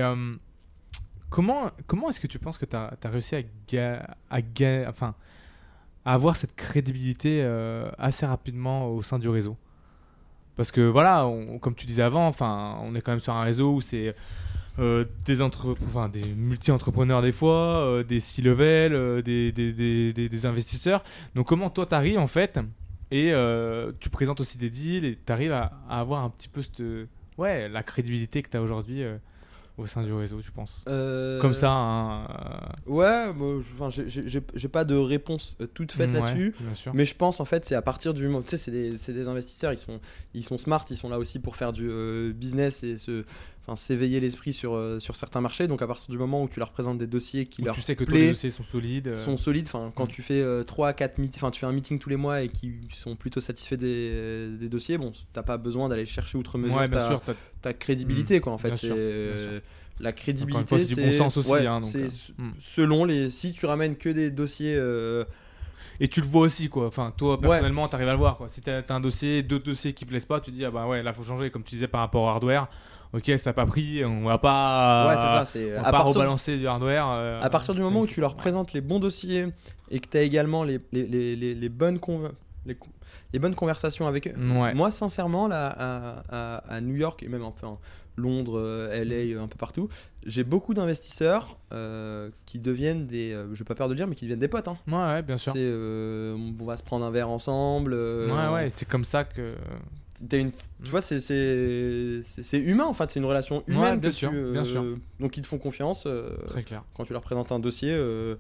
comment, 1.30 1.72
comment 1.88 2.10
est-ce 2.10 2.20
que 2.20 2.28
tu 2.28 2.40
penses 2.40 2.58
que 2.58 2.66
tu 2.66 2.76
as, 2.76 2.92
réussi 3.06 3.36
à, 3.36 3.42
ga- 3.68 4.16
à, 4.30 4.42
ga- 4.42 4.86
enfin, 4.90 5.16
à 6.06 6.14
avoir 6.14 6.36
cette 6.36 6.56
crédibilité 6.56 7.42
euh, 7.44 7.90
assez 7.98 8.26
rapidement 8.26 8.88
au 8.90 9.02
sein 9.02 9.20
du 9.20 9.30
réseau? 9.30 9.58
Parce 10.56 10.72
que 10.72 10.82
voilà, 10.82 11.30
comme 11.62 11.76
tu 11.76 11.86
disais 11.86 12.02
avant, 12.04 12.28
enfin, 12.28 12.78
on 12.82 12.96
est 12.96 13.02
quand 13.02 13.12
même 13.12 13.20
sur 13.20 13.34
un 13.34 13.44
réseau 13.44 13.74
où 13.74 13.82
c'est 13.82 14.16
euh, 14.80 15.04
des, 15.26 15.36
des 15.36 16.34
multi-entrepreneurs 16.34 17.22
des 17.22 17.32
fois, 17.32 17.80
euh, 17.86 18.04
des 18.04 18.20
C-level, 18.22 19.22
des, 19.22 19.52
des, 19.52 19.74
des, 19.74 20.14
des- 20.30 20.46
investisseurs. 20.46 21.04
Donc 21.34 21.48
comment 21.48 21.70
toi 21.70 21.86
t'arrives 21.86 22.20
en 22.20 22.28
fait 22.28 22.60
et 23.12 23.34
tu 24.00 24.10
présentes 24.10 24.40
aussi 24.42 24.58
des 24.58 24.70
deals 24.70 25.06
et 25.06 25.18
tu 25.26 25.32
arrives 25.32 25.52
à, 25.52 25.74
à 25.90 26.00
avoir 26.00 26.24
un 26.24 26.30
petit 26.30 26.50
peu 26.50 26.62
ouais, 27.38 27.70
la 27.70 27.84
crédibilité 27.84 28.42
que 28.42 28.50
tu 28.50 28.58
as 28.58 28.62
aujourd'hui 28.62 29.04
au 29.78 29.86
sein 29.86 30.04
du 30.04 30.14
réseau, 30.14 30.40
tu 30.42 30.52
penses? 30.52 30.84
Euh, 30.88 31.40
Comme 31.42 31.54
ça, 31.54 31.72
hein, 31.72 32.26
euh, 32.88 32.92
Ouais, 32.92 33.34
enfin, 33.80 33.90
j'ai- 33.90 34.70
pas 34.70 34.86
de 34.86 34.96
réponse 34.96 35.56
euh, 35.62 35.68
toute 35.68 35.92
faite 35.92 36.12
ouais, 36.12 36.20
là-dessus. 36.22 36.56
Sûr. 36.74 36.94
Mais 36.96 37.06
je 37.06 37.16
pense 37.16 37.40
en 37.40 37.46
fait 37.46 37.66
c'est 37.66 37.76
à 37.76 37.82
partir 37.82 38.14
du 38.14 38.24
moment, 38.28 38.42
tu 38.42 38.50
sais 38.50 38.58
c'est 38.58 38.72
des, 38.72 38.92
des 39.14 39.28
investisseurs, 39.28 39.74
ils 39.74 39.78
sont, 39.78 40.00
ils 40.34 40.44
sont 40.44 40.58
smart, 40.58 40.86
ils 40.90 40.98
sont 40.98 41.10
là 41.10 41.20
aussi 41.20 41.40
pour 41.40 41.56
faire 41.56 41.74
du 41.74 41.88
euh, 41.90 42.32
business 42.34 42.84
et 42.84 42.98
se, 42.98 43.26
enfin, 43.68 43.76
s'éveiller 43.76 44.20
l'esprit 44.20 44.54
sur, 44.54 44.76
euh, 44.76 45.00
sur 45.00 45.16
certains 45.16 45.42
marchés. 45.42 45.68
Donc 45.68 45.82
à 45.82 45.88
partir 45.88 46.12
du 46.12 46.18
moment 46.18 46.44
où 46.44 46.48
tu 46.50 46.60
leur 46.60 46.72
présentes 46.72 46.98
des 46.98 47.08
dossiers 47.08 47.46
qui 47.46 47.62
Où 47.62 47.66
leur 47.66 47.76
tu 47.76 47.82
sais 47.82 47.96
que 47.96 48.04
plaît, 48.04 48.20
les 48.22 48.28
dossiers 48.30 48.50
sont 48.52 48.64
solides. 48.64 49.08
euh, 49.10 49.20
sont 49.26 49.38
solides, 49.38 49.66
enfin 49.68 49.92
quand 49.96 50.06
Mm. 50.06 50.10
tu 50.10 50.22
fais 50.22 50.64
3 50.66 50.88
à 50.90 50.94
4 50.94 51.18
meetings, 51.18 51.40
enfin 51.42 51.52
tu 51.52 51.60
fais 51.60 51.66
un 51.66 51.72
meeting 51.72 51.98
tous 52.00 52.10
les 52.10 52.16
mois 52.18 52.42
et 52.42 52.50
qui 52.50 52.74
sont 52.94 53.16
plutôt 53.16 53.40
satisfaits 53.42 53.76
des, 53.76 54.48
des 54.60 54.70
dossiers, 54.70 54.98
bon 54.98 55.12
t'as 55.34 55.44
pas 55.44 55.58
besoin 55.58 55.90
d'aller 55.90 56.06
chercher 56.06 56.38
outre 56.38 56.58
mesure 56.58 56.78
ouais, 56.78 56.88
ta, 56.90 57.08
sûr. 57.08 57.22
ta 57.62 57.74
crédibilité 57.74 58.40
quoi 58.40 58.54
en 58.54 58.58
fait. 58.58 58.76
C'est 58.76 58.90
euh, 58.92 59.60
la 60.00 60.12
crédibilité, 60.12 60.78
c'est 60.78 60.96
du 60.96 61.02
bon 61.02 61.12
sens 61.12 61.38
aussi. 61.38 61.50
ouais, 61.52 61.66
hein, 61.66 61.80
donc, 61.82 61.96
euh, 61.96 62.10
mm. 62.38 62.52
selon 62.60 63.06
les, 63.06 63.30
si 63.30 63.54
tu 63.54 63.66
ramènes 63.66 63.96
que 63.96 64.10
des 64.10 64.30
dossiers 64.30 64.76
euh, 64.78 65.24
et 66.02 66.10
tu 66.10 66.20
le 66.20 66.28
vois 66.28 66.42
aussi 66.42 66.68
quoi. 66.68 66.88
Enfin, 66.88 67.14
toi 67.16 67.40
personnellement, 67.40 67.88
tu 67.88 67.96
arrives 67.96 68.10
à 68.10 68.12
le 68.14 68.18
voir 68.18 68.36
quoi. 68.38 68.50
Si 68.50 68.60
t'as 68.62 68.82
as 68.82 68.94
un 68.94 69.00
dossier, 69.00 69.42
deux 69.44 69.60
dossiers 69.60 69.94
qui 69.94 70.04
plaisent 70.06 70.26
pas, 70.26 70.42
tu 70.42 70.52
te 70.52 70.56
dis 70.56 70.66
ah 70.66 70.72
bah 70.72 70.86
ouais, 70.88 71.02
là 71.02 71.14
faut 71.14 71.24
changer. 71.24 71.50
Comme 71.50 71.64
tu 71.64 71.76
disais 71.76 71.88
par 71.88 72.02
rapport 72.02 72.24
au 72.24 72.28
hardware, 72.28 72.68
ok, 73.14 73.32
ça 73.38 73.50
n'a 73.50 73.54
pas 73.54 73.66
pris, 73.66 74.04
on 74.06 74.24
va 74.26 74.38
pas, 74.38 75.08
ouais, 75.10 75.16
ça, 75.16 75.46
c'est 75.46 75.76
on 75.76 75.80
à 75.80 75.84
va 75.84 75.92
pas 75.92 76.00
rebalancer 76.04 76.58
du 76.58 76.68
hardware. 76.68 77.08
euh, 77.10 77.40
À 77.42 77.50
partir 77.50 77.74
du 77.76 77.82
moment 77.82 78.02
où 78.02 78.08
tu 78.08 78.22
leur 78.22 78.36
présentes 78.36 78.74
les 78.74 78.82
bons 78.82 79.00
dossiers 79.00 79.48
et 79.92 80.00
que 80.00 80.08
tu 80.10 80.18
as 80.18 80.22
également 80.22 80.64
les, 80.64 80.80
les, 80.92 81.06
les, 81.06 81.36
les, 81.36 81.56
les 81.56 81.70
bonnes 81.70 81.98
conv- 81.98 82.32
les, 82.66 83.40
bonnes 83.40 83.56
conversations 83.56 84.08
avec 84.08 84.28
eux, 84.28 84.34
Ouais. 84.38 84.74
moi 84.74 84.92
sincèrement, 84.92 85.48
là, 85.48 85.68
à, 85.68 86.24
à, 86.30 86.56
à 86.76 86.82
New 86.82 86.96
York 86.96 87.22
et 87.24 87.28
même 87.28 87.44
un 87.44 87.52
peu 87.52 87.68
en 87.68 87.80
Londres, 88.18 88.58
euh, 88.58 89.04
LA, 89.04 89.42
un 89.42 89.48
peu 89.48 89.58
partout, 89.58 89.90
j'ai 90.26 90.46
beaucoup 90.46 90.74
d'investisseurs 90.74 91.58
euh, 91.74 92.30
qui 92.46 92.60
deviennent 92.62 93.08
des, 93.08 93.34
euh, 93.34 93.54
je 93.54 93.64
pas 93.66 93.76
peur 93.76 93.88
de 93.90 93.94
le 93.94 93.98
dire, 93.98 94.08
mais 94.08 94.16
qui 94.16 94.24
deviennent 94.24 94.40
des 94.40 94.48
potes. 94.48 94.70
Hein. 94.70 94.78
Ouais, 94.88 94.96
ouais, 94.96 95.22
bien 95.22 95.36
sûr. 95.36 95.52
C'est, 95.52 95.60
euh, 95.62 96.36
on 96.60 96.64
va 96.66 96.78
se 96.78 96.84
prendre 96.84 97.04
un 97.06 97.12
verre 97.12 97.28
ensemble. 97.30 97.94
Ouais, 97.94 98.48
ouais, 98.54 98.70
c'est 98.70 98.88
comme 98.88 99.04
ça 99.04 99.26
que. 99.26 99.54
Une- 100.22 100.52
tu 100.52 100.90
vois, 100.92 101.02
c'est, 101.02 101.20
c'est, 101.20 102.22
c'est, 102.24 102.44
c'est 102.44 102.58
humain 102.60 102.86
en 102.86 102.94
fait, 102.94 103.12
c'est 103.12 103.20
une 103.20 103.26
relation 103.26 103.64
humaine. 103.68 103.82
Ouais, 103.82 103.98
bien 103.98 104.10
que 104.10 104.16
sûr, 104.16 104.30
tu, 104.30 104.36
euh, 104.38 104.52
bien 104.54 104.64
sûr. 104.64 104.84
Donc 105.20 105.38
ils 105.38 105.42
te 105.42 105.48
font 105.48 105.58
confiance. 105.58 106.06
euh, 106.08 106.36
Très 106.48 106.64
clair. 106.64 106.84
quand 106.96 107.04
tu 107.04 107.14
leur 107.14 107.22
présentes 107.22 107.52
un 107.52 107.60
dossier, 107.60 107.92
euh, 107.92 108.36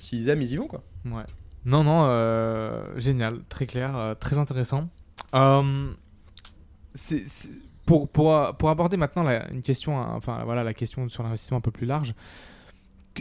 s'ils 0.00 0.28
aiment, 0.28 0.42
ils 0.42 0.52
y 0.52 0.56
vont 0.56 0.66
quoi. 0.66 0.82
Ouais. 1.04 1.24
Non, 1.66 1.82
non, 1.84 2.04
euh, 2.06 2.82
génial, 2.98 3.40
très 3.48 3.66
clair, 3.66 4.14
très 4.20 4.36
intéressant. 4.38 4.88
Pour, 7.86 8.08
pour, 8.08 8.56
pour 8.58 8.70
aborder 8.70 8.96
maintenant 8.96 9.22
la, 9.24 9.50
une 9.50 9.60
question, 9.60 10.00
hein, 10.00 10.12
enfin 10.14 10.42
voilà, 10.44 10.64
la 10.64 10.72
question 10.72 11.06
sur 11.08 11.22
l'investissement 11.22 11.58
un 11.58 11.60
peu 11.60 11.70
plus 11.70 11.86
large, 11.86 12.14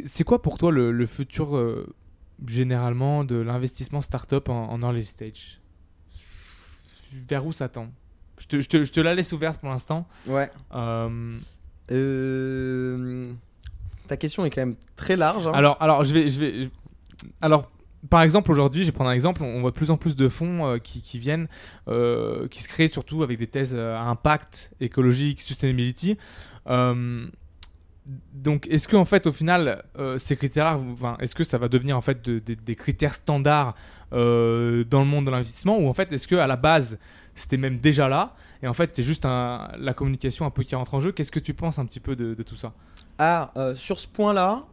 c'est 0.06 0.24
quoi 0.24 0.42
pour 0.42 0.58
toi 0.58 0.72
le, 0.72 0.92
le 0.94 1.06
futur 1.06 1.84
généralement 2.48 3.26
de 3.26 3.36
l'investissement 3.36 4.00
startup 4.00 4.48
en, 4.48 4.70
en 4.72 4.82
early 4.82 5.04
stage? 5.04 5.60
Vers 7.28 7.46
où 7.46 7.52
ça 7.52 7.70
tend 7.70 7.88
je 8.40 8.48
te, 8.48 8.60
je, 8.62 8.68
te, 8.68 8.84
je 8.84 8.92
te 8.92 9.00
la 9.00 9.14
laisse 9.16 9.32
ouverte 9.32 9.60
pour 9.60 9.70
l'instant. 9.70 10.08
Ouais. 10.28 10.50
Euh, 10.74 11.34
Euh, 11.92 13.32
ta 14.08 14.18
question 14.18 14.44
est 14.46 14.50
quand 14.50 14.62
même 14.62 14.76
très 14.96 15.16
large. 15.16 15.48
hein. 15.48 15.52
Alors, 15.54 15.78
alors, 15.82 16.04
je 16.04 16.14
vais, 16.14 16.30
je 16.30 16.40
vais. 16.40 16.70
Alors, 17.42 17.70
par 18.10 18.22
exemple, 18.22 18.52
aujourd'hui, 18.52 18.82
je 18.82 18.88
vais 18.88 18.92
prendre 18.92 19.12
un 19.12 19.14
exemple. 19.14 19.44
On 19.44 19.62
voit 19.62 19.72
de 19.72 19.76
plus 19.76 19.92
en 19.92 19.98
plus 19.98 20.16
de 20.16 20.28
fonds 20.28 20.66
euh, 20.68 20.78
qui, 20.78 21.02
qui 21.02 21.20
viennent, 21.20 21.48
qui 21.88 22.62
se 22.64 22.68
créent 22.68 22.88
surtout 22.90 23.24
avec 23.24 23.38
des 23.38 23.48
thèses 23.48 23.74
à 23.76 24.02
impact 24.02 24.74
écologique, 24.82 25.40
sustainability. 25.42 26.18
Donc, 28.34 28.68
est-ce 28.68 28.88
que 28.88 28.98
en 28.98 29.06
fait, 29.06 29.28
au 29.28 29.32
final, 29.32 29.84
euh, 29.98 30.18
ces 30.18 30.36
critères, 30.36 30.78
enfin, 30.92 31.16
est-ce 31.22 31.36
que 31.36 31.44
ça 31.46 31.58
va 31.58 31.70
devenir 31.70 31.96
en 31.98 32.02
fait 32.02 32.22
de- 32.24 32.40
de- 32.40 32.54
des 32.56 32.76
critères 32.76 33.14
standards 33.14 33.76
euh, 34.12 34.84
dans 34.84 35.00
le 35.00 35.06
monde 35.06 35.26
de 35.26 35.32
l'investissement, 35.32 35.78
ou 35.80 35.88
en 35.88 35.94
fait, 35.94 36.12
est-ce 36.12 36.28
que 36.28 36.36
à 36.36 36.46
la 36.48 36.58
base, 36.58 37.00
c'était 37.34 37.56
même 37.58 37.78
déjà 37.78 38.08
là, 38.10 38.36
et 38.62 38.68
en 38.68 38.74
fait, 38.74 38.92
c'est 38.94 39.04
juste 39.04 39.26
un- 39.26 39.72
la 39.80 39.94
communication 39.94 40.46
un 40.46 40.50
peu 40.50 40.64
qui 40.64 40.76
rentre 40.76 40.94
en 40.94 41.00
jeu? 41.00 41.12
Qu'est-ce 41.14 41.32
que 41.32 41.40
tu 41.40 41.54
penses 41.54 41.80
un 41.80 41.86
petit 41.86 42.00
peu 42.02 42.16
de, 42.16 42.34
de 42.34 42.44
tout 42.44 42.56
ça? 42.58 42.74
Ah, 43.18 43.52
euh, 43.58 43.74
sur 43.74 44.00
ce 44.00 44.08
point-là, 44.08 44.64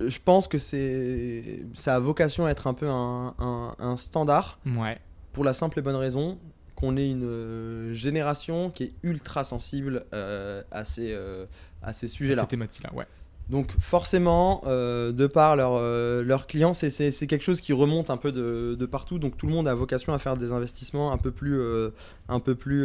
je 0.00 0.18
pense 0.24 0.48
que 0.48 0.58
c'est, 0.58 1.62
ça 1.74 1.94
a 1.94 1.98
vocation 1.98 2.46
à 2.46 2.50
être 2.50 2.66
un 2.66 2.74
peu 2.74 2.88
un, 2.88 3.34
un- 3.38 3.74
un 3.78 3.96
standard 3.96 4.58
Ouais. 4.76 4.98
pour 5.32 5.44
la 5.44 5.52
simple 5.52 5.78
et 5.78 5.82
bonne 5.82 5.96
raison 5.96 6.38
qu'on 6.82 6.96
est 6.96 7.08
une 7.08 7.22
euh, 7.24 7.94
génération 7.94 8.70
qui 8.70 8.82
est 8.84 8.92
ultra 9.04 9.44
sensible 9.44 10.04
euh, 10.12 10.62
à 10.72 10.82
ces, 10.84 11.12
euh, 11.12 11.46
à 11.80 11.92
ces 11.92 12.08
sujets-là. 12.08 12.42
Ces 12.42 12.48
thématiques-là, 12.48 12.90
ouais. 12.92 13.06
Donc 13.50 13.70
forcément, 13.80 14.62
euh, 14.66 15.12
de 15.12 15.26
par 15.26 15.54
leur, 15.56 15.72
euh, 15.74 16.22
leurs 16.24 16.46
clients, 16.48 16.72
c'est- 16.74 16.90
quelque 17.26 17.42
chose 17.44 17.60
qui 17.60 17.72
remonte 17.72 18.10
un 18.10 18.16
peu 18.16 18.32
de, 18.32 18.76
de 18.78 18.86
partout. 18.86 19.18
Donc 19.20 19.36
tout 19.36 19.46
le 19.46 19.52
monde 19.52 19.68
a 19.68 19.74
vocation 19.74 20.12
à 20.12 20.18
faire 20.18 20.36
des 20.36 20.52
investissements 20.52 21.12
un 21.12 21.18
peu 21.18 21.30
plus, 21.30 21.58
euh, 21.60 21.90
un 22.28 22.40
peu 22.40 22.54
plus 22.56 22.82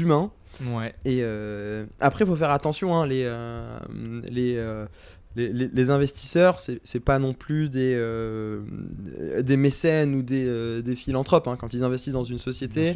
humains. 0.00 0.30
Ouais. 0.72 0.94
Et 1.04 1.24
après, 2.00 2.24
il 2.24 2.28
faut 2.28 2.36
faire 2.36 2.50
attention. 2.50 2.94
hein, 2.96 3.06
les, 3.06 3.24
les, 4.30 4.56
les, 5.36 5.52
les- 5.52 5.68
les 5.68 5.90
investisseurs, 5.90 6.60
c'est 6.60 7.00
pas 7.00 7.18
non 7.18 7.32
plus 7.32 7.68
des, 7.68 7.94
euh, 7.96 8.60
des 9.42 9.56
mécènes 9.56 10.14
ou 10.14 10.22
des, 10.22 10.44
euh, 10.46 10.80
des 10.82 10.96
philanthropes. 10.96 11.48
hein. 11.48 11.56
Quand 11.58 11.74
ils 11.74 11.82
investissent 11.84 12.14
dans 12.14 12.22
une 12.22 12.38
société, 12.38 12.92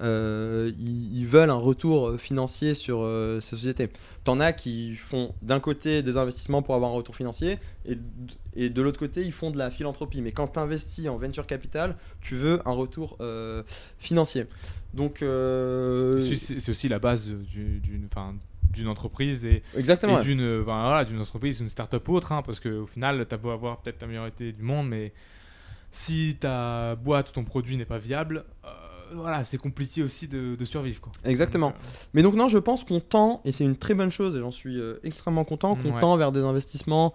euh, 0.00 0.72
ils, 0.78 1.18
ils 1.18 1.26
veulent 1.26 1.50
un 1.50 1.54
retour 1.54 2.18
financier 2.18 2.72
sur 2.74 3.06
ces 3.40 3.56
sociétés. 3.56 3.90
T'en 4.24 4.40
as 4.40 4.52
qui 4.52 4.96
font 4.96 5.34
d'un 5.42 5.60
côté 5.60 6.02
des 6.02 6.16
investissements 6.16 6.62
pour 6.62 6.74
avoir 6.74 6.90
un 6.92 6.94
retour 6.94 7.14
financier 7.14 7.58
et, 7.86 7.98
et 8.56 8.70
de 8.70 8.82
l'autre 8.82 8.98
côté 8.98 9.22
ils 9.22 9.32
font 9.32 9.50
de 9.50 9.58
la 9.58 9.70
philanthropie. 9.70 10.22
Mais 10.22 10.32
quand 10.32 10.48
tu 10.48 10.58
investis 10.58 11.08
en 11.08 11.18
venture 11.18 11.46
capital, 11.46 11.96
tu 12.22 12.36
veux 12.36 12.60
un 12.66 12.72
retour 12.72 13.18
financier. 13.98 14.46
Donc 14.94 15.18
C'est- 15.18 16.68
aussi 16.70 16.88
la 16.88 16.98
base 16.98 17.26
du- 17.26 17.80
d'une 17.80 18.04
enfin, 18.06 18.34
d'une 18.72 18.88
entreprise 18.88 19.44
et, 19.44 19.62
exactement. 19.76 20.14
et 20.14 20.16
ouais. 20.16 20.22
d'une 20.22 20.60
enfin, 20.62 20.84
voilà, 20.84 21.04
d'une 21.04 21.20
entreprise, 21.20 21.60
une 21.60 21.68
start-up 21.68 22.08
ou 22.08 22.14
autre, 22.14 22.32
hein, 22.32 22.42
parce 22.44 22.60
qu'au 22.60 22.86
final, 22.86 23.26
tu 23.28 23.34
as 23.34 23.38
beau 23.38 23.50
avoir 23.50 23.78
peut-être 23.80 24.00
la 24.02 24.08
majorité 24.08 24.52
du 24.52 24.62
monde, 24.62 24.88
mais 24.88 25.12
si 25.90 26.36
ta 26.40 26.94
boîte 26.96 27.30
ou 27.30 27.32
ton 27.32 27.44
produit 27.44 27.76
n'est 27.76 27.84
pas 27.84 27.98
viable, 27.98 28.44
euh, 28.64 28.68
voilà, 29.14 29.44
c'est 29.44 29.58
compliqué 29.58 30.02
aussi 30.02 30.26
de, 30.26 30.56
de 30.56 30.64
survivre. 30.64 31.00
Quoi. 31.00 31.12
Exactement. 31.24 31.68
Donc, 31.68 31.76
euh, 31.76 31.86
Mais 32.14 32.22
donc 32.22 32.34
non, 32.34 32.48
je 32.48 32.58
pense 32.58 32.82
qu'on 32.84 33.00
tend, 33.00 33.42
et 33.44 33.52
c'est 33.52 33.64
une 33.64 33.76
très 33.76 33.92
bonne 33.94 34.10
chose, 34.10 34.34
et 34.36 34.40
j'en 34.40 34.50
suis 34.50 34.78
euh, 34.80 34.98
extrêmement 35.04 35.44
content, 35.44 35.74
qu'on 35.74 35.92
Ouais. 35.92 36.00
tend 36.00 36.16
vers 36.16 36.32
des 36.32 36.40
investissements 36.40 37.12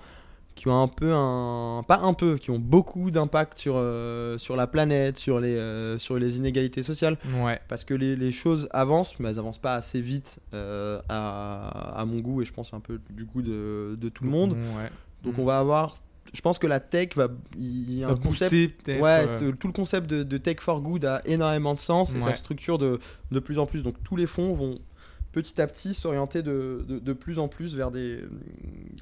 qui 0.58 0.68
ont 0.68 0.82
un 0.82 0.88
peu 0.88 1.14
un... 1.14 1.84
Pas 1.88 2.00
un 2.00 2.14
peu, 2.14 2.38
qui 2.38 2.52
ont 2.52 2.60
beaucoup 2.60 3.12
d'impact 3.12 3.58
sur, 3.60 3.76
euh, 3.78 4.38
sur 4.38 4.56
la 4.56 4.68
planète, 4.68 5.18
sur 5.18 5.40
les, 5.40 5.56
euh, 5.56 5.98
sur 5.98 6.18
les 6.18 6.38
inégalités 6.38 6.84
sociales. 6.84 7.18
ouais. 7.44 7.60
Parce 7.70 7.84
que 7.86 7.94
les, 7.94 8.16
les 8.16 8.32
choses 8.32 8.68
avancent, 8.72 9.18
mais 9.20 9.30
elles 9.30 9.40
avancent 9.40 9.60
pas 9.60 9.76
assez 9.76 10.02
vite 10.02 10.40
euh, 10.54 11.00
à, 11.10 12.00
à 12.00 12.06
mon 12.06 12.20
goût, 12.20 12.42
et 12.42 12.46
je 12.46 12.52
pense 12.52 12.74
un 12.74 12.80
peu 12.80 13.00
du 13.12 13.24
goût 13.26 13.42
de, 13.42 13.96
de 14.02 14.10
tout 14.10 14.24
le 14.24 14.30
monde. 14.32 14.54
Ouais. 14.54 14.90
Donc 15.24 15.38
Mm. 15.38 15.42
on 15.42 15.46
va 15.46 15.60
avoir... 15.60 15.96
Je 16.34 16.42
pense 16.42 16.60
que 16.60 16.68
la 16.68 16.80
tech 16.82 17.10
va... 17.16 17.30
Il 17.58 17.94
y 18.00 18.04
a 18.04 18.10
un 18.10 18.16
concept... 18.16 18.52
booster 18.54 19.00
Ouais, 19.00 19.26
tout 19.60 19.68
le 19.68 19.74
concept 19.74 20.08
de, 20.10 20.24
de 20.24 20.38
tech 20.38 20.58
for 20.60 20.82
good 20.82 21.06
a 21.06 21.22
énormément 21.26 21.74
de 21.74 21.80
sens 21.80 22.14
et 22.16 22.20
ça 22.20 22.28
Ouais. 22.28 22.34
se 22.34 22.40
structure 22.40 22.78
de, 22.78 23.00
de 23.32 23.40
plus 23.40 23.60
en 23.60 23.66
plus. 23.66 23.82
Donc 23.82 23.96
tous 24.04 24.16
les 24.18 24.26
fonds 24.26 24.52
vont 24.54 24.80
petit 25.42 25.62
à 25.62 25.68
petit 25.68 25.94
s'orienter 25.94 26.42
de, 26.42 27.14
plus 27.14 27.40
en 27.40 27.48
plus 27.48 27.76
vers 27.76 27.92
des. 27.92 28.24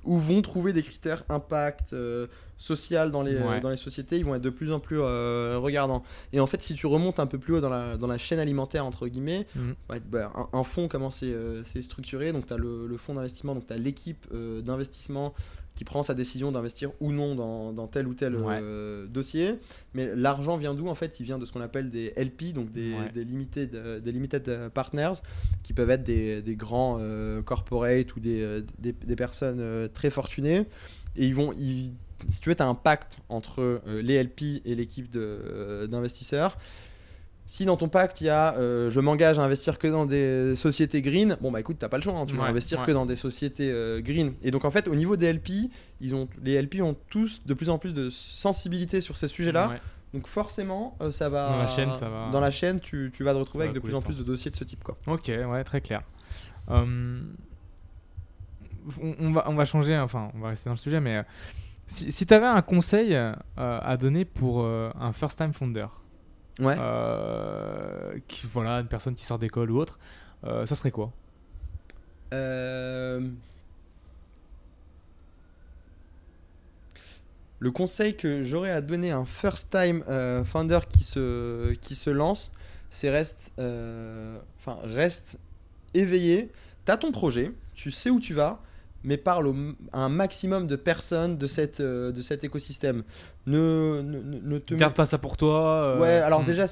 ou 0.03 0.17
vont 0.17 0.41
trouver 0.41 0.73
des 0.73 0.83
critères 0.83 1.23
impact 1.29 1.93
euh, 1.93 2.27
social 2.57 3.11
dans 3.11 3.21
les, 3.21 3.37
Ouais. 3.37 3.59
dans 3.59 3.69
les 3.69 3.77
sociétés. 3.77 4.17
Ils 4.17 4.25
vont 4.25 4.35
être 4.35 4.41
de 4.41 4.49
plus 4.49 4.71
en 4.71 4.79
plus 4.79 4.99
euh, 5.01 5.57
regardants. 5.61 6.03
Et 6.33 6.39
en 6.39 6.47
fait, 6.47 6.61
si 6.61 6.73
tu 6.73 6.87
remontes 6.87 7.19
un 7.19 7.25
peu 7.27 7.37
plus 7.37 7.55
haut 7.55 7.61
dans 7.61 7.69
la, 7.69 7.97
dans 7.97 8.07
la 8.07 8.17
chaîne 8.17 8.39
alimentaire, 8.39 8.85
entre 8.85 9.07
guillemets, 9.07 9.45
Mhm. 9.55 9.75
bah, 10.09 10.31
un, 10.35 10.49
un 10.57 10.63
fonds, 10.63 10.87
comment 10.87 11.09
c'est 11.09 11.25
euh, 11.33 11.63
structuré 11.63 12.31
Donc 12.31 12.45
tu 12.47 12.53
as 12.53 12.57
le, 12.57 12.87
le 12.87 12.97
fonds 12.97 13.13
d'investissement, 13.13 13.55
donc 13.55 13.67
tu 13.67 13.73
as 13.73 13.77
l'équipe 13.77 14.25
euh, 14.33 14.61
d'investissement 14.61 15.33
qui 15.75 15.83
prend 15.83 16.03
sa 16.03 16.13
décision 16.13 16.53
d'investir 16.53 16.91
ou 17.01 17.11
non 17.11 17.35
dans, 17.35 17.73
dans 17.73 17.87
tel 17.87 18.07
ou 18.07 18.13
tel 18.13 18.37
Ouais. 18.37 18.59
euh, 18.61 19.07
dossier. 19.07 19.55
Mais 19.93 20.15
l'argent 20.15 20.55
vient 20.55 20.73
d'où 20.73 20.87
En 20.87 20.95
fait, 20.95 21.19
il 21.19 21.23
vient 21.25 21.37
de 21.37 21.43
ce 21.43 21.51
qu'on 21.51 21.59
appelle 21.59 21.89
des 21.89 22.13
LP, 22.15 22.53
donc 22.53 22.71
des, 22.71 22.93
Ouais. 22.93 23.11
des, 23.13 23.25
limited, 23.25 23.75
euh, 23.75 23.99
des 23.99 24.13
limited 24.13 24.69
partners, 24.73 25.11
qui 25.63 25.73
peuvent 25.73 25.89
être 25.89 26.03
des, 26.03 26.41
des 26.41 26.55
grands 26.55 26.97
corporates 27.43 28.15
ou 28.15 28.21
des, 28.21 28.63
des, 28.79 29.15
personnes 29.17 29.89
très 29.93 30.09
fortunées. 30.09 30.65
Et 31.17 31.25
ils 31.27 31.35
vont, 31.35 31.53
ils- 31.57 31.93
si 32.29 32.39
tu 32.41 32.49
veux, 32.49 32.55
tu 32.55 32.63
as 32.63 32.67
un 32.67 32.75
pacte 32.75 33.17
entre 33.29 33.61
euh, 33.61 34.01
les 34.01 34.15
LP 34.15 34.61
et 34.65 34.75
l'équipe 34.75 35.09
de, 35.11 35.19
euh, 35.21 35.87
d'investisseurs. 35.87 36.57
Si 37.47 37.63
dans 37.65 37.77
ton 37.77 37.89
pacte 37.89 38.21
il 38.21 38.25
y 38.25 38.29
a 38.29 38.55
euh, 38.55 38.89
je 38.89 38.99
m'engage 38.99 39.37
à 39.37 39.43
investir 39.43 39.77
que 39.77 39.87
dans 39.87 40.07
des 40.07 40.55
sociétés 40.55 41.03
green, 41.03 41.37
bon 41.41 41.51
bah 41.51 41.59
écoute, 41.59 41.75
t'as 41.77 41.89
pas 41.89 41.97
le 41.97 42.03
choix, 42.03 42.13
hein, 42.13 42.25
tu 42.25 42.35
vas 42.35 42.43
Ouais, 42.43 42.49
investir 42.49 42.79
ouais. 42.79 42.85
que 42.87 42.91
dans 42.91 43.05
des 43.05 43.15
sociétés 43.15 43.69
euh, 43.71 44.01
green. 44.01 44.33
Et 44.41 44.49
donc 44.49 44.65
en 44.65 44.71
fait, 44.71 44.87
au 44.87 44.95
niveau 44.95 45.15
des 45.15 45.27
LP, 45.31 45.69
ils 46.01 46.15
ont, 46.15 46.27
les 46.43 46.59
LP 46.59 46.81
ont 46.81 46.95
tous 47.11 47.41
de 47.45 47.53
plus 47.53 47.69
en 47.69 47.77
plus 47.77 47.93
de 47.93 48.09
sensibilité 48.09 48.99
sur 48.99 49.15
ces 49.15 49.27
sujets-là. 49.27 49.69
ouais. 49.69 49.81
Donc 50.15 50.25
forcément, 50.25 50.97
euh, 51.01 51.11
ça 51.11 51.29
va. 51.29 51.49
Dans 51.51 51.57
la 51.59 51.67
chaîne, 51.67 51.93
ça 51.99 52.09
va- 52.09 52.29
Dans 52.31 52.39
la 52.39 52.49
chaîne, 52.49 52.79
tu, 52.79 53.11
tu 53.13 53.23
vas 53.23 53.33
te 53.33 53.37
retrouver 53.37 53.65
Ça 53.65 53.69
avec 53.69 53.75
de 53.79 53.85
plus 53.85 53.93
en 53.95 54.01
plus 54.01 54.17
de 54.17 54.23
dossiers 54.23 54.49
de 54.49 54.55
ce 54.55 54.63
type. 54.63 54.83
Quoi. 54.83 54.97
Ok, 55.05 55.27
ouais, 55.27 55.63
très 55.65 55.81
clair. 55.81 56.01
Euh, 56.71 57.19
on, 59.01 59.15
on 59.19 59.31
va, 59.31 59.43
on 59.49 59.55
va 59.55 59.65
changer, 59.65 59.97
enfin, 59.97 60.31
on 60.35 60.39
va 60.39 60.49
rester 60.49 60.69
dans 60.69 60.73
le 60.73 60.77
sujet, 60.79 60.99
mais 60.99 61.17
euh, 61.17 61.23
si, 61.87 62.11
si 62.11 62.25
tu 62.25 62.33
avais 62.33 62.45
un 62.45 62.61
conseil 62.61 63.13
euh, 63.15 63.33
à 63.55 63.97
donner 63.97 64.25
pour 64.25 64.61
euh, 64.63 64.91
un 64.99 65.11
first-time 65.11 65.53
founder, 65.53 65.87
Ouais. 66.57 66.75
qui, 68.29 68.47
voilà, 68.47 68.79
une 68.79 68.87
personne 68.87 69.13
qui 69.13 69.25
sort 69.25 69.37
d'école 69.39 69.71
ou 69.71 69.77
autre, 69.77 69.99
ça 70.43 70.73
serait 70.75 70.91
quoi? 70.91 71.11
Euh, 72.33 73.19
Le 77.59 77.71
conseil 77.71 78.15
que 78.15 78.43
j'aurais 78.43 78.71
à 78.71 78.81
donner 78.81 79.11
à 79.11 79.17
un 79.17 79.25
first 79.25 79.69
time 79.71 80.03
euh, 80.09 80.43
founder 80.43 80.79
qui 80.89 81.03
se, 81.03 81.73
qui 81.75 81.95
se 81.95 82.09
lance, 82.09 82.51
c'est 82.89 83.09
reste, 83.09 83.53
euh, 83.59 84.37
enfin, 84.59 84.77
reste 84.83 85.39
éveillé. 85.93 86.51
Tu 86.85 86.91
as 86.91 86.97
ton 86.97 87.11
projet, 87.11 87.51
tu 87.73 87.91
sais 87.91 88.09
où 88.09 88.19
tu 88.19 88.33
vas, 88.33 88.61
mais 89.05 89.17
parle 89.17 89.47
au- 89.47 89.55
à 89.93 89.99
un 89.99 90.09
maximum 90.09 90.67
de 90.67 90.75
personnes 90.75 91.37
de, 91.37 91.47
cette, 91.47 91.79
euh, 91.79 92.11
de 92.11 92.21
cet 92.21 92.43
écosystème. 92.43 93.03
Ne, 93.45 94.01
ne, 94.01 94.19
ne- 94.21 94.39
ne 94.41 94.57
te 94.57 94.73
Garde 94.73 94.93
pas 94.95 95.05
ça 95.05 95.17
pour 95.17 95.37
toi. 95.37 95.61
euh, 95.83 96.01
Ouais, 96.01 96.09
alors 96.09 96.41
hmm. 96.41 96.45
déjà, 96.45 96.67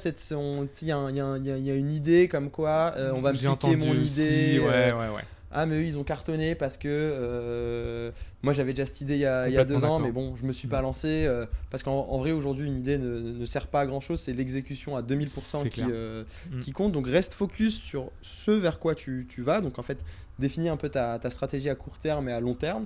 il 0.82 0.88
y, 0.88 0.92
y 1.18 1.22
a 1.22 1.38
y 1.38 1.50
y 1.62 1.72
une 1.76 1.92
idée 1.92 2.28
comme 2.28 2.50
quoi 2.50 2.94
euh, 2.98 3.12
on 3.14 3.22
va 3.22 3.32
me 3.32 3.38
piquer 3.38 3.76
mon 3.76 3.92
aussi, 3.92 4.22
idée. 4.22 4.60
Ouais, 4.60 4.92
ouais, 4.92 5.10
ouais. 5.16 5.24
Ah, 5.54 5.66
mais 5.66 5.76
eux, 5.76 5.84
ils 5.86 5.98
ont 5.98 6.04
cartonné 6.04 6.56
parce 6.56 6.78
que 6.78 8.12
moi 8.42 8.54
j'avais 8.54 8.74
déjà 8.74 8.86
cette 8.86 9.02
idée 9.02 9.16
il 9.16 9.20
y 9.22 9.26
a, 9.26 9.48
il 9.48 9.54
y 9.54 9.58
a 9.58 9.62
Complètement 9.62 9.80
deux 9.80 9.86
ans, 9.94 10.00
mais 10.00 10.12
bon, 10.12 10.36
je 10.36 10.46
me 10.46 10.52
suis 10.54 10.68
pas 10.68 10.82
lancé 10.82 11.26
euh, 11.26 11.46
parce 11.70 11.84
qu'en 11.84 11.94
en 12.10 12.18
vrai, 12.20 12.32
aujourd'hui, 12.32 12.68
une 12.68 12.78
idée 12.78 12.98
ne, 12.98 13.20
ne 13.20 13.46
sert 13.46 13.68
pas 13.68 13.82
à 13.82 13.86
grand 13.86 14.00
chose, 14.02 14.20
c'est 14.20 14.34
l'exécution 14.34 14.96
à 14.98 15.02
2000% 15.02 15.64
C'est 15.64 15.70
qui, 15.70 15.82
euh, 15.90 16.24
Mm. 16.52 16.60
qui 16.60 16.72
compte. 16.72 16.92
Donc 16.92 17.08
reste 17.08 17.34
focus 17.34 17.80
sur 17.82 18.12
ce 18.22 18.52
vers 18.52 18.80
quoi 18.80 18.96
tu, 18.96 19.26
tu 19.30 19.42
vas. 19.42 19.62
Donc 19.62 19.80
en 19.80 19.84
fait, 19.84 19.98
définis 20.40 20.70
un 20.70 20.78
peu 20.78 20.90
ta, 20.90 21.20
ta 21.20 21.30
stratégie 21.30 21.70
à 21.70 21.76
court 21.76 21.98
terme 21.98 22.28
et 22.30 22.34
à 22.34 22.40
long 22.40 22.54
terme. 22.56 22.86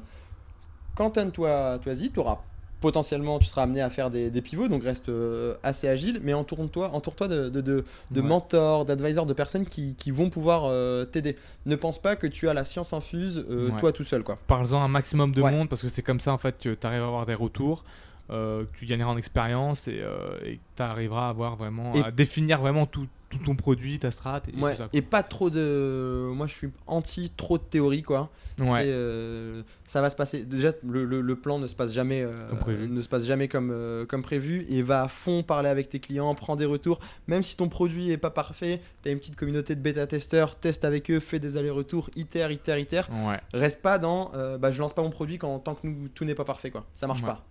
Cantonne-toi, 0.95 1.79
toi-y, 1.83 2.09
tu 2.11 2.19
auras 2.19 2.39
potentiellement, 2.79 3.39
tu 3.39 3.47
seras 3.47 3.63
amené 3.63 3.81
à 3.81 3.89
faire 3.89 4.09
des, 4.11 4.29
des 4.29 4.41
pivots, 4.41 4.67
donc 4.67 4.83
reste 4.83 5.09
euh, 5.09 5.55
assez 5.63 5.87
agile, 5.87 6.19
mais 6.23 6.33
entoure-toi 6.33 6.91
entoure-toi 6.93 7.27
de, 7.27 7.49
de, 7.49 7.61
de, 7.61 7.83
de 8.11 8.21
Ouais. 8.21 8.27
mentors, 8.27 8.85
d'advisors, 8.85 9.25
de 9.25 9.33
personnes 9.33 9.65
qui, 9.65 9.95
qui 9.95 10.11
vont 10.11 10.29
pouvoir 10.29 10.63
euh, 10.65 11.05
t'aider. 11.05 11.35
Ne 11.65 11.75
pense 11.75 11.99
pas 11.99 12.15
que 12.15 12.27
tu 12.27 12.47
as 12.49 12.53
la 12.53 12.63
science 12.63 12.93
infuse 12.93 13.43
euh, 13.49 13.69
Ouais. 13.71 13.79
toi 13.79 13.91
tout 13.91 14.03
seul, 14.03 14.23
quoi. 14.23 14.37
Parle-en 14.47 14.81
un 14.81 14.87
maximum 14.87 15.31
de 15.31 15.41
Ouais. 15.41 15.51
monde 15.51 15.69
parce 15.69 15.81
que 15.81 15.89
c'est 15.89 16.01
comme 16.03 16.19
ça 16.19 16.31
en 16.33 16.37
fait 16.37 16.57
que 16.61 16.73
tu 16.73 16.85
arrives 16.87 17.01
à 17.01 17.07
avoir 17.07 17.25
des 17.25 17.33
retours, 17.33 17.83
euh, 18.29 18.65
tu 18.77 18.85
gagneras 18.85 19.09
en 19.11 19.17
expérience 19.17 19.87
et, 19.87 19.99
euh, 20.01 20.37
tu 20.75 20.83
arriveras 20.83 21.27
à 21.27 21.29
avoir 21.29 21.55
vraiment 21.55 21.93
Et- 21.93 22.03
à 22.03 22.11
définir 22.11 22.59
vraiment 22.59 22.85
tout, 22.85 23.07
tout 23.29 23.39
ton 23.39 23.55
produit, 23.55 23.99
ta 23.99 24.09
strat 24.11 24.41
et, 24.47 24.57
et 24.57 24.61
Ouais. 24.61 24.71
tout 24.71 24.77
ça. 24.77 24.89
Et 24.93 25.01
pas 25.01 25.21
trop 25.23 25.49
de. 25.49 26.29
Moi, 26.33 26.47
je 26.47 26.53
suis 26.53 26.69
anti 26.87 27.29
trop 27.35 27.57
de 27.57 27.63
théorie, 27.63 28.03
quoi. 28.03 28.29
Ouais. 28.59 28.85
euh, 28.87 29.61
ça 29.85 30.01
va 30.01 30.09
se 30.09 30.15
passer. 30.15 30.43
Déjà, 30.43 30.71
le, 30.83 31.05
le- 31.05 31.21
le 31.21 31.35
plan 31.35 31.59
ne 31.59 31.67
se 31.67 31.75
passe 31.75 31.93
jamais, 31.93 32.21
euh, 32.23 32.31
Comme 32.49 32.57
prévu. 32.59 32.87
ne 32.89 33.01
se 33.01 33.07
passe 33.09 33.25
jamais 33.25 33.47
comme, 33.47 33.69
euh, 33.71 34.05
comme 34.05 34.23
prévu. 34.23 34.65
Et 34.69 34.81
va 34.81 35.03
à 35.03 35.07
fond 35.07 35.43
parler 35.43 35.69
avec 35.69 35.89
tes 35.89 35.99
clients, 35.99 36.33
prends 36.35 36.55
des 36.55 36.65
retours. 36.65 36.99
Même 37.27 37.43
si 37.43 37.55
ton 37.57 37.69
produit 37.69 38.09
est 38.11 38.17
pas 38.17 38.31
parfait, 38.31 38.81
tu 39.03 39.09
as 39.09 39.11
une 39.11 39.19
petite 39.19 39.35
communauté 39.35 39.75
de 39.75 39.81
bêta-testeurs, 39.81 40.55
teste 40.55 40.85
avec 40.85 41.11
eux, 41.11 41.19
fais 41.19 41.39
des 41.39 41.57
allers-retours, 41.57 42.09
itère, 42.15 42.49
itère, 42.51 42.79
itère. 42.79 43.09
Ouais. 43.27 43.39
Reste 43.53 43.81
pas 43.83 43.97
dans 43.99 44.31
bah, 44.59 44.71
je 44.71 44.79
lance 44.79 44.93
pas 44.93 45.03
mon 45.03 45.09
produit 45.11 45.37
quand 45.37 45.59
tant 45.59 45.75
que 45.75 45.85
nous- 45.85 46.07
tout 46.07 46.25
n'est 46.25 46.33
pas 46.35 46.45
parfait, 46.45 46.71
quoi. 46.71 46.85
Ça 46.95 47.05
marche 47.07 47.21
Ouais. 47.21 47.27
pas. 47.27 47.43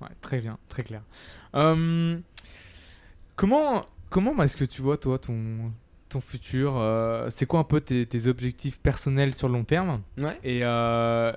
Ouais, 0.00 0.08
très 0.20 0.40
bien, 0.40 0.58
très 0.68 0.82
clair. 0.82 1.02
Euh, 1.54 2.18
comment 3.36 3.82
comment 4.14 4.40
est-ce 4.44 4.56
que 4.56 4.64
tu 4.64 4.80
vois 4.80 4.96
toi 4.96 5.18
ton 5.18 5.72
ton 6.08 6.20
futur 6.20 6.74
euh, 6.76 7.26
C'est 7.30 7.46
quoi 7.46 7.58
un 7.58 7.64
peu 7.64 7.80
tes, 7.80 8.06
tes 8.06 8.28
objectifs 8.28 8.78
personnels 8.80 9.34
sur 9.34 9.48
le 9.48 9.54
long 9.54 9.64
terme 9.64 10.02
Ouais. 10.16 10.38
Et 10.44 10.60
euh, 10.62 11.32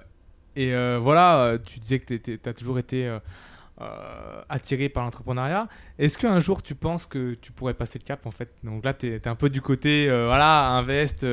et 0.56 0.74
euh, 0.76 1.00
voilà, 1.02 1.58
tu 1.66 1.80
disais 1.80 2.00
que 2.00 2.14
tu 2.14 2.40
as 2.46 2.54
toujours 2.54 2.78
été 2.78 3.18
attiré 4.50 4.90
par 4.90 5.04
l'entrepreneuriat. 5.04 5.68
Est-ce 6.00 6.18
qu'un 6.18 6.40
jour 6.40 6.62
tu 6.64 6.76
penses 6.76 7.06
que 7.08 7.36
tu 7.36 7.52
pourrais 7.52 7.74
passer 7.74 8.00
le 8.00 8.04
cap 8.04 8.26
en 8.28 8.32
fait? 8.32 8.50
Donc 8.64 8.86
là, 8.86 8.94
tu 8.94 9.08
es, 9.08 9.28
un 9.28 9.36
peu 9.36 9.50
du 9.50 9.62
côté 9.62 10.08
voilà 10.08 10.70
invest 10.70 11.26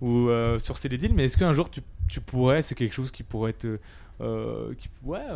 ou 0.00 0.28
sur 0.58 0.78
ces 0.78 0.88
deals, 0.88 1.14
mais 1.14 1.26
est-ce 1.26 1.38
qu'un 1.38 1.54
jour 1.54 1.70
tu, 1.70 1.80
tu 2.08 2.20
pourrais, 2.20 2.62
c'est 2.62 2.74
quelque 2.74 2.94
chose 2.94 3.12
qui 3.12 3.22
pourrait 3.22 3.52
te 3.52 3.78
qui, 4.78 4.88
ouais, 5.04 5.26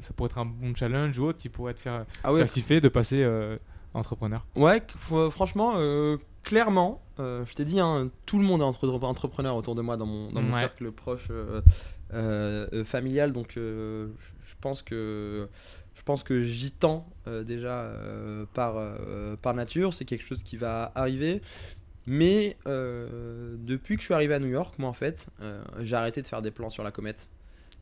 ça 0.00 0.12
pourrait 0.14 0.28
être 0.28 0.38
un 0.38 0.46
bon 0.46 0.74
challenge 0.74 1.18
ou 1.18 1.24
autre 1.24 1.38
qui 1.38 1.48
pourrait 1.50 1.74
te 1.74 1.80
faire, 1.80 2.04
Ah 2.22 2.32
ouais, 2.32 2.40
faire 2.40 2.52
kiffer 2.52 2.80
de 2.80 2.88
passer 2.88 3.22
entrepreneur. 3.96 4.44
Ouais, 4.56 4.82
franchement, 5.30 5.74
euh, 5.76 6.16
clairement, 6.42 7.02
euh, 7.18 7.44
je 7.46 7.54
t'ai 7.54 7.64
dit, 7.64 7.80
hein, 7.80 8.10
tout 8.26 8.38
le 8.38 8.44
monde 8.44 8.60
est 8.60 8.64
entre- 8.64 8.88
entrepreneur 9.04 9.56
autour 9.56 9.74
de 9.74 9.82
moi 9.82 9.96
dans 9.96 10.06
mon, 10.06 10.30
dans 10.32 10.42
mon 10.42 10.52
Ouais. 10.52 10.58
cercle 10.60 10.92
proche 10.92 11.28
euh, 12.12 12.84
familial, 12.84 13.32
donc 13.32 13.52
je 13.56 14.08
pense 14.60 14.82
que 14.82 15.48
je 15.94 16.02
pense 16.02 16.22
que 16.22 16.42
j'y 16.44 16.70
tends 16.72 17.06
déjà 17.44 17.90
par, 18.54 18.74
par 19.42 19.54
nature, 19.54 19.92
c'est 19.94 20.04
quelque 20.04 20.24
chose 20.24 20.42
qui 20.42 20.56
va 20.56 20.92
arriver. 20.94 21.40
Mais 22.06 22.56
depuis 22.66 23.96
que 23.96 24.02
je 24.02 24.06
suis 24.06 24.14
arrivé 24.14 24.34
à 24.34 24.38
New 24.38 24.46
York, 24.48 24.74
moi 24.78 24.88
en 24.88 24.92
fait, 24.92 25.26
j'ai 25.80 25.96
arrêté 25.96 26.22
de 26.22 26.26
faire 26.28 26.42
des 26.42 26.50
plans 26.52 26.68
sur 26.70 26.84
la 26.84 26.90
comète. 26.92 27.28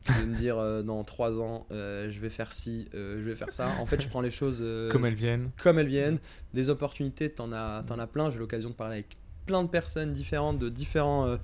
De 0.07 0.25
me 0.25 0.35
dire 0.35 0.57
euh, 0.59 0.83
dans 0.83 1.03
trois 1.03 1.39
ans, 1.39 1.65
euh, 1.71 2.09
je 2.11 2.19
vais 2.19 2.29
faire 2.29 2.53
ci, 2.53 2.87
euh, 2.93 3.17
je 3.19 3.27
vais 3.27 3.35
faire 3.35 3.47
ça. 3.51 3.69
En 3.79 3.85
fait, 3.87 4.01
je 4.01 4.07
prends 4.07 4.21
les 4.21 4.29
choses 4.29 4.63
Comme 4.91 5.05
elles 5.05 5.15
viennent. 5.15 5.49
comme 5.61 5.79
elles 5.79 5.87
viennent. 5.87 6.19
Des 6.53 6.69
opportunités, 6.69 7.29
t'en 7.31 7.51
as, 7.51 7.83
as 7.89 8.07
plein. 8.07 8.29
J'ai 8.29 8.37
l'occasion 8.37 8.69
de 8.69 8.75
parler 8.75 8.95
avec 8.97 9.17
plein 9.47 9.63
de 9.63 9.67
personnes 9.69 10.11
différentes, 10.13 10.59
de 10.59 10.69
différents 10.69 11.37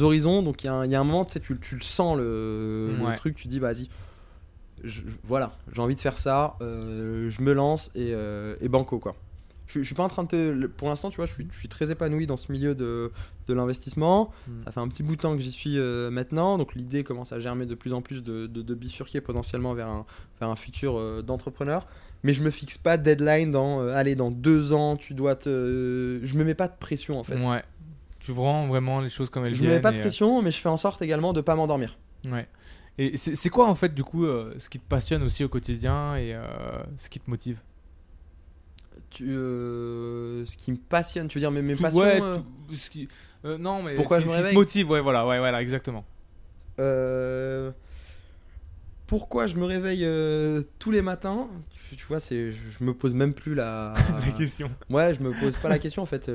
horizons. 0.00 0.42
Donc 0.42 0.64
il 0.64 0.66
y, 0.66 0.70
a 0.70 0.74
un- 0.74 0.84
il 0.86 0.90
y 0.92 0.94
a 0.94 1.00
un 1.00 1.04
moment, 1.04 1.24
tu, 1.26 1.34
sais, 1.34 1.40
tu, 1.40 1.58
tu 1.60 1.74
le 1.76 1.82
sens, 1.82 2.16
le, 2.16 2.94
truc, 3.16 3.36
tu 3.36 3.48
dis, 3.48 3.58
vas-y, 3.58 3.88
je- 4.82 5.02
voilà, 5.24 5.52
j'ai 5.72 5.80
envie 5.82 5.94
de 5.94 6.00
faire 6.00 6.18
ça, 6.18 6.56
je 6.60 7.42
me 7.42 7.52
lance 7.52 7.90
et, 7.94 8.14
et 8.60 8.68
banco, 8.68 8.98
quoi. 8.98 9.14
Je, 9.66 9.80
je 9.80 9.84
suis 9.84 9.94
pas 9.94 10.04
en 10.04 10.08
train 10.08 10.22
de 10.22 10.28
te... 10.28 10.66
Pour 10.66 10.88
l'instant, 10.88 11.10
tu 11.10 11.16
vois, 11.16 11.26
je 11.26 11.32
suis, 11.32 11.48
je 11.52 11.58
suis 11.58 11.68
très 11.68 11.90
épanoui 11.90 12.26
dans 12.26 12.36
ce 12.36 12.52
milieu 12.52 12.74
de, 12.74 13.10
de 13.48 13.54
l'investissement. 13.54 14.30
Mm. 14.46 14.52
Ça 14.64 14.70
fait 14.72 14.80
un 14.80 14.88
petit 14.88 15.02
bout 15.02 15.16
de 15.16 15.20
temps 15.20 15.34
que 15.34 15.42
j'y 15.42 15.50
suis 15.50 15.78
euh, 15.78 16.10
maintenant, 16.10 16.56
donc 16.56 16.74
l'idée 16.74 17.02
commence 17.02 17.32
à 17.32 17.40
germer 17.40 17.66
de 17.66 17.74
plus 17.74 17.92
en 17.92 18.00
plus 18.00 18.22
de, 18.22 18.46
de- 18.46 18.62
de 18.62 18.74
bifurquer 18.74 19.20
potentiellement 19.20 19.74
vers 19.74 19.88
un, 19.88 20.06
vers 20.40 20.48
un 20.48 20.56
futur 20.56 20.96
euh, 20.96 21.20
d'entrepreneur. 21.22 21.86
Mais 22.22 22.32
je 22.32 22.42
me 22.42 22.50
fixe 22.50 22.78
pas 22.78 22.96
de 22.96 23.02
deadline 23.02 23.50
dans, 23.50 23.80
euh, 23.80 23.88
allez, 23.94 24.14
dans 24.14 24.30
deux 24.30 24.72
ans, 24.72 24.96
tu 24.96 25.14
dois 25.14 25.34
te... 25.34 26.20
je 26.22 26.34
me 26.36 26.44
mets 26.44 26.54
pas 26.54 26.68
de 26.68 26.76
pression 26.78 27.18
en 27.18 27.24
fait. 27.24 27.36
Ouais. 27.36 27.62
Tu 28.20 28.32
rends 28.32 28.66
vraiment 28.68 29.00
les 29.00 29.08
choses 29.08 29.30
comme 29.30 29.44
elles 29.44 29.54
Je 29.54 29.60
me 29.62 29.66
viennent. 29.66 29.78
mets 29.78 29.82
pas 29.82 29.92
de 29.92 29.98
euh, 29.98 30.00
pression, 30.00 30.42
mais 30.42 30.50
je 30.50 30.58
fais 30.58 30.68
en 30.68 30.76
sorte 30.76 31.02
également 31.02 31.32
de 31.32 31.40
pas 31.40 31.54
m'endormir. 31.56 31.98
Ouais. 32.24 32.48
Et 32.98 33.16
c'est 33.18 33.50
quoi 33.50 33.68
en 33.68 33.74
fait 33.74 33.92
du 33.94 34.02
coup 34.04 34.24
ce 34.24 34.68
qui 34.70 34.78
te 34.78 34.88
passionne 34.88 35.22
aussi 35.22 35.44
au 35.44 35.50
quotidien 35.50 36.16
et 36.16 36.34
ce 36.96 37.10
qui 37.10 37.20
te 37.20 37.28
motive? 37.28 37.60
Tu, 39.16 39.30
euh, 39.30 40.44
ce 40.44 40.56
qui 40.58 40.72
me 40.72 40.76
passionne, 40.76 41.26
tu 41.28 41.38
veux 41.38 41.40
dire 41.40 41.50
mes, 41.50 41.62
mes 41.62 41.74
passions 41.74 42.00
Ouais, 42.00 42.20
euh, 42.22 42.36
tout- 42.68 42.74
ce 42.74 42.90
qui- 42.90 43.08
euh, 43.46 43.56
non 43.56 43.82
mais 43.82 43.94
Pourquoi 43.94 44.18
ce 44.18 44.22
je 44.22 44.26
qui- 44.26 44.32
me 44.32 44.36
réveille 44.36 44.54
motive, 44.54 44.90
ouais 44.90 45.00
voilà, 45.00 45.26
ouais 45.26 45.38
voilà, 45.38 45.62
exactement. 45.62 46.04
euh, 46.80 47.70
Pourquoi 49.06 49.46
je 49.46 49.54
me 49.54 49.64
réveille 49.64 50.04
tous 50.80 50.90
les 50.90 51.00
matins? 51.00 51.46
Tu, 51.88 51.94
tu 51.96 52.04
vois, 52.06 52.18
c'est, 52.18 52.50
je, 52.50 52.56
je 52.78 52.84
me 52.84 52.92
pose 52.92 53.14
même 53.14 53.32
plus 53.34 53.54
la... 53.54 53.92
La 54.26 54.32
question. 54.32 54.68
Ouais, 54.90 55.14
je 55.14 55.22
me 55.22 55.30
pose 55.30 55.56
pas 55.56 55.68
la 55.68 55.78
question 55.78 56.02
en 56.02 56.06
fait. 56.06 56.28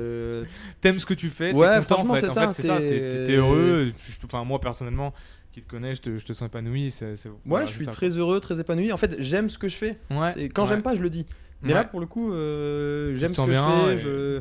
T'aimes 0.80 0.98
ce 0.98 1.04
que 1.06 1.12
tu 1.14 1.28
fais, 1.28 1.50
t'es 1.52 1.56
Ouais, 1.58 1.66
content, 1.80 1.96
franchement, 1.96 2.12
en 2.14 2.16
fait. 2.16 2.28
En 2.30 2.32
ça, 2.32 2.46
fait, 2.48 2.62
c'est 2.62 2.66
ça, 2.68 2.78
t'es- 2.78 2.88
t'es 2.88 3.24
t'es 3.26 3.34
heureux. 3.36 3.92
Enfin 4.24 4.42
moi 4.44 4.58
personnellement, 4.60 5.12
qui 5.52 5.60
te 5.60 5.68
connais, 5.68 5.94
je 5.94 6.00
te, 6.00 6.18
je 6.18 6.24
te 6.24 6.32
sens 6.32 6.46
épanoui. 6.48 6.90
c'est- 6.90 7.12
Ouais, 7.28 7.34
voilà, 7.44 7.66
je 7.66 7.72
suis 7.72 7.84
ça, 7.84 7.90
très 7.90 8.08
heureux, 8.16 8.40
très 8.40 8.58
épanoui. 8.58 8.90
En 8.90 8.96
fait, 8.96 9.16
j'aime 9.20 9.50
ce 9.50 9.58
que 9.58 9.68
je 9.68 9.76
fais. 9.76 9.98
Ouais. 10.10 10.48
Quand 10.48 10.62
ouais. 10.62 10.68
j'aime 10.70 10.82
pas, 10.82 10.94
je 10.94 11.02
le 11.02 11.10
dis. 11.10 11.26
Mais 11.62 11.68
Ouais. 11.68 11.74
là, 11.74 11.84
pour 11.84 12.00
le 12.00 12.06
coup, 12.06 12.32
euh, 12.32 13.14
j'aime 13.16 13.34
ce 13.34 13.40
que 13.42 13.50
bien 13.50 13.68
je 13.68 13.86
fais. 13.86 13.92
et- 13.94 13.96
Je... 13.98 14.40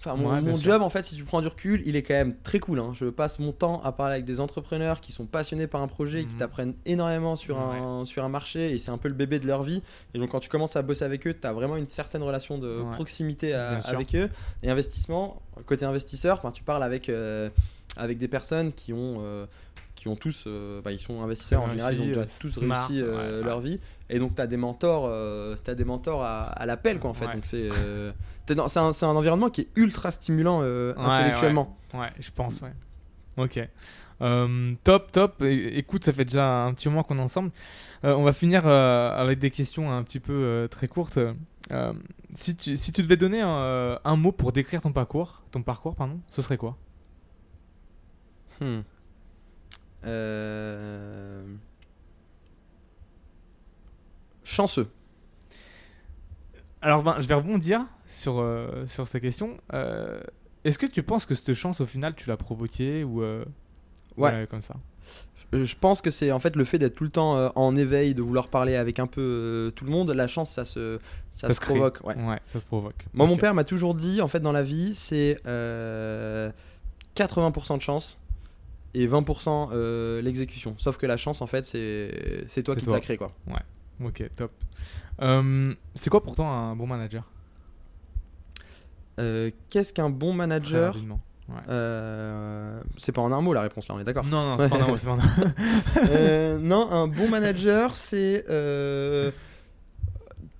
Enfin, 0.00 0.14
mon, 0.14 0.30
Ouais, 0.32 0.54
sûr. 0.54 0.62
job, 0.72 0.82
en 0.82 0.90
fait, 0.90 1.04
si 1.04 1.16
tu 1.16 1.24
prends 1.24 1.40
du 1.40 1.48
recul, 1.48 1.82
il 1.84 1.96
est 1.96 2.04
quand 2.04 2.14
même 2.14 2.36
très 2.44 2.60
cool. 2.60 2.78
hein. 2.78 2.92
Je 2.94 3.06
passe 3.06 3.40
mon 3.40 3.50
temps 3.50 3.80
à 3.82 3.90
parler 3.90 4.12
avec 4.14 4.24
des 4.26 4.38
entrepreneurs 4.38 5.00
qui 5.00 5.10
sont 5.10 5.26
passionnés 5.26 5.66
par 5.66 5.82
un 5.82 5.88
projet, 5.88 6.24
qui 6.24 6.34
Mhm. 6.34 6.38
t'apprennent 6.38 6.74
énormément 6.86 7.34
sur, 7.34 7.58
un, 7.58 8.04
sur 8.04 8.22
un 8.24 8.28
marché, 8.28 8.70
et 8.70 8.78
c'est 8.78 8.92
un 8.92 8.98
peu 8.98 9.08
le 9.08 9.14
bébé 9.14 9.40
de 9.40 9.46
leur 9.48 9.64
vie. 9.64 9.82
Et 10.14 10.20
donc, 10.20 10.30
quand 10.30 10.38
tu 10.38 10.48
commences 10.48 10.76
à 10.76 10.82
bosser 10.82 11.04
avec 11.04 11.26
eux, 11.26 11.34
tu 11.34 11.44
as 11.48 11.52
vraiment 11.52 11.74
une 11.76 11.88
certaine 11.88 12.22
relation 12.22 12.58
de 12.58 12.82
Ouais. 12.82 12.90
proximité 12.94 13.54
à- 13.54 13.78
avec 13.88 14.14
eux. 14.14 14.28
Et 14.62 14.70
investissement, 14.70 15.42
côté 15.66 15.84
investisseur, 15.84 16.40
tu 16.54 16.62
parles 16.62 16.84
avec, 16.84 17.08
euh, 17.08 17.50
avec 17.96 18.18
des 18.18 18.28
personnes 18.28 18.72
qui 18.72 18.92
ont. 18.92 19.16
euh, 19.20 19.46
qui 20.08 20.12
ont 20.12 20.16
tous, 20.16 20.44
euh, 20.46 20.80
bah, 20.82 20.92
ils 20.92 20.98
sont 20.98 21.22
investisseurs 21.22 21.62
en 21.62 21.68
général, 21.68 21.94
ils 21.94 22.00
ont 22.02 22.20
euh, 22.20 22.24
tous 22.40 22.50
smart, 22.50 22.86
réussi 22.86 23.02
euh, 23.02 23.40
ouais, 23.40 23.44
leur 23.44 23.60
vie. 23.60 23.78
Et 24.08 24.18
donc, 24.18 24.34
tu 24.34 24.40
as 24.40 24.46
des 24.46 24.56
mentors, 24.56 25.10
t'as 25.62 25.74
des 25.74 25.84
mentors 25.84 26.24
à, 26.24 26.44
à 26.44 26.66
l'appel, 26.66 26.98
quoi, 26.98 27.10
en 27.10 27.14
fait. 27.14 27.26
Donc, 27.26 27.44
c'est 27.44 27.68
un, 28.78 28.90
un 28.90 29.16
environnement 29.16 29.50
qui 29.50 29.62
est 29.62 29.68
ultra 29.76 30.10
stimulant 30.10 30.62
intellectuellement. 30.96 31.76
Ouais, 31.94 32.10
je 32.18 32.30
pense, 32.30 32.62
ouais. 32.62 32.72
Ok. 33.36 33.60
Euh, 34.20 34.74
top, 34.82 35.12
top. 35.12 35.42
É- 35.42 35.78
écoute, 35.78 36.04
ça 36.04 36.12
fait 36.12 36.24
déjà 36.24 36.64
un 36.64 36.74
petit 36.74 36.88
moment 36.88 37.04
qu'on 37.04 37.18
est 37.18 37.22
ensemble. 37.22 37.52
Euh, 38.04 38.14
on 38.14 38.24
va 38.24 38.32
finir 38.32 38.66
euh, 38.66 39.10
avec 39.12 39.38
des 39.38 39.50
questions 39.52 39.92
un 39.92 40.02
petit 40.02 40.18
peu 40.20 40.66
très 40.70 40.88
courtes. 40.88 41.18
Si, 42.34 42.56
tu, 42.56 42.76
si 42.76 42.92
tu 42.92 43.02
devais 43.02 43.16
donner 43.16 43.42
un, 43.42 43.98
un 44.04 44.16
mot 44.16 44.32
pour 44.32 44.52
décrire 44.52 44.80
ton 44.80 44.92
parcours, 44.92 45.42
ton 45.50 45.62
parcours, 45.62 45.94
pardon, 45.94 46.18
ce 46.28 46.42
serait 46.42 46.56
quoi? 46.56 46.76
Hmm. 48.60 48.80
Euh, 50.04 51.42
Chanceux. 54.44 54.88
Alors, 56.80 57.02
ben, 57.02 57.16
je 57.20 57.26
vais 57.26 57.34
rebondir 57.34 57.84
sur, 58.06 58.38
euh, 58.38 58.86
sur 58.86 59.06
ces 59.06 59.20
questions. 59.20 59.56
Euh, 59.74 60.20
Est-ce 60.64 60.78
que 60.78 60.86
tu 60.86 61.02
penses 61.02 61.26
que 61.26 61.34
cette 61.34 61.54
chance, 61.54 61.80
au 61.80 61.86
final, 61.86 62.14
tu 62.14 62.28
l'as 62.28 62.36
provoquée 62.36 63.04
ou 63.04 63.22
euh, 63.22 63.44
Ouais. 64.16 64.30
voilà, 64.30 64.46
comme 64.46 64.62
ça? 64.62 64.74
Je 65.52 65.74
pense 65.76 66.02
que 66.02 66.10
c'est 66.10 66.30
en 66.30 66.38
fait 66.40 66.56
le 66.56 66.64
fait 66.64 66.78
d'être 66.78 66.94
tout 66.94 67.04
le 67.04 67.10
temps 67.10 67.36
euh, 67.36 67.48
en 67.56 67.74
éveil, 67.74 68.14
de 68.14 68.20
vouloir 68.20 68.48
parler 68.48 68.76
avec 68.76 68.98
un 68.98 69.06
peu 69.06 69.72
tout 69.74 69.84
le 69.86 69.90
monde. 69.90 70.10
La 70.10 70.26
chance, 70.26 70.50
ça 70.50 70.64
se, 70.66 70.98
ça 71.32 71.48
Ça 71.48 71.54
se 71.54 71.60
provoque. 71.60 72.00
ouais. 72.04 72.14
ça 72.46 72.58
se 72.58 72.64
provoque. 72.64 73.06
Moi, 73.14 73.26
mon 73.26 73.36
père 73.36 73.54
m'a 73.54 73.64
toujours 73.64 73.94
dit, 73.94 74.20
en 74.20 74.28
fait, 74.28 74.40
dans 74.40 74.52
la 74.52 74.62
vie, 74.62 74.94
c'est 74.94 75.40
euh, 75.46 76.50
80% 77.16 77.76
de 77.78 77.82
chance 77.82 78.20
et 78.94 79.06
20% 79.06 79.70
euh, 79.72 80.22
l'exécution. 80.22 80.74
Sauf 80.78 80.96
que 80.96 81.06
la 81.06 81.16
chance, 81.16 81.42
en 81.42 81.46
fait, 81.46 81.66
c'est 81.66 82.44
c'est 82.46 82.62
toi 82.62 82.74
qui 82.76 82.86
t'as 82.86 83.00
créé 83.00 83.16
quoi. 83.16 83.32
Ok, 84.04 84.22
top. 84.36 84.52
Euh, 85.20 85.74
c'est 85.94 86.10
quoi 86.10 86.22
pour 86.22 86.36
toi 86.36 86.46
un 86.46 86.76
bon 86.76 86.86
manager? 86.86 87.24
Euh, 89.18 89.50
Qu'est-ce 89.70 89.92
qu'un 89.92 90.10
bon 90.10 90.32
manager? 90.32 90.96
Euh, 91.68 92.80
C'est 92.96 93.10
pas 93.12 93.22
en 93.22 93.32
un 93.32 93.40
mot 93.40 93.52
la 93.52 93.62
réponse 93.62 93.88
là, 93.88 93.94
on 93.96 93.98
est 94.00 94.04
d'accord. 94.04 94.24
Non, 94.24 94.50
non, 94.50 94.58
c'est 94.58 94.68
pas 94.68 94.76
un 94.76 94.86
mot, 94.86 94.96
pas 94.96 96.12
un 96.12 96.58
non, 96.58 96.90
un 96.90 97.08
bon 97.08 97.28
manager, 97.28 97.96
c'est. 97.96 98.44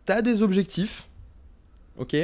T'as 0.04 0.22
des 0.22 0.42
objectifs, 0.42 1.06
ok? 1.98 2.16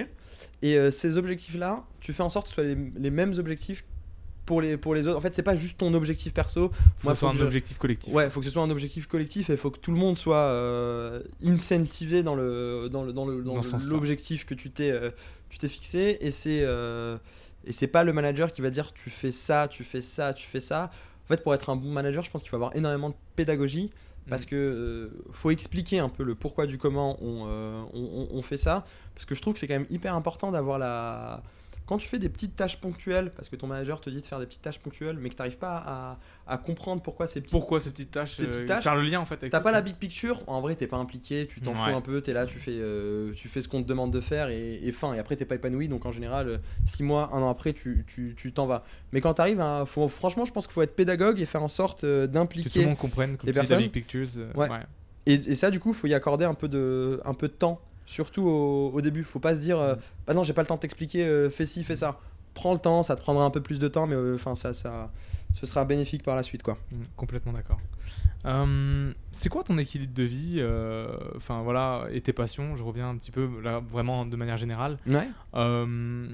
Et 0.62 0.90
ces 0.90 1.18
objectifs-là, 1.18 1.84
tu 2.00 2.12
fais 2.12 2.22
en 2.22 2.30
sorte 2.30 2.46
que 2.46 2.48
ce 2.48 2.54
soit 2.54 2.64
les, 2.64 2.76
les 2.96 3.10
mêmes 3.10 3.34
objectifs 3.38 3.84
pour 4.46 4.60
les, 4.60 4.76
pour 4.76 4.94
les 4.94 5.06
autres. 5.06 5.16
En 5.16 5.20
fait, 5.20 5.34
c'est 5.34 5.42
pas 5.42 5.54
juste 5.56 5.78
ton 5.78 5.92
objectif 5.94 6.32
perso. 6.34 6.68
Faut 6.70 6.74
Moi, 7.04 7.12
que 7.12 7.16
ce 7.16 7.20
soit 7.20 7.30
un 7.30 7.34
je- 7.34 7.42
objectif 7.44 7.78
collectif. 7.78 8.12
Ouais, 8.14 8.28
faut 8.30 8.40
que 8.40 8.46
ce 8.46 8.52
soit 8.52 8.62
un 8.62 8.70
objectif 8.70 9.06
collectif 9.06 9.48
et 9.50 9.54
il 9.54 9.58
faut 9.58 9.70
que 9.70 9.78
tout 9.78 9.90
le 9.92 9.98
monde 9.98 10.18
soit 10.18 10.36
euh, 10.36 11.22
incentivé 11.44 12.22
dans 12.22 12.34
le 12.34 12.88
dans 12.90 13.02
le 13.04 13.12
dans 13.12 13.24
le 13.26 13.42
dans 13.42 13.60
l'objectif 13.88 14.44
que 14.46 14.54
tu 14.54 14.70
t'es 14.70 14.90
euh, 14.90 15.10
tu 15.50 15.58
t'es 15.58 15.68
fixé 15.68 16.18
et 16.20 16.30
c'est 16.30 16.60
euh, 16.62 17.16
et 17.66 17.72
c'est 17.72 17.86
pas 17.86 18.04
le 18.04 18.12
manager 18.12 18.52
qui 18.52 18.60
va 18.60 18.70
dire 18.70 18.92
tu 18.92 19.10
fais 19.10 19.32
ça, 19.32 19.68
tu 19.68 19.84
fais 19.84 20.00
ça, 20.02 20.32
tu 20.34 20.46
fais 20.46 20.60
ça. 20.60 20.90
En 21.24 21.28
fait, 21.28 21.42
pour 21.42 21.54
être 21.54 21.70
un 21.70 21.76
bon 21.76 21.90
manager, 21.90 22.22
je 22.22 22.30
pense 22.30 22.42
qu'il 22.42 22.50
faut 22.50 22.56
avoir 22.56 22.76
énormément 22.76 23.08
de 23.10 23.14
pédagogie 23.36 23.90
parce 24.28 24.44
Mm. 24.44 24.48
que 24.48 24.56
euh, 24.56 25.08
faut 25.32 25.50
expliquer 25.50 25.98
un 25.98 26.08
peu 26.08 26.22
le 26.22 26.34
pourquoi 26.34 26.66
du 26.66 26.76
comment 26.78 27.16
on, 27.22 27.44
euh, 27.46 27.82
on- 27.94 28.28
on 28.32 28.42
fait 28.42 28.56
ça 28.58 28.84
parce 29.14 29.24
que 29.26 29.34
je 29.34 29.40
trouve 29.42 29.54
que 29.54 29.60
c'est 29.60 29.66
quand 29.66 29.74
même 29.74 29.86
hyper 29.90 30.14
important 30.14 30.50
d'avoir 30.50 30.78
la 30.78 31.42
quand 31.86 31.98
tu 31.98 32.08
fais 32.08 32.18
des 32.18 32.28
petites 32.28 32.56
tâches 32.56 32.78
ponctuelles 32.80 33.30
parce 33.30 33.48
que 33.48 33.56
ton 33.56 33.66
manager 33.66 34.00
te 34.00 34.08
dit 34.10 34.20
de 34.20 34.26
faire 34.26 34.38
des 34.40 34.46
petites 34.46 34.62
tâches 34.62 34.78
ponctuelles 34.78 35.18
mais 35.18 35.28
que 35.28 35.34
tu 35.34 35.38
n'arrives 35.40 35.58
pas 35.58 35.82
à, 35.86 36.18
à 36.46 36.56
comprendre 36.58 37.02
pourquoi 37.02 37.26
ces 37.26 37.40
petites 37.40 37.52
Pourquoi 37.52 37.78
ces 37.80 37.90
petites 37.90 38.10
tâches 38.10 38.34
Ces 38.36 38.46
petites 38.46 38.62
euh, 38.62 38.66
tâches, 38.66 38.84
Faire 38.84 38.94
le 38.96 39.02
lien 39.02 39.20
en 39.20 39.26
fait 39.26 39.46
T'as 39.48 39.60
pas 39.60 39.72
la 39.72 39.82
big 39.82 39.96
picture, 39.96 40.42
en 40.46 40.60
vrai 40.60 40.74
t'es 40.76 40.86
pas 40.86 40.96
impliqué, 40.96 41.46
tu 41.46 41.60
t'en 41.60 41.72
Ouais. 41.72 41.78
fous 41.78 41.96
un 41.96 42.00
peu, 42.00 42.20
t'es 42.22 42.32
là, 42.32 42.46
tu 42.46 42.58
fais, 42.58 42.72
euh, 42.74 43.32
tu 43.34 43.48
fais 43.48 43.60
ce 43.60 43.68
qu'on 43.68 43.82
te 43.82 43.88
demande 43.88 44.12
de 44.12 44.20
faire 44.20 44.48
et, 44.48 44.80
et 44.82 44.92
fin, 44.92 45.12
et 45.14 45.18
après 45.18 45.36
t'es 45.36 45.44
pas 45.44 45.56
épanoui, 45.56 45.88
donc 45.88 46.06
en 46.06 46.12
général, 46.12 46.48
euh, 46.48 46.58
six 46.86 47.02
mois, 47.02 47.30
un 47.34 47.42
an 47.42 47.48
après, 47.50 47.72
tu 47.72 48.04
tu- 48.06 48.34
tu 48.36 48.52
t'en 48.52 48.66
vas. 48.66 48.84
Mais 49.12 49.20
quand 49.20 49.34
t'arrives, 49.34 49.60
à, 49.60 49.84
faut, 49.86 50.08
franchement, 50.08 50.44
je 50.44 50.52
pense 50.52 50.66
qu'il 50.66 50.72
faut 50.74 50.82
être 50.82 50.96
pédagogue 50.96 51.40
et 51.40 51.46
faire 51.46 51.62
en 51.62 51.68
sorte 51.68 52.04
euh, 52.04 52.22
Que 52.22 52.26
tout 52.26 52.32
le 52.32 52.32
d'impliquer. 52.40 52.84
monde 52.86 52.96
comprenne, 52.96 53.36
comme 53.36 53.46
les 53.46 53.52
tu 53.52 53.58
personnes. 53.58 53.78
big 53.78 53.90
pictures. 53.90 54.26
euh, 54.38 54.52
Ouais. 54.54 54.68
Et, 55.26 55.34
et 55.34 55.54
ça, 55.54 55.70
du 55.70 55.80
coup, 55.80 55.92
faut 55.92 56.06
y 56.06 56.14
accorder 56.14 56.44
un 56.44 56.52
peu 56.54 56.68
de, 56.68 57.20
un 57.24 57.32
peu 57.34 57.48
de 57.48 57.52
temps, 57.54 57.80
surtout 58.06 58.42
au, 58.48 58.90
au 58.92 59.00
début. 59.00 59.24
Faut 59.24 59.40
pas 59.40 59.54
se 59.54 59.60
dire, 59.60 59.78
euh, 59.78 59.94
bah 60.26 60.34
non, 60.34 60.42
j'ai 60.44 60.52
pas 60.52 60.62
le 60.62 60.66
temps 60.68 60.76
de 60.76 60.80
t'expliquer, 60.80 61.24
euh, 61.24 61.50
fais 61.50 61.66
ci, 61.66 61.84
fais 61.84 61.96
ça. 61.96 62.18
Prends 62.54 62.72
le 62.72 62.78
temps, 62.78 63.02
ça 63.02 63.16
te 63.16 63.20
prendra 63.20 63.44
un 63.44 63.50
peu 63.50 63.60
plus 63.60 63.78
de 63.80 63.88
temps, 63.88 64.06
mais 64.06 64.14
euh, 64.14 64.36
enfin, 64.36 64.54
ça, 64.54 64.72
ça, 64.72 65.10
ce 65.54 65.66
sera 65.66 65.84
bénéfique 65.84 66.22
par 66.22 66.36
la 66.36 66.42
suite, 66.44 66.62
quoi. 66.62 66.78
Mm, 66.92 66.96
Complètement 67.16 67.52
d'accord. 67.52 67.80
Euh, 68.46 69.12
c'est 69.32 69.48
quoi 69.48 69.64
ton 69.64 69.78
équilibre 69.78 70.12
de 70.14 70.22
vie 70.22 70.56
euh, 70.58 71.08
Enfin 71.34 71.62
voilà, 71.62 72.06
et 72.12 72.20
tes 72.20 72.32
passions? 72.34 72.76
Je 72.76 72.82
reviens 72.84 73.08
un 73.08 73.16
petit 73.16 73.30
peu 73.30 73.48
là, 73.62 73.80
vraiment 73.90 74.26
de 74.26 74.36
manière 74.36 74.58
générale. 74.58 74.98
Ouais. 75.06 75.26
Euh, 75.54 76.28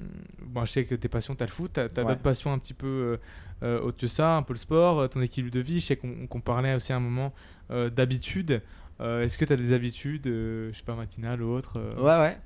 bon, 0.45 0.65
je 0.65 0.71
sais 0.71 0.85
que 0.85 0.93
tes 0.95 1.07
passions, 1.07 1.35
t'as 1.35 1.45
le 1.45 1.51
foot, 1.51 1.71
t'as 1.73 1.83
Ouais. 1.85 1.89
d'autres 2.09 2.21
passions 2.21 2.51
un 2.51 2.59
petit 2.59 2.73
peu 2.73 2.87
euh, 2.87 3.17
euh, 3.63 3.79
autres 3.81 3.97
que 3.97 4.07
ça, 4.07 4.35
un 4.35 4.43
peu 4.43 4.53
le 4.53 4.59
sport, 4.59 4.99
euh, 4.99 5.07
ton 5.07 5.21
équilibre 5.21 5.53
de 5.53 5.61
vie. 5.61 5.79
Je 5.79 5.85
sais 5.87 5.95
qu'on 5.95 6.41
parlait 6.41 6.75
aussi 6.75 6.91
à 6.93 6.97
un 6.97 6.99
moment 7.01 7.33
euh, 7.71 7.89
d'habitudes. 7.89 8.61
Euh, 9.01 9.23
Est-ce 9.23 9.37
que 9.37 9.45
t'as 9.45 9.55
des 9.55 9.73
habitudes, 9.73 10.27
euh, 10.27 10.69
je 10.71 10.77
sais 10.77 10.83
pas, 10.85 10.95
matinales 10.95 11.41
ou 11.41 11.49
autres 11.53 11.77
euh, 11.79 11.95
Ouais, 11.95 12.19
ouais. 12.19 12.37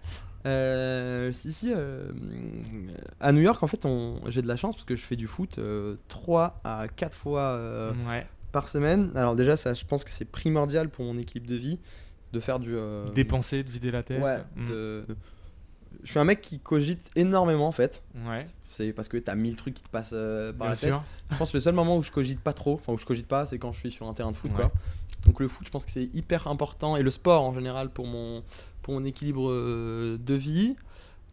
Euh, 0.45 1.32
si, 1.32 1.52
si. 1.52 1.72
euh, 1.73 2.11
à 3.19 3.32
New 3.32 3.41
York, 3.41 3.61
en 3.64 3.68
fait, 3.68 3.86
on- 3.86 4.22
j'ai 4.27 4.41
de 4.41 4.48
la 4.48 4.56
chance 4.56 4.76
parce 4.76 4.86
que 4.86 4.95
je 4.95 5.02
fais 5.02 5.15
du 5.15 5.27
foot 5.27 5.60
3 6.07 6.60
à 6.64 6.86
4 6.95 7.15
fois 7.18 7.41
euh, 7.41 7.94
Ouais. 8.07 8.27
par 8.52 8.68
semaine. 8.68 9.11
Alors, 9.15 9.36
déjà, 9.36 9.57
ça, 9.57 9.73
je 9.73 9.84
pense 9.86 10.03
que 10.03 10.11
c'est 10.11 10.26
primordial 10.26 10.90
pour 10.90 11.06
mon 11.06 11.18
équipe 11.18 11.48
de 11.48 11.56
vie 11.56 11.80
de 12.32 12.40
faire 12.40 12.60
du. 12.60 12.76
euh, 12.76 13.10
Dépenser, 13.11 13.64
de 13.64 13.72
vider 13.72 13.91
la 13.91 14.03
tête. 14.03 14.22
Ouais. 14.22 14.38
Mm. 14.56 14.65
de- 14.68 15.06
Je 16.03 16.11
suis 16.11 16.19
un 16.19 16.26
mec 16.26 16.41
qui 16.41 16.60
cogite 16.60 17.10
énormément, 17.15 17.68
en 17.68 17.72
fait. 17.72 18.03
Ouais, 18.27 18.44
C'est 18.73 18.91
parce 18.94 19.07
que 19.07 19.18
t'as 19.18 19.34
mille 19.36 19.56
trucs 19.56 19.73
qui 19.73 19.82
te 19.82 19.90
passent 19.90 20.11
euh, 20.14 20.52
par 20.52 20.68
bien 20.68 20.69
la 20.69 20.76
tête. 20.76 20.90
sûr. 20.90 21.03
Je 21.32 21.38
pense 21.38 21.52
que 21.52 21.57
le 21.57 21.61
seul 21.61 21.73
moment 21.73 21.98
où 21.98 22.03
je 22.03 22.11
cogite 22.11 22.41
pas 22.41 22.53
trop, 22.53 22.73
enfin 22.76 22.91
où 22.94 22.98
je 22.98 23.06
cogite 23.06 23.27
pas, 23.27 23.45
c'est 23.48 23.57
quand 23.57 23.72
je 23.72 23.80
suis 23.80 23.90
sur 23.91 24.06
un 24.07 24.14
terrain 24.14 24.32
de 24.32 24.36
foot, 24.36 24.52
Ouais. 24.52 24.57
quoi. 24.57 24.72
Donc 25.26 25.39
le 25.39 25.47
foot, 25.47 25.65
je 25.65 25.72
pense 25.72 25.85
que 25.85 25.91
c'est 25.91 26.10
hyper 26.14 26.47
important 26.47 26.95
et 26.95 27.02
le 27.02 27.11
sport 27.11 27.41
en 27.43 27.53
général 27.53 27.89
pour 27.89 28.06
mon 28.07 28.43
pour 28.84 28.93
mon 28.93 29.03
équilibre 29.03 29.49
euh, 29.49 30.18
de 30.19 30.34
vie. 30.35 30.76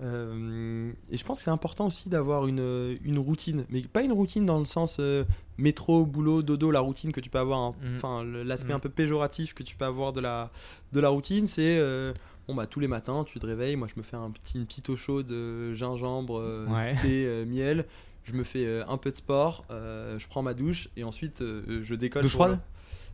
Euh, 0.00 0.90
et 1.10 1.16
je 1.16 1.24
pense 1.24 1.38
que 1.38 1.44
c'est 1.44 1.50
important 1.50 1.86
aussi 1.86 2.08
d'avoir 2.08 2.46
une, 2.46 2.96
une 3.04 3.18
routine, 3.18 3.64
mais 3.70 3.82
pas 3.82 4.02
une 4.02 4.10
routine 4.12 4.44
dans 4.46 4.58
le 4.58 4.64
sens 4.64 4.96
euh, 4.98 5.24
métro, 5.58 6.04
boulot, 6.04 6.42
dodo, 6.42 6.70
la 6.70 6.80
routine 6.80 7.12
que 7.12 7.20
tu 7.20 7.30
peux 7.30 7.38
avoir, 7.38 7.58
hein. 7.60 7.74
Mm. 7.82 7.96
enfin 7.96 8.24
l'aspect 8.24 8.72
Mm. 8.72 8.76
un 8.76 8.80
peu 8.80 8.88
péjoratif 8.88 9.54
que 9.54 9.62
tu 9.62 9.76
peux 9.76 9.84
avoir 9.84 10.12
de 10.12 10.20
la, 10.20 10.50
de 10.92 10.98
la 11.00 11.08
routine, 11.10 11.46
c'est 11.46 11.78
euh, 11.78 12.12
bon 12.48 12.54
bah 12.54 12.66
tous 12.66 12.80
les 12.80 12.88
matins 12.88 13.22
tu 13.24 13.38
te 13.38 13.46
réveilles, 13.46 13.76
moi 13.76 13.86
je 13.86 13.94
me 14.00 14.02
fais 14.02 14.16
un 14.16 14.30
petit, 14.30 14.58
une 14.58 14.66
petite 14.66 14.88
eau 14.88 14.96
chaude, 14.96 15.32
gingembre, 15.74 16.66
Ouais. 16.68 16.94
thé, 17.02 17.44
miel, 17.46 17.84
je 18.24 18.32
me 18.32 18.42
fais 18.44 18.82
un 18.88 18.96
peu 18.96 19.10
de 19.12 19.16
sport, 19.16 19.64
je 19.70 20.26
prends 20.26 20.42
ma 20.42 20.54
douche 20.54 20.88
et 20.96 21.04
ensuite 21.04 21.40
je 21.42 21.94
décolle. 21.94 22.22
Douche 22.22 22.32
froide? 22.32 22.58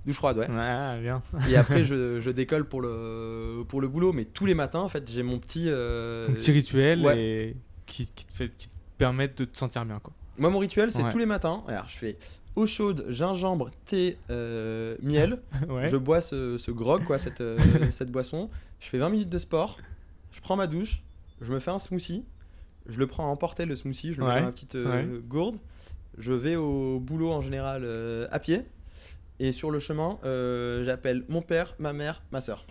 Douche 0.09 0.17
froide, 0.17 0.39
ouais. 0.39 0.49
Ouais, 0.51 1.01
bien. 1.03 1.23
Et 1.51 1.57
après, 1.57 1.85
je, 1.85 2.21
je 2.21 2.31
décolle 2.31 2.65
pour 2.65 2.81
le, 2.81 3.63
pour 3.69 3.81
le 3.83 3.89
boulot. 3.89 4.13
Mais 4.15 4.25
tous 4.25 4.47
les 4.47 4.55
matins, 4.55 4.81
en 4.81 4.89
fait, 4.89 5.09
j'ai 5.11 5.23
mon 5.23 5.39
petit. 5.39 5.67
euh, 5.69 6.25
Ton 6.27 6.33
petit 6.33 6.51
rituel 6.51 7.03
ouais. 7.05 7.21
et 7.21 7.57
qui, 7.87 8.11
qui 8.11 8.25
te 8.27 8.33
fait, 8.33 8.51
qui 8.57 8.69
te 8.69 8.73
permet 8.97 9.29
de 9.29 9.45
te 9.45 9.57
sentir 9.59 9.85
bien 9.85 9.99
quoi. 10.03 10.15
Moi, 10.39 10.49
mon 10.51 10.59
rituel, 10.61 10.91
c'est 10.91 11.03
Ouais. 11.03 11.13
tous 11.13 11.19
les 11.19 11.27
matins. 11.27 11.63
Alors, 11.69 11.87
je 11.89 11.97
fais 11.99 12.17
eau 12.57 12.65
chaude, 12.67 13.05
gingembre, 13.11 13.71
thé, 13.85 14.17
euh, 14.31 14.97
miel. 15.03 15.41
Ouais. 15.69 15.89
Je 15.91 15.97
bois 15.99 16.21
ce, 16.23 16.57
ce 16.57 16.71
grog, 16.71 17.05
quoi, 17.05 17.19
cette, 17.19 17.43
euh, 17.43 17.59
cette 17.91 18.11
boisson. 18.11 18.49
Je 18.81 18.89
fais 18.89 18.99
20 18.99 19.11
minutes 19.11 19.29
de 19.29 19.39
sport. 19.39 19.77
Je 20.33 20.41
prends 20.41 20.57
ma 20.57 20.67
douche. 20.67 21.03
Je 21.43 21.53
me 21.53 21.59
fais 21.61 21.71
un 21.71 21.79
smoothie. 21.79 22.25
Je 22.89 22.99
le 22.99 23.07
prends 23.07 23.25
à 23.25 23.29
emporter, 23.29 23.67
le 23.67 23.77
smoothie. 23.77 24.15
Je 24.15 24.21
le 24.21 24.27
Ouais. 24.27 24.35
mets 24.37 24.41
dans 24.41 24.47
ma 24.47 24.53
petite 24.53 24.75
euh, 24.77 25.21
gourde. 25.29 25.57
Je 26.17 26.33
vais 26.33 26.57
au 26.57 26.99
boulot 26.99 27.31
en 27.31 27.43
général 27.43 27.87
à 28.31 28.39
pied. 28.39 28.63
Et 29.41 29.53
sur 29.53 29.71
le 29.71 29.79
chemin, 29.79 30.19
euh, 30.25 30.83
j'appelle 30.85 31.25
mon 31.29 31.43
père, 31.43 31.75
ma 31.79 31.93
mère, 31.93 32.23
ma 32.33 32.41
soeur. 32.41 32.67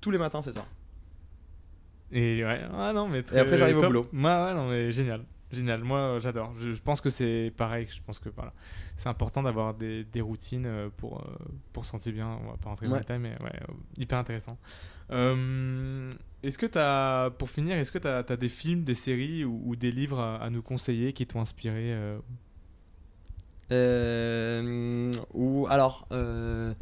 Tous 0.00 0.10
les 0.10 0.18
matins, 0.18 0.42
c'est 0.42 0.52
ça. 0.52 0.66
Et 2.10 2.44
ouais, 2.44 2.60
ah 2.72 2.92
non, 2.92 3.08
mais 3.08 3.22
très, 3.22 3.40
après, 3.40 3.58
j'arrive 3.58 3.78
au 3.78 3.86
boulot. 3.86 4.08
Moi, 4.12 4.46
ouais, 4.46 4.54
non, 4.54 4.68
mais 4.68 4.92
génial. 4.92 5.24
Génial, 5.50 5.82
moi 5.82 5.98
euh, 5.98 6.20
j'adore. 6.20 6.52
Je, 6.58 6.72
je 6.72 6.82
pense 6.82 7.00
que 7.00 7.08
c'est 7.08 7.52
pareil. 7.56 7.86
Je 7.88 8.02
pense 8.02 8.18
que 8.18 8.28
voilà, 8.28 8.52
c'est 8.96 9.08
important 9.08 9.42
d'avoir 9.42 9.72
des, 9.72 10.04
des 10.04 10.20
routines 10.20 10.66
euh, 10.66 10.90
pour, 10.94 11.24
pour 11.72 11.86
se 11.86 11.92
sentir 11.92 12.12
bien. 12.12 12.28
On 12.28 12.50
va 12.50 12.56
pas 12.58 12.68
rentrer 12.68 12.86
dans 12.86 12.94
le 12.94 13.00
détail, 13.00 13.18
mais 13.18 13.34
ouais, 13.42 13.58
hyper 13.96 14.18
intéressant. 14.18 14.58
Euh, 15.10 16.10
est-ce 16.42 16.58
que 16.58 16.66
tu 16.66 16.78
as, 16.78 17.30
pour 17.38 17.48
finir, 17.48 17.78
est-ce 17.78 17.90
que 17.92 17.98
tu 17.98 18.08
as, 18.08 18.22
des 18.36 18.48
films, 18.48 18.84
des 18.84 18.92
séries 18.92 19.44
ou, 19.44 19.62
ou 19.64 19.74
des 19.74 19.90
livres 19.90 20.20
à, 20.20 20.36
à 20.36 20.50
nous 20.50 20.60
conseiller 20.60 21.14
qui 21.14 21.26
t'ont 21.26 21.40
inspiré 21.40 21.94
euh, 21.94 22.18
Euh, 23.72 25.12
ou 25.34 25.66
alors, 25.68 26.06
euh, 26.12 26.72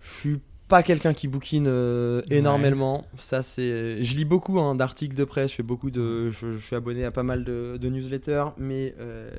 je 0.00 0.10
suis 0.10 0.40
pas 0.68 0.82
quelqu'un 0.82 1.12
qui 1.12 1.28
bouquine 1.28 1.66
euh, 1.68 2.20
Ouais. 2.30 2.36
énormément. 2.38 3.04
Ça, 3.18 3.42
c'est. 3.42 4.02
Je 4.02 4.14
lis 4.16 4.24
beaucoup 4.24 4.58
hein, 4.58 4.74
d'articles 4.74 5.14
de 5.16 5.24
presse. 5.24 5.50
Je 5.50 5.56
fais 5.56 5.62
beaucoup 5.62 5.90
de. 5.90 6.30
Je, 6.30 6.52
je 6.52 6.58
suis 6.58 6.76
abonné 6.76 7.04
à 7.04 7.10
pas 7.10 7.22
mal 7.22 7.44
de, 7.44 7.76
de 7.80 7.88
newsletters, 7.88 8.46
mais 8.58 8.94
euh, 8.98 9.30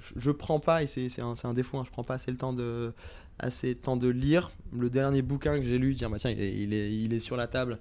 je, 0.00 0.14
je 0.16 0.30
prends 0.30 0.60
pas 0.60 0.82
et 0.82 0.86
c'est 0.86 1.08
un, 1.20 1.54
défaut. 1.54 1.78
hein, 1.78 1.82
je 1.84 1.90
prends 1.90 2.04
pas 2.04 2.14
assez 2.14 2.30
le 2.30 2.36
temps 2.38 2.52
de 2.52 2.92
assez 3.38 3.74
temps 3.74 3.96
de 3.96 4.08
lire. 4.08 4.50
Le 4.76 4.88
dernier 4.90 5.22
bouquin 5.22 5.58
que 5.58 5.64
j'ai 5.64 5.78
lu, 5.78 5.94
tiens, 5.94 6.10
bah 6.10 6.16
tiens, 6.18 6.30
il 6.30 6.40
est, 6.40 6.52
il 6.54 6.74
est, 6.74 6.92
il 6.92 7.12
est 7.12 7.20
sur 7.20 7.36
la 7.36 7.46
table. 7.46 7.78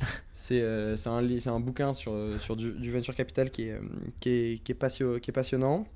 C'est 0.34 0.62
un, 1.06 1.60
bouquin 1.60 1.92
sur, 1.92 2.12
sur 2.38 2.56
du, 2.56 2.72
du 2.72 2.90
venture 2.90 3.14
capital 3.14 3.50
qui 3.50 3.64
est, 3.68 3.78
qui 4.20 4.28
est, 4.28 4.62
qui 4.64 4.72
est, 4.72 4.74
passio- 4.74 5.18
qui 5.20 5.30
est 5.30 5.32
passionnant. 5.32 5.86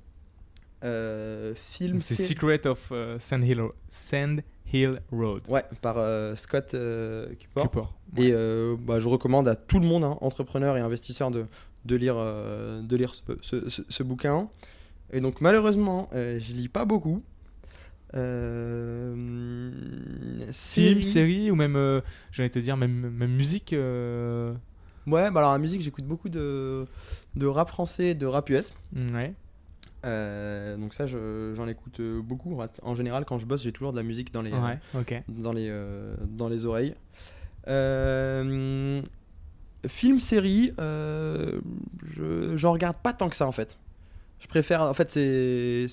Euh, 0.83 1.53
film, 1.55 1.99
C'est 2.01 2.15
Secret 2.23 2.65
of 2.67 2.89
euh, 2.91 3.19
Sand, 3.19 3.43
Hill, 3.43 3.61
Sand 3.89 4.41
Hill 4.71 5.01
Road. 5.11 5.41
Ouais, 5.49 5.63
par 5.81 5.97
euh, 5.97 6.35
Scott 6.35 6.73
euh, 6.73 7.27
Cupor. 7.39 7.63
Cupor. 7.63 7.93
Et 8.17 8.31
euh, 8.33 8.75
bah, 8.79 8.99
je 8.99 9.07
recommande 9.09 9.47
à 9.47 9.55
tout 9.55 9.79
le 9.79 9.85
monde, 9.87 10.03
hein, 10.03 10.17
entrepreneur 10.21 10.77
et 10.77 10.79
investisseur, 10.81 11.31
de, 11.31 11.45
de 11.85 11.95
lire, 11.95 12.15
de 12.15 12.95
lire 12.95 13.13
ce, 13.15 13.21
ce- 13.41 13.69
ce- 13.69 13.81
ce 13.87 14.03
bouquin. 14.03 14.49
Et 15.11 15.19
donc 15.21 15.41
malheureusement, 15.41 16.07
je 16.13 16.53
lis 16.53 16.69
pas 16.69 16.85
beaucoup. 16.85 17.23
Film, 20.51 21.01
série- 21.03 21.51
ou 21.51 21.55
même, 21.55 22.01
j'allais 22.31 22.49
te 22.49 22.59
dire, 22.59 22.77
même, 22.77 23.09
même 23.09 23.31
musique 23.31 23.71
Ouais, 25.07 25.31
bah 25.31 25.39
alors 25.39 25.53
la 25.53 25.57
musique, 25.57 25.81
j'écoute 25.81 26.05
beaucoup 26.05 26.29
de, 26.29 26.85
de 27.35 27.45
rap 27.47 27.69
français, 27.69 28.13
de 28.13 28.25
rap 28.27 28.49
US. 28.49 28.73
Ouais. 28.95 29.33
Euh, 30.05 30.77
donc 30.77 30.93
ça, 30.93 31.05
je- 31.05 31.53
j'en 31.55 31.67
écoute 31.67 31.99
euh, 31.99 32.21
beaucoup. 32.21 32.57
En 32.83 32.95
général, 32.95 33.25
quand 33.25 33.37
je 33.37 33.45
bosse, 33.45 33.63
j'ai 33.63 33.71
toujours 33.73 33.91
de 33.91 33.97
la 33.97 34.03
musique 34.03 34.31
dans 34.33 34.41
les, 34.41 34.51
Ouais, 34.53 34.79
ok. 34.95 35.21
dans 35.27 35.51
les, 35.51 35.67
euh, 35.69 36.15
dans 36.27 36.47
les 36.47 36.65
oreilles. 36.65 36.95
Euh, 37.67 39.01
film, 39.87 40.19
série, 40.19 40.73
euh, 40.79 41.59
je 42.15 42.55
j'en 42.57 42.71
regarde 42.73 42.97
pas 42.97 43.13
tant 43.13 43.29
que 43.29 43.35
ça 43.35 43.47
en 43.47 43.51
fait. 43.51 43.77
Je 44.39 44.47
préfère, 44.47 44.83
en 44.83 44.93
fait, 44.93 45.09
c'est 45.11 45.85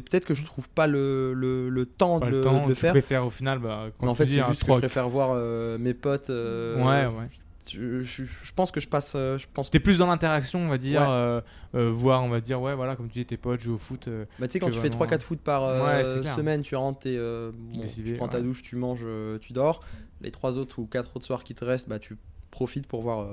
peut-être 0.00 0.24
que 0.24 0.34
je 0.34 0.44
trouve 0.44 0.68
pas 0.68 0.88
le, 0.88 1.32
le, 1.32 1.68
le 1.68 1.86
temps, 1.86 2.18
Pas 2.18 2.26
de, 2.26 2.36
le 2.36 2.40
temps, 2.40 2.64
de 2.64 2.68
le 2.70 2.74
faire. 2.74 2.90
préfères 2.92 3.24
au 3.24 3.30
final, 3.30 3.60
bah, 3.60 3.86
quand 3.98 4.06
Mais 4.06 4.10
en 4.10 4.14
fait, 4.16 4.26
c'est 4.26 4.44
juste 4.48 4.64
que 4.64 4.72
je 4.72 4.78
préfère 4.78 5.08
voir 5.08 5.30
euh, 5.34 5.78
mes 5.78 5.94
potes. 5.94 6.28
euh, 6.30 6.76
Ouais, 6.76 7.06
ouais. 7.16 7.28
Je, 7.70 8.02
je- 8.02 8.24
je 8.24 8.52
pense 8.54 8.70
que 8.70 8.80
je 8.80 8.88
passe. 8.88 9.14
euh, 9.16 9.38
Je 9.38 9.46
pense 9.52 9.70
T'es 9.70 9.80
plus 9.80 9.98
dans 9.98 10.06
l'interaction, 10.06 10.60
on 10.60 10.68
va 10.68 10.78
dire, 10.78 11.00
Ouais. 11.00 11.06
euh, 11.08 11.40
euh, 11.74 11.90
voir, 11.90 12.22
on 12.24 12.28
va 12.28 12.40
dire, 12.40 12.60
ouais, 12.60 12.74
voilà, 12.74 12.96
comme 12.96 13.08
tu 13.08 13.18
dis, 13.20 13.26
tes 13.26 13.36
potes 13.36 13.60
jouent 13.60 13.74
au 13.74 13.78
foot. 13.78 14.08
euh, 14.08 14.24
Bah, 14.38 14.46
tu 14.48 14.54
sais, 14.54 14.58
quand 14.60 14.66
tu 14.66 14.72
fais 14.78 14.88
vraiment, 14.88 15.04
3-4 15.06 15.22
foot 15.22 15.40
par 15.40 15.62
Ouais, 15.84 16.04
semaine, 16.36 16.62
tu 16.62 16.74
rentres, 16.76 17.00
euh, 17.06 17.52
bon, 17.54 17.84
tu 17.86 18.14
prends 18.14 18.28
ta 18.28 18.38
ouais. 18.38 18.42
douche, 18.42 18.62
tu 18.62 18.76
manges, 18.76 19.06
tu 19.40 19.52
dors. 19.52 19.80
Les 20.20 20.30
3 20.30 20.58
autres 20.58 20.78
ou 20.78 20.86
4 20.86 21.16
autres 21.16 21.26
soirs 21.26 21.44
qui 21.44 21.54
te 21.54 21.64
restent, 21.64 21.88
bah, 21.88 21.98
tu 21.98 22.16
profites 22.50 22.86
pour 22.86 23.02
voir, 23.02 23.26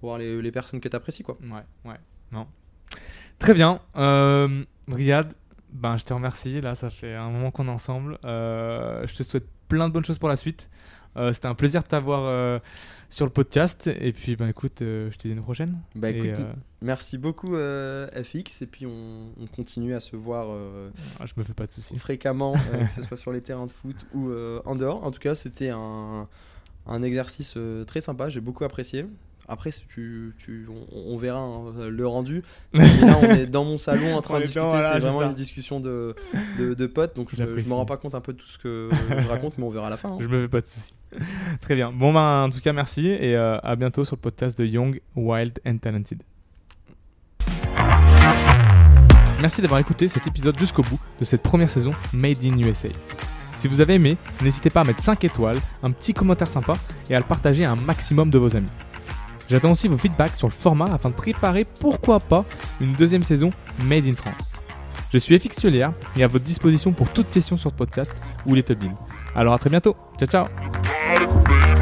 pour 0.00 0.08
voir 0.10 0.18
les, 0.18 0.40
les 0.42 0.50
personnes 0.52 0.80
que 0.80 0.88
tu 0.88 0.96
apprécies. 0.96 1.22
Quoi. 1.22 1.36
Ouais, 1.42 1.90
ouais, 1.90 1.96
non. 2.32 2.46
Très 3.38 3.54
bien. 3.54 3.80
Riyad, 4.88 5.34
ben, 5.72 5.96
je 5.98 6.04
te 6.04 6.14
remercie. 6.14 6.60
Là, 6.60 6.74
ça 6.74 6.90
fait 6.90 7.14
un 7.14 7.30
moment 7.30 7.50
qu'on 7.50 7.66
est 7.66 7.70
ensemble. 7.70 8.18
Je 8.24 9.16
te 9.16 9.22
souhaite 9.22 9.46
plein 9.68 9.88
de 9.88 9.92
bonnes 9.92 10.04
choses 10.04 10.18
pour 10.18 10.28
la 10.28 10.36
suite. 10.36 10.70
Euh, 11.16 11.32
C'était 11.32 11.46
un 11.46 11.54
plaisir 11.54 11.82
de 11.82 11.88
t'avoir 11.88 12.22
euh, 12.24 12.58
sur 13.08 13.24
le 13.24 13.30
podcast. 13.32 13.86
Et 14.00 14.12
puis, 14.12 14.36
ben, 14.36 14.48
écoute, 14.48 14.82
euh, 14.82 15.10
je 15.10 15.16
te 15.16 15.22
dis 15.22 15.30
à 15.30 15.36
une 15.36 15.42
prochaine. 15.42 15.78
Bah, 15.94 16.10
Et, 16.10 16.16
écoute, 16.16 16.40
euh, 16.40 16.52
merci 16.82 17.18
beaucoup 17.18 17.54
euh, 17.56 18.06
FX 18.22 18.62
et 18.62 18.66
puis 18.66 18.86
on, 18.86 19.30
on 19.40 19.46
continue 19.46 19.94
à 19.94 20.00
se 20.00 20.16
voir 20.16 20.48
ah, 21.18 21.24
je 21.26 21.32
me 21.36 21.44
fais 21.44 21.54
pas 21.54 21.66
de 21.66 21.70
soucis. 21.70 21.98
fréquemment, 21.98 22.52
que 22.80 22.92
ce 22.92 23.02
soit 23.02 23.16
sur 23.16 23.32
les 23.32 23.40
terrains 23.40 23.66
de 23.66 23.72
foot 23.72 24.06
ou 24.14 24.30
en 24.64 24.74
dehors. 24.74 25.04
En 25.04 25.10
tout 25.10 25.20
cas, 25.20 25.34
c'était 25.34 25.70
un, 25.70 26.28
un 26.86 27.02
exercice 27.02 27.56
très 27.86 28.00
sympa, 28.00 28.28
j'ai 28.28 28.40
beaucoup 28.40 28.64
apprécié. 28.64 29.06
Après, 29.48 29.70
tu, 29.88 30.34
tu, 30.38 30.66
on, 30.68 31.12
on 31.14 31.16
verra 31.16 31.38
hein, 31.38 31.72
le 31.88 32.06
rendu. 32.06 32.42
Là, 32.72 32.82
on 33.22 33.24
est 33.30 33.46
dans 33.46 33.64
mon 33.64 33.78
salon 33.78 34.14
en 34.16 34.22
train 34.22 34.38
de 34.38 34.44
discuter. 34.44 34.66
voilà, 34.66 34.94
c'est 34.94 34.98
vraiment 35.00 35.20
ça. 35.20 35.26
une 35.26 35.34
discussion 35.34 35.78
de, 35.80 36.14
de, 36.58 36.74
de 36.74 36.86
potes. 36.86 37.14
Donc, 37.14 37.28
je, 37.30 37.36
J'apprécie. 37.36 37.68
me 37.68 37.74
rends 37.74 37.86
pas 37.86 37.96
compte 37.96 38.14
un 38.16 38.20
peu 38.20 38.32
de 38.32 38.38
tout 38.38 38.46
ce 38.46 38.58
que 38.58 38.88
je 39.22 39.28
raconte, 39.28 39.56
mais 39.58 39.64
on 39.64 39.70
verra 39.70 39.86
à 39.86 39.90
la 39.90 39.96
fin. 39.96 40.10
hein. 40.12 40.18
Je 40.20 40.26
me 40.26 40.42
fais 40.42 40.48
pas 40.48 40.60
de 40.60 40.66
soucis. 40.66 40.96
Très 41.60 41.74
bien. 41.76 41.92
Bon, 41.92 42.12
ben, 42.12 42.44
en 42.44 42.50
tout 42.50 42.60
cas, 42.60 42.72
merci. 42.72 43.06
Et 43.06 43.36
euh, 43.36 43.58
à 43.62 43.76
bientôt 43.76 44.04
sur 44.04 44.16
le 44.16 44.20
podcast 44.20 44.58
de 44.58 44.64
Young, 44.66 45.00
Wild 45.14 45.60
and 45.64 45.78
Talented. 45.78 46.22
Merci 49.40 49.60
d'avoir 49.62 49.80
écouté 49.80 50.08
cet 50.08 50.26
épisode 50.26 50.58
jusqu'au 50.58 50.82
bout 50.82 50.98
de 51.20 51.24
cette 51.24 51.42
première 51.42 51.68
saison 51.70 51.92
Made 52.12 52.42
in 52.44 52.56
USA. 52.58 52.88
Si 53.54 53.68
vous 53.68 53.80
avez 53.80 53.94
aimé, 53.94 54.16
n'hésitez 54.42 54.70
pas 54.70 54.80
à 54.80 54.84
mettre 54.84 55.02
5 55.02 55.22
étoiles, 55.24 55.58
un 55.82 55.90
petit 55.90 56.14
commentaire 56.14 56.48
sympa 56.48 56.74
et 57.10 57.14
à 57.14 57.18
le 57.18 57.24
partager 57.24 57.64
à 57.64 57.72
un 57.72 57.76
maximum 57.76 58.30
de 58.30 58.38
vos 58.38 58.56
amis. 58.56 58.68
J'attends 59.48 59.70
aussi 59.72 59.88
vos 59.88 59.98
feedbacks 59.98 60.36
sur 60.36 60.48
le 60.48 60.52
format 60.52 60.92
afin 60.92 61.10
de 61.10 61.14
préparer, 61.14 61.64
pourquoi 61.64 62.20
pas, 62.20 62.44
une 62.80 62.92
deuxième 62.94 63.22
saison 63.22 63.50
Made 63.84 64.06
in 64.06 64.14
France. 64.14 64.62
Je 65.12 65.18
suis 65.18 65.38
FX 65.38 65.64
et 66.16 66.22
à 66.24 66.26
votre 66.26 66.44
disposition 66.44 66.92
pour 66.92 67.10
toute 67.10 67.30
question 67.30 67.56
sur 67.56 67.70
ce 67.70 67.74
podcast 67.74 68.14
ou 68.44 68.54
Little 68.54 68.74
Bean. 68.74 68.94
Alors 69.34 69.54
à 69.54 69.58
très 69.58 69.70
bientôt. 69.70 69.96
Ciao 70.18 70.28
ciao 70.28 71.75